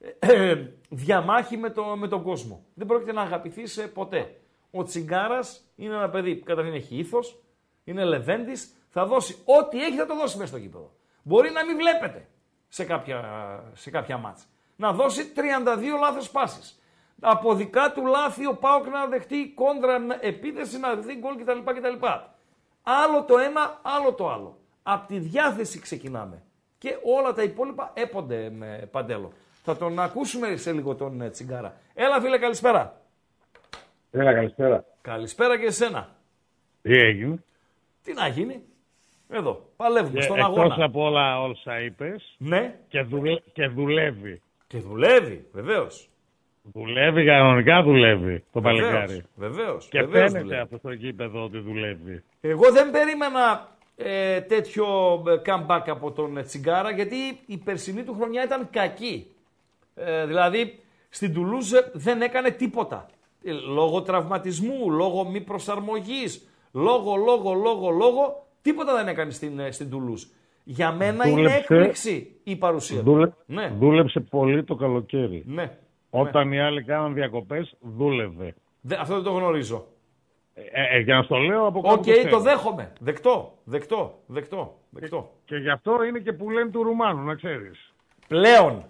ε, 0.00 0.50
ε, 0.50 0.72
διαμάχη 0.88 1.56
με, 1.56 1.70
το, 1.70 1.84
με 1.84 2.08
τον 2.08 2.22
κόσμο. 2.22 2.64
Δεν 2.74 2.86
πρόκειται 2.86 3.12
να 3.12 3.20
αγαπηθείς 3.22 3.76
ε, 3.76 3.86
ποτέ. 3.86 4.40
Ο 4.76 4.82
Τσιγκάρας 4.82 5.60
είναι 5.76 5.94
ένα 5.94 6.08
παιδί 6.10 6.34
που 6.34 6.44
καταρχήν 6.44 6.74
έχει 6.74 6.96
ήθος, 6.96 7.42
είναι 7.84 8.04
λεβέντης, 8.04 8.74
θα 8.88 9.06
δώσει 9.06 9.36
ό,τι 9.44 9.84
έχει 9.84 9.96
θα 9.96 10.06
το 10.06 10.14
δώσει 10.16 10.36
μέσα 10.36 10.48
στο 10.48 10.56
γήπεδο. 10.58 10.90
Μπορεί 11.22 11.50
να 11.50 11.64
μην 11.64 11.76
βλέπετε 11.76 12.28
σε 12.68 12.84
κάποια, 12.84 13.20
σε 13.74 13.90
κάποια 13.90 14.16
μάτς. 14.18 14.46
Να 14.76 14.92
δώσει 14.92 15.32
32 15.36 15.98
λάθος 16.00 16.30
πάσης. 16.30 16.80
Από 17.20 17.54
δικά 17.54 17.92
του 17.92 18.06
λάθη 18.06 18.46
ο 18.46 18.54
Πάοκ 18.54 18.86
να 18.86 19.06
δεχτεί 19.06 19.52
κόντρα 19.54 19.98
να- 19.98 20.18
επίθεση, 20.20 20.78
να 20.78 20.94
δεχτεί 20.94 21.14
γκολ 21.18 21.36
κτλ. 21.36 21.58
κτλ. 21.64 22.06
Άλλο 22.82 23.24
το 23.24 23.38
ένα, 23.38 23.80
άλλο 23.82 24.12
το 24.12 24.30
άλλο. 24.30 24.58
Από 24.82 25.06
τη 25.06 25.18
διάθεση 25.18 25.78
ξεκινάμε. 25.80 26.42
Και 26.78 26.96
όλα 27.04 27.32
τα 27.32 27.42
υπόλοιπα 27.42 27.90
έπονται 27.94 28.50
με 28.50 28.88
παντέλο. 28.90 29.32
Θα 29.64 29.76
τον 29.76 29.98
ακούσουμε 29.98 30.56
σε 30.56 30.72
λίγο 30.72 30.94
τον 30.94 31.20
ε, 31.20 31.30
Τσιγκάρα. 31.30 31.76
Έλα 31.94 32.20
φίλε 32.20 32.38
καλησπέρα. 32.38 33.00
Έλα, 34.18 34.34
καλησπέρα. 34.34 34.84
Καλησπέρα 35.02 35.58
και 35.58 35.66
εσένα. 35.66 36.08
Τι 36.82 36.92
έγινε; 36.98 37.44
Τι 38.02 38.12
να 38.12 38.26
γίνει; 38.28 38.62
Εδώ, 39.28 39.68
παλεύουμε 39.76 40.20
στον 40.20 40.36
εκτός 40.38 40.56
αγώνα. 40.58 40.84
από 40.84 41.04
όλα 41.04 41.42
όσα 41.42 41.80
είπες 41.80 42.34
Ναι, 42.38 42.74
και, 42.88 43.00
δουλε- 43.02 43.42
και 43.52 43.66
δουλεύει. 43.66 44.42
και 44.66 44.78
δουλεύει, 44.78 45.46
βεβαίως. 45.52 46.08
Δουλεύει, 46.72 47.24
κανονικά 47.24 47.82
δουλεύει 47.82 48.44
το 48.52 48.60
παλικάρι. 48.60 49.22
Βεβαίως. 49.34 49.88
Και 49.88 50.06
φαίνεται 50.06 50.58
αυτό 50.58 50.76
στο 50.78 50.90
γήπεδο 50.92 51.44
ότι 51.44 51.58
δουλεύει. 51.58 52.22
Εγώ 52.40 52.72
δεν 52.72 52.90
περίμενα 52.90 53.68
ε, 53.96 54.40
τέτοιο 54.40 54.86
ε, 55.26 55.40
comeback 55.46 55.82
από 55.86 56.12
τον 56.12 56.36
ε, 56.36 56.42
Τσιγκάρα 56.42 56.90
γιατί 56.90 57.16
η 57.46 57.56
περσινή 57.58 58.02
του 58.04 58.14
χρονιά 58.14 58.44
ήταν 58.44 58.70
κακή. 58.70 59.26
Ε, 59.94 60.26
δηλαδή 60.26 60.78
στην 61.08 61.32
Τουλούζ 61.34 61.72
ε, 61.72 61.90
δεν 61.92 62.22
έκανε 62.22 62.50
τίποτα. 62.50 63.06
Ε, 63.46 63.52
λόγω 63.52 64.02
τραυματισμού, 64.02 64.90
λόγω 64.90 65.24
μη 65.24 65.40
προσαρμογής, 65.40 66.48
λόγω, 66.72 67.16
λόγω, 67.16 67.52
λόγω, 67.54 67.90
λόγω, 67.90 68.46
τίποτα 68.62 68.94
δεν 68.94 69.08
έκανε 69.08 69.30
στην, 69.30 69.58
ε, 69.58 69.70
στην 69.70 69.90
Τουλούζ. 69.90 70.22
Για 70.64 70.92
μένα 70.92 71.26
είναι 71.28 71.36
Δούλεψε- 71.36 71.70
έκπληξη 71.70 72.36
η 72.44 72.56
παρουσία 72.56 72.98
του. 72.98 73.04
Δούλε... 73.04 73.30
Ναι. 73.46 73.72
Δούλεψε 73.78 74.20
πολύ 74.20 74.64
το 74.64 74.74
καλοκαίρι. 74.74 75.42
Ναι. 75.46 75.78
Όταν 76.10 76.52
οι 76.52 76.60
άλλοι 76.60 76.84
κάναν 76.84 77.14
διακοπές, 77.14 77.74
δούλευε. 77.80 78.54
Δε- 78.80 78.96
αυτό 79.00 79.14
δεν 79.14 79.22
το 79.24 79.30
γνωρίζω. 79.30 79.86
Ε, 80.54 80.96
ε, 80.96 81.00
για 81.00 81.14
να 81.16 81.22
στο 81.22 81.36
λέω 81.36 81.66
από 81.66 81.78
Οκ, 81.78 81.84
κάτω 81.84 81.96
το 82.02 82.04
το 82.12 82.12
ξέρω. 82.26 82.40
δέχομαι. 82.40 82.92
Δεκτό, 83.00 83.52
δεκτό, 83.64 84.18
δεκτό, 84.26 84.74
δεκτό. 84.90 85.30
Και 85.44 85.56
γι' 85.56 85.70
αυτό 85.70 86.04
είναι 86.04 86.18
και 86.18 86.32
που 86.32 86.50
λένε 86.50 86.70
του 86.70 86.82
Ρουμάνου, 86.82 87.22
να 87.24 87.34
ξέρεις. 87.34 87.92
Πλέον. 88.28 88.84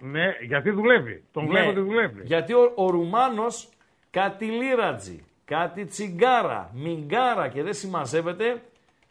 Ναι, 0.00 0.26
γιατί 0.46 0.70
δουλεύει. 0.70 1.24
Τον 1.32 1.42
Ναι, 1.44 1.48
βλέπω 1.50 1.68
ότι 1.70 1.80
δουλεύει. 1.80 2.22
Γιατί 2.24 2.52
ο, 2.52 2.72
ο 2.74 2.90
Ρουμάνος 2.90 3.68
κάτι 4.10 4.44
λίρατζι, 4.44 5.24
κάτι 5.44 5.84
τσιγκάρα, 5.84 6.70
μιγκάρα 6.74 7.48
και 7.48 7.62
δεν 7.62 7.74
συμμαζεύεται, 7.74 8.62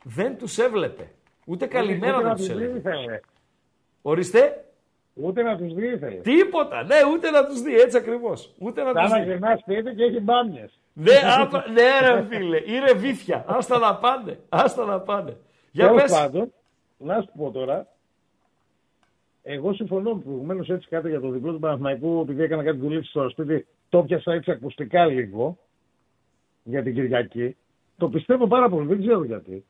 δεν 0.03 0.37
τους 0.37 0.57
έβλεπε. 0.57 1.11
Ούτε 1.45 1.65
καλημέρα 1.65 2.13
Ούτε 2.17 2.21
δεν 2.21 2.31
να 2.31 2.35
τους 2.35 2.45
τους 2.47 2.55
δει 2.57 2.63
έλεγε. 2.63 2.77
ήθελε. 2.77 3.19
Ορίστε, 4.01 4.61
Ούτε 5.13 5.41
να 5.41 5.57
τους 5.57 5.73
δει 5.73 5.87
ήθελε. 5.87 6.15
τίποτα. 6.15 6.83
Ναι, 6.83 6.95
ούτε 7.13 7.29
να 7.29 7.45
τους 7.45 7.61
δει, 7.61 7.75
έτσι 7.79 7.97
ακριβώς. 7.97 8.53
Ούτε 8.59 8.83
να 8.83 8.91
Σαν 8.93 9.01
τους 9.03 9.11
να 9.11 9.17
δει. 9.19 9.23
γυρνά 9.25 9.57
σπίτι 9.57 9.95
και 9.95 10.03
έχει 10.03 10.19
μπάμιες. 10.19 10.79
Ναι, 10.93 11.11
άπα- 11.39 11.65
ναι 11.69 12.09
ρε 12.09 12.23
φίλε, 12.29 12.61
είναι 12.65 12.93
βήθια. 12.93 13.45
Άστα 13.47 13.77
να 13.77 13.95
πάνε, 13.95 14.39
άστα 14.49 14.85
να 14.85 14.99
πάνε. 14.99 15.37
Για 15.71 15.85
Τέλος 15.87 16.01
πες. 16.01 16.11
πάντων, 16.11 16.53
να 16.97 17.21
σου 17.21 17.31
πω 17.37 17.51
τώρα, 17.51 17.87
εγώ 19.49 19.73
συμφωνώ 19.73 20.15
προηγουμένω 20.15 20.65
έτσι 20.67 20.87
κάτι 20.89 21.09
για 21.09 21.19
το 21.19 21.29
διπλό 21.29 21.51
του 21.53 21.59
Παναθηναϊκού, 21.59 22.19
επειδή 22.21 22.43
έκανα 22.43 22.63
κάτι 22.63 22.77
δουλειά 22.77 23.03
στο 23.03 23.29
σπίτι, 23.29 23.67
το 23.89 24.03
πιάσα 24.03 24.33
έτσι 24.33 24.51
ακουστικά 24.51 25.05
λίγο 25.05 25.57
για 26.63 26.83
την 26.83 26.93
Κυριακή. 26.93 27.55
Το 27.97 28.09
πιστεύω 28.09 28.47
πάρα 28.47 28.69
πολύ, 28.69 28.87
δεν 28.87 28.99
ξέρω 28.99 29.23
γιατί. 29.23 29.65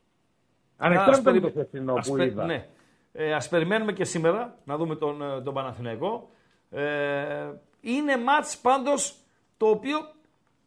Ανεξάρτητα 0.76 1.32
με 1.32 1.40
το 1.40 1.50
χθεσινό 1.50 1.94
ας 1.94 2.08
που 2.08 2.16
πε- 2.16 2.26
είδα. 2.26 2.44
Ναι. 2.44 2.66
Ε, 3.12 3.32
ας 3.32 3.48
περιμένουμε 3.48 3.92
και 3.92 4.04
σήμερα 4.04 4.58
να 4.64 4.76
δούμε 4.76 4.96
τον, 4.96 5.22
ε, 5.22 5.40
τον 5.40 5.54
Παναθηναϊκό. 5.54 6.30
Ε, 6.70 7.50
είναι 7.80 8.16
μάτς 8.16 8.58
πάντως 8.58 9.16
το 9.56 9.66
οποίο 9.66 9.98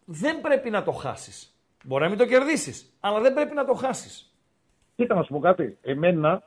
δεν 0.06 0.42
πρέπει 0.42 0.70
να 0.70 0.84
το 0.84 0.92
χάσεις. 0.92 1.56
Μπορεί 1.86 2.04
να 2.04 2.10
μην 2.10 2.18
το 2.18 2.26
κερδίσεις, 2.26 2.98
αλλά 3.00 3.22
δεν 3.22 3.34
πρέπει 3.34 3.54
να 3.56 3.66
το 3.66 3.74
χάσεις. 3.74 4.36
Κοίτα 4.96 5.16
να 5.16 5.24
σου 5.24 5.34
πω 5.34 5.40
κάτι. 5.40 5.78
Εμένα, 5.82 6.44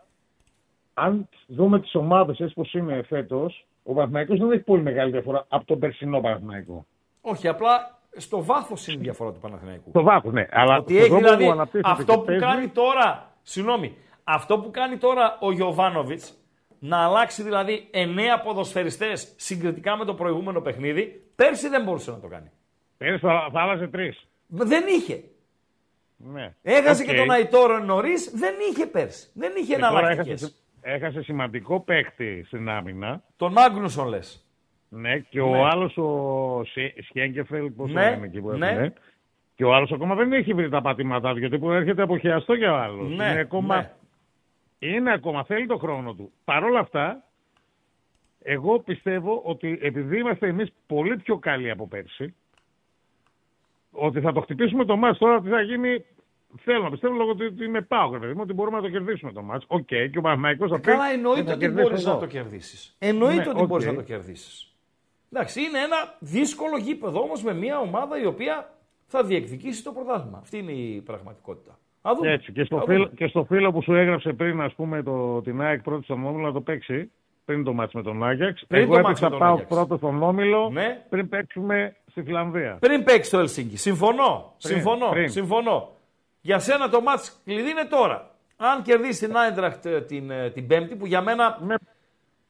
αν 0.95 1.28
δούμε 1.47 1.80
τις 1.80 1.95
ομάδες 1.95 2.40
έτσι 2.40 2.55
πώ 2.55 2.78
είναι 2.78 3.03
φέτος, 3.03 3.66
ο 3.82 3.92
Παναθηναϊκός 3.92 4.38
δεν 4.38 4.51
έχει 4.51 4.62
πολύ 4.62 4.82
μεγάλη 4.82 5.11
διαφορά 5.11 5.45
από 5.49 5.64
τον 5.64 5.78
περσινό 5.78 6.20
Παναθηναϊκό. 6.20 6.86
Όχι, 7.20 7.49
απλά 7.49 7.99
στο 8.16 8.45
βάθος 8.45 8.86
είναι 8.86 8.97
η 8.97 9.03
διαφορά 9.03 9.32
του 9.32 9.40
Παναθηναϊκού. 9.40 9.90
Το 9.90 10.03
βάθος, 10.03 10.32
ναι. 10.32 10.47
Αλλά 10.51 10.76
Ότι 10.76 10.92
στον 10.92 11.03
έχει 11.03 11.09
τρόπο 11.09 11.24
δηλαδή 11.24 11.45
που 11.45 11.51
αναπτύσσεται 11.51 11.90
αυτό 11.90 12.12
και 12.12 12.18
που 12.18 12.24
παίζει, 12.24 12.40
κάνει 12.45 12.68
τώρα, 12.68 13.32
συγγνώμη, 13.42 13.97
αυτό 14.24 14.59
που 14.59 14.70
κάνει 14.70 14.97
τώρα 14.97 15.38
ο 15.40 15.53
Γιοβάνοβιτς, 15.52 16.38
να 16.78 17.05
αλλάξει 17.05 17.42
δηλαδή 17.42 17.88
εννέα 17.90 18.40
ποδοσφαιριστές 18.40 19.32
συγκριτικά 19.36 19.97
με 19.97 20.05
το 20.05 20.14
προηγούμενο 20.14 20.61
παιχνίδι, 20.61 21.24
πέρσι 21.34 21.68
δεν 21.68 21.82
μπορούσε 21.82 22.11
να 22.11 22.20
το 22.20 22.26
κάνει. 22.26 22.51
πέρυσι 22.97 23.26
θα, 23.26 23.49
θα 23.53 23.61
άλλαζε 23.61 23.86
τρεις. 23.86 24.28
Δεν 24.47 24.84
είχε. 24.99 25.24
Ναι. 26.16 26.55
Έχασε 26.62 27.03
Οκ. 27.03 27.09
και 27.09 27.16
τον 27.16 27.30
Αϊτόρ 27.30 27.78
νωρίς, 27.78 28.30
δεν 28.34 28.55
είχε 28.70 28.86
πέρσι. 28.86 29.30
Δεν 29.34 29.53
είχε 29.57 29.74
Και 29.74 29.80
τώρα 29.80 29.99
εναλλακτικές. 29.98 30.46
Έχασε, 30.85 31.05
έχασε 31.07 31.22
σημαντικό 31.22 31.80
παίκτη 31.80 32.45
στην 32.47 32.68
άμυνα. 32.68 33.22
Τον 33.37 33.53
Μάγνουσον 33.53 34.09
λες. 34.09 34.45
Ναι, 34.89 35.18
και 35.18 35.41
Ναι. 35.43 35.49
ο 35.49 35.66
άλλος 35.66 35.97
ο 35.97 36.64
Σι- 36.64 37.03
Σιέγκεφελ, 37.05 37.70
πώς 37.70 37.93
Ναι, 37.93 38.03
το 38.05 38.11
λένε 38.11 38.26
εκεί 38.26 38.41
που 38.41 38.51
ναι. 38.57 38.68
έφυγε. 38.70 38.93
Και 39.57 39.64
ο 39.64 39.74
άλλος 39.74 39.93
ακόμα 39.93 40.14
δεν 40.14 40.32
έχει 40.32 40.55
βρει 40.55 40.68
τα 40.68 40.80
πατήματά 40.82 41.32
του, 41.32 41.39
γιατί 41.39 41.59
που 41.59 41.70
έρχεται 41.70 42.03
από 42.03 42.18
χιαστό 42.18 42.55
για 42.55 42.72
ο 42.72 42.76
άλλος. 42.76 43.09
Ναι, 43.09 43.24
είναι, 43.30 43.41
ακόμα, 43.41 43.76
ναι. 43.76 43.91
είναι 44.78 45.12
ακόμα, 45.12 45.45
θέλει 45.45 45.66
το 45.66 45.76
χρόνο 45.76 46.14
του. 46.14 46.32
Παρ' 46.45 46.64
όλα 46.64 46.78
αυτά, 46.80 47.24
εγώ 48.43 48.78
πιστεύω 48.80 49.41
ότι 49.45 49.78
επειδή 49.82 50.18
είμαστε 50.18 50.49
εμείς 50.49 50.72
πολύ 50.87 51.16
πιο 51.16 51.39
καλοί 51.39 51.70
από 51.70 51.89
πέρσι, 51.89 52.35
ότι 53.91 54.20
θα 54.20 54.32
το 54.32 54.41
χτυπήσουμε 54.41 54.85
το 54.85 54.97
ματς 54.96 55.18
τώρα, 55.18 55.41
τι 55.41 55.49
θα 55.49 55.61
γίνει. 55.61 56.05
Θέλω 56.61 56.82
να 56.82 56.90
πιστεύω 56.90 57.14
λόγω 57.14 57.30
ότι 57.30 57.44
ότι 57.44 57.64
είμαι 57.64 57.80
πάω, 57.82 58.12
ρε 58.12 58.18
παιδί 58.18 58.32
μου, 58.32 58.40
ότι 58.42 58.52
μπορούμε 58.52 58.76
να 58.76 58.82
το 58.82 58.88
κερδίσουμε 58.90 59.32
το 59.32 59.42
μάτς. 59.42 59.64
Οκ, 59.68 59.84
και 59.86 60.11
ο 60.18 60.20
Παναθηναϊκός 60.20 60.70
θα 60.70 60.76
πει. 60.80 60.82
Καλά, 60.90 61.11
«Ε, 61.11 61.14
εννοείται 61.14 61.42
θα 61.44 61.50
ότι 61.50 61.59
κερδίσω 61.61 61.82
μπορείς 61.88 62.05
εγώ». 62.05 62.14
να 62.14 62.20
το 62.20 62.26
κερδίσεις. 62.26 62.96
Εννοείται 62.98 63.42
Ναι, 63.42 63.48
ότι 63.48 63.61
οκ. 63.61 63.66
μπορείς 63.66 63.86
να 63.86 63.94
το 63.94 64.02
κερδίσεις. 64.02 64.74
Εντάξει, 65.32 65.61
είναι 65.61 65.78
ένα 65.78 66.16
δύσκολο 66.18 66.76
γήπεδο 66.78 67.20
όμως 67.20 67.42
με 67.42 67.55
μια 67.55 67.78
ομάδα 67.78 68.20
η 68.20 68.26
οποία 68.26 68.70
θα 69.07 69.24
διεκδικήσει 69.24 69.84
το 69.84 69.92
πρωτάθλημα. 69.92 70.38
Αυτή 70.38 70.59
είναι 70.59 70.72
η 70.72 71.00
πραγματικότητα. 71.00 71.78
Α 72.02 72.11
δούμε. 72.16 72.32
Έτσι. 72.32 72.52
Και 72.52 72.64
στο, 72.64 72.76
Α 72.76 72.82
φίλο, 72.84 72.96
δούμε. 73.05 73.11
και 73.16 73.26
στο 73.26 73.44
φίλο 73.44 73.72
που 73.72 73.82
σου 73.82 73.94
έγραψε 73.94 74.32
πριν, 74.32 74.61
ας 74.61 74.74
πούμε, 74.74 75.02
το, 75.02 75.42
την 75.42 75.61
ΑΕΚ 75.61 75.82
πρώτη 75.82 76.05
στον 76.05 76.26
Όμιλο 76.26 76.46
να 76.46 76.52
το 76.52 76.61
παίξει. 76.61 77.11
Πριν 77.44 77.64
το 77.64 77.72
μάτς 77.72 77.92
με 77.94 78.02
τον 78.02 78.24
Άγιαξ. 78.24 78.64
Πριν 78.66 78.82
Εγώ 78.82 78.90
το 78.94 79.00
μάτς 79.02 79.07
έπαιξα 79.09 79.24
με 79.24 79.30
τον 79.30 79.38
πάω 79.38 79.52
Άγιαξ. 79.52 79.68
πρώτο 79.68 79.96
στον 79.96 80.22
Όμιλο 80.22 80.70
Ναι. 80.72 81.05
πριν 81.09 81.28
παίξουμε 81.28 81.96
στη 82.11 82.22
Φιλανδία. 82.22 82.76
Πριν 82.80 83.05
παίξει 83.05 83.30
το 83.30 83.38
Ελσίνκι. 83.38 83.76
Συμφωνώ. 83.76 84.55
Πριν, 84.62 84.74
συμφωνώ. 84.74 85.09
πριν. 85.11 85.28
Συμφωνώ. 85.28 85.90
Για 86.47 86.59
σένα 86.59 86.88
το 86.88 87.01
μάτς 87.01 87.40
κλειδί 87.45 87.70
είναι 87.70 87.84
τώρα. 87.84 88.30
Αν 88.57 88.82
κερδίσεις 88.82 89.18
την 89.18 89.36
Άιντραχτ 89.36 89.86
ε, 89.86 90.01
την, 90.01 90.30
ε, 90.30 90.51
την 90.51 90.66
Πέμπτη, 90.66 90.97
που 90.97 91.07
για 91.07 91.20
μένα 91.20 91.59
Με, 91.61 91.74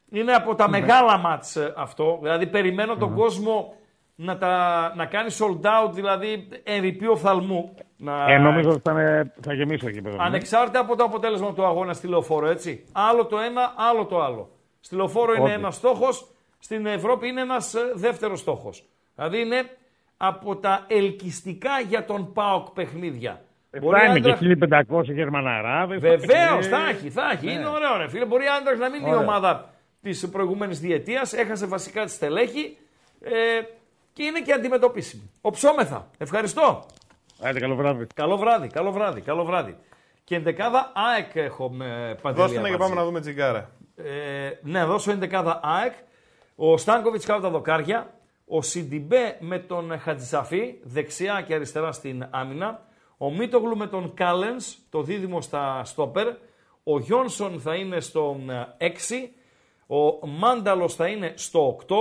είναι 0.09 0.33
από 0.33 0.55
τα 0.55 0.69
μεγάλα 0.69 1.17
μάτς 1.17 1.55
ε, 1.55 1.73
αυτό. 1.77 2.19
Δηλαδή 2.21 2.47
περιμένω 2.47 2.95
τον 2.95 3.15
κόσμο 3.15 3.75
να, 4.15 4.37
τα, 4.37 4.93
να 4.95 5.05
κάνει 5.05 5.29
sold 5.39 5.61
out, 5.65 5.91
δηλαδή 5.91 6.47
ερυπεί 6.63 7.07
οφθαλμού. 7.07 7.75
Να... 7.97 8.31
Ε, 8.31 8.37
νομίζω 8.37 8.69
ότι 8.69 8.81
θα, 8.83 8.91
είναι- 8.91 9.33
θα 9.41 9.53
γεμίσω 9.53 9.87
εκεί 9.87 10.01
πέρα. 10.01 10.15
Ανεξάρτητα 10.19 10.79
από 10.79 10.95
το 10.95 11.03
αποτέλεσμα 11.03 11.53
του 11.53 11.65
αγώνα 11.65 11.93
στη 11.93 12.07
λεωφόρο, 12.07 12.47
έτσι. 12.47 12.85
Άλλο 12.91 13.25
το 13.25 13.39
ένα, 13.39 13.73
άλλο 13.75 14.05
το 14.05 14.21
άλλο. 14.23 14.49
Στη 14.79 14.95
λεωφόρο 14.95 15.31
είναι 15.33 15.41
Όντως. 15.41 15.55
ένας 15.55 15.75
στόχος, 15.75 16.27
στην 16.59 16.85
Ευρώπη 16.85 17.27
είναι 17.27 17.41
ένας 17.41 17.75
δεύτερος 17.93 18.39
στόχος. 18.39 18.85
Δηλαδή 19.15 19.39
είναι 19.41 19.77
από 20.17 20.55
τα 20.55 20.83
ελκυστικά 20.87 21.79
για 21.87 22.05
τον 22.05 22.33
ΠΑΟΚ 22.33 22.69
παιχνίδια. 22.69 23.44
Θα 23.79 24.03
είναι 24.03 24.11
Άντρας- 24.17 24.39
και 24.39 24.45
1500 24.45 25.13
Γερμαναράδες. 25.13 25.99
Βεβαίως, 25.99 26.65
Ε, 26.65 26.69
θα 26.69 26.87
έχει, 26.89 27.09
θα 27.09 27.29
έχει. 27.33 27.51
Είναι 27.51 27.67
ωραίο, 27.67 27.97
ρε 27.97 28.09
φίλε. 28.09 28.25
Μπορεί 28.25 28.43
η 28.43 28.47
Άντραξ 28.59 28.79
να 28.79 28.89
μην 28.89 28.99
είναι 28.99 29.09
η 29.09 29.13
Ωραίο. 29.13 29.23
ομάδα 29.23 29.69
της 30.01 30.29
προηγούμενης 30.29 30.79
διετίας. 30.79 31.33
Έχασε 31.33 31.65
βασικά 31.67 32.05
τη 32.05 32.11
στελέχη 32.11 32.77
ε, 33.21 33.31
και 34.13 34.23
είναι 34.23 34.41
και 34.41 34.53
αντιμετωπίσιμη. 34.53 35.31
Οψόμεθα. 35.41 36.07
Ευχαριστώ. 36.17 36.85
Άντε, 37.41 37.59
καλό 37.59 37.75
βράδυ. 37.75 38.07
Καλό 38.15 38.37
βράδυ, 38.37 38.67
καλό 38.67 38.91
βράδυ, 38.91 39.21
καλό 39.21 39.43
βράδυ. 39.43 39.77
Και 40.23 40.35
ενδεκάδα 40.35 40.91
ΑΕΚ 41.13 41.35
έχω 41.35 41.69
με 41.69 42.17
παντελή. 42.21 42.41
Δώστε 42.47 42.59
να 42.61 42.69
και 42.69 42.77
πάμε 42.77 42.95
να 42.95 43.03
δούμε 43.05 43.19
τσιγκάρα. 43.19 43.69
Ε, 43.95 44.49
ναι, 44.61 44.83
δώσω 44.85 45.11
ενδεκάδα 45.11 45.59
ΑΕΚ. 45.63 45.93
Ο 46.55 46.77
Στάνκοβιτς 46.77 47.25
κάτω 47.25 47.41
τα 47.41 47.49
δοκάρια. 47.49 48.09
Ο 48.47 48.61
Σιντιμπέ 48.61 49.37
με 49.39 49.59
τον 49.59 49.99
Χατζησαφή, 49.99 50.75
δεξιά 50.83 51.43
και 51.47 51.53
αριστερά 51.53 51.91
στην 51.91 52.27
άμυνα. 52.29 52.79
Ο 53.25 53.31
Μίτογλου 53.31 53.77
με 53.77 53.87
τον 53.87 54.13
Κάλενς, 54.13 54.77
το 54.89 55.01
δίδυμο 55.01 55.41
στα 55.41 55.83
στόπερ. 55.83 56.27
Ο 56.83 56.99
Γιόνσον 56.99 57.59
θα 57.59 57.75
είναι 57.75 57.99
στο 57.99 58.37
ε, 58.77 58.89
6. 58.89 59.29
Ο 59.87 60.27
Μάνταλος 60.27 60.95
θα 60.95 61.07
είναι 61.07 61.33
στο 61.35 61.77
8. 61.87 61.95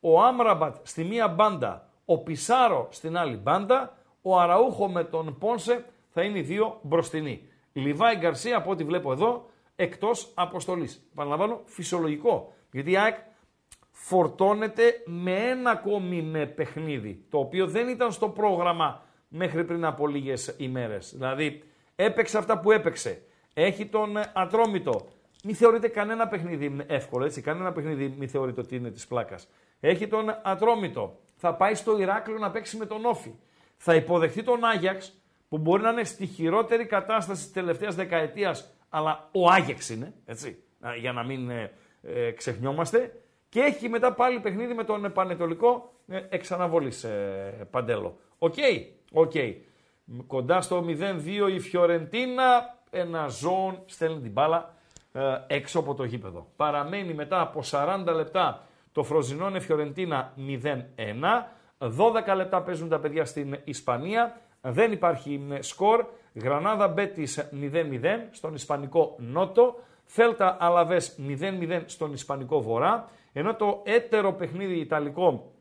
Ο 0.00 0.22
Άμραμπατ 0.22 0.76
στη 0.82 1.04
μία 1.04 1.28
μπάντα. 1.28 1.88
Ο 2.04 2.18
Πισάρο 2.18 2.88
στην 2.90 3.16
άλλη 3.16 3.36
μπάντα. 3.36 3.96
Ο 4.22 4.38
Αραούχο 4.38 4.88
με 4.88 5.04
τον 5.04 5.38
Πόνσε 5.38 5.84
θα 6.08 6.22
είναι 6.22 6.38
οι 6.38 6.42
δύο 6.42 6.78
μπροστινοί. 6.82 7.48
Λιβάη 7.72 8.16
Γκαρσία, 8.16 8.56
από 8.56 8.70
ό,τι 8.70 8.84
βλέπω 8.84 9.12
εδώ, 9.12 9.46
εκτός 9.76 10.30
αποστολής. 10.34 11.08
Παραλαμβάνω, 11.14 11.60
φυσιολογικό. 11.64 12.52
Γιατί 12.72 12.90
η 12.90 12.96
ΑΕΚ 12.96 13.16
φορτώνεται 13.90 15.02
με 15.04 15.34
ένα 15.34 15.70
ακόμη 15.70 16.22
με 16.22 16.46
παιχνίδι, 16.46 17.24
το 17.30 17.38
οποίο 17.38 17.66
δεν 17.66 17.88
ήταν 17.88 18.12
στο 18.12 18.28
πρόγραμμα 18.28 19.02
μέχρι 19.36 19.64
πριν 19.64 19.84
από 19.84 20.06
λίγες 20.06 20.54
ημέρες. 20.56 21.12
Δηλαδή, 21.14 21.62
έπαιξε 21.96 22.38
αυτά 22.38 22.58
που 22.58 22.72
έπαιξε. 22.72 23.22
Έχει 23.54 23.86
τον 23.86 24.16
ε, 24.16 24.30
Ατρόμητο. 24.34 25.06
Μη 25.44 25.52
θεωρείτε 25.52 25.88
κανένα 25.88 26.28
παιχνίδι 26.28 26.76
εύκολο, 26.86 27.24
έτσι. 27.24 27.40
Κανένα 27.40 27.72
παιχνίδι 27.72 28.14
μη 28.18 28.26
θεωρείτε 28.26 28.60
ότι 28.60 28.76
είναι 28.76 28.90
της 28.90 29.06
πλάκας. 29.06 29.48
Έχει 29.80 30.06
τον 30.06 30.24
Ατρόμητο. 30.42 31.18
Θα 31.36 31.54
πάει 31.54 31.74
στο 31.74 31.98
Ηράκλειο 31.98 32.38
να 32.38 32.50
παίξει 32.50 32.76
με 32.76 32.86
τον 32.86 33.04
ΟΦΗ. 33.04 33.34
Θα 33.76 33.94
υποδεχτεί 33.94 34.42
τον 34.42 34.64
Άγιαξ, 34.64 35.20
που 35.48 35.58
μπορεί 35.58 35.82
να 35.82 35.90
είναι 35.90 36.04
στη 36.04 36.26
χειρότερη 36.26 36.86
κατάσταση 36.86 37.42
της 37.42 37.52
τελευταίας 37.52 37.94
δεκαετίας, 37.94 38.74
αλλά 38.88 39.28
ο 39.32 39.50
Άγιαξ 39.50 39.88
είναι, 39.88 40.14
έτσι. 40.24 40.62
Α, 40.80 40.96
Για 40.96 41.12
να 41.12 41.22
μην 41.24 41.50
ε, 41.50 41.72
ε, 42.02 42.30
ξεχνιόμαστε. 42.30 43.22
Και 43.48 43.60
έχει 43.60 43.88
μετά 43.88 44.12
πάλι 44.12 44.40
παιχνίδι 44.40 44.74
με 44.74 44.84
τον 44.84 45.12
Πανετολικό 45.12 45.92
ε, 46.08 46.20
εξ 46.28 46.43
αναβολής 46.43 47.04
ε, 47.04 47.68
Παντέλο. 47.70 48.18
Οκ, 48.38 48.54
οκ. 49.14 49.32
Κοντά 50.26 50.60
στο 50.60 50.84
0-2 50.86 51.52
η 51.54 51.58
Φιωρεντίνα, 51.58 52.78
ένα 52.90 53.26
ζώον 53.26 53.82
στέλνει 53.86 54.20
την 54.20 54.32
μπάλα 54.32 54.74
ε, 55.12 55.20
έξω 55.46 55.78
από 55.78 55.94
το 55.94 56.04
γήπεδο. 56.04 56.46
Παραμένει 56.56 57.14
μετά 57.14 57.40
από 57.40 57.60
40 57.70 58.04
λεπτά 58.14 58.66
το 58.92 59.02
Φροζινόνε 59.02 59.60
Φιωρεντίνα 59.60 60.32
0-1. 60.38 60.68
12 61.78 62.36
λεπτά 62.36 62.62
παίζουν 62.62 62.88
τα 62.88 62.98
παιδιά 62.98 63.24
στην 63.24 63.58
Ισπανία. 63.64 64.40
Δεν 64.60 64.92
υπάρχει 64.92 65.46
ε, 65.50 65.62
σκορ. 65.62 66.04
Γρανάδα 66.34 66.88
Μπέτης 66.88 67.50
0-0 67.72 68.00
στον 68.30 68.54
Ισπανικό 68.54 69.16
Νότο. 69.18 69.80
Θέλτα 70.04 70.56
Αλαβές 70.60 71.18
0-0 71.28 71.82
στον 71.86 72.12
Ισπανικό 72.12 72.60
Βορρά. 72.60 73.08
Ενώ 73.32 73.54
το 73.54 73.82
έτερο 73.84 74.32
παιχνίδι 74.32 74.74
Ιταλικό 74.74 75.52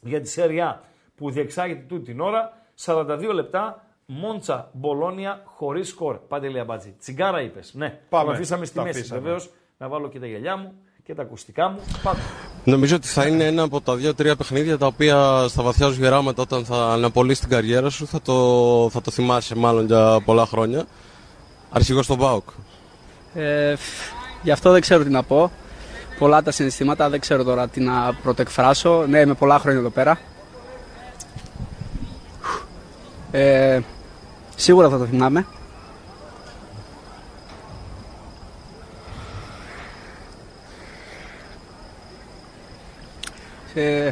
για 0.00 0.20
τη 0.20 0.28
Σέρια 0.28 0.82
που 1.14 1.30
διεξάγεται 1.30 1.84
τούτη 1.88 2.04
την 2.04 2.20
ώρα, 2.20 2.52
42 2.84 3.32
λεπτά, 3.34 3.84
Μόντσα 4.06 4.68
Μπολόνια 4.72 5.42
χωρίς 5.44 5.88
σκορ. 5.88 6.16
Πάντε 6.28 6.48
Λιαμπάτζη. 6.48 6.94
Τσιγκάρα 7.00 7.40
είπες. 7.42 7.70
Ναι, 7.74 7.98
Πάμε. 8.08 8.24
το 8.24 8.30
αφήσαμε 8.30 8.64
στη 8.64 8.74
Τα 8.76 8.82
μέση. 8.82 8.98
αφήσαμε. 8.98 9.20
Βεβαίως 9.20 9.50
να 9.78 9.88
βάλω 9.88 10.08
και 10.08 10.18
τα 10.18 10.26
γυαλιά 10.26 10.56
μου 10.56 10.72
και 11.04 11.14
τα 11.14 11.22
ακουστικά 11.22 11.68
μου. 11.68 11.78
Πάμε. 12.02 12.18
Νομίζω 12.64 12.96
ότι 12.96 13.06
θα 13.06 13.26
είναι 13.26 13.44
ένα 13.46 13.62
από 13.62 13.80
τα 13.80 13.96
δύο-τρία 13.96 14.36
παιχνίδια 14.36 14.78
τα 14.78 14.86
οποία 14.86 15.46
στα 15.48 15.62
βαθιά 15.62 15.86
σου 15.90 16.00
γεράματα 16.00 16.42
όταν 16.42 16.64
θα 16.64 16.76
αναπολύσει 16.92 17.40
την 17.40 17.50
καριέρα 17.50 17.90
σου 17.90 18.06
θα 18.06 18.20
το, 18.22 18.88
θα 18.90 19.00
το 19.00 19.10
θυμάσαι 19.10 19.56
μάλλον 19.56 19.86
για 19.86 20.20
πολλά 20.24 20.46
χρόνια. 20.46 20.84
Αρχηγός 21.70 22.04
στον 22.04 22.18
ΠΑΟΚ. 22.18 22.48
Ε, 23.34 23.76
φ, 23.76 23.82
γι' 24.42 24.50
αυτό 24.50 24.70
δεν 24.72 24.80
ξέρω 24.80 25.04
τι 25.04 25.10
να 25.10 25.22
πω. 25.22 25.50
Πολλά 26.18 26.42
τα 26.42 26.50
συναισθήματα, 26.50 27.08
δεν 27.08 27.20
ξέρω 27.20 27.44
τώρα 27.44 27.68
τι 27.68 27.80
να 27.80 28.14
πρωτοεκφράσω. 28.22 29.04
Ναι, 29.08 29.18
είμαι 29.20 29.34
πολλά 29.34 29.58
χρόνια 29.58 29.80
εδώ 29.80 29.90
πέρα. 29.90 30.18
Ε, 33.32 33.80
σίγουρα 34.56 34.88
θα 34.88 34.98
το 34.98 35.04
θυμάμαι. 35.04 35.46
Ε, 43.74 44.10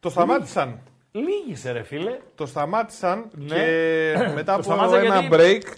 Το 0.00 0.10
σταμάτησαν. 0.10 0.78
Λίγησε 1.12 1.72
ρε 1.72 1.82
φίλε. 1.82 2.18
Το 2.34 2.46
σταμάτησαν 2.46 3.24
Ναι. 3.34 3.54
και 3.54 4.14
μετά 4.34 4.44
Το 4.44 4.52
από 4.52 4.62
σταμάτησαν 4.62 5.04
ένα 5.04 5.20
γιατί- 5.20 5.34
break. 5.36 5.72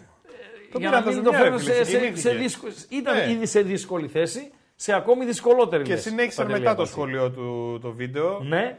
Το 0.73 0.79
για 0.79 0.89
πήραν 0.89 1.05
να 1.05 1.11
τα 1.11 1.15
μην 1.15 1.25
το 1.25 1.31
ζημιά, 1.33 1.39
ρε 1.39 1.45
φέρουν 1.45 1.59
φίλε, 1.59 1.73
σε, 1.73 1.79
σε, 1.79 1.91
συγκινήθηκε. 1.91 2.21
σε 2.21 2.31
δύσκολη. 2.35 2.73
Ήταν 2.89 3.17
Ναι. 3.17 3.31
ήδη 3.33 3.47
σε 3.47 3.61
δύσκολη 3.63 4.09
θέση, 4.09 4.51
σε 4.77 4.93
ακόμη 4.93 5.25
δυσκολότερη 5.25 5.83
Και 5.83 5.93
λες, 5.93 6.03
συνέχισαν 6.03 6.45
Παντελή 6.47 6.63
μετά 6.65 6.75
το 6.75 6.83
Αμπατζή. 6.83 6.93
σχολείο 6.93 7.31
του 7.31 7.79
το 7.83 7.93
βίντεο. 7.93 8.41
Ναι. 8.43 8.79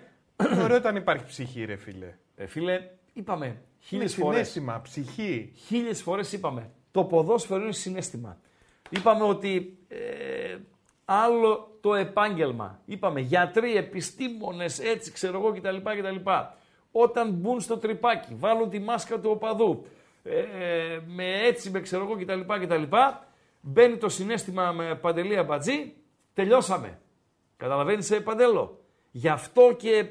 Είναι 0.52 0.64
ωραίο 0.64 0.78
όταν 0.78 0.96
υπάρχει 0.96 1.26
ψυχή, 1.26 1.66
ρε 1.66 1.76
φίλε. 1.76 2.14
Ε, 2.36 2.46
φίλε, 2.46 2.90
είπαμε 3.14 3.46
Είναι 3.46 3.58
χίλιε 3.80 4.08
φορές. 4.08 4.34
συνέστημα, 4.36 4.82
ψυχή. 4.82 5.52
Χίλιες 5.68 6.02
φορές 6.02 6.32
είπαμε. 6.32 6.72
Το 6.92 7.04
ποδόσφαιρο 7.04 7.64
είναι 7.64 7.72
συνέστημα. 7.72 8.38
Είπαμε 8.90 9.24
ότι 9.24 9.78
ε, 9.88 10.58
άλλο 11.06 11.78
το 11.82 11.96
επάγγελμα. 11.96 12.80
Είπαμε 12.86 13.20
γιατροί, 13.20 13.76
επιστήμονες, 13.76 14.80
έτσι 14.80 15.12
ξέρω 15.12 15.38
εγώ 15.40 15.52
κτλ. 15.52 15.78
κτλ. 15.78 16.30
Όταν 16.92 17.32
μπουν 17.32 17.62
στο 17.62 17.78
τρυπάκι, 17.78 18.36
βάλουν 18.36 18.70
τη 18.70 18.80
μάσκα 18.80 19.20
του 19.20 19.30
οπαδού, 19.32 19.86
ε, 20.24 20.40
ε, 20.40 21.02
με 21.06 21.46
έτσι, 21.46 21.70
με 21.70 21.82
ξέρω 21.82 22.04
εγώ 22.04 22.16
κτλ. 22.16 22.54
κτλ. 22.64 22.84
Μπαίνει 23.62 23.98
το 23.98 24.10
συνέστημα 24.10 24.72
με 24.72 24.96
παντελή 24.96 25.38
αμπατζή, 25.38 25.94
τελειώσαμε. 26.34 27.00
Καταλαβαίνεις, 27.58 28.12
ε, 28.12 28.20
Παντέλο; 28.20 28.80
Γι' 29.12 29.28
αυτό 29.28 29.76
και 29.78 30.06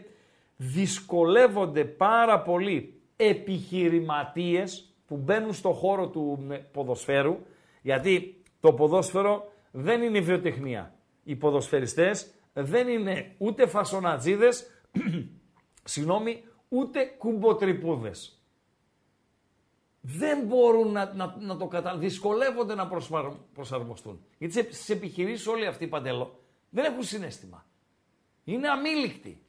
δυσκολεύονται 0.63 1.85
πάρα 1.85 2.43
πολύ 2.43 3.01
επιχειρηματίες 3.17 4.95
που 5.07 5.17
μπαίνουν 5.17 5.53
στο 5.55 5.73
χώρο 5.73 6.09
του 6.09 6.47
ε, 6.51 6.57
ποδοσφαίρου, 6.57 7.39
γιατί 7.83 8.43
το 8.61 8.73
ποδόσφαιρο 8.73 9.53
δεν 9.71 10.03
είναι 10.03 10.21
βιοτεχνία. 10.21 10.95
Οι 11.25 11.37
ποδοσφαιριστές 11.37 12.35
δεν 12.53 12.89
είναι 12.89 13.35
ούτε 13.39 13.67
φασονατζίδες, 13.67 14.71
συγγνώμη, 15.85 16.45
ούτε 16.69 17.05
κουμποτρυπούδες. 17.05 18.43
Δεν 20.01 20.47
μπορούν 20.47 20.93
να, 20.93 21.13
να, 21.15 21.37
να 21.41 21.57
το 21.57 21.67
καταλάβουν. 21.67 22.01
Δυσκολεύονται 22.09 22.75
να 22.75 22.87
προσαρ- 22.89 23.35
προσαρμοστούν. 23.55 24.25
Γιατί 24.39 24.55
σε- 24.55 24.63
στις 24.73 24.89
επιχειρήσεις 24.89 25.47
όλοι 25.47 25.67
αυτοί, 25.67 25.87
Παντέλο, 25.87 26.39
δεν 26.71 26.85
έχουν 26.85 27.03
συνέστημα. 27.03 27.67
Είναι 28.45 28.69
αμήλικτοι. 28.69 29.43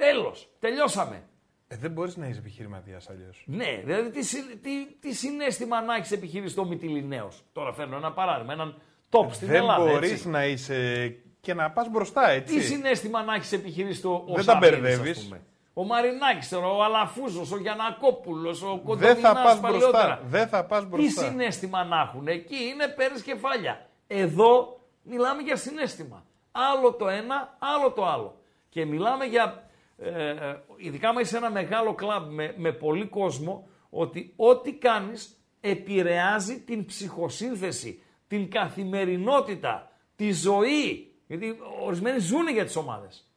Τέλος. 0.00 0.48
Τελειώσαμε. 0.58 1.22
Ε, 1.68 1.76
δεν 1.76 1.90
μπορείς 1.90 2.16
να 2.16 2.26
είσαι 2.26 2.38
επιχειρηματίας 2.38 3.08
αλλιώς. 3.10 3.42
Ναι, 3.46 3.80
δηλαδή 3.84 4.10
τι, 4.10 4.22
συ- 4.24 4.62
τι, 4.62 4.70
τι 5.00 5.14
συνέστημα 5.14 5.80
να 5.82 5.94
έχεις 5.94 6.10
επιχειρήσει 6.12 6.54
το 6.54 6.64
Μυτιλινέος; 6.64 7.42
Τώρα 7.52 7.72
φέρνω 7.72 7.96
ένα 7.96 8.12
παράδειγμα, 8.12 8.52
έναν 8.52 8.74
top 9.10 9.26
στην 9.30 9.46
Δεν 9.48 9.56
Ελλάδα. 9.56 9.84
μπορείς 9.84 10.10
έτσι. 10.12 10.28
να 10.28 10.46
είσαι 10.46 11.08
και 11.40 11.54
να 11.54 11.70
πας 11.70 11.88
μπροστά, 11.90 12.30
έτσι. 12.30 12.54
Τι 12.54 12.62
συνέστημα 12.62 13.22
να 13.22 13.34
έχεις 13.34 13.52
επιχειρήσει 13.52 14.00
το 14.02 14.12
ο 14.12 14.24
Δεν 14.34 14.44
τα 14.44 14.52
Σαββίδης, 14.52 14.80
μπερδεύεις. 14.80 15.18
ας 15.18 15.24
πούμε; 15.24 15.40
Ο 15.74 15.84
Μαρινάκης, 15.84 16.48
τώρα, 16.48 16.66
ο 16.66 16.82
Αλαφούζος, 16.82 17.52
ο 17.52 17.56
Γιανακόπουλος, 17.58 18.62
ο 18.62 18.68
Δεν 18.68 18.82
Κοντομινάς 18.84 19.20
θα 19.20 19.32
πας 19.42 19.60
παλιότερα. 19.60 19.90
μπροστά. 19.90 20.20
Δεν 20.24 20.48
θα 20.48 20.64
πας 20.64 20.80
Τι 20.80 20.86
μπροστά. 20.86 21.22
συνέστημα 21.22 21.84
να 21.84 22.00
έχουν; 22.00 22.28
Εκεί 22.28 22.56
είναι 22.72 22.88
παίρνει 22.88 23.20
κεφάλια. 23.20 23.86
Εδώ 24.06 24.80
μιλάμε 25.02 25.42
για 25.42 25.56
συνέστημα. 25.56 26.24
Άλλο 26.52 26.92
το 26.92 27.08
ένα, 27.08 27.56
άλλο 27.58 27.90
το 27.92 28.06
άλλο. 28.06 28.38
Και 28.68 28.84
μιλάμε 28.84 29.24
για, 29.24 29.69
ε, 30.02 30.30
ε, 30.30 30.62
ειδικά 30.76 31.12
με 31.12 31.24
σε 31.24 31.36
ένα 31.36 31.50
μεγάλο 31.50 31.94
κλαμπ 31.94 32.32
με, 32.32 32.54
με 32.56 32.72
πολύ 32.72 33.06
κόσμο, 33.06 33.68
ότι 33.90 34.32
ό,τι 34.36 34.72
κάνεις 34.72 35.44
επηρεάζει 35.60 36.60
την 36.60 36.84
ψυχοσύνθεση, 36.84 38.02
την 38.28 38.50
καθημερινότητα, 38.50 39.92
τη 40.16 40.32
ζωή. 40.32 41.14
Γιατί 41.26 41.58
ορισμένοι 41.84 42.18
ζουν 42.18 42.48
για 42.48 42.64
τις 42.64 42.76
ομάδες. 42.76 43.30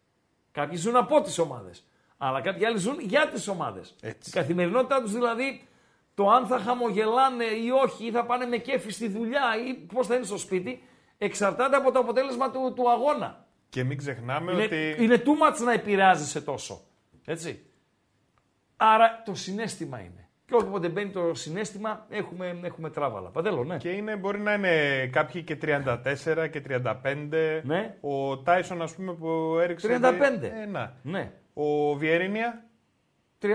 Κάποιοι 0.51 0.77
ζουν 0.77 0.95
από 0.95 1.21
τις 1.21 1.37
ομάδες. 1.39 1.83
Αλλά 2.17 2.41
κάποιοι 2.41 2.65
άλλοι 2.65 2.77
ζουν 2.77 2.99
για 2.99 3.29
τις 3.29 3.47
ομάδες. 3.47 3.95
Η 4.01 4.29
καθημερινότητά 4.31 5.01
τους 5.01 5.11
δηλαδή, 5.11 5.67
το 6.13 6.29
αν 6.29 6.47
θα 6.47 6.59
χαμογελάνε 6.59 7.45
ή 7.45 7.69
όχι, 7.69 8.05
ή 8.05 8.11
θα 8.11 8.25
πάνε 8.25 8.45
με 8.45 8.57
κέφι 8.57 8.91
στη 8.91 9.07
δουλειά 9.07 9.41
ή 9.67 9.73
πώς 9.73 10.07
θα 10.07 10.15
είναι 10.15 10.25
στο 10.25 10.37
σπίτι, 10.37 10.83
εξαρτάται 11.17 11.75
από 11.75 11.91
το 11.91 11.99
αποτέλεσμα 11.99 12.51
του, 12.51 12.73
του 12.75 12.89
αγώνα. 12.89 13.42
Και 13.73 13.83
μην 13.83 13.97
ξεχνάμε 13.97 14.51
Είναι, 14.51 14.63
ότι. 14.63 14.95
είναι 14.99 15.21
too 15.25 15.29
much 15.29 15.63
να 15.65 15.73
επηρεάζεσαι 15.73 16.41
τόσο. 16.41 16.81
Έτσι. 17.25 17.65
Άρα 18.77 19.21
το 19.25 19.35
συνέστημα 19.35 19.99
είναι. 19.99 20.27
Και 20.45 20.55
όποτε 20.55 20.89
μπαίνει 20.89 21.09
το 21.09 21.33
συνέστημα 21.33 22.05
έχουμε, 22.09 22.59
έχουμε 22.63 22.89
τράβαλα. 22.89 23.29
Παντέλο, 23.29 23.63
ναι. 23.63 23.77
Και 23.77 23.89
είναι, 23.89 24.15
μπορεί 24.15 24.39
να 24.39 24.53
είναι 24.53 25.07
κάποιοι 25.07 25.43
και 25.43 25.57
34 25.61 26.47
και 26.51 26.61
35. 26.67 27.61
Ναι. 27.63 27.97
Ο 28.01 28.37
Τάισον, 28.37 28.81
ας 28.81 28.95
πούμε, 28.95 29.13
που 29.13 29.57
έριξε. 29.61 29.99
35. 30.01 30.43
Ε, 30.43 30.65
να. 30.65 30.95
Ναι. 31.01 31.31
Ο 31.53 31.93
Βιερίνια. 31.95 32.65
36. 33.41 33.47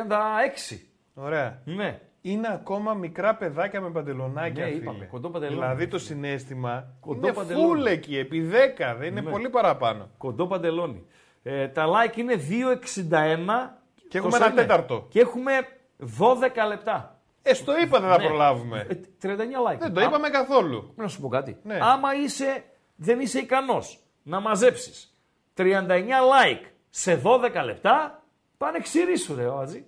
Ωραία. 1.14 1.62
Ναι. 1.64 2.00
Είναι 2.20 2.48
ακόμα 2.52 2.94
μικρά 2.94 3.34
παιδάκια 3.34 3.80
με 3.80 3.90
παντελονάκια. 3.90 4.64
Ναι, 4.64 4.70
φίλε. 4.70 4.82
είπαμε, 4.82 5.04
κοντό 5.04 5.28
παντελόνι. 5.30 5.58
Δηλαδή 5.60 5.86
το 5.88 5.98
συνέστημα 5.98 6.86
Κοντό 7.00 7.26
είναι 7.26 7.32
παντελόνι. 7.36 7.66
φούλ 7.66 7.84
εκεί, 7.86 8.18
επί 8.18 8.50
10, 8.50 8.94
δεν 8.98 9.10
είναι 9.10 9.20
Ναι. 9.20 9.30
πολύ 9.30 9.48
παραπάνω. 9.50 10.08
Κοντό 10.18 10.46
παντελόνι. 10.46 11.06
Ε, 11.42 11.68
τα 11.68 11.84
like 11.86 12.16
είναι 12.16 12.34
2,61. 12.36 13.78
Και 14.08 14.18
Το 14.18 14.24
έχουμε 14.26 14.36
ένα 14.36 14.44
σέρνε. 14.46 14.60
τέταρτο. 14.60 15.06
Και 15.08 15.20
έχουμε 15.20 15.52
12 16.18 16.66
λεπτά. 16.68 17.20
Ε, 17.42 17.54
στο 17.54 17.78
είπα 17.80 18.00
δεν 18.00 18.08
θα 18.10 18.18
Ναι. 18.18 18.24
προλάβουμε. 18.26 18.86
Ε, 18.88 18.94
39 19.22 19.72
like. 19.72 19.78
Δεν 19.78 19.92
το 19.92 20.00
Α, 20.00 20.04
είπαμε 20.04 20.28
καθόλου. 20.28 20.92
Να 20.96 21.08
σου 21.08 21.20
πω 21.20 21.28
κάτι. 21.28 21.56
Ναι. 21.62 21.78
Άμα 21.82 22.14
είσαι, 22.14 22.64
δεν 22.96 23.20
είσαι 23.20 23.38
ικανός 23.38 23.98
να 24.22 24.40
μαζέψεις 24.40 25.18
39 25.54 26.20
like 26.20 26.64
σε 26.90 27.20
12 27.24 27.62
λεπτά, 27.64 28.22
πάνε 28.58 28.78
ξηρίσου 28.78 29.34
ρε 29.34 29.46
ο 29.46 29.58
Ατζή. 29.58 29.84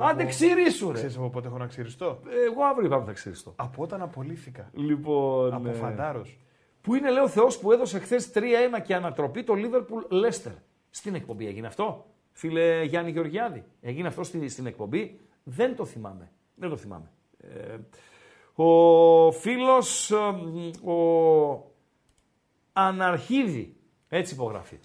Άντε 0.00 0.24
ξηρίσου 0.24 0.86
ρε. 0.86 0.92
Ξέρεις 0.94 1.16
από 1.16 1.30
πότε 1.30 1.48
έχω 1.48 1.58
να 1.58 1.66
ξυριστώ; 1.66 2.20
Εγώ 2.46 2.64
αύριο 2.64 2.86
είπαμε 2.86 3.04
θα 3.04 3.12
ξηριστώ. 3.12 3.52
Από 3.56 3.82
όταν 3.82 4.02
απολύθηκα. 4.02 4.70
Λοιπόν, 4.72 5.54
Από 5.54 5.68
ε, 5.68 5.72
φαντάρος. 5.72 6.38
Που 6.80 6.94
είναι, 6.94 7.10
λέει 7.10 7.22
ο 7.24 7.28
Θεός, 7.28 7.58
που 7.58 7.72
έδωσε 7.72 7.98
χθες 7.98 8.30
3-1 8.34 8.40
και 8.84 8.94
ανατροπή 8.94 9.44
το 9.44 9.54
Liverpool 9.56 10.12
Leicester. 10.12 10.52
Στην 10.90 11.14
εκπομπή 11.14 11.46
έγινε 11.46 11.66
αυτό, 11.66 12.06
φίλε 12.32 12.82
Γιάννη 12.82 13.10
Γεωργιάδη. 13.10 13.64
Έγινε 13.80 14.08
αυτό 14.08 14.22
στη- 14.24 14.48
στην 14.48 14.66
εκπομπή; 14.66 15.20
Δεν 15.44 15.76
το 15.76 15.84
θυμάμαι. 15.84 16.30
Δεν 16.54 16.68
το 16.68 16.76
θυμάμαι. 16.76 17.10
Ε, 17.38 17.76
ο 18.62 19.32
φίλος, 19.32 20.10
ε, 20.10 20.16
μ, 20.16 20.88
ο 20.88 21.72
Αναρχίδη, 22.72 23.76
έτσι 24.08 24.34
υπογράφει. 24.34 24.78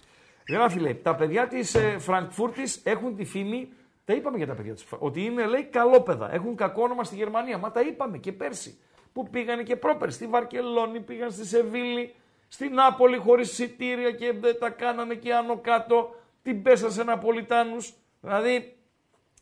Γράφει, 0.48 0.78
λέει, 0.80 0.94
τα 0.94 1.14
παιδιά 1.14 1.46
της 1.48 1.74
ε, 1.74 1.98
Φραγκφούρτης 1.98 2.80
έχουν 2.84 3.16
τη 3.16 3.24
φήμη, 3.24 3.68
τα 4.04 4.12
είπαμε 4.12 4.36
για 4.36 4.46
τα 4.46 4.54
παιδιά 4.54 4.74
της, 4.74 4.84
ότι 4.98 5.24
είναι, 5.24 5.46
λέει, 5.46 5.64
καλόπαιδα. 5.64 6.34
Έχουν 6.34 6.56
κακό 6.56 6.82
όνομα 6.82 7.04
στη 7.04 7.14
Γερμανία. 7.14 7.58
Μα 7.58 7.70
τα 7.70 7.80
είπαμε 7.80 8.18
και 8.18 8.32
πέρσι. 8.32 8.78
Που 9.12 9.30
πήγανε 9.30 9.62
και 9.62 9.76
πρόπερ 9.76 10.10
στη 10.10 10.26
Βαρκελόνη, 10.26 11.00
πήγαν 11.00 11.30
στη 11.30 11.46
Σεβίλη, 11.46 12.14
στην 12.48 12.74
Νάπολη 12.74 13.16
χωρίς 13.16 13.50
εισιτήρια 13.50 14.10
και 14.10 14.32
δεν 14.32 14.58
τα 14.58 14.70
κάνανε 14.70 15.14
και 15.14 15.34
άνω 15.34 15.58
κάτω. 15.58 16.14
Την 16.42 16.62
πέσασε 16.62 17.04
Ναπολιτάνους. 17.04 17.94
Δηλαδή, 18.20 18.76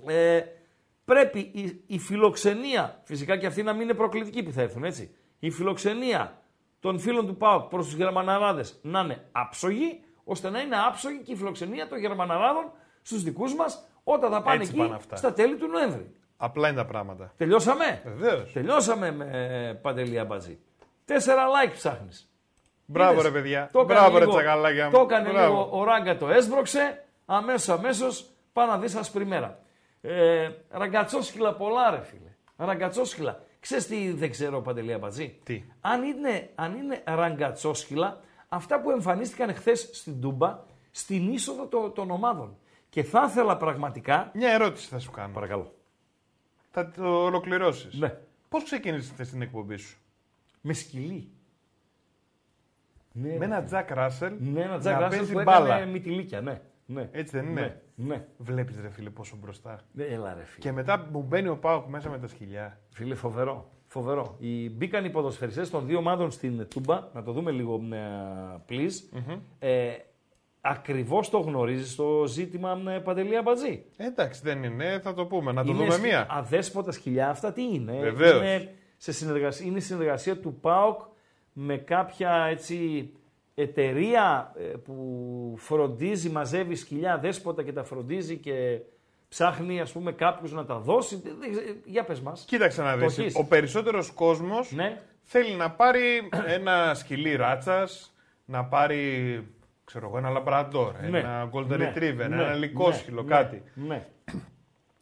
ε, 0.07 0.41
πρέπει 1.05 1.39
η, 1.39 1.83
η 1.87 1.99
φιλοξενία, 1.99 3.01
φυσικά 3.05 3.37
και 3.37 3.47
αυτή 3.47 3.63
να 3.63 3.73
μην 3.73 3.83
είναι 3.83 3.95
προκλητική 3.95 4.43
που 4.43 4.53
θα 4.53 4.63
έρθουν, 4.63 4.85
έτσι. 4.85 5.17
Η 5.39 5.51
φιλοξενία 5.51 6.43
των 6.81 6.99
φίλων 6.99 7.27
του 7.27 7.37
ΠΑΟΚ 7.37 7.69
προς 7.69 7.85
τους 7.85 7.95
Γερμαναράδες 7.95 8.81
να 8.83 9.01
είναι 9.01 9.29
άψογη, 9.33 10.05
ώστε 10.25 10.51
να 10.51 10.61
είναι 10.61 10.77
άψογη 10.89 11.19
και 11.19 11.33
η 11.33 11.37
φιλοξενία 11.37 11.89
των 11.89 11.99
Γερμαναράδων 11.99 12.73
στους 13.03 13.23
δικούς 13.23 13.55
μας 13.55 13.90
όταν 14.05 14.31
θα 14.31 14.43
πάνε 14.43 14.57
Έτσι 14.61 14.71
εκεί 14.71 14.81
πάνε 14.81 14.95
αυτά. 14.95 15.17
στα 15.17 15.33
τέλη 15.33 15.57
του 15.57 15.67
Νοέμβρη. 15.67 16.11
Απλά 16.37 16.69
είναι 16.69 16.77
τα 16.77 16.85
πράγματα. 16.87 17.33
Τελειώσαμε; 17.37 18.03
Βεβαίως. 18.05 18.53
Τελειώσαμε 18.53 19.11
με 19.13 19.29
ε, 19.33 19.73
Παντελή 19.73 20.19
Αμπατζή. 20.19 20.59
Τέσσερα 21.05 21.45
like 21.47 21.73
ψάχνεις. 21.75 22.31
Μπράβο 22.87 23.13
Είδες; 23.13 23.25
ρε 23.25 23.31
παιδιά. 23.31 23.69
Το 23.73 23.81
έκανε 23.81 24.01
Μπράβο 24.01 24.19
ρε 24.19 24.25
λίγο- 24.25 24.37
τσακαλάκια 24.37 24.85
μου. 24.85 24.91
Το 24.91 25.01
έκανε 25.01 25.31
Μπράβο. 25.31 25.47
λίγο, 25.65 25.69
ο 25.79 25.85
Ράγκα 25.85 26.17
το 26.17 26.29
έσβρωξε, 26.29 27.05
αμέσως 27.27 27.69
αμέσως 27.69 28.31
πάνω 28.53 28.73
να 28.73 28.79
δεις 28.79 28.95
ασπριμέρα. 28.95 29.59
Ε, 30.01 30.49
ραγκατσόσκυλα 30.71 31.55
πολλά 31.55 31.91
ρε 31.91 32.01
φίλε. 32.03 32.31
Ραγκατσόσκυλα. 32.57 33.41
Ξέρεις 33.61 33.87
τι 33.87 34.13
δεν 34.13 34.31
ξέρω 34.31 34.61
Παντελή 34.61 34.93
Αμπατζή; 34.93 35.39
Τι; 35.45 35.65
Αν 35.81 36.03
είναι, 36.03 36.51
αν 36.55 36.75
είναι 36.75 37.03
ραγκατσόσκυλα, 37.05 38.21
αυτά 38.49 38.81
που 38.81 38.91
εμφανίστηκαν 38.91 39.55
χθες 39.55 39.89
στην 39.93 40.21
Τούμπα, 40.21 40.59
στην 40.91 41.33
είσοδο 41.33 41.67
το- 41.67 41.91
των 41.91 42.11
ομάδων. 42.11 42.57
Και 42.91 43.03
θα 43.03 43.27
ήθελα 43.29 43.57
πραγματικά... 43.57 44.31
Μια 44.35 44.51
ερώτηση 44.53 44.89
θα 44.89 44.99
σου 44.99 45.11
κάνω. 45.11 45.33
Παρακαλώ. 45.33 45.75
Θα 46.71 46.91
το 46.91 47.25
ολοκληρώσεις. 47.25 47.99
Ναι. 47.99 48.17
Πώς 48.49 48.63
ξεκίνησε 48.65 49.13
χθες 49.13 49.31
την 49.31 49.43
εκπομπή 49.43 49.77
σου, 49.77 49.99
Με 50.61 50.73
σκυλί. 50.73 51.31
Ναι, 53.13 53.37
Με 53.37 53.45
ένα 53.45 53.63
Τζακ 53.63 53.91
Ράσελ 53.91 54.35
Ναι, 54.41 54.61
ένα 54.61 54.79
Τζακ 54.79 54.95
να 54.95 55.01
Ράσελ 55.01 55.19
παίζει 55.19 55.33
που 55.33 55.43
μπάλα. 55.43 55.75
έκανε 55.77 55.91
μυτιλίκια, 55.91 56.41
ναι. 56.41 56.61
ναι. 56.87 57.09
Έτσι 57.13 57.37
δεν 57.37 57.47
είναι; 57.49 57.83
Ναι, 57.95 58.07
ναι. 58.07 58.27
Βλέπεις 58.37 58.81
ρε 58.81 58.91
φίλε 58.91 59.11
πόσο 59.11 59.37
μπροστά. 59.41 59.81
Ναι, 59.93 60.05
Έλα 60.05 60.35
ρε 60.35 60.45
φίλε. 60.45 60.59
Και 60.59 60.73
μετά 60.73 61.09
μου 61.13 61.23
μπαίνει 61.23 61.49
ο 61.49 61.57
Πάοκ 61.57 61.89
μέσα 61.89 62.11
με 62.11 62.19
τα 62.19 62.27
σκυλιά. 62.27 62.81
Φίλε, 62.91 63.15
φοβερό. 63.15 63.71
Φοβερό. 63.87 64.37
Οι, 64.39 64.71
μπήκαν 64.71 65.05
οι 65.05 65.11
ποδοσφαιριστές 65.11 65.71
των 65.71 65.87
δύο 65.87 65.99
ομάδων 65.99 66.31
στην 66.31 66.69
Τούμπα, 66.69 67.09
να 67.15 67.23
το 67.23 67.33
δούμε 67.33 67.51
λίγο, 67.51 67.81
ε, 67.93 67.99
please. 68.69 69.21
Ε, 69.59 69.93
ακριβώς 70.61 71.31
το 71.31 71.39
γνωρίζεις 71.39 71.95
το 71.95 72.25
ζήτημα 72.27 72.83
ε, 72.89 72.99
Παντελή 72.99 73.37
Αμπατζή. 73.37 73.85
Εντάξει, 73.97 74.41
δεν 74.45 74.63
είναι, 74.65 75.01
θα 75.03 75.15
το 75.15 75.27
πούμε. 75.27 75.53
Να 75.53 75.65
το 75.65 75.71
Είναι 75.71 75.79
δούμε 75.81 75.93
σκ- 75.95 76.03
μία. 76.03 76.27
Αδέσποτα 76.31 76.93
σκυλιά 76.93 77.29
αυτά 77.29 77.53
τι 77.53 77.63
είναι. 77.63 77.93
Βεβαίως. 78.01 78.37
Είναι, 78.41 78.75
σε 78.97 79.13
συνεργασία, 79.13 79.67
είναι 79.67 79.79
η 79.79 79.81
συνεργασία 79.81 80.37
του 80.39 80.55
ΠΑΟΚ 80.61 81.01
με 81.53 81.77
κάποια 81.77 82.47
έτσι 82.51 83.11
εταιρεία 83.55 84.53
ε, 84.59 84.63
που 84.63 85.55
φροντίζει, 85.59 86.29
μαζεύει 86.31 86.75
σκυλιά 86.75 87.19
δέσποτα 87.19 87.63
και 87.63 87.73
τα 87.73 87.85
φροντίζει 87.85 88.37
και 88.37 88.81
ψάχνει 89.29 89.81
ας 89.81 89.93
πούμε 89.93 90.13
κάποιους 90.13 90.53
να 90.53 90.65
τα 90.65 90.79
δώσει. 90.79 91.21
Δεν- 91.25 91.37
δεν 91.41 91.51
ξέρω, 91.51 91.67
Για 91.85 92.05
πες 92.05 92.21
μας. 92.21 92.45
Κοίταξε 92.49 92.83
να 92.83 92.93
Το 92.93 92.99
δεις. 93.07 93.19
έχεις. 93.19 93.35
Ο 93.37 93.45
περισσότερος 93.45 94.11
κόσμος 94.11 94.73
Ναι. 94.73 95.03
θέλει 95.23 95.55
να 95.55 95.71
πάρει 95.71 96.29
ένα 96.47 96.95
σκυλί 96.95 97.37
ράτσας, 97.37 98.15
να 98.45 98.65
πάρει 98.65 99.47
ξέρω 99.91 100.07
εγώ, 100.09 100.19
ένα 100.19 100.31
λαμπραντόρ, 100.31 100.93
Ναι. 101.11 101.19
ένα 101.19 101.51
golden 101.53 101.67
Ναι. 101.79 101.93
retriever, 101.97 102.17
Ναι. 102.17 102.25
ένα 102.25 102.55
λικόσχυλο, 102.55 103.23
Ναι. 103.23 103.29
κάτι. 103.29 103.63
Ναι. 103.75 104.07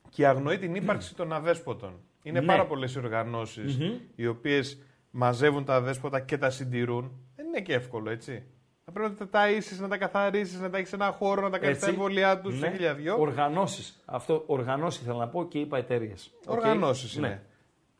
Και 0.09 0.27
αγνοεί 0.27 0.59
την 0.59 0.75
ύπαρξη 0.75 1.15
των 1.15 1.33
αδέσποτων. 1.33 2.01
Είναι 2.23 2.41
Ναι. 2.41 2.47
πάρα 2.47 2.67
πολλές 2.67 2.95
οι 2.95 2.99
οργανώσεις 2.99 3.79
οι 4.15 4.27
οποίες 4.27 4.79
μαζεύουν 5.11 5.65
τα 5.65 5.75
αδέσποτα 5.75 6.21
και 6.21 6.39
τα 6.39 6.51
συντηρούν. 6.51 7.13
Δεν 7.37 7.47
είναι 7.47 7.61
και 7.61 7.75
εύκολο, 7.75 8.11
έτσι. 8.11 8.45
Θα 8.85 8.93
πρέπει 8.93 9.15
να 9.19 9.27
τα 9.27 9.39
ταΐσεις, 9.41 9.81
να 9.81 9.89
τα 9.89 9.97
καθαρίσεις, 9.97 10.61
να 10.61 10.71
τα 10.71 10.77
έχεις 10.77 10.89
σε 10.89 10.95
ένα 10.95 11.11
χώρο, 11.11 11.41
να 11.43 11.51
τα 11.51 11.59
κάνεις 11.59 11.79
τα 11.79 11.87
Έτσι. 11.87 11.99
εμβόλια 11.99 12.41
τους, 12.41 12.61
Ναι. 12.61 12.67
σε 12.67 12.73
χίλια 12.75 12.95
δυο. 12.95 13.17
Οργανώσεις. 13.21 14.03
Αυτό 14.05 14.43
οργανώσεις 14.47 15.03
θέλω 15.05 15.17
να 15.19 15.29
πω 15.29 15.49
και 15.49 15.59
είπα 15.59 15.79
εταιρείες. 15.79 16.35
Οργανώσεις 16.47 17.15
είναι. 17.15 17.29
Ναι. 17.29 17.41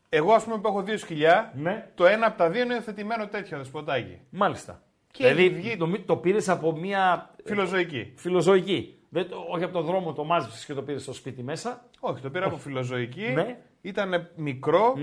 Εγώ, 0.09 0.33
ας 0.33 0.43
πούμε, 0.43 0.57
που 0.57 0.67
έχω 0.67 0.81
δύο 0.81 0.97
σκυλιά, 0.97 1.51
ναι. 1.55 1.89
το 1.95 2.05
ένα 2.05 2.25
από 2.25 2.37
τα 2.37 2.49
δύο 2.49 2.61
είναι 2.63 2.73
υιοθετημένο 2.73 3.27
τέτοιο 3.27 3.57
δεσποτάκι. 3.57 4.19
Μάλιστα. 4.29 4.81
Και 5.11 5.23
δηλαδή 5.27 5.45
έχει 5.45 5.53
βγει- 5.53 5.77
το, 5.77 5.99
το 6.05 6.15
πήρες 6.17 6.49
από 6.49 6.71
μια. 6.77 7.29
Φιλοζωική. 7.45 8.13
Φιλοζωική. 8.15 8.93
Δεν, 9.09 9.29
το- 9.29 9.45
όχι 9.49 9.63
από 9.63 9.73
τον 9.73 9.85
δρόμο 9.85 10.13
το 10.13 10.23
μάζεψες 10.23 10.65
και 10.65 10.73
το 10.73 10.81
πήρες 10.83 11.01
στο 11.01 11.13
σπίτι 11.13 11.43
μέσα. 11.43 11.85
Όχι, 11.99 12.21
το 12.21 12.29
πήρα 12.29 12.45
από 12.45 12.57
φιλοζωική. 12.57 13.27
Ναι. 13.33 13.57
Ήταν 13.81 14.29
μικρό, 14.35 14.93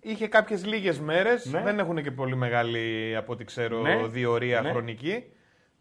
είχε 0.00 0.26
κάποιες 0.26 0.66
λίγες 0.66 1.00
μέρες. 1.00 1.44
Ναι. 1.46 1.62
Δεν 1.62 1.78
έχουν 1.78 2.02
και 2.02 2.10
πολύ 2.10 2.36
μεγάλη, 2.36 3.16
από 3.16 3.32
ό,τι 3.32 3.44
ξέρω, 3.44 3.80
Ναι. 3.80 4.06
διορία 4.06 4.60
Ναι. 4.60 4.70
χρονική. 4.70 5.24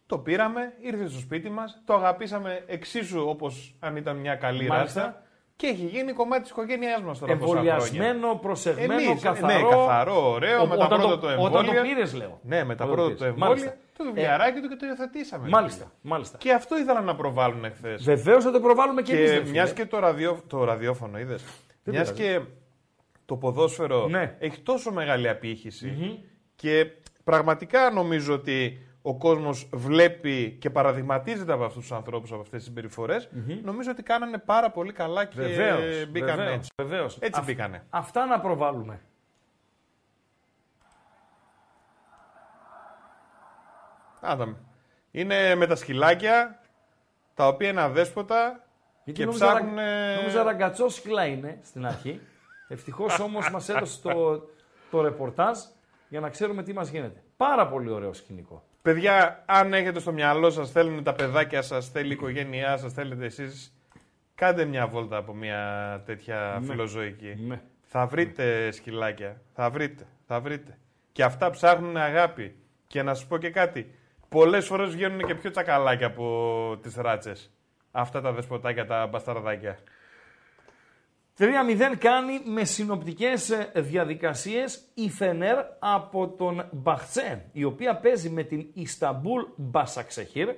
Το 0.06 0.18
πήραμε, 0.18 0.74
ήρθε 0.82 1.08
στο 1.08 1.20
σπίτι 1.20 1.50
μας, 1.50 1.82
το 1.86 1.94
αγαπήσαμε 1.94 2.64
εξίσου 2.68 3.24
όπως 3.30 3.76
αν 3.80 3.96
ήταν 3.96 4.18
μια 4.18 4.36
καλή 4.36 4.68
Μάλιστα. 4.68 5.02
ράστα. 5.02 5.24
Και 5.62 5.68
έχει 5.68 5.86
γίνει 5.86 6.12
κομμάτι 6.12 6.42
της 6.42 6.52
οικογένειάς 6.52 7.02
μας 7.02 7.20
τώρα. 7.20 7.38
πόσα 7.38 7.52
χρόνια. 7.52 7.74
Εμβολιασμένο, 7.74 8.36
προσεγμένο, 8.36 8.94
Εμείς, 8.94 9.22
καθαρό. 9.22 9.54
Ναι, 9.58 9.76
καθαρό, 9.76 10.32
ωραίο, 10.32 10.62
Ο- 10.62 10.66
με 10.66 10.78
τα 10.78 10.86
όταν 10.86 11.00
πρώτα 11.00 11.20
το- 11.20 11.28
του 11.28 11.34
Όταν 11.40 11.52
το 11.52 11.72
εμβόλια. 11.72 11.82
πήρε, 11.82 12.18
λέω. 12.18 12.40
Ναι, 12.44 12.64
με 12.64 12.76
τα 12.76 12.84
Όταν 12.84 12.96
πρώτα 12.96 13.10
το 13.10 13.10
του 13.10 13.16
πήρες. 13.18 13.30
εμβόλια. 13.32 13.48
Μάλιστα. 13.48 13.76
Το 13.98 14.04
Ε, 14.04 14.08
βιβλιαράκι 14.08 14.60
του 14.62 14.68
και 14.70 14.76
το 14.76 14.86
υιοθετήσαμε. 14.86 15.48
Μάλιστα, 15.50 15.92
μάλιστα. 16.02 16.38
Και 16.38 16.52
αυτό 16.54 16.78
ήθελαν 16.78 17.04
να 17.06 17.16
προβάλλουν 17.16 17.64
χθε. 17.76 17.96
Βεβαίως 18.02 18.44
θα 18.44 18.52
το 18.52 18.60
προβάλλουμε 18.60 19.02
και, 19.02 19.16
εμείς. 19.18 19.32
Και 19.32 19.50
μιας 19.50 19.74
και 19.74 19.86
το, 19.86 20.00
ραδιο, 20.00 20.40
το 20.48 20.64
ραδιόφωνο 20.64 21.20
είδες. 21.20 21.44
Μιας 21.84 22.12
πειράζει. 22.14 22.36
και 22.40 22.46
το 23.26 23.36
ποδόσφαιρο 23.36 24.08
Ναι. 24.08 24.36
έχει 24.40 24.60
τόσο 24.60 24.92
μεγάλη 24.92 25.30
απήχηση 25.30 26.20
και 26.56 26.88
πραγματικά 27.24 27.92
νομίζω 27.92 28.34
ότι 28.34 28.86
ο 29.02 29.18
κόσμος 29.18 29.70
βλέπει 29.74 30.58
και 30.62 30.70
παραδειγματίζεται 30.70 31.54
από 31.54 31.64
αυτούς 31.64 31.82
τους 31.82 31.92
ανθρώπους, 31.92 32.32
από 32.32 32.42
αυτές 32.42 32.58
τις 32.60 32.68
συμπεριφορές, 32.68 33.30
νομίζω 33.64 33.92
ότι 33.92 34.04
κάνανε 34.04 34.38
πάρα 34.38 34.72
πολύ 34.72 34.92
καλά 34.94 35.26
και 35.26 35.36
Βεβαίως, 35.42 36.06
μπήκαν 36.10 36.36
βεβαίως, 36.36 36.56
έτσι. 36.56 36.70
βεβαίως. 36.82 37.18
Έτσι 37.20 37.40
Αυ- 37.40 37.46
μπήκανε. 37.48 37.86
Αυτά 37.90 38.26
να 38.26 38.40
προβάλλουμε. 38.40 39.00
Άδαμε. 44.22 44.56
Είναι 45.12 45.56
με 45.56 45.68
τα 45.68 45.76
σκυλάκια, 45.76 46.60
τα 47.34 47.48
οποία 47.48 47.70
είναι 47.70 47.82
αδέσποτα 47.82 48.64
Γιατί 49.04 49.20
και 49.20 49.26
νόμιζα, 49.26 49.46
ψάχνουν... 49.46 49.76
ρα- 49.76 50.16
νόμιζα 50.16 50.44
ραγκατσό 50.44 50.90
σκυλά 50.90 51.26
είναι 51.26 51.60
στην 51.64 51.86
αρχή. 51.86 52.22
Ευτυχώς 52.68 53.20
όμως 53.20 53.50
μας 53.52 53.70
έδωσε 53.70 54.02
το, 54.02 54.42
το 54.92 55.02
ρεπορτάζ 55.02 55.58
για 56.10 56.20
να 56.20 56.30
ξέρουμε 56.30 56.64
τι 56.64 56.74
μας 56.74 56.90
γίνεται. 56.90 57.24
Πάρα 57.38 57.68
πολύ 57.68 57.90
ωραίο 57.90 58.14
σκηνικό. 58.14 58.64
Παιδιά, 58.82 59.44
αν 59.46 59.74
έχετε 59.74 60.00
στο 60.00 60.12
μυαλό 60.12 60.50
σας, 60.50 60.72
θέλουν 60.72 61.04
τα 61.04 61.14
παιδάκια 61.14 61.62
σας, 61.62 61.90
θέλει 61.90 62.10
η 62.10 62.12
οικογένειά 62.12 62.78
σας, 62.78 62.94
θέλετε 62.94 63.26
εσείς, 63.26 63.76
κάντε 64.36 64.66
μια 64.66 64.88
βόλτα 64.88 65.18
από 65.18 65.34
μια 65.34 66.02
τέτοια 66.06 66.58
Ναι. 66.62 66.66
φιλοζωική. 66.66 67.36
Ναι. 67.48 67.62
Θα 67.82 68.06
βρείτε 68.06 68.72
σκυλάκια. 68.72 69.42
Θα 69.54 69.70
βρείτε. 69.70 70.04
Θα 70.28 70.40
βρείτε. 70.40 70.78
Και 71.12 71.24
αυτά 71.24 71.50
ψάχνουν 71.50 71.98
αγάπη. 71.98 72.56
Και 72.88 73.04
να 73.04 73.14
σα 73.14 73.26
πω 73.28 73.38
και 73.38 73.50
κάτι. 73.50 73.96
Πολλές 74.30 74.66
φορές 74.66 74.90
βγαίνουν 74.90 75.20
και 75.26 75.36
πιο 75.36 75.52
τσακαλάκια 75.52 76.08
από 76.08 76.78
τις 76.82 76.96
ράτσες. 76.96 77.52
Αυτά 77.92 78.22
τα 78.22 78.32
δεσποτάκια, 78.32 78.86
τα 78.86 79.08
μπασταρδάκια. 79.08 79.78
3-0 81.38 81.96
κάνει 81.98 82.42
με 82.46 82.64
συνοπτικές 82.64 83.50
ε, 83.50 83.72
διαδικασίες 83.76 84.82
η 84.94 85.10
Φενέρ 85.10 85.58
από 85.80 86.28
τον 86.28 86.68
Μπαχτσέ, 86.72 87.46
η 87.52 87.64
οποία 87.64 87.96
παίζει 87.96 88.30
με 88.30 88.44
την 88.44 88.68
Ισταμπούλ 88.74 89.44
Μπασαξεχήρ, 89.56 90.50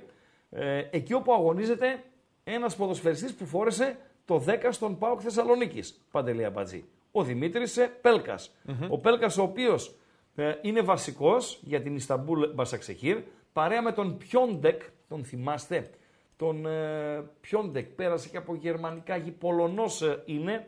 ε, 0.50 0.88
εκεί 0.90 1.12
όπου 1.14 1.32
αγωνίζεται 1.32 2.02
ένας 2.44 2.76
ποδοσφαιριστής 2.76 3.34
που 3.34 3.46
φόρεσε 3.46 3.96
το 4.24 4.44
10 4.46 4.68
στον 4.70 4.98
ΠΑΟΚ 4.98 5.20
Θεσσαλονίκης, 5.22 6.04
Παντελή 6.10 6.50
Αμπατζή. 6.50 6.84
Ο 7.12 7.22
Δημήτρης 7.22 7.76
ε, 7.76 7.86
Πέλκας. 8.00 8.54
Ο 8.88 8.98
Πέλκας 8.98 9.38
ο 9.38 9.42
οποίος 9.42 9.94
ε, 10.34 10.52
είναι 10.62 10.80
βασικός 10.80 11.58
για 11.62 11.82
την 11.82 11.96
Ισταμπούλ 11.96 12.42
Μπασαξεχήρ, 12.54 13.18
παρέα 13.52 13.82
με 13.82 13.92
τον 13.92 14.16
Πιόντεκ, 14.16 14.82
τον 15.08 15.24
θυμάστε, 15.24 15.90
τον 16.36 16.66
ε, 16.66 17.24
Πιόντεκ, 17.40 17.86
πέρασε 17.86 18.28
και 18.28 18.36
από 18.36 18.54
γερμανικά, 18.54 19.16
γη. 19.16 19.30
Πολωνός 19.30 20.02
ε, 20.02 20.22
είναι, 20.24 20.66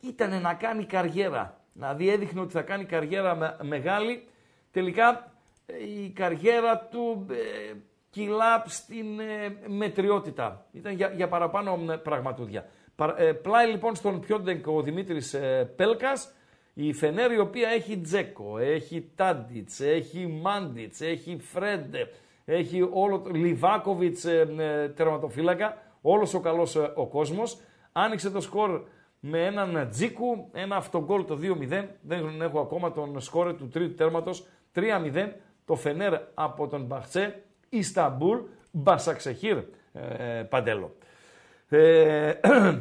ήταν 0.00 0.40
να 0.40 0.54
κάνει 0.54 0.84
καριέρα. 0.84 1.60
Δηλαδή 1.72 2.08
έδειχνε 2.10 2.40
ότι 2.40 2.52
θα 2.52 2.62
κάνει 2.62 2.84
καριέρα 2.84 3.34
με- 3.34 3.56
μεγάλη. 3.62 4.24
Τελικά 4.70 5.32
ε, 5.66 5.74
η 6.04 6.10
καριέρα 6.10 6.78
του 6.78 7.26
ε, 7.30 7.74
κυλά 8.10 8.64
στην 8.66 9.20
ε, 9.20 9.56
μετριότητα. 9.66 10.66
Ήταν 10.72 10.92
για, 10.94 11.12
για 11.16 11.28
παραπάνω 11.28 11.92
ε, 11.92 11.96
πραγματούδια. 11.96 12.66
Παρα- 12.96 13.20
ε, 13.20 13.32
πλάι 13.32 13.70
λοιπόν 13.70 13.94
στον 13.94 14.20
Πιόντεκ 14.20 14.66
ο 14.66 14.82
Δημήτρης 14.82 15.34
ε, 15.34 15.72
Πέλκας, 15.76 16.34
η 16.74 16.92
Φενέρ 16.92 17.32
η 17.32 17.38
οποία 17.38 17.68
έχει 17.68 17.98
Τζέκο, 17.98 18.58
έχει 18.58 19.10
Τάντιτς, 19.14 19.80
έχει 19.80 20.26
Μάντιτς, 20.26 21.00
έχει 21.00 21.38
Φρέντε, 21.38 22.08
έχει 22.44 22.88
όλο 22.92 23.20
το 23.20 23.30
Λιβάκοβιτς 23.30 24.24
ε, 24.24 24.54
ε, 24.58 24.88
τερματοφύλακα, 24.88 25.82
όλος 26.00 26.34
ο 26.34 26.40
καλός 26.40 26.76
ε, 26.76 26.92
ο 26.94 27.06
κόσμος. 27.06 27.60
Άνοιξε 27.92 28.30
το 28.30 28.40
σκορ 28.40 28.82
με 29.20 29.44
έναν 29.44 29.88
Τζίκου, 29.90 30.48
ένα 30.52 30.76
αυτογκόλ 30.76 31.24
το 31.24 31.38
2-0. 31.42 31.84
Δεν 32.00 32.40
έχω 32.40 32.60
ακόμα 32.60 32.92
τον 32.92 33.20
σκόρ 33.20 33.54
του 33.54 33.68
τρίτου 33.68 33.94
τέρματος. 33.94 34.46
3-0 34.74 35.28
το 35.64 35.74
Φενέρ 35.74 36.14
από 36.34 36.68
τον 36.68 36.84
Μπαχτσέ, 36.84 37.42
Ισταμπούλ, 37.68 38.38
Μπασαξεχήρ, 38.70 39.56
ε, 39.92 40.42
Παντέλο. 40.48 40.96
Ε, 41.68 42.32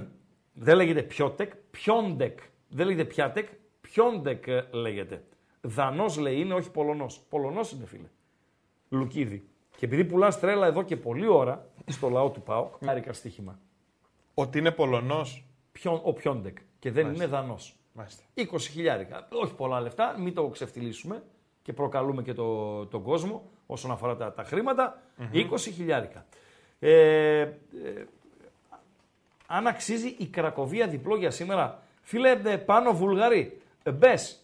δεν 0.65 0.75
λέγεται 0.75 1.01
Πιότεκ, 1.01 1.55
Πιόντεκ. 1.71 2.39
Δεν 2.69 2.85
λέγεται 2.85 3.05
Πιάτεκ, 3.05 3.47
Πιόντεκ 3.81 4.47
ε, 4.47 4.67
λέγεται. 4.71 5.23
Δανός 5.61 6.17
λέει 6.17 6.39
είναι, 6.39 6.53
όχι 6.53 6.71
Πολωνός. 6.71 7.19
Πολωνός 7.29 7.71
είναι 7.71 7.85
φίλε. 7.85 8.07
Λουκίδη. 8.89 9.47
Και 9.83 9.89
επειδή 9.89 10.05
πουλάς 10.05 10.39
τρέλα 10.39 10.67
εδώ 10.67 10.83
και 10.83 10.97
πολλή 10.97 11.27
ώρα 11.27 11.67
στο 11.85 12.09
λαό 12.09 12.29
του 12.29 12.41
ΠΑΟΚ, 12.41 12.73
χάρηκα 12.85 13.13
στοίχημα. 13.13 13.59
Ότι 14.33 14.57
είναι 14.57 14.71
Πολωνός. 14.71 15.45
Ποιον, 15.71 16.01
ο 16.03 16.13
Πιόντεκ. 16.13 16.57
Και 16.79 16.91
δεν 16.91 17.03
Μάλιστα. 17.03 17.23
είναι 17.23 17.33
Δανός. 17.33 17.75
Μάλιστα. 17.93 18.23
20 18.35 18.45
χιλιάρικα. 18.59 19.27
Όχι 19.31 19.53
πολλά 19.53 19.81
λεφτά, 19.81 20.15
μην 20.19 20.33
το 20.33 20.47
ξεφτιλίσουμε 20.47 21.23
και 21.61 21.73
προκαλούμε 21.73 22.21
και 22.21 22.33
το, 22.33 22.85
τον 22.85 23.03
κόσμο 23.03 23.49
όσον 23.65 23.91
αφορά 23.91 24.15
τα, 24.15 24.33
τα 24.33 24.43
χρηματα 24.43 25.01
20 25.33 25.59
χιλιάρικα. 25.59 26.25
Ε, 26.79 27.39
ε, 27.39 27.49
αν 29.47 29.67
αξίζει 29.67 30.15
η 30.17 30.25
Κρακοβία 30.25 30.87
διπλό 30.87 31.15
για 31.15 31.31
σήμερα, 31.31 31.83
φίλε 32.01 32.41
ε, 32.43 32.57
πάνω 32.57 32.93
Βουλγαρί, 32.93 33.61
ε, 33.83 33.91
μπες 33.91 34.39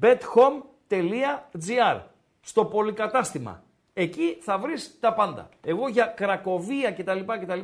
bethome.gr 0.00 2.00
στο 2.40 2.64
πολυκατάστημα. 2.64 3.62
Εκεί 3.92 4.38
θα 4.40 4.58
βρεις 4.58 4.98
τα 5.00 5.14
πάντα. 5.14 5.48
Εγώ 5.60 5.88
για 5.88 6.06
Κρακοβία 6.06 6.92
κτλ. 6.92 7.20
κτλ 7.20 7.60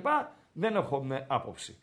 δεν 0.52 0.76
έχω 0.76 1.04
με 1.04 1.26
άποψη. 1.28 1.78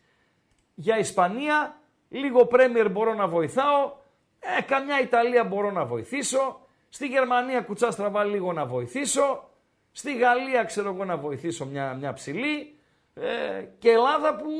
Για 0.74 0.98
Ισπανία, 0.98 1.80
λίγο 2.08 2.46
Πρέμιερ 2.46 2.90
μπορώ 2.90 3.14
να 3.14 3.26
βοηθάω, 3.26 3.92
ε, 4.38 4.62
καμιά 4.62 5.00
Ιταλία 5.00 5.44
μπορώ 5.44 5.70
να 5.70 5.84
βοηθήσω, 5.84 6.60
στη 6.88 7.06
Γερμανία 7.06 7.60
κουτσά 7.60 7.90
στραβά 7.90 8.24
λίγο 8.24 8.52
να 8.52 8.66
βοηθήσω, 8.66 9.50
στη 9.92 10.16
Γαλλία 10.16 10.64
ξέρω 10.64 10.88
εγώ 10.88 11.04
να 11.04 11.16
βοηθήσω 11.16 11.66
μια, 11.66 11.94
μια 11.94 12.12
ψηλή 12.12 12.78
ε, 13.14 13.64
και 13.78 13.90
Ελλάδα 13.90 14.36
που 14.36 14.50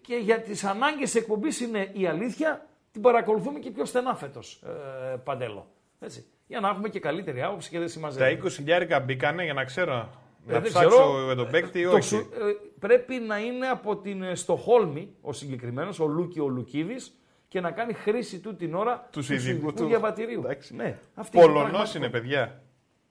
και 0.00 0.16
για 0.16 0.40
τις 0.40 0.64
ανάγκες 0.64 1.14
εκπομπής 1.14 1.60
είναι 1.60 1.90
η 1.92 2.06
αλήθεια, 2.06 2.66
την 2.92 3.02
παρακολουθούμε 3.02 3.58
και 3.58 3.70
πιο 3.70 3.84
στενά 3.84 4.14
φέτος, 4.14 4.62
ε, 4.62 5.16
Παντέλο. 5.16 5.66
Έτσι. 6.00 6.26
Για 6.52 6.60
να 6.60 6.68
έχουμε 6.68 6.88
και 6.88 7.00
καλύτερη 7.00 7.42
άποψη 7.42 7.70
και 7.70 7.78
δεν 7.78 7.86
Τα 7.86 7.92
συμμαζεύει. 7.92 8.40
20 8.44 8.48
χιλιάρικα 8.50 9.00
μπήκανε 9.00 9.44
για 9.44 9.52
να 9.54 9.64
ξέρω. 9.64 9.92
Ε, 9.92 10.52
να 10.52 10.60
δεν 10.60 10.62
ψάξω 10.62 10.88
ξέρω. 10.88 11.24
για 11.24 11.34
τον 11.34 11.50
παίκτη 11.50 11.80
ή 11.80 11.84
Το 11.84 11.90
όχι. 11.90 12.02
σου- 12.08 12.28
ε, 12.32 12.52
πρέπει 12.78 13.14
να 13.14 13.38
είναι 13.38 13.66
από 13.68 13.96
την 13.96 14.22
ε, 14.22 14.34
Στοχόλμη 14.34 15.14
ο 15.20 15.32
συγκεκριμένος, 15.32 16.00
ο 16.00 16.06
Λούκι 16.06 16.40
ο 16.40 16.48
Λουκίδης 16.48 17.18
και 17.48 17.60
να 17.60 17.70
κάνει 17.70 17.92
χρήση 17.92 18.38
του 18.38 18.56
την 18.56 18.74
ώρα 18.74 19.08
Του 19.12 19.32
ειδικού 19.32 19.72
του. 19.72 19.86
διαβατηρίου. 19.86 20.40
Εντάξει. 20.44 20.74
Ναι, 20.74 20.98
αυτή 21.14 21.36
είναι 21.36 21.46
Πολωνός 21.46 21.70
πραγματικό. 21.70 21.98
είναι, 21.98 22.08
παιδιά. 22.08 22.62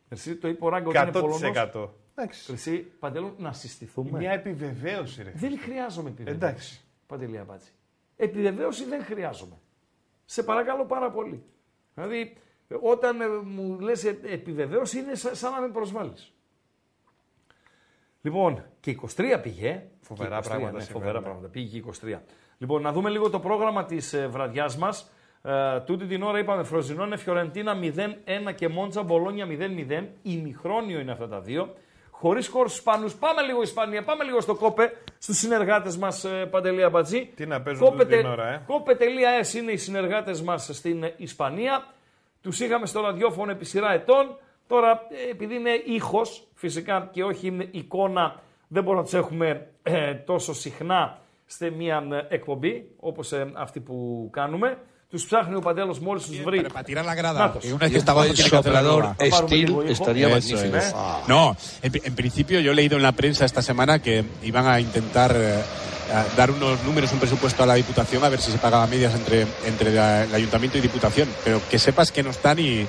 Εσύ 0.10 0.36
το 0.36 0.48
είπε 0.48 0.66
ο 0.66 0.70
Ράγκο 0.70 0.90
ότι 0.90 0.98
είναι 0.98 1.12
Πολωνός. 1.12 1.42
100%. 1.42 1.90
Εσύ, 2.54 2.78
Παντέλο, 3.00 3.34
να 3.38 3.54
συστηθούμε. 3.54 4.18
Μια 4.18 4.32
επιβεβαίωση, 4.32 5.24
ρε. 5.24 5.32
Δεν 5.36 5.60
χρειάζομαι 5.60 6.10
επιβεβαίωση. 6.10 6.46
Εντάξει. 6.46 6.82
Παντελή 7.08 7.38
Αμπατζή. 7.38 7.72
Επιβεβαίωση 8.16 8.86
δεν 8.86 9.04
χρειάζομαι. 9.04 9.56
Σε 10.26 10.44
παρακαλώ 10.44 10.86
πάρα 10.86 11.12
πολύ. 11.12 11.44
Δηλαδή, 11.94 12.20
ε, 12.22 12.34
όταν 12.82 13.22
ε, 13.22 13.28
μου 13.28 13.80
λες 13.80 14.06
ε, 14.06 14.20
επιβεβαίωση 14.24 15.00
είναι 15.00 15.16
σαν, 15.16 15.36
σαν 15.36 15.52
να 15.52 15.62
με 15.62 15.68
προσβάλλεις. 15.68 16.34
Λοιπόν, 18.22 18.64
και 18.80 18.98
23 19.16 19.40
πήγε. 19.42 19.84
Φοβερά 20.02 20.40
Και 20.40 20.46
23, 20.46 20.50
πράγματα 20.50 20.72
Ναι, 20.72 20.80
συμβαίνουν, 20.80 21.02
φοβερά 21.02 21.20
ναι. 21.20 21.26
πράγματα. 21.26 21.48
Πήγε 21.48 21.80
και 21.80 21.92
23. 22.02 22.20
Λοιπόν, 22.58 22.82
να 22.82 22.92
δούμε 22.92 23.10
λίγο 23.10 23.30
το 23.30 23.40
πρόγραμμα 23.40 23.86
της 23.86 24.14
ε, 24.14 24.28
βραδιάς 24.28 24.78
μας. 24.78 25.12
Ε, 25.42 25.80
τούτη 25.80 26.06
την 26.06 26.24
ώρα 26.24 26.40
είπαμε 26.40 26.64
Φροζινόνε, 26.64 27.18
Φιωρεντίνα 27.18 27.78
0-1 28.50 28.56
και 28.56 28.68
Μόντσα 28.68 29.04
Μπολόνια 29.04 29.48
0-0. 29.50 30.08
Ημιχρόνιο 30.22 31.00
είναι 31.00 31.12
αυτά 31.12 31.28
τα 31.28 31.42
δύο. 31.42 31.74
Χωρίς 32.10 32.48
χώρους 32.48 32.74
Ισπανούς. 32.74 33.16
Πάμε 33.16 33.42
λίγο 33.42 33.62
Ισπανία, 33.62 34.04
πάμε 34.04 34.24
λίγο 34.24 34.42
στο 34.42 34.56
κόπε, 34.56 34.92
στους 35.18 35.38
συνεργάτες 35.38 35.98
μας 35.98 36.24
ε, 36.24 36.46
Παντελή 36.46 36.84
Αμπατζή. 36.84 37.32
Τι 37.36 37.46
να 37.46 37.62
παίζουν 37.62 37.92
τούτη 37.92 38.06
την 38.06 38.26
ώρα, 38.26 38.48
ε; 38.48 38.64
Κόπε.es 38.68 39.54
είναι 39.56 39.72
οι 39.72 39.78
συνεργάτες 39.78 40.42
μας 40.42 40.70
στην 40.72 41.04
ε, 41.04 41.14
Ισπανία. 41.18 41.94
Τους 42.42 42.60
είχαμε 42.60 42.86
στο 42.86 43.02
ραδιόφωνο 43.02 43.52
επί 43.52 43.66
σειρά 43.66 43.94
ετών. 43.94 44.38
Τώρα, 44.68 44.92
ε, 44.92 45.32
επειδή 45.32 45.56
είναι 45.56 45.82
ήχος, 45.86 46.48
φυσικά 46.54 47.10
και 47.12 47.24
όχι 47.24 47.48
είναι 47.48 47.68
εικόνα, 47.72 48.42
δεν 48.68 48.84
μπορούμε 48.84 49.02
να 49.02 49.10
τους 49.10 49.20
έχουμε 49.20 49.68
ε, 49.84 50.14
τόσο 50.14 50.54
συχνά 50.54 51.20
σε 51.46 51.70
μια 51.70 52.04
ε, 52.30 52.36
εκπομπή 52.36 52.86
όπως 53.00 53.34
αυτή 53.54 53.80
που 53.80 54.28
κάνουμε. 54.32 54.78
Τους 55.10 55.26
ψάχνει 55.26 55.56
ο 55.56 55.60
Παντέλος 55.60 56.00
μόλις 56.00 56.26
τους 56.26 56.42
βρει. 56.42 56.66
Para 56.74 56.84
tirar 56.84 57.06
la 57.06 57.16
grada. 57.16 57.38
Νάτος. 57.38 57.64
Y 57.64 57.72
una 57.72 57.86
vez 57.86 57.92
que 57.92 57.98
está 57.98 58.12
abajo 58.12 58.34
tiene 58.34 58.50
que 58.50 58.56
hacer 58.56 58.74
la 58.74 58.82
nueva. 58.82 59.16
Θα 59.18 59.28
πάρουμε 59.30 59.56
λίγο 59.56 59.82
ήχο. 59.82 60.06
Eso 60.38 60.58
es. 60.58 60.94
No, 61.28 61.56
en, 61.82 61.92
en 62.10 62.16
principio 62.16 62.60
yo 62.62 62.72
he 62.72 62.76
leído 62.76 62.96
en 62.96 63.04
la 63.04 63.12
prensa 63.12 63.44
esta 63.52 63.62
semana 63.62 63.94
que 64.06 64.24
iban 64.52 64.66
a 64.68 64.80
intentar 64.80 65.32
eh, 65.36 65.62
a 66.01 66.01
dar 66.36 66.52
unos 66.52 66.84
números, 66.84 67.12
un 67.12 67.20
presupuesto 67.20 67.64
a 67.64 67.66
la 67.66 67.76
Diputación, 67.76 68.24
a 68.24 68.30
ver 68.30 68.42
si 68.42 68.52
se 68.52 68.58
pagaba 68.58 68.86
medias 68.88 69.14
entre, 69.14 69.48
entre 69.66 69.92
el 69.92 70.34
Ayuntamiento 70.34 70.78
y 70.78 70.82
Diputación. 70.82 71.30
Pero 71.44 71.62
que 71.70 71.80
sepas 71.80 72.12
que 72.12 72.24
no 72.24 72.32
está 72.32 72.54
ni, 72.56 72.86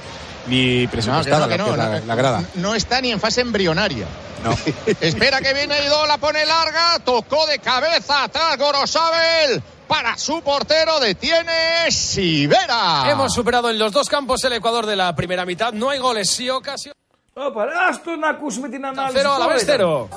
ni 0.46 0.86
presupuestada 0.88 1.46
no, 1.56 1.76
la, 1.76 2.14
grada. 2.14 2.44
No 2.54 2.74
está 2.74 3.00
ni 3.00 3.12
en 3.12 3.20
fase 3.20 3.40
embrionaria. 3.40 4.06
No. 4.42 4.56
Espera 5.00 5.40
que 5.40 5.54
viene 5.54 5.84
Ido, 5.84 6.06
la 6.06 6.18
pone 6.18 6.44
larga, 6.44 6.98
tocó 7.04 7.46
de 7.46 7.58
cabeza 7.58 8.24
atrás 8.24 8.58
Gorosabel 8.58 9.62
para 9.92 10.16
su 10.16 10.40
portero 10.40 10.98
detiene 11.00 11.90
Sivera. 11.90 13.10
Hemos 13.10 13.34
superado 13.34 13.68
en 13.68 13.78
los 13.78 13.92
dos 13.92 14.08
campos 14.08 14.42
el 14.44 14.54
Ecuador 14.54 14.86
de 14.86 14.96
la 14.96 15.14
primera 15.14 15.44
mitad. 15.44 15.72
No 15.72 15.90
hay 15.90 15.98
goles, 15.98 16.30
sí 16.30 16.48
ocasión. 16.48 16.94
Opa, 17.34 17.66
Aston 17.88 18.24
Acus 18.24 18.58
me 18.58 18.68
tiene 18.68 18.88
Cero 19.12 19.34
a 19.34 19.38
la 19.38 19.46
vez 19.46 19.62
cero. 19.64 20.08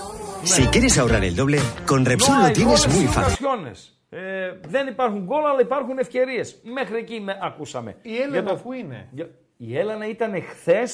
Si 0.53 0.61
quieres 0.73 0.93
ahorrar 0.99 1.23
el 1.29 1.35
doble, 1.41 1.57
con 1.91 1.99
Repsol 2.11 2.33
No 2.35 2.39
lo 2.41 2.45
hay 2.47 2.53
tienes 2.53 2.81
goles 2.81 2.95
muy 2.95 3.05
y 3.05 3.07
fácil. 3.17 3.45
ocasiones. 3.45 3.77
Ε, 4.09 4.53
δεν 4.67 4.87
υπάρχουν 4.87 5.23
γκολ, 5.23 5.45
αλλά 5.45 5.59
υπάρχουν 5.61 5.97
ευκαιρίες. 5.97 6.59
Μέχρι 6.63 6.97
εκεί 6.97 7.19
με 7.19 7.37
ακούσαμε. 7.41 7.95
Η 8.01 8.15
Έλενα 8.15 8.31
Για 8.31 8.43
το- 8.43 8.53
αφού 8.53 8.71
είναι; 8.71 9.07
Για- 9.11 9.29
Η 9.57 9.77
Έλενα 9.77 10.07
ήταν 10.09 10.41
χθε 10.49 10.87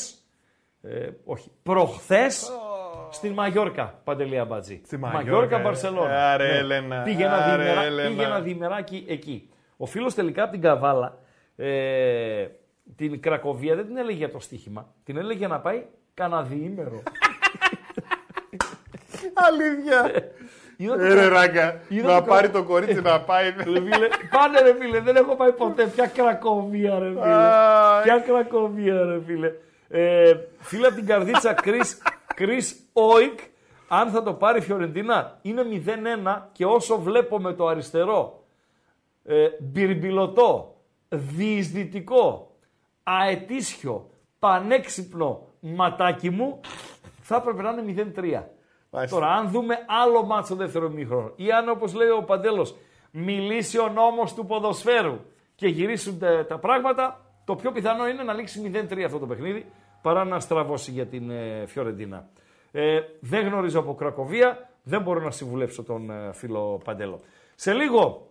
Ε, 0.83 1.09
όχι. 1.25 1.51
Προχθές 1.63 2.51
στην 3.09 3.33
Μαγιόρκα, 3.33 3.99
Παντελή 4.03 4.39
Αμπατζή. 4.39 4.81
Στη 4.85 4.97
Μαγιόρκα, 4.97 5.59
ε. 5.59 5.61
Μπαρσελόνα. 5.61 6.31
Άρε, 6.31 6.57
Έλενα, 6.57 7.01
Πήγε 7.01 7.23
ένα, 7.23 7.33
άρε, 7.35 7.63
διημερα- 7.63 7.83
Έλενα. 7.83 8.09
πήγε 8.09 8.23
ένα 8.23 8.39
διημεράκι 8.39 9.05
εκεί. 9.07 9.49
Ο 9.77 9.85
φίλος 9.85 10.13
τελικά 10.13 10.43
από 10.43 10.51
την 10.51 10.61
Καβάλα 10.61 11.17
ε, 11.55 12.47
την 12.95 13.21
Κρακοβία 13.21 13.75
δεν 13.75 13.85
την 13.85 13.97
έλεγε 13.97 14.17
για 14.17 14.31
το 14.31 14.39
στοίχημα. 14.39 14.93
Την 15.03 15.17
έλεγε 15.17 15.37
για 15.37 15.47
να 15.47 15.59
πάει 15.59 15.83
κανένα 16.13 16.41
διήμερο. 16.43 17.03
Αλήθεια. 19.33 20.11
Είδα 20.77 20.95
το 20.97 21.03
Ε, 21.03 21.07
ρε 21.13 21.19
κρα- 21.19 21.29
ράγκα, 21.29 21.79
είδα 21.87 22.07
να 22.07 22.15
το 22.17 22.23
κρα- 22.23 22.33
πάρει 22.35 22.49
το 22.49 22.63
κορίτσι 22.63 23.01
να 23.01 23.19
πάει. 23.21 23.45
Ρε 23.57 23.63
φίλε, 23.63 24.07
Πάνε 24.31 24.61
ρε 24.61 24.75
φίλε, 24.79 24.99
δεν 24.99 25.15
έχω 25.15 25.35
πάει 25.35 25.51
ποτέ. 25.51 25.87
Ποια 25.87 26.07
Κρακοβία 26.07 26.99
ρε 26.99 27.07
φίλε. 27.09 27.21
Αϊ. 27.25 28.03
Ποια 28.03 28.19
Κρακοβία 28.19 29.03
ρε 29.05 29.21
φίλε. 29.25 29.51
Ε, 29.89 30.33
φίλε 30.59 30.87
από 30.87 30.95
την 30.95 31.05
καρδίτσα 31.05 31.55
Chris, 31.63 32.09
Chris 32.39 32.67
Oik, 32.93 33.39
αν 33.87 34.09
θα 34.09 34.23
το 34.23 34.33
πάρει 34.33 34.57
η 34.59 34.61
Φιωρεντίνα, 34.61 35.37
είναι 35.41 35.63
0-1 35.63 36.49
και 36.51 36.65
όσο 36.65 36.97
βλέπω 36.99 37.39
με 37.39 37.53
το 37.53 37.67
αριστερό, 37.67 38.43
ε, 39.23 39.47
μπυρμπιλωτό, 39.59 40.75
διεισδυτικό, 41.09 42.55
αετήσιο, 43.03 44.09
πανέξυπνο 44.39 45.47
ματάκι 45.59 46.29
μου, 46.29 46.59
θα 47.21 47.35
έπρεπε 47.35 47.61
να 47.61 47.69
είναι 47.69 47.81
0-3. 48.15 48.43
Τώρα, 49.09 49.27
αν 49.27 49.49
δούμε 49.49 49.75
άλλο 50.03 50.23
μάτσο 50.25 50.55
δεύτερο 50.55 50.89
μήχρονο 50.89 51.31
ή 51.35 51.51
αν 51.51 51.69
όπως 51.69 51.93
λέει 51.93 52.09
ο 52.09 52.23
Παντέλος 52.23 52.75
μιλήσει 53.11 53.79
ο 53.79 53.89
νόμος 53.89 54.33
του 54.33 54.45
ποδοσφαίρου 54.45 55.19
και 55.55 55.67
γυρίσουν 55.67 56.19
τα, 56.19 56.45
τα 56.45 56.57
πράγματα, 56.59 57.25
το 57.45 57.55
πιο 57.55 57.71
πιθανό 57.71 58.07
είναι 58.07 58.23
να 58.23 58.33
λήξει 58.33 58.71
0-3 58.91 59.01
αυτό 59.05 59.19
το 59.19 59.25
παιχνίδι 59.27 59.65
παρά 60.01 60.23
να 60.25 60.39
στραβώσει 60.39 60.91
για 60.91 61.05
την 61.05 61.29
ε, 61.29 61.63
Φιωρεντίνα. 61.67 62.27
Ε, 62.71 62.99
δεν 63.19 63.47
γνωρίζω 63.47 63.79
από 63.79 63.95
Κρακοβία, 63.95 64.69
δεν 64.83 65.01
μπορώ 65.01 65.19
να 65.19 65.31
συμβουλέψω 65.31 65.83
τον 65.83 66.09
ε, 66.09 66.31
φίλο 66.33 66.81
Παντέλο. 66.83 67.19
Σε 67.55 67.73
λίγο, 67.73 68.27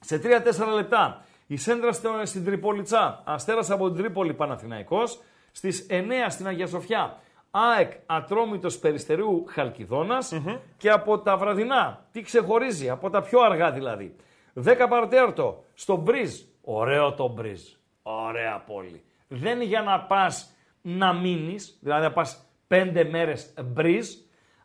σε 0.00 0.20
3-4 0.24 0.74
λεπτά, 0.74 1.24
η 1.46 1.56
Σέντρα 1.56 1.92
στο- 1.92 2.20
στην 2.24 2.44
Τριπολιτσά, 2.44 3.22
Αστέρας 3.26 3.70
από 3.70 3.90
την 3.90 4.02
Τρίπολη 4.02 4.34
Παναθηναϊκός, 4.34 5.20
στις 5.52 5.86
9 5.90 6.30
στην 6.30 6.46
Αγία 6.46 6.66
Σοφιά, 6.66 7.18
ΑΕΚ 7.54 7.92
Ατρόμητος 8.06 8.78
Περιστερίου 8.78 9.44
Χαλκιδόνας 9.48 10.32
και 10.76 10.90
από 10.90 11.18
τα 11.18 11.36
βραδινά, 11.36 12.08
τι 12.12 12.22
ξεχωρίζει, 12.22 12.90
από 12.90 13.10
τα 13.10 13.22
πιο 13.22 13.40
αργά 13.40 13.70
δηλαδή. 13.70 14.16
10 14.64 14.86
παρατέρτο, 14.88 15.64
στο 15.74 15.96
Μπριζ, 15.96 16.40
ωραίο 16.62 17.12
το 17.12 17.28
Μπριζ, 17.28 17.62
ωραία 18.02 18.58
πόλη. 18.58 19.02
Δεν 19.28 19.54
είναι 19.54 19.64
για 19.64 19.82
να 19.82 20.00
πας 20.00 20.56
να 20.82 21.12
μείνεις, 21.12 21.78
δηλαδή 21.80 22.02
να 22.02 22.12
πας 22.12 22.46
5 22.68 23.06
μέρες 23.10 23.54
Μπριζ, 23.64 24.08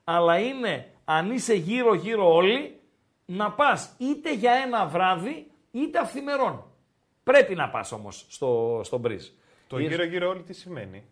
αλλά 0.03 0.39
είναι 0.39 0.91
αν 1.05 1.31
είσαι 1.31 1.53
γύρω 1.53 1.93
γύρω 1.93 2.33
όλοι, 2.33 2.79
να 3.25 3.51
πας 3.51 3.95
είτε 3.97 4.33
για 4.33 4.51
ένα 4.51 4.85
βράδυ 4.85 5.51
είτε 5.71 5.99
αυθημερών. 5.99 6.63
Πρέπει 7.23 7.55
να 7.55 7.69
πας 7.69 7.91
όμως 7.91 8.25
στο, 8.29 8.81
στο 8.83 8.97
Μπριζ. 8.97 9.27
Το 9.67 9.79
γύρω-γύρω 9.79 10.29
όλοι 10.29 10.43
τι 10.43 10.53
σημαίνει; 10.53 11.03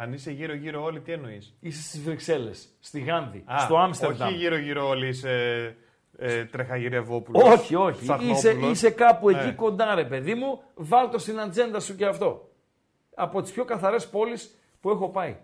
Αν 0.00 0.12
είσαι 0.12 0.30
γύρω-γύρω 0.30 0.82
όλοι, 0.82 1.00
τι 1.00 1.12
εννοείς; 1.12 1.56
Είσαι 1.60 1.82
στις 1.82 2.02
Βρυξέλλες, 2.02 2.68
στη 2.80 3.00
Γάνδη, 3.00 3.44
στο 3.58 3.78
Άμστερνταμ. 3.78 4.28
Όχι 4.28 4.36
γύρω-γύρω 4.36 4.88
όλοι 4.88 5.08
είσαι 5.08 5.76
ε, 6.18 6.44
τρεχαγυρευόπουλο. 6.44 7.40
Όχι, 7.44 7.74
όχι. 7.74 8.06
Είσαι, 8.30 8.50
είσαι 8.50 8.90
κάπου 8.90 9.28
εκεί 9.28 9.54
κοντά, 9.54 9.94
ρε 9.94 10.04
παιδί 10.04 10.34
μου. 10.34 10.62
Βάλ 10.74 11.10
το 11.10 11.18
στην 11.18 11.40
ατζέντα 11.40 11.80
σου 11.80 11.96
και 11.96 12.06
αυτό. 12.06 12.52
Από 13.14 13.42
τις 13.42 13.52
πιο 13.52 13.64
καθαρές 13.64 14.08
πόλεις 14.08 14.54
που 14.80 14.90
έχω 14.90 15.08
πάει. 15.08 15.36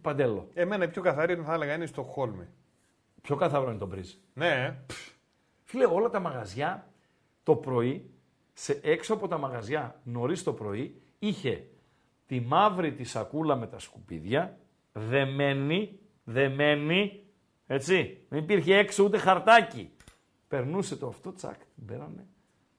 Παντέλο. 0.00 0.48
Εμένα 0.54 0.84
η 0.84 0.88
πιο 0.88 1.02
καθαρή 1.02 1.36
θα 1.36 1.54
έλεγα 1.54 1.74
είναι 1.74 1.86
στο 1.86 2.02
Χόλμη. 2.02 2.48
Πιο 3.22 3.36
καθαρό 3.36 3.70
είναι 3.70 3.78
το 3.78 3.86
Μπριζ. 3.86 4.12
Ναι. 4.34 4.78
Φίλε, 5.64 5.84
όλα 5.84 6.08
τα 6.08 6.20
μαγαζιά 6.20 6.90
το 7.42 7.56
πρωί, 7.56 8.10
σε, 8.52 8.80
έξω 8.82 9.14
από 9.14 9.28
τα 9.28 9.38
μαγαζιά 9.38 10.00
νωρίς 10.04 10.42
το 10.42 10.52
πρωί, 10.52 11.02
είχε 11.18 11.64
τη 12.30 12.40
μαύρη 12.40 12.92
τη 12.92 13.04
σακούλα 13.04 13.56
με 13.56 13.66
τα 13.66 13.78
σκουπίδια, 13.78 14.58
δεμένη, 14.92 15.98
δεμένη, 16.24 17.24
έτσι. 17.66 18.26
Δεν 18.28 18.38
υπήρχε 18.38 18.76
έξω 18.76 19.04
ούτε 19.04 19.18
χαρτάκι. 19.18 19.90
Περνούσε 20.48 20.96
το 20.96 21.06
αυτό, 21.06 21.32
τσακ, 21.32 21.56
την 21.74 21.84
πέρανε. 21.84 22.26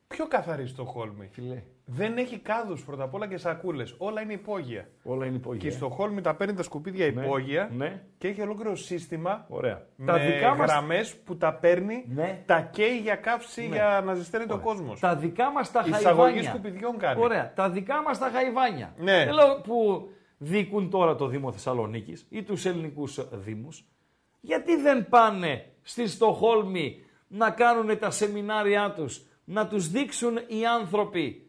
Πιο 0.08 0.28
καθαρή 0.28 0.68
στο 0.68 0.86
Χόλμη. 0.86 1.28
Φιλέ. 1.32 1.64
Δεν 1.94 2.18
έχει 2.18 2.38
κάδους 2.40 2.84
πρώτα 2.84 3.04
απ' 3.04 3.14
όλα 3.14 3.28
και 3.28 3.38
σακούλες. 3.38 3.96
Όλα 3.98 4.22
είναι 4.22 4.34
υπόγεια. 4.34 4.88
Όλα 5.04 5.26
είναι 5.26 5.36
υπόγεια. 5.36 5.60
Και 5.70 5.70
στο 5.76 5.90
Χόλμη 5.90 6.22
τα 6.22 6.36
παίρνει 6.36 6.54
τα 6.54 6.64
σκουπίδια 6.64 7.12
Ναι, 7.12 7.22
υπόγεια 7.26 7.70
ναι. 7.74 8.02
και 8.18 8.28
έχει 8.28 8.42
ολόκληρο 8.42 8.76
σύστημα 8.76 9.46
Ωραία. 9.50 9.86
με 9.96 10.06
Τα 10.06 10.20
δικά 10.20 10.56
μας- 10.56 10.72
γραμμές 10.72 11.16
που 11.16 11.38
τα 11.38 11.54
παίρνει, 11.54 12.06
Ναι. 12.14 12.44
τα 12.46 12.62
καίει 12.62 12.98
για 12.98 13.16
καύση 13.16 13.62
Ναι. 13.62 13.76
για 13.76 14.02
να 14.06 14.14
ζεσταίνεται 14.14 14.54
ο 14.54 14.60
κόσμος. 14.60 15.00
Τα 15.00 15.16
δικά 15.16 15.52
μας 15.52 15.72
τα 15.72 15.84
Εισαγωγή 15.88 16.04
χαϊβάνια. 16.06 16.44
σκουπιδιών 16.44 16.98
κάνει. 16.98 17.22
Ωραία. 17.22 17.54
Τα 17.56 17.70
δικά 17.70 18.02
μας 18.02 18.20
τα 18.20 18.30
χαϊβάνια. 18.34 18.94
Ναι. 18.98 19.26
Δεν 19.26 19.34
λέω 19.34 19.62
που 19.64 20.10
δίκουν 20.38 20.90
τώρα 20.90 21.16
το 21.16 21.28
Δήμο 21.28 21.52
Θεσσαλονίκης 21.52 22.26
ή 22.30 22.44
τους 22.44 22.66
ελληνικούς 22.66 23.28
δήμους. 23.32 23.86
Γιατί 24.42 24.76
δεν 24.76 25.10
πάνε 25.10 25.66
στη 25.82 26.08
Στοχόλμη 26.08 27.04
να 27.28 27.50
κάνουν 27.50 28.00
τα 28.00 28.12
σεμινάρια 28.12 28.94
τους, 28.96 29.26
να 29.44 29.68
τους 29.68 29.90
δείξουν 29.90 30.36
οι 30.48 30.66
άνθρωποι 30.80 31.46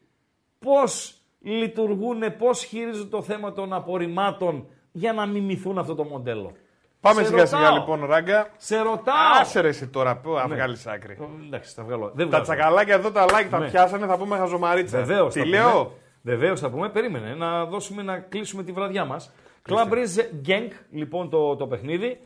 πώς 0.63 1.15
λειτουργούν, 1.41 2.37
πώς 2.39 2.65
χειρίζουν 2.65 3.11
το 3.11 3.23
θέμα 3.23 3.53
των 3.53 3.73
απορριμμάτων 3.73 4.67
για 4.93 5.13
να 5.13 5.27
μιμηθούν 5.27 5.79
αυτό 5.79 5.95
το 5.95 6.05
μοντέλο. 6.05 6.53
Πάμε 7.01 7.23
Σε 7.23 7.29
σιγά 7.29 7.47
σιγά 7.47 7.61
ρωτάω. 7.61 7.77
λοιπόν, 7.77 8.05
Ράγκα. 8.07 8.49
Σε 8.57 8.77
ρωτάω. 8.79 9.15
Άσε 9.41 9.61
ρε 9.61 9.69
εσύ 9.69 9.89
τώρα, 9.89 10.17
πού 10.17 10.31
να 10.33 10.47
Ναι. 10.49 10.55
βγάλεις 10.55 10.87
άκρη. 10.87 11.19
Εντάξει, 11.47 11.77
τα 11.77 11.83
βγάλω. 11.83 12.07
Δεν 12.15 12.17
Τα 12.17 12.27
βγάζω. 12.27 12.43
τσακαλάκια 12.43 12.95
εδώ 12.95 13.11
τα 13.11 13.25
like 13.25 13.47
τα 13.51 13.59
Ναι. 13.59 13.69
πιάσανε, 13.71 14.07
θα 14.07 14.17
πούμε 14.19 14.37
χαζομαρίτσα. 14.37 14.99
Βεβαίως. 14.99 15.33
Τι 15.35 15.45
λέω; 15.45 15.93
Βεβαίως 16.23 16.61
θα 16.61 16.71
πούμε. 16.71 16.89
Περίμενε 16.91 17.35
να 17.35 17.65
δώσουμε 17.65 18.03
να 18.03 18.19
κλείσουμε 18.19 18.63
τη 18.63 18.73
βραδιά 18.73 19.05
μας. 19.05 19.33
Κλαμπρίζ 19.63 20.19
Γκένκ, 20.41 20.73
λοιπόν, 20.91 21.31
το, 21.31 21.57
το 21.57 21.67
παιχνίδι. 21.67 22.21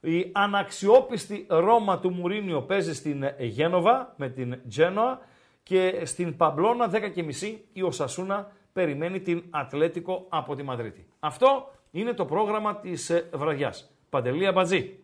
Η 0.00 0.30
αναξιόπιστη 0.32 1.46
Ρώμα 1.48 1.98
του 1.98 2.10
Μουρίνιο 2.10 2.62
παίζει 2.62 2.94
στην 2.94 3.24
Γένοβα 3.38 4.14
με 4.16 4.28
την 4.28 4.58
Τζένοα 4.68 5.18
και 5.62 6.02
στην 6.04 6.36
Παμπλώνα 6.36 6.90
10.30 6.92 7.58
η 7.72 7.82
Οσασούνα 7.82 8.52
περιμένει 8.72 9.20
την 9.20 9.42
Ατλέτικο 9.50 10.26
από 10.28 10.54
τη 10.54 10.62
Μαδρίτη. 10.62 11.06
Αυτό 11.20 11.70
είναι 11.90 12.12
το 12.12 12.24
πρόγραμμα 12.24 12.76
της 12.76 13.10
ε, 13.10 13.28
βραδιάς. 13.34 13.90
Παντελία 14.10 14.52
Μπατζή. 14.52 14.98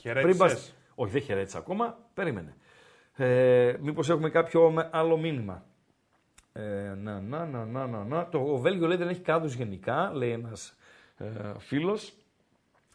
Χαιρέτησες. 0.00 0.36
Πριν 0.36 0.48
πας- 0.48 0.74
Όχι, 0.94 1.12
δεν 1.12 1.22
χαιρέτησα 1.22 1.58
ακόμα. 1.58 1.98
Περίμενε. 2.14 2.56
Ε, 3.16 3.76
μήπως 3.80 4.08
έχουμε 4.08 4.30
κάποιο 4.30 4.70
με- 4.70 4.88
άλλο 4.92 5.16
μήνυμα; 5.16 5.64
Ε, 6.52 6.94
να, 6.96 7.20
να, 7.20 7.44
να, 7.46 7.64
να, 7.64 7.86
να, 7.86 8.04
να. 8.04 8.28
Το 8.28 8.38
ο 8.38 8.56
Βέλγιο 8.56 8.86
λέει 8.86 8.96
δεν 8.96 9.08
έχει 9.08 9.20
κάδους 9.20 9.54
γενικά, 9.54 10.10
λέει 10.14 10.30
ένας 10.30 10.76
ε, 11.16 11.26
φίλος. 11.58 12.12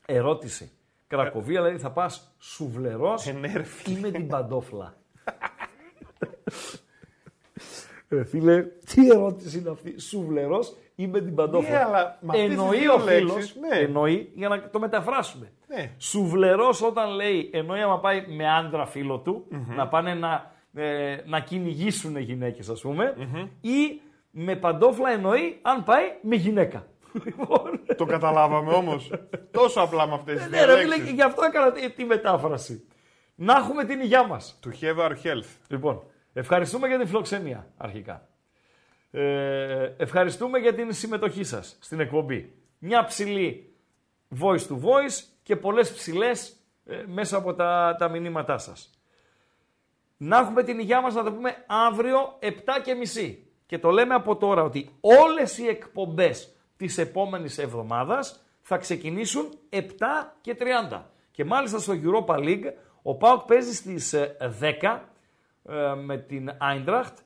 Ερώτηση. 0.06 0.72
Κρακοβία, 1.08 1.62
δηλαδή 1.62 1.80
θα 1.80 1.92
πας 1.92 2.36
σουβλερός 2.40 3.26
ή 3.88 4.00
με 4.02 4.12
την 4.12 4.28
παντόφλα; 4.28 4.96
Ε, 8.20 8.24
φίλε, 8.26 8.62
τι 8.64 9.08
ερώτηση 9.10 9.58
είναι 9.58 9.70
αυτή, 9.70 10.00
σουβλερός 10.00 10.76
ή 10.96 11.08
με 11.08 11.22
την 11.22 11.36
παντόφλα; 11.36 11.70
Ναι, 11.70 11.84
αλλά 11.84 12.18
με 12.22 12.28
αυτές 12.32 12.48
τις 12.48 12.58
εννοεί 12.58 12.78
δύο 12.78 12.94
ο 12.94 13.00
φίλος, 13.00 13.34
λέξεις, 13.36 13.56
ναι. 13.56 13.78
εννοεί, 13.78 14.32
για 14.36 14.48
να 14.50 14.70
το 14.70 14.80
μεταφράσουμε. 14.80 15.52
Ναι. 15.68 15.92
Σουβλερός 15.98 16.82
όταν 16.82 17.10
λέει, 17.10 17.50
εννοεί 17.54 17.82
άμα 17.82 18.00
πάει 18.00 18.26
με 18.28 18.54
άντρα 18.54 18.86
φίλο 18.86 19.18
του, 19.20 19.46
να 19.76 19.88
πάνε 19.88 20.14
να, 20.14 20.52
ε, 20.74 21.18
να 21.26 21.40
κυνηγήσουν 21.40 22.18
γυναίκες 22.18 22.70
ας 22.70 22.82
πουμε 22.82 23.14
ή 23.62 24.02
με 24.32 24.56
παντόφλα 24.56 25.10
εννοεί 25.12 25.60
αν 25.62 25.84
πάει 25.84 26.04
με 26.22 26.36
γυναίκα. 26.36 26.88
Το 27.98 28.06
καταλάβαμε 28.06 28.74
όμως. 28.74 29.12
Τόσο 29.52 29.82
απλά 29.82 30.08
με 30.08 30.14
αυτές 30.14 30.38
τις 30.38 30.50
Ναι, 30.50 30.58
δύο 30.58 30.66
ρε, 30.66 30.82
φίλε, 30.82 30.88
λέξεις. 30.96 31.12
γι' 31.12 31.22
αυτό 31.22 31.44
έκανα 31.44 31.72
τη, 31.72 31.90
τη 31.92 32.04
μετάφραση. 32.04 32.88
Να 33.36 33.54
έχουμε 33.58 33.84
την 33.84 34.00
υγειά 34.00 34.28
μας. 34.28 34.60
To 34.64 34.70
have 34.84 34.98
our 35.08 35.12
health. 35.12 35.58
Λοιπόν, 35.68 36.04
ευχαριστούμε 36.34 36.88
για 36.88 36.98
την 36.98 37.08
φιλοξενία 37.08 37.68
αρχικά. 37.78 38.28
Ε, 39.12 39.94
ευχαριστούμε 39.98 40.60
για 40.60 40.74
την 40.74 40.94
συμμετοχή 40.94 41.44
σας 41.44 41.78
στην 41.80 42.00
εκπομπή. 42.00 42.54
Μια 42.80 43.04
ψηλή 43.04 43.76
voice 44.40 44.68
to 44.68 44.82
voice 44.82 45.24
και 45.44 45.56
πολλές 45.56 45.94
ψηλές 45.94 46.56
ε, 46.86 47.04
μέσα 47.08 47.38
από 47.38 47.54
τα, 47.54 47.96
τα 48.00 48.10
μηνύματά 48.10 48.58
σας. 48.58 48.90
Να 50.18 50.38
έχουμε 50.38 50.64
την 50.64 50.80
υγειά 50.80 51.02
μας 51.02 51.14
να 51.14 51.24
το 51.24 51.32
πούμε 51.32 51.64
αύριο 51.68 52.38
7 52.42 52.48
και 52.84 52.94
μισή. 52.94 53.48
Και 53.66 53.80
το 53.80 53.90
λέμε 53.90 54.14
από 54.14 54.36
τώρα 54.36 54.64
ότι 54.64 54.90
όλες 55.02 55.58
οι 55.58 55.68
εκπομπές 55.68 56.56
της 56.78 56.98
επόμενης 56.98 57.58
εβδομάδας 57.58 58.44
θα 58.62 58.78
ξεκινήσουν 58.78 59.50
7 59.70 59.82
και 60.42 60.58
30. 60.90 61.02
Και 61.32 61.46
μάλιστα 61.46 61.80
στο 61.80 61.94
Europa 61.94 62.36
League 62.36 62.72
ο 63.02 63.16
ΠΑΟΚ 63.16 63.42
παίζει 63.42 63.74
στις 63.74 64.14
ε, 64.14 64.38
10 64.60 64.72
ε, 64.82 65.00
με 66.04 66.18
την 66.18 66.52
Άιντραχτ 66.58 67.18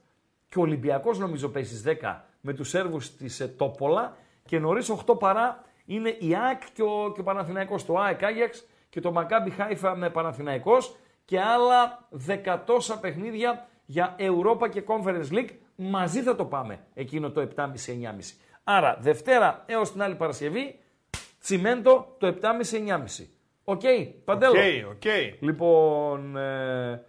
και 0.49 0.59
ο 0.59 0.61
Ολυμπιακός 0.61 1.17
νομίζω 1.19 1.49
παίζει 1.49 1.77
στις 1.77 1.97
10 2.01 2.15
με 2.41 2.53
τους 2.53 2.69
Σέρβους 2.69 3.15
της 3.15 3.39
ε, 3.39 3.47
Τόπολα 3.47 4.17
και 4.45 4.59
νωρίς 4.59 4.93
8 5.05 5.19
παρά 5.19 5.63
είναι 5.85 6.09
η 6.09 6.35
ΑΕΚ 6.35 6.61
και 6.73 6.81
ο, 6.81 7.11
και 7.13 7.19
ο 7.19 7.23
Παναθηναϊκός. 7.23 7.85
Το 7.85 7.97
ΑΕΚ 7.97 8.23
Άγιαξ 8.23 8.65
και 8.89 9.01
το 9.01 9.11
Μακάμπι 9.11 9.49
Χάιφα 9.49 9.95
με 9.95 10.09
Παναθηναϊκός 10.09 10.95
και 11.25 11.39
άλλα 11.39 12.07
δεκατόσα 12.09 12.99
παιχνίδια 12.99 13.67
για 13.85 14.15
Europa 14.19 14.69
και 14.69 14.83
Conference 14.87 15.31
League. 15.31 15.49
Μαζί 15.75 16.21
θα 16.21 16.35
το 16.35 16.45
πάμε 16.45 16.79
εκείνο 16.93 17.31
το 17.31 17.47
7,5-9,5. 17.55 17.65
Άρα 18.63 18.97
Δευτέρα 19.01 19.63
έως 19.65 19.91
την 19.91 20.01
άλλη 20.01 20.15
Παρασκευή, 20.15 20.79
τσιμέντο 21.39 22.15
το 22.17 22.27
7,5-9,5. 22.27 23.25
Οκ, 23.63 23.81
Παντέλο. 24.25 24.51
OK, 24.51 24.89
OK. 24.89 25.03
Λοιπόν, 25.39 26.37
ε, 26.37 26.91
ε, 26.91 27.01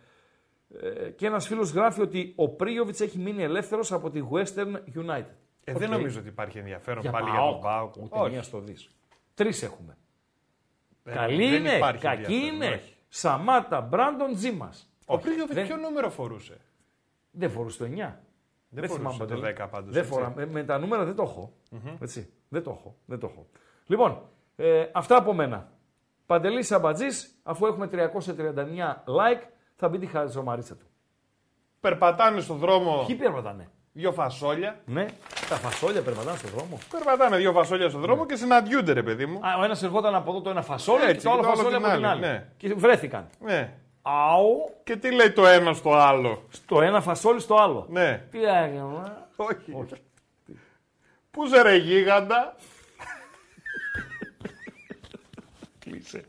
και 1.16 1.26
ένας 1.26 1.46
φίλος 1.46 1.70
γράφει 1.70 2.00
ότι 2.00 2.32
ο 2.36 2.48
Πρίγιοβιτς 2.48 3.00
έχει 3.00 3.18
μείνει 3.18 3.42
ελεύθερος 3.42 3.92
από 3.92 4.10
τη 4.10 4.20
Western 4.32 4.74
United. 4.96 5.34
Ε, 5.64 5.72
Οκ. 5.72 5.78
Δεν 5.78 5.90
νομίζω 5.90 6.18
ότι 6.20 6.28
υπάρχει 6.28 6.58
ενδιαφέρον 6.58 7.02
Για 7.02 7.10
πάλι 7.10 7.30
για 7.30 7.38
ΠΑΟΚ. 7.38 7.52
τον 7.52 7.60
ΠΑΟΚ. 7.60 7.94
Ούτε 8.24 8.30
μία 8.30 8.42
στο 8.42 8.60
δις. 8.60 8.90
Τρεις 9.34 9.62
έχουμε. 9.62 9.96
Δεν- 11.02 11.14
Καλή 11.14 11.48
δεν 11.48 11.60
είναι, 11.60 11.76
υπάρχει 11.76 12.02
κακή 12.02 12.22
ενδιαφέρον, 12.22 12.54
είναι. 12.54 12.66
όχι. 12.74 12.94
Σαμάτα, 13.08 13.80
Μπράντον, 13.80 14.34
Τζίμας. 14.34 14.92
Ο 15.06 15.14
Όχι, 15.14 15.22
Πρίγκοβιτ 15.24 15.52
δεν- 15.54 15.66
ποιο 15.66 15.76
νούμερο 15.76 16.10
φορούσε; 16.10 16.56
Δεν 17.30 17.50
φορούσε 17.50 17.78
το 17.78 17.84
9. 17.84 18.20
Δεν 18.68 18.88
φορούσε 18.88 19.18
το 19.18 19.24
Παντελή. 19.24 19.40
10 19.40 19.68
πάντως, 19.68 19.92
Δεν 19.92 20.02
έτσι. 20.02 20.12
φορά. 20.14 20.32
Με, 20.36 20.46
με 20.46 20.64
τα 20.64 20.78
νούμερα 20.78 21.04
δεν 21.04 21.14
το 21.14 21.22
έχω. 21.22 21.52
Μμμ. 21.70 21.96
Έτσι. 22.00 22.32
Δεν 22.48 22.62
το 22.62 22.70
έχω. 22.70 22.96
Δεν 23.04 23.18
το 23.18 23.26
έχω. 23.32 23.46
Λοιπόν, 23.86 24.22
ε, 24.56 24.86
αυτά 24.92 25.16
από 25.16 25.32
μένα. 25.32 25.72
Παντελή 26.26 26.62
Σαμπατζής, 26.62 27.40
αφού 27.42 27.66
έχουμε 27.66 27.86
339 27.88 29.02
like, 29.06 29.42
θα 29.80 29.88
μπει 29.88 29.98
τη 29.98 30.06
χαζομαρίτσα 30.06 30.74
του. 30.76 30.86
Περπατάνε 31.80 32.40
στον 32.40 32.56
δρόμο 32.56 33.04
Ποιοι 33.06 33.16
περπατάνε; 33.16 33.68
δύο 33.92 34.12
φασόλια. 34.12 34.80
Ναι, 34.84 35.06
τα 35.48 35.54
φασόλια 35.56 36.02
περπατάνε 36.02 36.36
στον 36.36 36.50
δρόμο. 36.50 36.78
Περπατάνε 36.90 37.36
δύο 37.36 37.52
φασόλια 37.52 37.88
στον 37.88 38.00
δρόμο 38.00 38.26
και 38.26 38.36
συναντιούνται, 38.36 38.92
ρε 38.92 39.02
παιδί 39.02 39.26
μου. 39.26 39.38
Α, 39.46 39.58
ο 39.60 39.64
ένας 39.64 39.82
ερχόταν 39.82 40.14
από 40.14 40.30
εδώ 40.30 40.40
το 40.40 40.50
ένα 40.50 40.62
φασόλι 40.62 41.02
Έτσι, 41.04 41.14
και 41.16 41.22
το 41.22 41.30
άλλο 41.30 41.40
και 41.40 41.44
το 41.46 41.50
άλλο 41.50 41.56
φασόλι 41.56 41.76
την 41.76 41.84
από 41.86 41.94
την 41.96 42.06
άλλη, 42.06 42.24
άλλη. 42.24 42.32
ναι. 42.32 42.46
Και 42.56 42.74
βρέθηκαν. 42.74 43.26
Ναι. 43.40 43.72
Αου, 44.02 44.74
Και 44.84 44.96
τι 44.96 45.10
λέει 45.10 45.30
το 45.30 45.46
ένα 45.46 45.72
στο 45.72 45.92
άλλο; 45.94 46.42
το 46.66 46.80
ένα 46.82 47.00
φασόλι 47.00 47.40
στο 47.40 47.54
άλλο. 47.56 47.86
Ναι. 47.90 48.26
Τι 48.30 48.42
έγινε. 48.44 48.84
Όχι. 49.36 49.72
Όχι. 49.72 49.94
Πού 51.30 51.46
σε 51.46 51.62
ρε 51.62 51.76
γίγαντα; 51.76 52.54
Κλείσε. 55.78 56.24